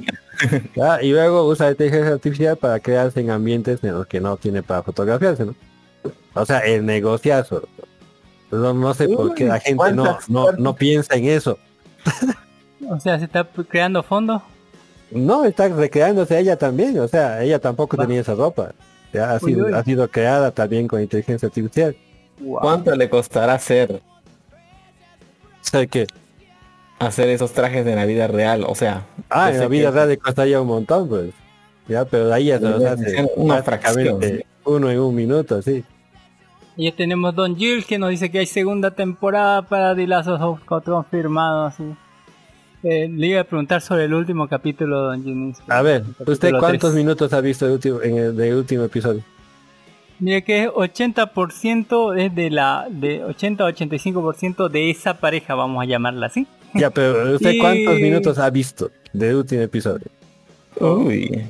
[0.76, 4.64] Ya, Y luego usa inteligencia artificial para crearse en ambientes en los que no tiene
[4.64, 5.56] para fotografiarse, ¿no?
[6.34, 7.68] O sea, el negociazo.
[8.52, 11.58] No, no sé por qué la gente no, ¿cuántas- no, no piensa en eso.
[12.90, 14.42] O sea, se está creando fondos.
[15.12, 16.98] No, está recreándose ella también.
[17.00, 18.72] O sea, ella tampoco tenía esa ropa.
[19.12, 19.74] Ya ha sido, uy.
[19.74, 21.98] ha sido creada también con inteligencia artificial.
[22.62, 24.00] ¿Cuánto le costará hacer
[25.62, 26.08] ¿Sabe qué?
[27.00, 28.64] Hacer esos trajes en la vida real?
[28.68, 31.32] O sea, Ah, en la vida que- real le costaría un montón, pues.
[31.88, 34.20] Ya, pero ahí ya se los hace una fracción.
[34.66, 35.84] uno en un minuto, sí.
[36.76, 40.28] Y ya tenemos Don Jill que nos dice que hay segunda temporada para The Last
[40.30, 41.84] of Us confirmado así.
[42.84, 45.54] Eh, le iba a preguntar sobre el último capítulo, Don Jill.
[45.70, 49.24] A ver, ¿usted cuántos minutos ha visto el último, en el, del último episodio?
[50.20, 55.82] Mire que es 80% es de la de 80 a 85% de esa pareja, vamos
[55.82, 56.48] a llamarla así.
[56.74, 60.06] Ya, pero ¿usted Y- cuántos minutos ha visto del último episodio?
[60.80, 61.44] Uy.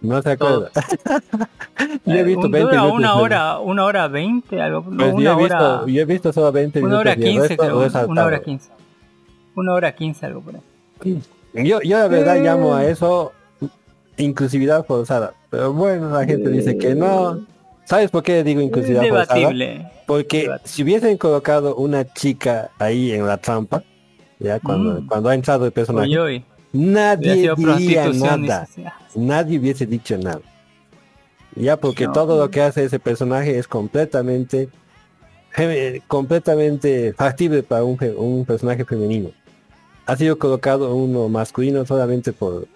[0.00, 0.70] No se acuerda.
[2.06, 2.98] yo he visto un- 20 dura minutos.
[2.98, 6.04] una hora, una hora 20, algo, no, Pues yo, una he visto, hora, yo he
[6.04, 7.00] visto solo 20 una minutos.
[7.00, 8.70] hora y el 15 resto creo, una hora 15.
[9.56, 11.20] Una hora 15 algo por ahí.
[11.64, 12.42] Yo, yo la verdad Eh.
[12.42, 13.32] llamo a eso
[14.16, 15.32] inclusividad forzada.
[15.50, 17.44] Pero bueno, la gente dice que no.
[17.88, 19.34] ¿Sabes por qué digo inclusividad forzada?
[19.38, 19.90] Debatible.
[20.06, 20.68] Porque Debatible.
[20.68, 23.82] si hubiesen colocado una chica ahí en la trampa,
[24.38, 25.06] ya cuando, Mm.
[25.06, 28.68] cuando ha entrado el personaje, nadie diría nada.
[29.14, 30.40] Nadie hubiese dicho nada.
[31.56, 32.12] Ya porque No.
[32.12, 34.68] todo lo que hace ese personaje es completamente
[36.06, 39.30] completamente factible para un, un personaje femenino.
[40.06, 42.66] Ha sido colocado uno masculino solamente por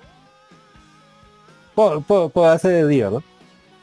[1.75, 3.23] por, por, por hacer el lío, ¿no?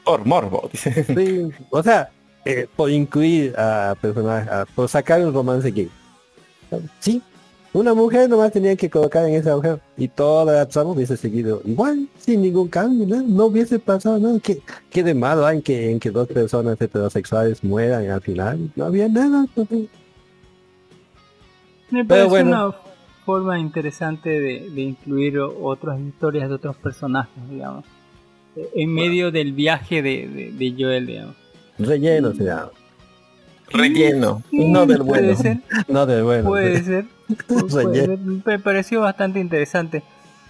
[0.04, 1.04] Por morbo, dice.
[1.04, 2.10] Sí, o sea,
[2.44, 5.90] eh, por incluir a personajes, por sacar un romance gay.
[7.00, 7.22] Sí,
[7.72, 11.62] una mujer nomás tenía que colocar en ese agujero y toda la trama hubiese seguido
[11.64, 13.22] igual, sin ningún cambio, ¿no?
[13.22, 14.40] No hubiese pasado nada.
[14.40, 18.72] ¿Qué, qué de malo hay en que, en que dos personas heterosexuales mueran al final?
[18.74, 19.46] No había nada.
[19.56, 19.88] Me
[21.90, 22.48] Pero parece bueno.
[22.50, 22.74] una
[23.24, 27.84] forma interesante de, de incluir otras historias de otros personajes, digamos.
[28.74, 31.34] En medio del viaje de, de, de Joel, digamos.
[31.78, 32.70] Relleno se llama.
[33.72, 35.28] Relleno, no del bueno.
[35.28, 35.58] Puede ser,
[35.88, 36.48] No de bueno.
[36.48, 37.04] puede ser.
[37.48, 38.16] puede.
[38.44, 40.02] Me pareció bastante interesante.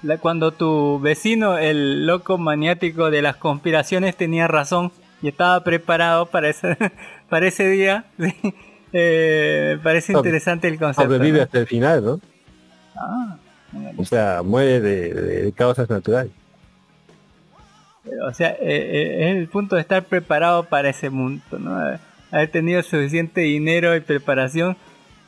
[0.02, 4.90] La- cuando tu vecino, el loco maniático de las conspiraciones, tenía razón
[5.22, 6.76] y estaba preparado para ese,
[7.28, 8.06] para ese día.
[8.18, 8.34] sí,
[8.94, 11.02] eh, me parece Sobre- interesante el concepto.
[11.12, 11.44] Sobrevive ¿no?
[11.44, 12.20] hasta el final, ¿no?
[12.96, 13.36] Ah,
[13.98, 16.32] O sea, muere de, de causas naturales.
[18.26, 21.76] O sea, eh, eh, es el punto de estar preparado para ese mundo, ¿no?
[22.30, 24.76] Haber tenido suficiente dinero y preparación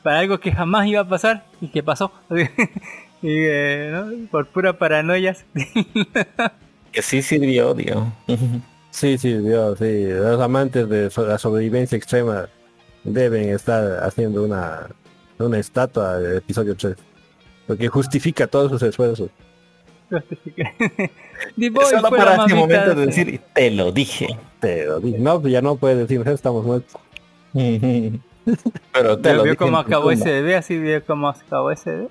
[0.02, 2.12] para algo que jamás iba a pasar y que pasó.
[2.30, 2.44] y,
[3.22, 4.28] eh, ¿no?
[4.30, 5.36] Por pura paranoia.
[6.90, 8.12] Que sí sirvió, digo.
[8.90, 10.04] Sí, sí, Dios, sí.
[10.06, 12.46] Los amantes de so- la sobrevivencia extrema
[13.04, 14.86] deben estar haciendo una,
[15.38, 16.94] una estatua del episodio 3.
[17.66, 19.30] Porque justifica todos sus esfuerzos.
[21.56, 24.28] The Boy Solo fue para la momento de de- decir, te lo dije.
[24.60, 27.00] Pero di- no, pues ya no puede decir, "Nosotros estamos muertos.
[28.92, 29.56] Pero te ¿Ya lo vio dije.
[29.56, 30.56] cómo acabó ese bebé?
[30.56, 32.08] Así vio cómo acabó ese bebé.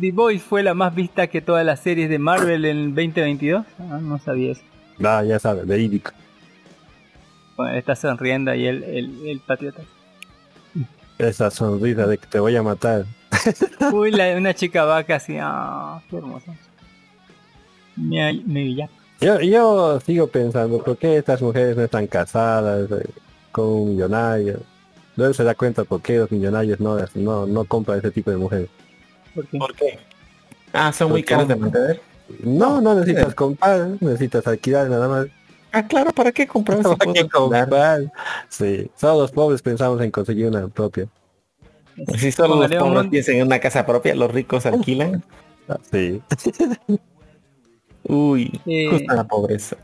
[0.00, 3.64] The Boy fue la más vista que todas las series de Marvel en 2022.
[3.78, 4.62] Ah, no sabía eso.
[4.98, 6.12] No, ya sabes, verídico.
[7.56, 9.82] Bueno, está sonriendo ahí el, el, el patriota.
[11.18, 13.04] Esa sonrisa de que te voy a matar.
[13.92, 16.54] Uy, la, una chica vaca así, ah, qué hermosa.
[17.96, 18.88] Me, me ya.
[19.20, 23.08] Yo, yo sigo pensando, ¿por qué estas mujeres no están casadas eh,
[23.50, 24.60] con un millonario?
[25.16, 28.36] Luego se da cuenta por qué los millonarios no, no, no compran ese tipo de
[28.36, 28.68] mujeres.
[29.34, 29.58] ¿Por qué?
[29.58, 29.98] ¿Por qué?
[30.72, 32.00] Ah, son muy caras de mantener.
[32.44, 35.26] No, no necesitas comprar, necesitas alquilar nada más.
[35.72, 38.12] Ah, claro, ¿para qué comprar si ¿Para qué comprar?
[38.48, 41.08] Sí, solo los pobres pensamos en conseguir una propia.
[42.18, 45.24] Si solo los un- pobres piensan en una casa propia, los ricos alquilan.
[45.90, 46.20] Sí.
[48.04, 48.60] Uy,
[48.90, 49.76] justo la pobreza.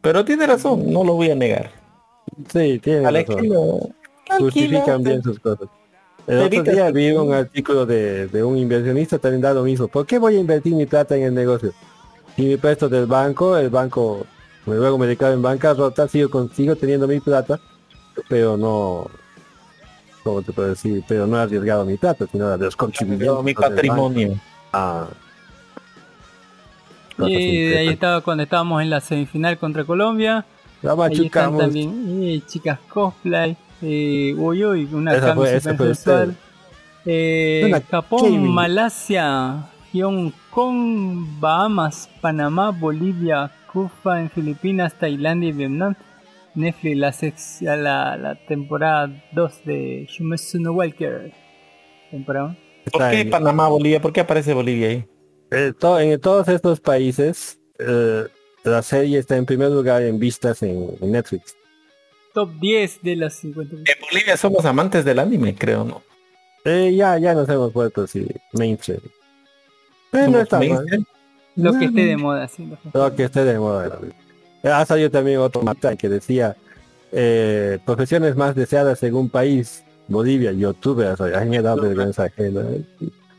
[0.00, 1.70] Pero tiene razón, no lo voy a negar.
[2.52, 3.94] Sí, tiene razón.
[4.38, 5.68] Justifican bien sus cosas.
[6.26, 9.88] El otro día vi un artículo de, de un inversionista también da lo mismo.
[9.88, 11.72] ¿Por qué voy a invertir mi plata en el negocio?
[12.34, 14.26] Si me presto del banco, el banco,
[14.66, 17.60] luego me declaro en bancarrota, sigo, con, sigo teniendo mi plata,
[18.28, 19.06] pero no,
[20.24, 21.04] ¿cómo te puedo decir?
[21.06, 23.44] Pero no he arriesgado mi plata, sino a los contribuyentes.
[23.44, 24.34] Mi patrimonio.
[24.72, 25.06] Ah.
[27.18, 27.92] Y ahí interesantes.
[27.92, 30.44] estaba cuando estábamos en la semifinal contra Colombia.
[30.82, 31.60] La Ahí están machucamos.
[31.60, 33.56] también eh, chicas cosplay.
[33.82, 36.26] Eh, uy, uy, una Esa fue- esa.
[37.06, 38.50] Eh, Una Japón, gaming.
[38.50, 45.94] Malasia, Hong Kong, Bahamas, Panamá, Bolivia, Cuba en Filipinas, Tailandia y Vietnam.
[46.54, 51.32] Netflix, la, sex- la, la temporada 2 de Shumetsu no Walker.
[52.10, 52.56] Temporada.
[52.92, 54.00] ¿Por qué Panamá, Bolivia?
[54.00, 55.04] ¿Por qué aparece Bolivia ahí?
[55.50, 58.24] Eh, to- en todos estos países, eh,
[58.64, 61.56] la serie está en primer lugar en vistas en, en Netflix.
[62.34, 63.76] Top 10 de las 50.
[63.76, 66.02] En Bolivia somos amantes del anime, creo, ¿no?
[66.64, 69.00] Eh, ya, ya nos hemos vuelto así, mainstream.
[70.12, 70.68] Eh, no está mal.
[70.68, 71.04] mainstream.
[71.56, 72.64] Lo que esté de moda, sí.
[72.66, 72.98] lo que esté.
[72.98, 73.98] Lo que esté de moda.
[74.64, 76.56] Ha salido también otro mapa que decía
[77.12, 79.82] eh, profesiones más deseadas según país.
[80.06, 82.60] Bolivia, youtubers, a mí me da vergüenza ajena.
[82.70, 82.82] eh.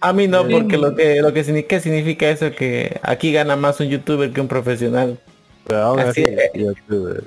[0.01, 3.55] A mí no, porque lo que lo que significa, ¿qué significa eso que aquí gana
[3.55, 5.17] más un youtuber que un profesional.
[5.67, 6.51] Pero aún Así así, es.
[6.53, 7.23] youtuber.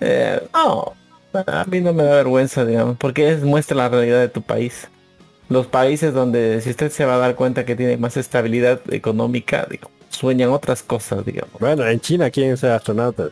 [0.00, 0.92] Eh, no,
[1.34, 4.88] a mí no me da vergüenza, digamos, porque es muestra la realidad de tu país.
[5.48, 9.66] Los países donde si usted se va a dar cuenta que tiene más estabilidad económica,
[9.68, 11.54] digo, sueñan otras cosas, digamos.
[11.58, 13.30] Bueno, en China quieren ser astronautas.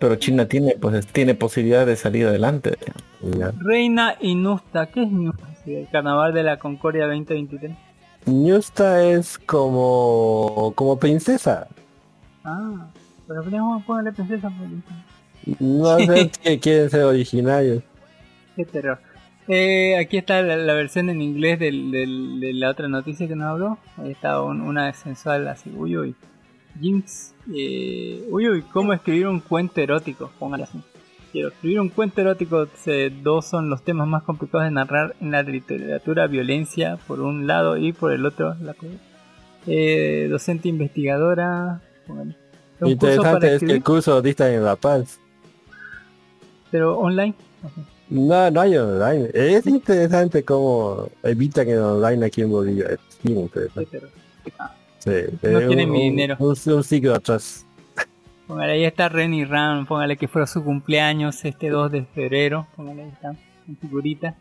[0.00, 2.76] Pero China tiene pues tiene posibilidad de salir adelante.
[3.20, 3.38] digamos.
[3.38, 3.52] Ya.
[3.64, 5.46] Reina Inusta, ¿qué es Inusta?
[5.64, 7.70] El Carnaval de la Concordia 2023.
[8.26, 11.68] Ñusta es como como princesa.
[12.42, 12.88] Ah,
[13.28, 17.82] pero podemos ponerle princesa porque- No sé que quieren ser originarios.
[18.56, 18.98] Qué terror.
[19.48, 23.34] Eh, aquí está la, la versión en inglés del, del- de la otra noticia que
[23.36, 23.78] nos habló.
[23.96, 25.70] Ahí está un- una sensual así.
[25.76, 26.14] Uy, uy.
[26.80, 27.34] Jinx.
[27.54, 28.62] eh, uy, uy.
[28.72, 30.30] ¿Cómo escribir un cuento erótico?
[30.38, 30.80] Póngale así.
[31.32, 32.68] Quiero escribir un cuento erótico.
[32.76, 36.26] se- dos son los temas más complicados de narrar en la literatura.
[36.28, 38.54] Violencia por un lado y por el otro.
[38.62, 38.74] La,
[39.66, 41.80] eh, docente investigadora.
[42.06, 42.36] póngale.
[42.84, 45.18] Interesante es que el curso lo dictan en La Paz.
[46.70, 47.34] pero online.
[48.12, 49.30] No, no hay online.
[49.32, 52.86] Es interesante cómo evitan el online aquí en Bolivia.
[52.90, 54.00] Es bien interesante.
[54.98, 55.10] Sí,
[55.42, 56.36] No eh, tienen un- mi dinero.
[56.38, 57.64] Un, un siglo atrás.
[58.46, 63.04] Póngale ahí está Renny Ram, póngale que fuera su cumpleaños este 2 de febrero, póngale
[63.04, 63.34] ahí está,
[63.66, 64.36] en figurita.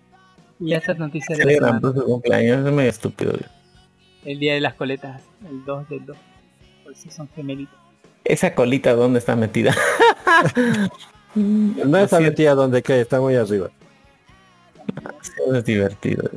[0.59, 3.33] Y estas noticias de la su cumpleaños, es medio estúpido.
[4.25, 6.17] el día de las coletas, el 2 del 2.
[6.83, 7.75] Por eso son gemelitos.
[8.25, 9.73] Esa colita dónde está metida.
[11.35, 12.31] No está Así es.
[12.31, 13.69] metida donde cree, está muy arriba.
[15.53, 16.29] Es divertido.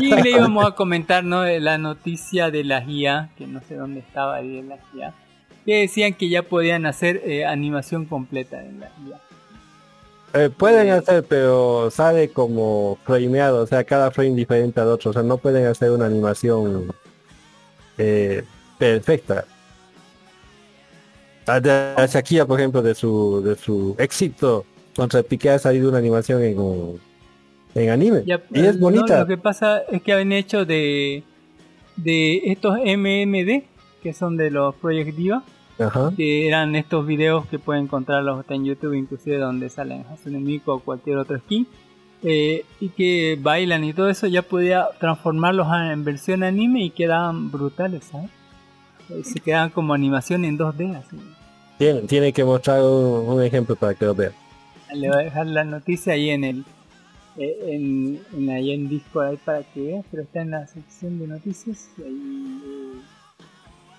[0.00, 1.42] Y le íbamos a comentar ¿no?
[1.42, 5.14] de la noticia de la guía, que no sé dónde estaba ahí en la guía,
[5.64, 9.20] que decían que ya podían hacer eh, animación completa en la guía.
[10.34, 15.10] Eh, pueden hacer, pero sale como frameado, o sea, cada frame diferente al otro.
[15.10, 16.92] O sea, no pueden hacer una animación
[17.98, 18.44] eh,
[18.78, 19.44] perfecta.
[21.46, 24.64] A de- a Shakira, por ejemplo, de su de su éxito
[24.96, 26.56] contra Piqué ha salido una animación en,
[27.74, 28.22] en anime.
[28.26, 29.20] Ya, y es no, bonita.
[29.20, 31.22] lo que pasa es que han hecho de,
[31.96, 33.62] de estos MMD,
[34.02, 35.44] que son de los Project Diva,
[35.78, 36.12] Ajá.
[36.16, 40.70] que eran estos videos que pueden encontrarlos hasta en YouTube, inclusive donde salen Hatsune Miku
[40.72, 41.66] o cualquier otro skin,
[42.22, 47.50] eh, y que bailan y todo eso, ya podía transformarlos en versión anime y quedaban
[47.52, 48.30] brutales, ¿sabes?
[49.10, 51.16] Eh, Se quedaban como animación en 2D, así.
[51.78, 54.32] Tiene, tiene que mostrar un, un ejemplo para que lo vean.
[54.94, 56.64] Le voy a dejar la noticia ahí en el
[57.38, 61.18] eh, en, en ahí en Discord ahí para que veas, pero está en la sección
[61.18, 63.16] de noticias y ahí, eh,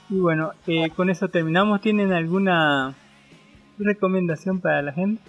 [0.09, 1.81] y bueno, eh, con eso terminamos.
[1.81, 2.95] ¿Tienen alguna
[3.77, 5.21] recomendación para la gente?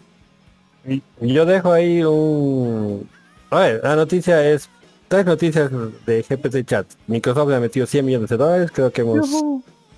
[1.20, 3.08] Yo dejo ahí un...
[3.50, 4.70] A ver, la noticia es
[5.08, 5.70] tres noticias
[6.06, 6.86] de GPT Chat.
[7.08, 9.28] Microsoft le ha metido 100 millones de dólares, creo que hemos...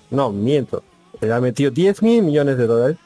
[0.09, 0.83] No, miento.
[1.21, 2.97] Le ha metido 10 mil millones de dólares.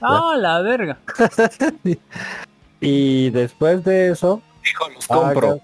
[0.00, 0.98] Ah, la verga.
[2.80, 4.40] Y después de eso...
[4.64, 5.48] Dijo, los compro.
[5.50, 5.60] haga-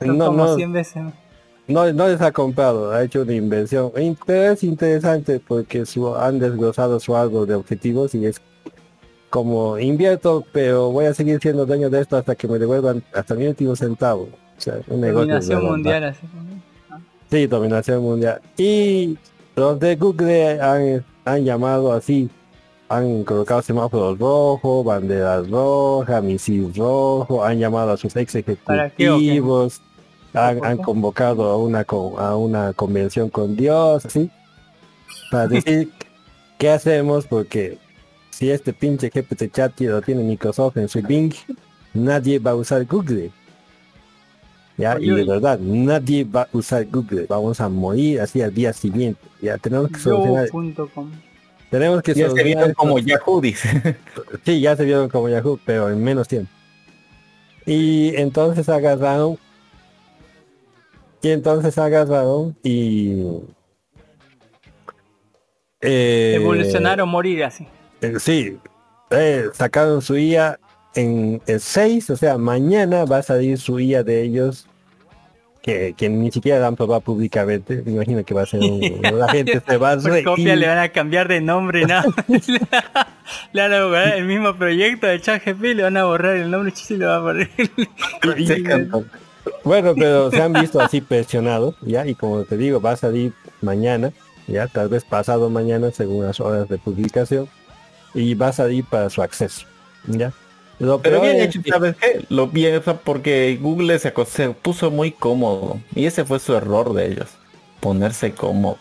[0.00, 1.02] Son No, como no, 100 veces.
[1.66, 3.92] no, no les ha comprado, ha hecho una inversión.
[3.94, 8.40] Es interesante porque su, han desglosado su árbol de objetivos y es
[9.28, 13.34] como invierto, pero voy a seguir siendo dueño de esto hasta que me devuelvan hasta
[13.34, 14.28] mi último centavo.
[14.56, 16.04] O sea, un negocio Dominación mundial.
[16.04, 16.20] Así.
[17.30, 18.40] Sí, dominación mundial.
[18.56, 19.18] Y
[19.56, 22.28] los de Google han, han llamado así,
[22.88, 29.80] han colocado semáforos rojos, banderas rojas, misil rojo, han llamado a sus ex ejecutivos,
[30.34, 31.86] han, convocado a una
[32.18, 34.30] a una convención con Dios, así,
[35.30, 35.90] para decir
[36.58, 37.78] qué hacemos porque
[38.30, 41.32] si este pinche GPT chat lo tiene Microsoft en su Bing,
[41.94, 43.30] nadie va a usar Google.
[44.78, 47.26] Ya, y de verdad, nadie va a usar Google.
[47.28, 49.20] Vamos a morir así al día siguiente.
[49.40, 50.48] Ya tenemos que solucionar.
[51.70, 52.74] Tenemos que Ya se vieron esto.
[52.76, 53.96] como Yahoo, dice.
[54.44, 56.50] Sí, ya se vieron como Yahoo, pero en menos tiempo.
[57.64, 59.38] Y entonces agarraron.
[61.22, 63.22] Y entonces agarraron y.
[65.80, 67.66] eh, Evolucionar o morir así.
[68.00, 68.58] eh, sí,
[69.10, 70.58] eh, sacaron su IA
[70.96, 74.66] en el 6, o sea, mañana va a salir su IA de ellos.
[75.62, 77.82] Que, que ni siquiera la han probado públicamente.
[77.84, 78.80] Me imagino que va a ser un,
[79.18, 80.24] la gente se va a Por reír.
[80.24, 82.06] copia le van a cambiar de nombre nada.
[83.52, 86.72] le van a borrar el mismo proyecto de ChatGPT le van a borrar el nombre
[86.88, 87.50] y le va a poner.
[89.64, 92.06] Bueno, pero se han visto así presionados, ¿ya?
[92.06, 94.12] Y como te digo, va a salir mañana,
[94.46, 94.66] ¿ya?
[94.68, 97.48] Tal vez pasado mañana según las horas de publicación.
[98.14, 99.66] Y va a salir para su acceso,
[100.06, 100.32] ¿ya?
[100.78, 102.24] Lo Pero bien hecho, que- ¿sabes qué?
[102.28, 102.50] Lo
[102.82, 104.10] sea, porque Google se,
[104.50, 105.80] puso muy cómodo.
[105.94, 107.28] Y ese fue su error de ellos.
[107.80, 108.78] Ponerse cómodos.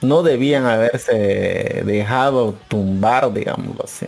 [0.00, 4.06] No debían haberse dejado tumbar, digámoslo así.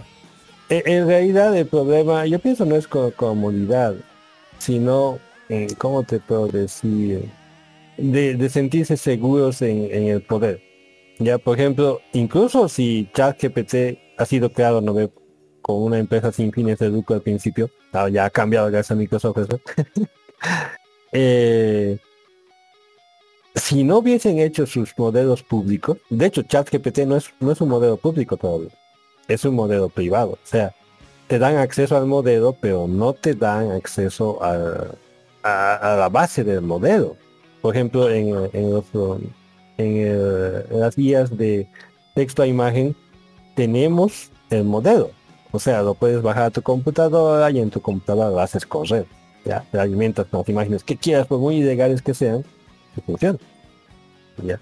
[0.70, 3.94] En, realidad el problema, yo pienso no es con comodidad,
[4.58, 5.18] sino,
[5.48, 7.30] en, ¿cómo te puedo decir?
[7.96, 10.60] De, de sentirse seguros en, en el poder.
[11.18, 14.94] Ya, por ejemplo, incluso si ChatGPT ha sido creado, no
[15.68, 17.68] con una empresa sin fines de lucro al principio,
[18.10, 19.60] ya ha cambiado gracias a Microsoft eso.
[23.54, 27.68] Si no hubiesen hecho sus modelos públicos, de hecho ChatGPT no es, no es un
[27.68, 28.70] modelo público todavía
[29.28, 30.30] es un modelo privado.
[30.32, 30.74] O sea,
[31.26, 34.86] te dan acceso al modelo, pero no te dan acceso a,
[35.42, 37.14] a- la base del modelo.
[37.60, 38.86] Por ejemplo, en, en, los,
[39.76, 41.68] en, el- en las guías de
[42.14, 42.96] texto a imagen
[43.54, 45.10] tenemos el modelo.
[45.52, 49.06] O sea, lo puedes bajar a tu computadora y en tu computadora lo haces correr.
[49.44, 52.44] Ya, te alimentas con las imágenes que quieras, por muy ilegales que sean,
[53.06, 53.38] funciona.
[54.44, 54.60] Ya.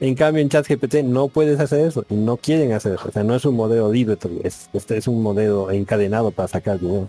[0.00, 3.08] En cambio en ChatGPT no puedes hacer eso y no quieren hacer eso.
[3.08, 6.80] O sea, no es un modelo libre, es, este es un modelo encadenado para sacar
[6.80, 7.08] dinero.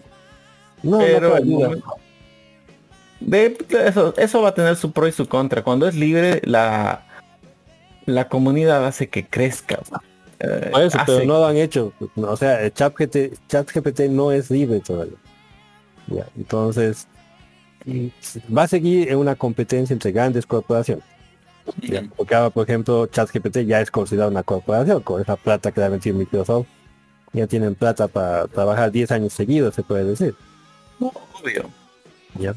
[0.84, 1.84] No, Pero no el
[3.20, 5.64] de, eso, eso va a tener su pro y su contra.
[5.64, 7.06] Cuando es libre, la,
[8.06, 9.80] la comunidad hace que crezca.
[10.44, 11.94] Eso, pero no lo han hecho.
[12.16, 15.18] O sea, ChatGPT, ChatGPT no es libre todavía.
[16.08, 17.08] Ya, entonces,
[18.56, 21.06] va a seguir en una competencia entre grandes corporaciones.
[21.82, 25.80] Ya, porque ahora, por ejemplo, ChatGPT ya es considerado una corporación con esa plata que
[25.80, 26.68] le ha metido Microsoft.
[27.32, 30.36] Ya tienen plata para trabajar 10 años seguidos, se puede decir.
[31.00, 31.70] Obvio.
[32.38, 32.54] Ya.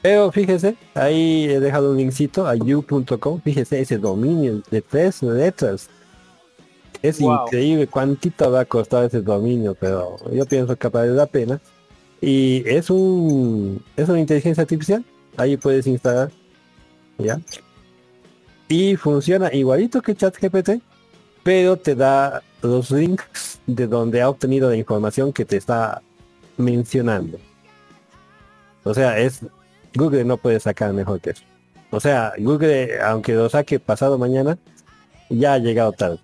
[0.00, 3.40] Pero fíjese, ahí he dejado un linkcito a you.com.
[3.42, 5.90] Fíjese ese dominio de tres letras.
[7.02, 7.46] Es Wow.
[7.46, 11.60] increíble cuántito va a costar ese dominio, pero yo pienso que vale la pena.
[12.20, 15.04] Y es un es una inteligencia artificial.
[15.36, 16.30] Ahí puedes instalar.
[17.18, 17.40] ¿Ya?
[18.68, 20.82] Y funciona igualito que ChatGPT,
[21.42, 26.02] pero te da los links de donde ha obtenido la información que te está
[26.56, 27.38] mencionando.
[28.84, 29.40] O sea, es
[29.94, 31.42] Google no puede sacar mejor que eso.
[31.90, 34.58] O sea, Google, aunque lo saque pasado mañana,
[35.30, 36.18] ya ha llegado tarde.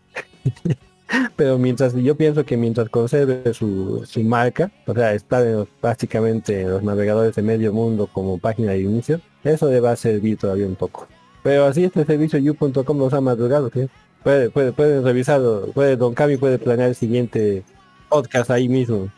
[1.36, 5.68] Pero mientras, yo pienso que mientras conserve su, su marca, o sea, estar en los-
[5.80, 9.96] prácticamente en los navegadores de medio mundo como página de inicio, eso le va a
[9.96, 11.06] servir todavía un poco.
[11.42, 13.88] Pero así este servicio you.com nos ha madrugado, ¿sí?
[14.22, 17.62] Puede, puede, pueden revisarlo, puede, Don Cami puede planear el siguiente
[18.08, 19.08] podcast ahí mismo.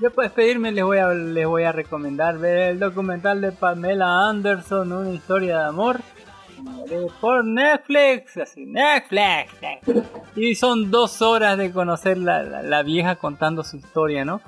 [0.00, 4.30] Yo para despedirme les voy a les voy a recomendar ver el documental de Pamela
[4.30, 6.00] Anderson, una historia de amor.
[6.90, 9.54] Eh, Por Netflix, así, Netflix.
[10.36, 14.40] Y son dos horas de conocer la, la- vieja contando su historia, ¿no?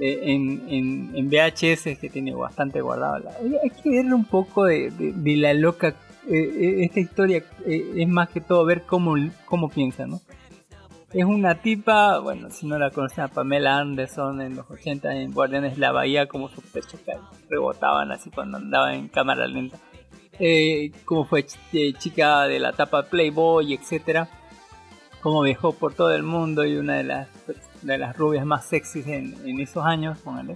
[0.00, 3.18] eh, en, en, VHS que tiene bastante guardado.
[3.20, 5.88] La- hay hay que ver un poco de, de- la loca.
[6.28, 10.20] eh, eh, esta historia eh, es más que todo ver cómo, cómo piensa, ¿no?
[11.12, 15.30] Es una tipa, bueno, si no la conocen a Pamela Anderson en los 80 en
[15.32, 17.00] Guardianes la Bahía, como sus pechos
[17.48, 19.78] rebotaban así cuando andaba en cámara lenta.
[20.38, 24.28] Eh, como fue eh, chica de la tapa Playboy, etcétera.
[25.20, 27.28] Como viajó por todo el mundo y una de las,
[27.82, 30.54] de las rubias más sexys en, en esos años, póngale.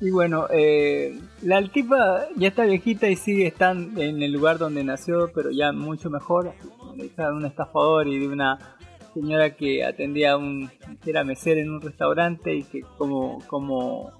[0.00, 4.84] Y bueno, eh, la tipa ya está viejita y sigue estando en el lugar donde
[4.84, 6.52] nació, pero ya mucho mejor.
[6.96, 8.76] Hija de un estafador y de una
[9.14, 10.70] señora que atendía un
[11.06, 14.12] era mesera en un restaurante y que como como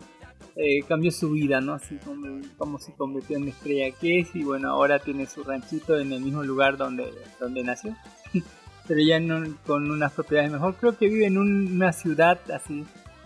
[0.57, 4.35] eh, cambió su vida no así como, como se convirtió en la estrella que es
[4.35, 7.95] y bueno ahora tiene su ranchito en el mismo lugar donde donde nació.
[8.89, 10.77] Pero ya un- con unas propiedades mejor.
[10.77, 12.85] Creo que vive en un- una ciudad así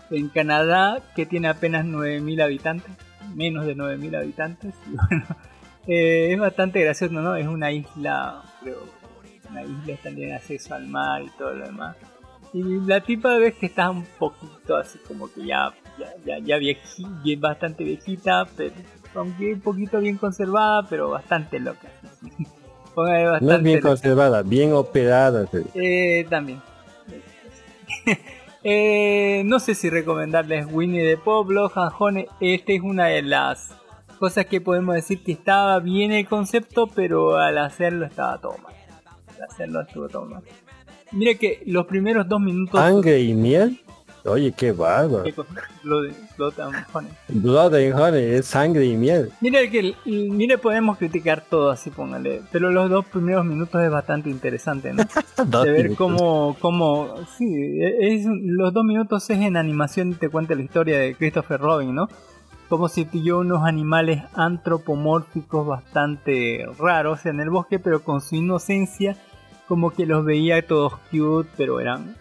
[0.09, 2.91] en Canadá que tiene apenas 9000 habitantes
[3.35, 5.23] menos de 9000 habitantes y bueno
[5.87, 8.79] eh, es bastante gracioso no es una isla creo
[9.49, 11.95] una isla también acceso al mar y todo lo demás.
[12.53, 16.57] Y la tipa ves que está un poquito así como que ya, ya, ya, ya
[16.57, 18.73] vieji- bien- bastante viejita, pero
[19.15, 21.87] aunque un poquito bien conservada, pero bastante loca.
[22.95, 23.87] Póngale No es bastante bien loca.
[23.89, 25.47] conservada, bien operada.
[25.75, 26.61] Eh, también.
[28.63, 31.47] Eh, no sé si recomendarles Winnie the Pooh,
[31.97, 32.27] Honey.
[32.39, 33.71] Esta es una de las
[34.19, 38.75] cosas que podemos decir que estaba bien el concepto, pero al hacerlo estaba todo mal.
[39.35, 40.43] Al hacerlo estuvo todo mal.
[41.11, 42.79] Mire que los primeros dos minutos.
[42.79, 43.81] Sangre y miel.
[44.23, 45.23] Oye, qué bárbaro.
[45.83, 47.11] Blood and Honey.
[47.29, 49.31] Blood and honey es sangre y miel.
[49.41, 54.29] Mire que mire podemos criticar todo así, póngale, pero los dos primeros minutos es bastante
[54.29, 55.03] interesante, ¿no?
[55.63, 57.51] De ver cómo, cómo, sí,
[57.99, 61.95] es, los dos minutos es en animación y te cuenta la historia de Christopher Robin,
[61.95, 62.07] ¿no?
[62.69, 69.17] Cómo se pilló unos animales antropomórficos bastante raros en el bosque, pero con su inocencia,
[69.67, 72.15] como que los veía todos cute, pero eran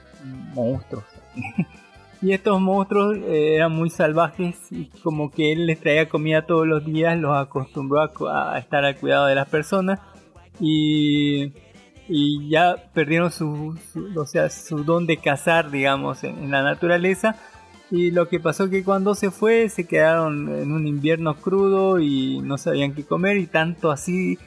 [0.54, 1.04] monstruos.
[2.22, 6.66] Y estos monstruos eh, eran muy salvajes y como que él les traía comida todos
[6.66, 10.00] los días, los acostumbró a, a estar al cuidado de las personas
[10.60, 11.52] y,
[12.08, 16.62] y ya perdieron su, su- o sea, su don de cazar, digamos, en, en la
[16.62, 17.36] naturaleza.
[17.90, 22.38] Y lo que pasó que cuando se fue se quedaron en un invierno crudo y
[22.40, 24.38] no sabían qué comer y tanto así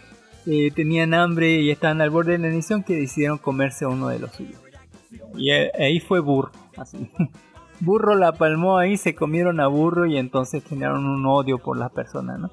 [0.45, 4.19] eh, tenían hambre y estaban al borde de la extinción que decidieron comerse uno de
[4.19, 4.61] los suyos.
[5.35, 7.10] Y eh, ahí fue Burro, así.
[7.80, 11.92] Burro la palmó ahí, se comieron a Burro y entonces generaron un odio por las
[11.92, 12.50] personas, ¿no?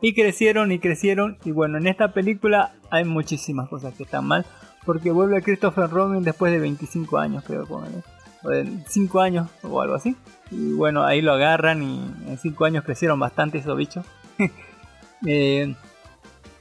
[0.00, 4.46] Y crecieron y crecieron y bueno, en esta película hay muchísimas cosas que están mal
[4.86, 8.02] porque vuelve a Christopher Robin después de 25 años, creo, póngale.
[8.42, 10.16] o de 5 años o algo así.
[10.50, 11.98] Y bueno, ahí lo agarran y
[12.28, 14.04] en 5 años crecieron bastante esos bichos.
[15.26, 15.74] Eh,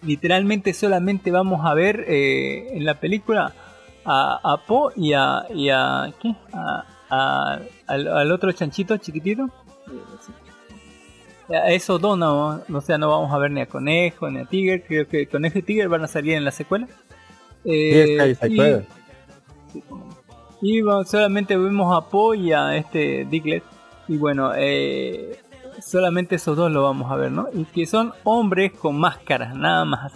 [0.01, 3.53] literalmente solamente vamos a ver eh, en la película
[4.03, 6.35] a, a Po y a, y a ¿qué?
[6.51, 9.49] A- a- al, al otro chanchito chiquitito.
[11.49, 14.45] A esos dos no, o sea, no vamos a ver ni a Conejo ni a
[14.45, 14.83] Tiger.
[14.83, 16.87] Creo que Conejo y Tiger van a salir en la secuela.
[17.65, 19.83] Eh, Sí, está ahí, ¿se y-
[20.61, 23.63] sí, bueno, solamente vemos a Po y a este Diglett.
[24.07, 25.39] Y bueno, eh,
[25.81, 27.47] solamente esos dos lo vamos a ver, ¿no?
[27.53, 30.13] Y que son hombres con máscaras, nada más.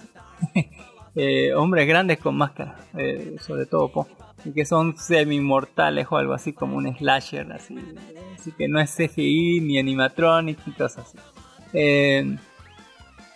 [1.15, 4.07] Eh, hombres grandes con máscaras, eh, sobre todo Po.
[4.45, 7.77] Y que son semi-mortales o algo así como un slasher, así.
[8.37, 11.17] Así que no es CGI ni animatronic ni cosas así.
[11.73, 12.37] Eh,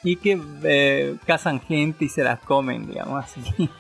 [0.04, 3.42] y que eh, cazan gente y se las comen, digamos así.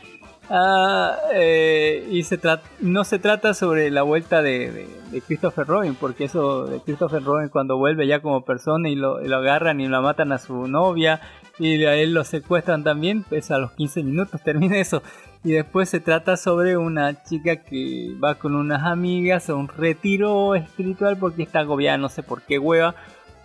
[0.50, 2.40] Ah, eh, y se
[2.80, 4.88] no se trata sobre la vuelta de,
[5.28, 9.28] Christopher Robin, porque eso de Christopher Robin cuando vuelve ya como persona y lo, y
[9.28, 11.20] lo agarran y lo matan a su novia
[11.60, 15.02] y a él lo secuestran también, pues a los 15 minutos termina eso.
[15.44, 20.56] Y después se trata sobre una chica que va con unas amigas a un retiro
[20.56, 22.96] espiritual porque está agobiada, no sé por qué hueva.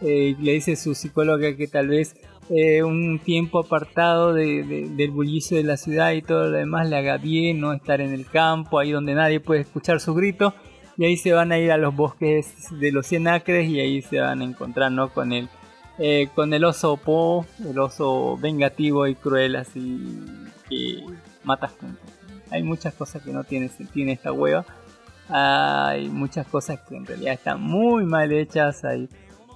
[0.01, 2.17] Eh, le dice su psicóloga que tal vez
[2.51, 6.89] eh, un tiempo apartado de- de- del bullicio de la ciudad y todo lo demás
[6.91, 10.53] le haga bien, no estar en el campo, ahí donde nadie puede escuchar su grito.
[10.99, 14.03] Y ahí se van a ir a los bosques de los 100 acres y ahí
[14.03, 15.11] se van a encontrar ¿no?
[15.13, 15.49] con, el,
[16.05, 20.19] eh, con el oso Po, el oso vengativo y cruel así
[20.69, 21.05] que
[21.45, 22.01] mata gente.
[22.51, 24.65] Hay muchas cosas que no tiene, tiene esta hueva.
[25.29, 28.85] Hay muchas cosas que en realidad están muy mal hechas.
[28.85, 29.09] Hay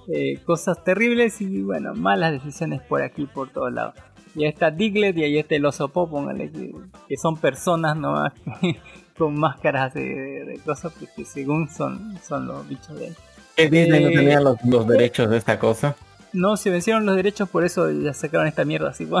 [0.07, 3.95] eh, cosas terribles y bueno, malas decisiones por aquí, por todos lados.
[4.33, 6.71] Y ahí está Diglett y ahí está el oso Po, póngale que,
[7.09, 8.31] que son personas nomás
[9.17, 13.15] con máscaras de, de cosas que, que según son, son los bichos de él.
[13.55, 15.95] ¿Que Disney no Eh, tenía los, los derechos de esta cosa?
[16.33, 18.89] No, se vencieron los derechos, por eso ya sacaron esta mierda.
[18.89, 19.07] Así.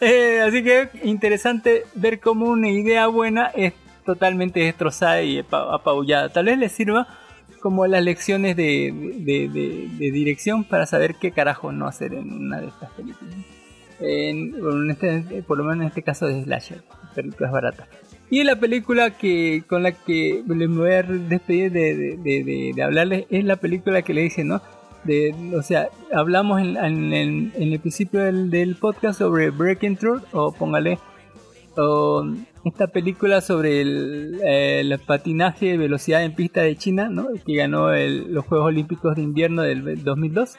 [0.00, 3.74] Eh, así que interesante ver cómo una idea buena es
[4.04, 6.30] totalmente destrozada y apa- apabullada.
[6.30, 7.06] Tal vez les sirva
[7.60, 12.32] como las lecciones de, de- de- de dirección para saber qué carajo no hacer en
[12.32, 13.34] una de estas películas.
[14.00, 16.82] En, en este- por lo menos en este caso de Slasher,
[17.14, 17.88] películas baratas.
[18.30, 22.82] Y la película que con la que les voy a despedir de, de- de- de-
[22.82, 24.60] hablarles es la película que le dije, ¿no?
[25.04, 29.96] De, o sea, hablamos en, en- en- en el principio del, del podcast sobre Breaking
[29.96, 30.98] Through, o póngale,
[31.76, 32.24] o
[32.64, 37.28] esta película sobre el, eh, el patinaje de velocidad en pista de China, ¿no?
[37.44, 40.54] Que ganó el- los Juegos Olímpicos de Invierno del 2002.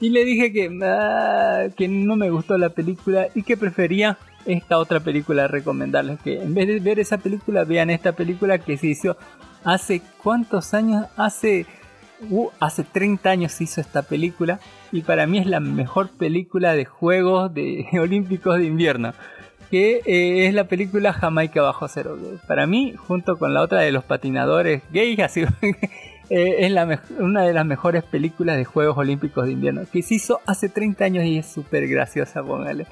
[0.00, 4.78] Y le dije que, ah, que no me gustó la película y que prefería esta
[4.78, 6.20] otra película recomendarles.
[6.20, 9.16] Que en vez de ver esa película, vean esta película que se hizo
[9.64, 11.66] hace cuántos años, hace,
[12.30, 14.60] uh, hace 30 años se hizo esta película.
[14.92, 19.12] Y para mí es la mejor película de Juegos de, Olímpicos de Invierno.
[19.70, 22.16] Que eh, es la película Jamaica Bajo Cero.
[22.46, 25.42] Para mí, junto con la otra de los patinadores gays, así
[26.30, 30.40] eh, es una de las mejores películas de Juegos Olímpicos de Invierno, que se hizo
[30.46, 32.86] hace 30 años y es súper graciosa, póngale.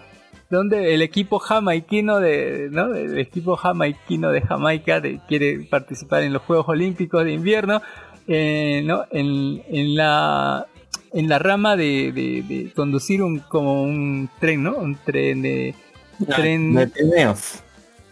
[0.49, 2.95] Donde el equipo jamaiquino de, ¿no?
[2.95, 7.83] El equipo jamaiquino de Jamaica de- quiere participar en los Juegos Olímpicos de Invierno,
[8.29, 9.05] eh, ¿no?
[9.11, 10.67] En, en la
[11.13, 14.77] en la rama de, de- de conducir un como un tren, ¿no?
[14.77, 15.75] Un tren de
[16.19, 17.63] un tren De trineos.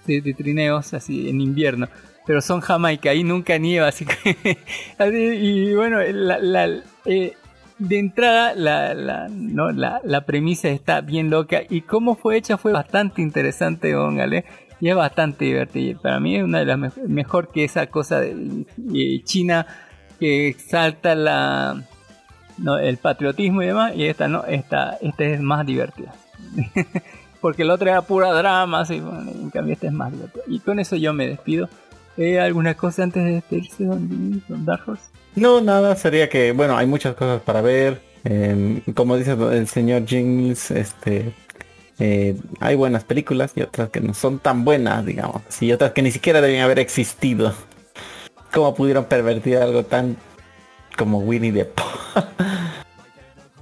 [0.06, 1.88] de, de trineos así en invierno.
[2.26, 4.56] Pero son Jamaica, ahí nunca nieva, así que...
[5.36, 7.34] y bueno, la, la- eh,
[7.78, 12.56] de entrada la, la, no, la, la premisa está bien loca y cómo fue hecha
[12.56, 14.44] fue bastante interesante, póngale.
[14.80, 15.98] Y es bastante divertida.
[16.00, 19.66] Para mí es una de las me- mejor que esa cosa de, de China
[20.18, 21.82] que exalta la,
[22.58, 23.92] no, el patriotismo y demás.
[23.94, 26.14] Y esta no, esta, esta es más divertida.
[27.40, 30.44] Porque el otro era pura drama, así, en cambio este es más divertido.
[30.46, 31.68] Y con eso yo me despido.
[32.16, 34.84] Eh, ¿Alguna cosa antes de despedirse, don, don Dark?
[35.34, 38.00] No, nada, sería que, bueno, hay muchas cosas para ver.
[38.24, 41.34] eh, como dice el señor Jingles, este,
[41.98, 45.42] eh, hay buenas películas y otras que no son tan buenas, digamos.
[45.60, 47.52] Y otras que ni siquiera deben haber existido.
[48.54, 50.16] ¿Cómo pudieron pervertir algo tan
[50.96, 52.22] como Winnie the Pooh?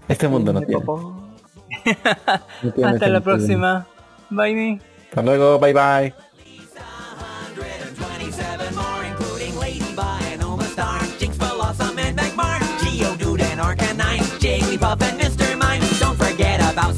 [0.07, 0.85] Este mundo no tiene.
[0.85, 3.87] no tiene Hasta la próxima.
[4.29, 4.83] Bye.
[5.09, 6.15] Hasta luego, bye bye.
[14.41, 15.57] Jigglypuff and Mr.
[15.57, 15.87] Mime.
[16.01, 16.97] Don't forget about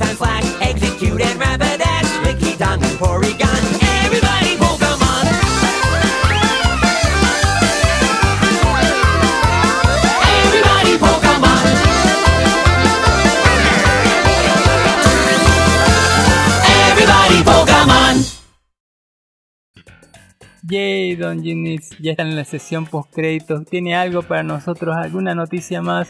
[20.66, 23.66] Yay, Don Ginnis, ya está en la sesión post créditos.
[23.66, 24.96] ¿Tiene algo para nosotros?
[24.96, 26.08] ¿Alguna noticia más?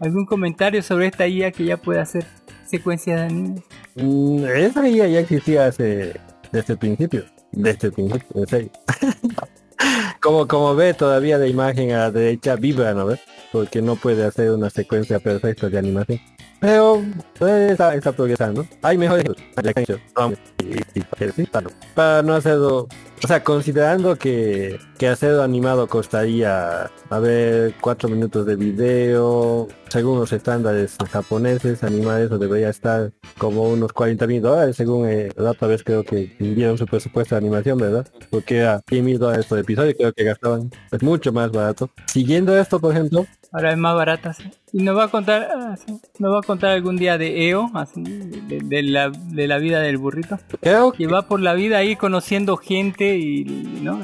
[0.00, 2.26] ¿Algún comentario sobre esta IA que ya puede hacer
[2.66, 3.62] secuencias de animes?
[3.94, 6.18] Mm, esa guía ya existía hace,
[6.50, 7.24] desde el principio.
[7.52, 8.70] Desde el principio, en serio.
[10.20, 13.20] como, como ve todavía la imagen a la derecha vibra, ¿no ves?
[13.52, 16.18] Porque no puede hacer una secuencia perfecta de animación.
[16.58, 17.02] Pero
[17.40, 18.66] eh, está, está progresando.
[18.82, 19.26] Hay mejores
[21.94, 22.88] para no hacerlo
[23.22, 30.18] o sea considerando que, que hacerlo animado costaría a ver cuatro minutos de video según
[30.18, 35.50] los estándares japoneses animar eso debería estar como unos 40 mil dólares según eh, la
[35.50, 39.46] otra vez creo que dieron su presupuesto de animación verdad porque era 100 mil dólares
[39.46, 43.76] por episodio creo que gastaban es mucho más barato siguiendo esto por ejemplo Ahora es
[43.76, 44.50] más barata, sí.
[44.72, 45.76] Y nos va a contar, ah,
[46.18, 49.98] nos va a contar algún día de EO, así, de la, de la vida del
[49.98, 50.38] burrito.
[50.60, 53.44] Creo Que va por la vida ahí conociendo gente y,
[53.82, 54.00] ¿no?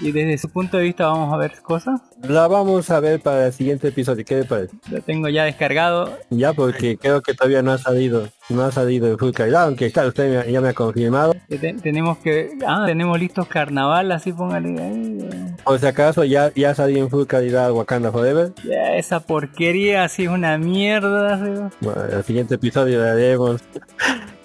[0.00, 2.00] Y desde su punto de vista vamos a ver cosas.
[2.22, 4.74] la vamos a ver para el siguiente episodio ¿qué le parece?
[4.90, 6.16] Lo tengo ya descargado.
[6.30, 9.92] Ya porque creo que todavía no ha salido, no ha salido el full calidad, aunque
[9.92, 11.34] claro, usted ya me ha confirmado.
[11.50, 15.18] Que te- tenemos que, ah, tenemos listos carnaval, así póngale ahí.
[15.64, 18.52] Por si acaso ya, ya salió en full calidad Wakanda Forever.
[18.66, 21.34] Ya, esa porquería así es una mierda.
[21.34, 21.74] así.
[21.82, 23.60] Bueno, el siguiente episodio le haremos.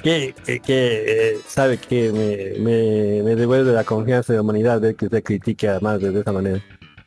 [0.06, 1.03] Que, que, que,
[1.34, 5.24] eh, sabe que me, me, me devuelve la confianza de la humanidad ver que se
[5.24, 6.61] critique a más de esa manera.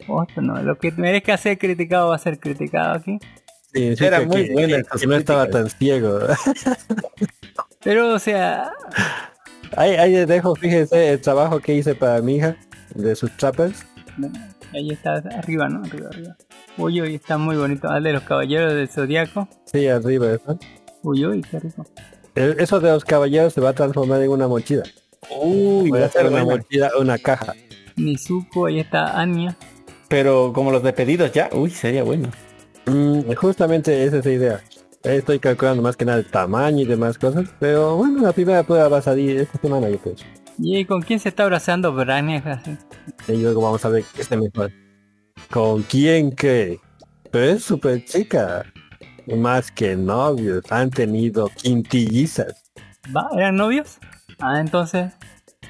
[0.09, 3.19] Ojo, no, lo que merezca ser criticado va a ser criticado aquí.
[3.73, 6.19] Sí, sí, Era que- muy que- buena que- que no estaba tan ciego.
[7.85, 8.73] Pero, o sea,
[9.77, 12.57] ahí, ahí les dejo, fíjense, el trabajo que hice para mi hija
[12.95, 13.87] de sus trappers.
[14.73, 15.85] ahí está arriba, ¿no?
[15.85, 16.37] Arriba, arriba.
[16.77, 17.89] Uy, uy, está muy bonito.
[17.89, 19.49] Al de los caballeros del zodiaco.
[19.67, 20.59] Sí, arriba eso.
[21.03, 21.87] Uy, uy, qué rico.
[22.39, 24.83] El- Eso de los caballeros se va a transformar en una mochila.
[25.41, 26.63] Uy, Voy va a ser hacer una buena.
[26.63, 27.55] mochila, una caja.
[27.97, 29.57] Nizuko, ahí está Anya.
[30.09, 32.31] Pero como los de pedidos ya, uy, sería bueno.
[32.87, 34.61] Mm, justamente esa es la idea.
[35.03, 37.49] Estoy calculando más que nada el tamaño y demás cosas.
[37.61, 40.15] Pero bueno, la primera prueba va a salir esta semana, yo creo.
[40.59, 42.77] ¿Y con quién se está abrazando Brainiac así?
[43.29, 44.73] Y luego vamos a ver qué es mejor.
[45.51, 46.81] ¿Con quién cree?
[47.31, 48.65] Pero es súper chica.
[49.37, 50.65] Más que novios.
[50.71, 52.71] Han tenido quintillizas.
[53.17, 53.29] ¿Va?
[53.37, 53.99] ¿Eran novios?
[54.39, 55.13] Ah, entonces.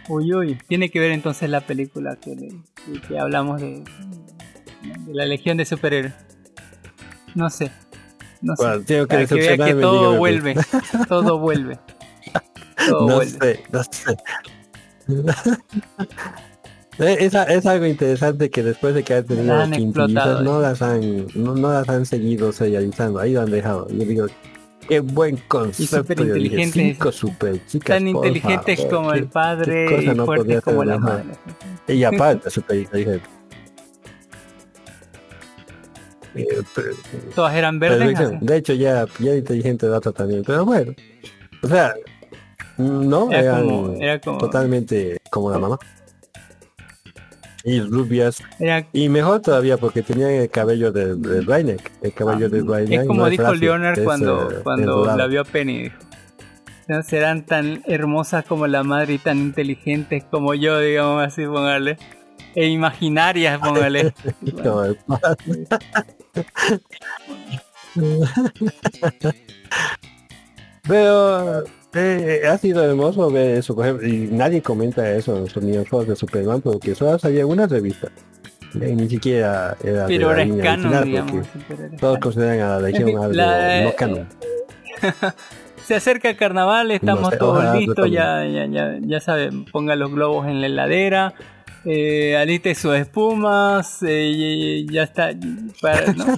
[0.08, 0.58] Uy, uy.
[0.68, 3.84] Tiene que ver entonces la película que, le- que- hablamos de,
[4.82, 6.14] de la Legión de Superhéroes.
[7.34, 7.70] No sé.
[8.40, 8.64] No sé.
[8.86, 10.54] Tengo que Para que vea que todo dígame, vuelve.
[10.54, 11.08] pues.
[11.08, 11.78] Todo vuelve.
[12.88, 13.38] Todo no vuelve.
[13.38, 14.16] sé, no sé.
[17.00, 19.70] Eh, es, es algo interesante que después de que han tenido La han
[20.44, 24.26] no las han no, no las han seguido serializando ahí lo han dejado yo digo
[24.88, 26.72] qué buen concepto yo dije, superinteligentes.
[26.72, 30.60] cinco super chicas Tan inteligentes favor, como qué- el qué padre cosa y no fuertes
[30.62, 31.24] como la mejor.
[31.24, 31.94] madre.
[31.94, 33.26] y aparte super inteligente
[36.34, 36.44] Eh,
[36.74, 36.94] pero-
[37.34, 38.18] Todas eran verdes.
[38.20, 38.36] Así.
[38.40, 40.92] De hecho, ya, ya inteligente data también, pero bueno.
[41.62, 41.94] O sea,
[42.76, 45.78] no, Era eran como- era como- totalmente como la mamá.
[47.64, 48.42] Y rubias.
[48.60, 51.90] Era- Y mejor todavía porque tenían el cabello de, de Reineck.
[52.02, 52.98] El cabello de Reineck.
[52.98, 55.82] Ah, Es como no dijo lacio, Leonard es, cuando, eh, cuando la vio a Penny.
[55.84, 55.96] Dijo,
[56.88, 61.98] "No serán tan hermosas como la madre y tan inteligentes como yo, digamos así, póngale.
[62.54, 64.14] E imaginarias, póngale.
[64.62, 64.98] Padre.
[70.86, 76.16] Pero eh, ha sido hermoso ver eso, y nadie comenta eso en los universos de
[76.16, 78.08] Superman, porque solo salía una revista.
[78.74, 81.46] Y ni siquiera era de Pero la es línea canon, original, digamos.
[81.52, 82.00] superhéroes.
[82.00, 84.28] Todos consideran a la Legión algo La- no canon.
[85.84, 90.12] Se acerca el carnaval, estamos sé, todos listos, ya, ya, ya, ya saben, ponga los
[90.12, 91.32] globos en la heladera,
[91.86, 95.30] eh, aliste sus espumas, eh, ya está,
[95.80, 96.26] para, ¿no?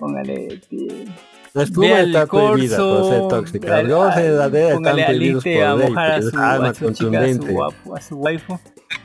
[0.00, 1.04] Póngale, eh,
[1.52, 3.76] La espuma está prohibida por ser corso, tóxica.
[3.78, 6.74] al- Los heladera están prohibidos por a ley, a su, arma a su chica, a
[6.74, 7.52] su, contundente.
[7.52, 8.58] guapo, a su waifu.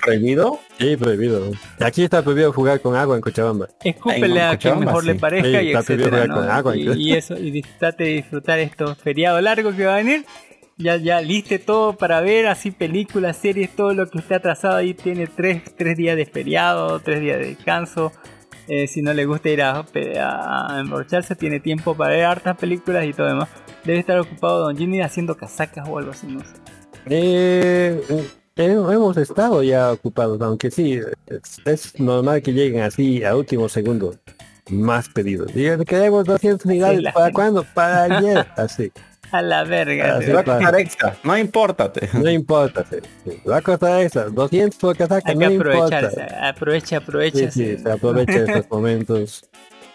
[0.04, 0.60] ¿Prohibido?
[0.80, 1.52] Sí, prohibido.
[1.80, 3.68] Aquí está prohibido jugar con agua en Cochabamba.
[3.84, 6.36] Escúpele a quien mejor le parezca Sí, y está prohibido etcétera, jugar ¿no?
[6.36, 6.78] con agua.
[6.78, 10.26] y, y eso, y disfrute de disfrutar estos feriados largos que va a venir.
[10.78, 14.94] Ya, ya liste todo para ver, así películas, series, todo lo que esté atrasado ahí
[14.94, 18.12] tiene tres, tres días de feriado, tres días de descanso.
[18.68, 23.06] Eh, si no le gusta ir a, a, emborracharse, tiene tiempo para ver hartas películas
[23.06, 23.50] y todo demás.
[23.84, 26.56] Debe estar ocupado Don Jimmy haciendo casacas o algo así, no sé.
[27.08, 33.36] Eh, eh, hemos estado ya ocupados, aunque sí, es, es normal que lleguen así a
[33.36, 34.16] último segundo.
[34.72, 35.54] Más pedidos.
[35.54, 37.04] Digan, queremos 200 unidades.
[37.14, 37.34] ¿Para gente.
[37.34, 37.66] cuándo?
[37.76, 38.48] Para ayer.
[38.58, 38.92] Así.
[39.38, 40.18] A la verga.
[40.18, 41.18] Así te- va a costar extra.
[41.24, 41.92] No importa.
[42.14, 42.86] No importa.
[42.90, 43.42] sí, sí.
[43.50, 44.26] Va a costar extra.
[44.26, 45.30] 200 por casaca.
[45.32, 46.20] Hay que no aprovecharse.
[46.22, 46.48] importa.
[46.50, 47.52] Aprovecha, aprovecha.
[47.52, 49.50] Sí, sí, se aprovecha estos momentos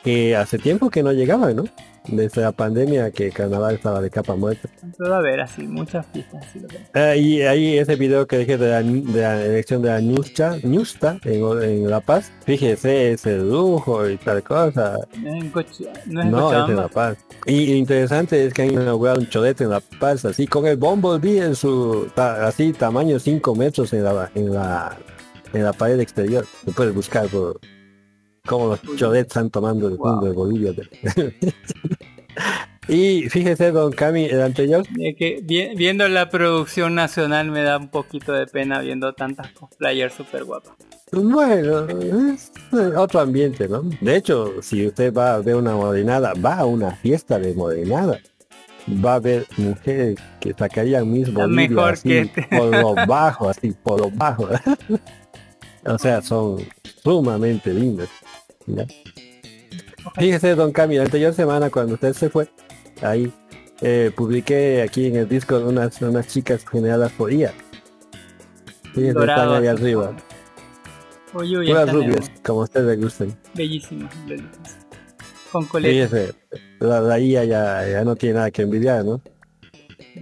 [0.04, 1.64] que hace tiempo que no llegaban, ¿no?
[2.08, 4.68] Desde la pandemia que carnaval estaba de capa muerta.
[5.06, 6.44] A haber así, muchas fiestas.
[6.46, 6.80] Así lo veo.
[6.94, 10.56] Ah, y ahí ese video que dije de la, de la elección de la Ñusta,
[10.62, 14.96] Ñusta en, en La Paz, fíjese ese lujo y tal cosa.
[15.14, 16.82] En, Coch- no es en No, es en Cochabamba.
[16.82, 17.18] La Paz.
[17.46, 20.78] Y lo interesante es que han inaugurado un cholete en La Paz, así con el
[20.78, 24.96] Bumblebee en su, ta- así tamaño 5 metros en la, en la,
[25.52, 26.46] en la pared exterior.
[26.66, 27.60] Lo puedes buscar por
[28.46, 30.72] cómo los choletes están tomando el mundo de Bolivia.
[32.88, 37.76] y fíjese, don Cami, el anterior, Es que vi- viendo la producción nacional me da
[37.78, 40.72] un poquito de pena viendo tantas cosplayers super guapas.
[41.12, 41.86] Bueno,
[42.34, 43.82] es eh, otro ambiente, ¿no?
[44.00, 48.18] De hecho, si usted va a ver una morenada, va a una fiesta de morenada.
[49.04, 52.42] Va a ver mujeres que sacarían mis mejor así, que este.
[52.50, 54.48] por lo bajo, así, por lo bajo.
[55.84, 56.58] o sea, son
[57.02, 58.08] sumamente lindas.
[60.18, 62.48] Fíjese, don Cami, la anterior semana cuando usted se fue,
[63.02, 63.32] ahí
[63.80, 67.52] eh, publiqué aquí en el disco unas, unas chicas generadas por IA.
[68.94, 70.16] Fíjese, Dorado, están ahí arriba.
[71.32, 73.36] Uy, uy, Puras rubias, como a usted le gusten.
[73.54, 74.76] bellísimas, bellísimas.
[75.52, 76.10] Con coletas.
[76.10, 76.34] Fíjese,
[76.80, 79.20] la, la IA ya, ya no tiene nada que envidiar, ¿no?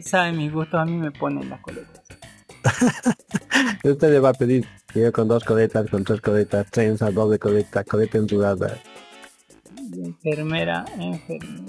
[0.03, 2.03] Saben mis gustos, a mí me ponen las coletas.
[3.85, 7.85] Usted le va a pedir yo con dos coletas, con tres coletas, trenza, doble coleta,
[7.85, 8.79] coleta enrugada.
[9.93, 11.65] Enfermera, enfermera.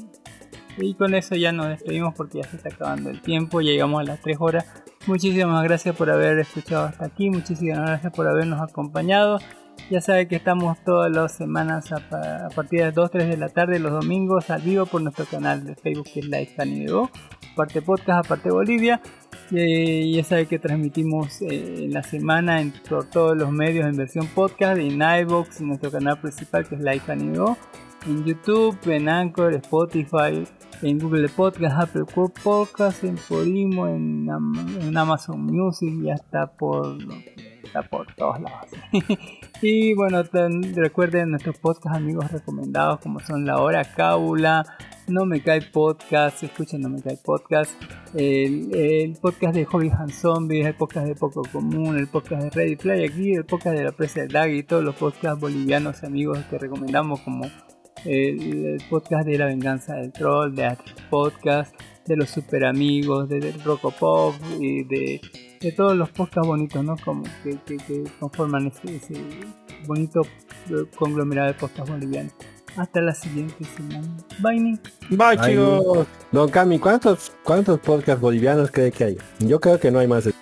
[0.77, 4.03] Y con eso ya nos despedimos porque ya se está acabando el tiempo, llegamos a
[4.03, 4.65] las 3 horas.
[5.07, 9.39] Muchísimas gracias por haber escuchado hasta aquí, muchísimas gracias por habernos acompañado.
[9.89, 13.27] Ya sabe que estamos todas las semanas a, pa- a partir de las 2, 3
[13.29, 16.55] de la tarde, los domingos, al vivo por nuestro canal de Facebook que es Live
[16.57, 17.09] Anime
[17.59, 19.01] Aparte podcast, aparte Bolivia.
[19.51, 23.97] Y ya sabe que transmitimos eh, en la semana en por todos los medios en
[23.97, 27.55] versión podcast, en iVoox, en nuestro canal principal que es Live Anime
[28.05, 30.47] en YouTube, en Anchor, Spotify,
[30.81, 32.05] en Google Podcast, Apple
[32.43, 34.29] Podcast, en Podimo, en,
[34.81, 36.97] en Amazon Music y hasta por,
[37.61, 38.69] está por todos lados.
[39.61, 44.63] y bueno, tan- recuerden nuestros podcast amigos recomendados como son La Hora Cábula,
[45.09, 47.71] No Me Cae Podcast, escuchen No Me Cae Podcast,
[48.13, 52.75] el, podcast de Hobby Han Zombies, el podcast de Poco Común, el podcast de Ready
[52.75, 56.37] Play aquí, el podcast de La Presa del Dag y todos los podcasts bolivianos amigos
[56.49, 57.45] que recomendamos como
[58.05, 60.77] el, el podcast de La Venganza del Troll, de
[61.09, 61.73] Podcast,
[62.05, 65.21] de los Super Amigos, de, Rocopop y de,
[65.75, 66.95] todos los podcasts bonitos, ¿no?
[67.03, 67.57] Como que
[68.19, 69.13] conforman ese, ese
[69.87, 70.21] bonito
[70.69, 72.33] eh, conglomerado de podcasts bolivianos.
[72.77, 74.07] Hasta la siguiente semana.
[74.39, 74.81] Bye, Nick.
[75.09, 76.07] Bye, chicos.
[76.31, 79.17] Don Cami, ¿cuántos, ¿cuántos podcasts bolivianos cree que hay?
[79.39, 80.25] Yo creo que no hay más.
[80.25, 80.33] de-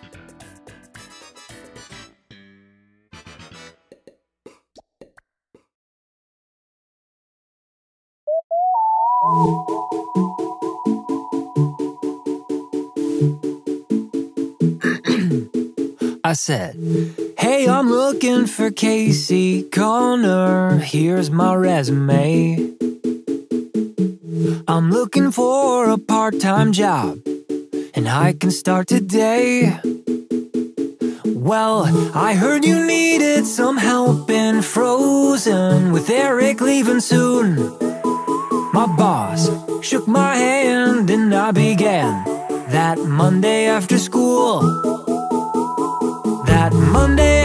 [16.23, 16.75] I said,
[17.49, 20.79] Hey, I'm looking for Casey Connor.
[20.79, 22.75] Here's my resume.
[24.67, 27.19] I'm looking for a part time job,
[27.95, 29.79] and I can start today.
[31.23, 37.55] Well, I heard you needed some help in Frozen with Eric leaving soon.
[38.73, 39.49] My boss
[39.81, 42.25] shook my hand, and I began
[42.75, 44.97] that Monday after school
[46.67, 47.36] that Monday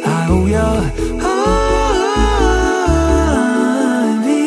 [0.04, 0.46] I owe.
[4.22, 4.38] Ivy.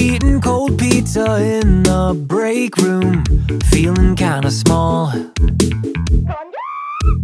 [0.00, 3.24] Eating cold pizza in the break room,
[3.64, 5.12] feeling kinda small.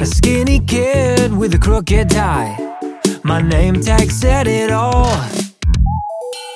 [0.01, 2.57] A skinny kid with a crooked tie.
[3.23, 5.44] My name tag said it all.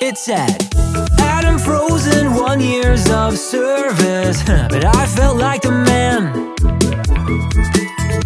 [0.09, 0.73] It said,
[1.19, 4.41] Adam Frozen, one years of service.
[4.47, 6.55] but I felt like the man.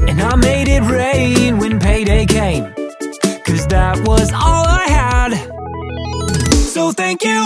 [0.07, 2.73] And I made it rain when payday came.
[3.43, 5.33] Cause that was all I had.
[6.53, 7.43] So thank you.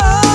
[0.00, 0.29] kindly.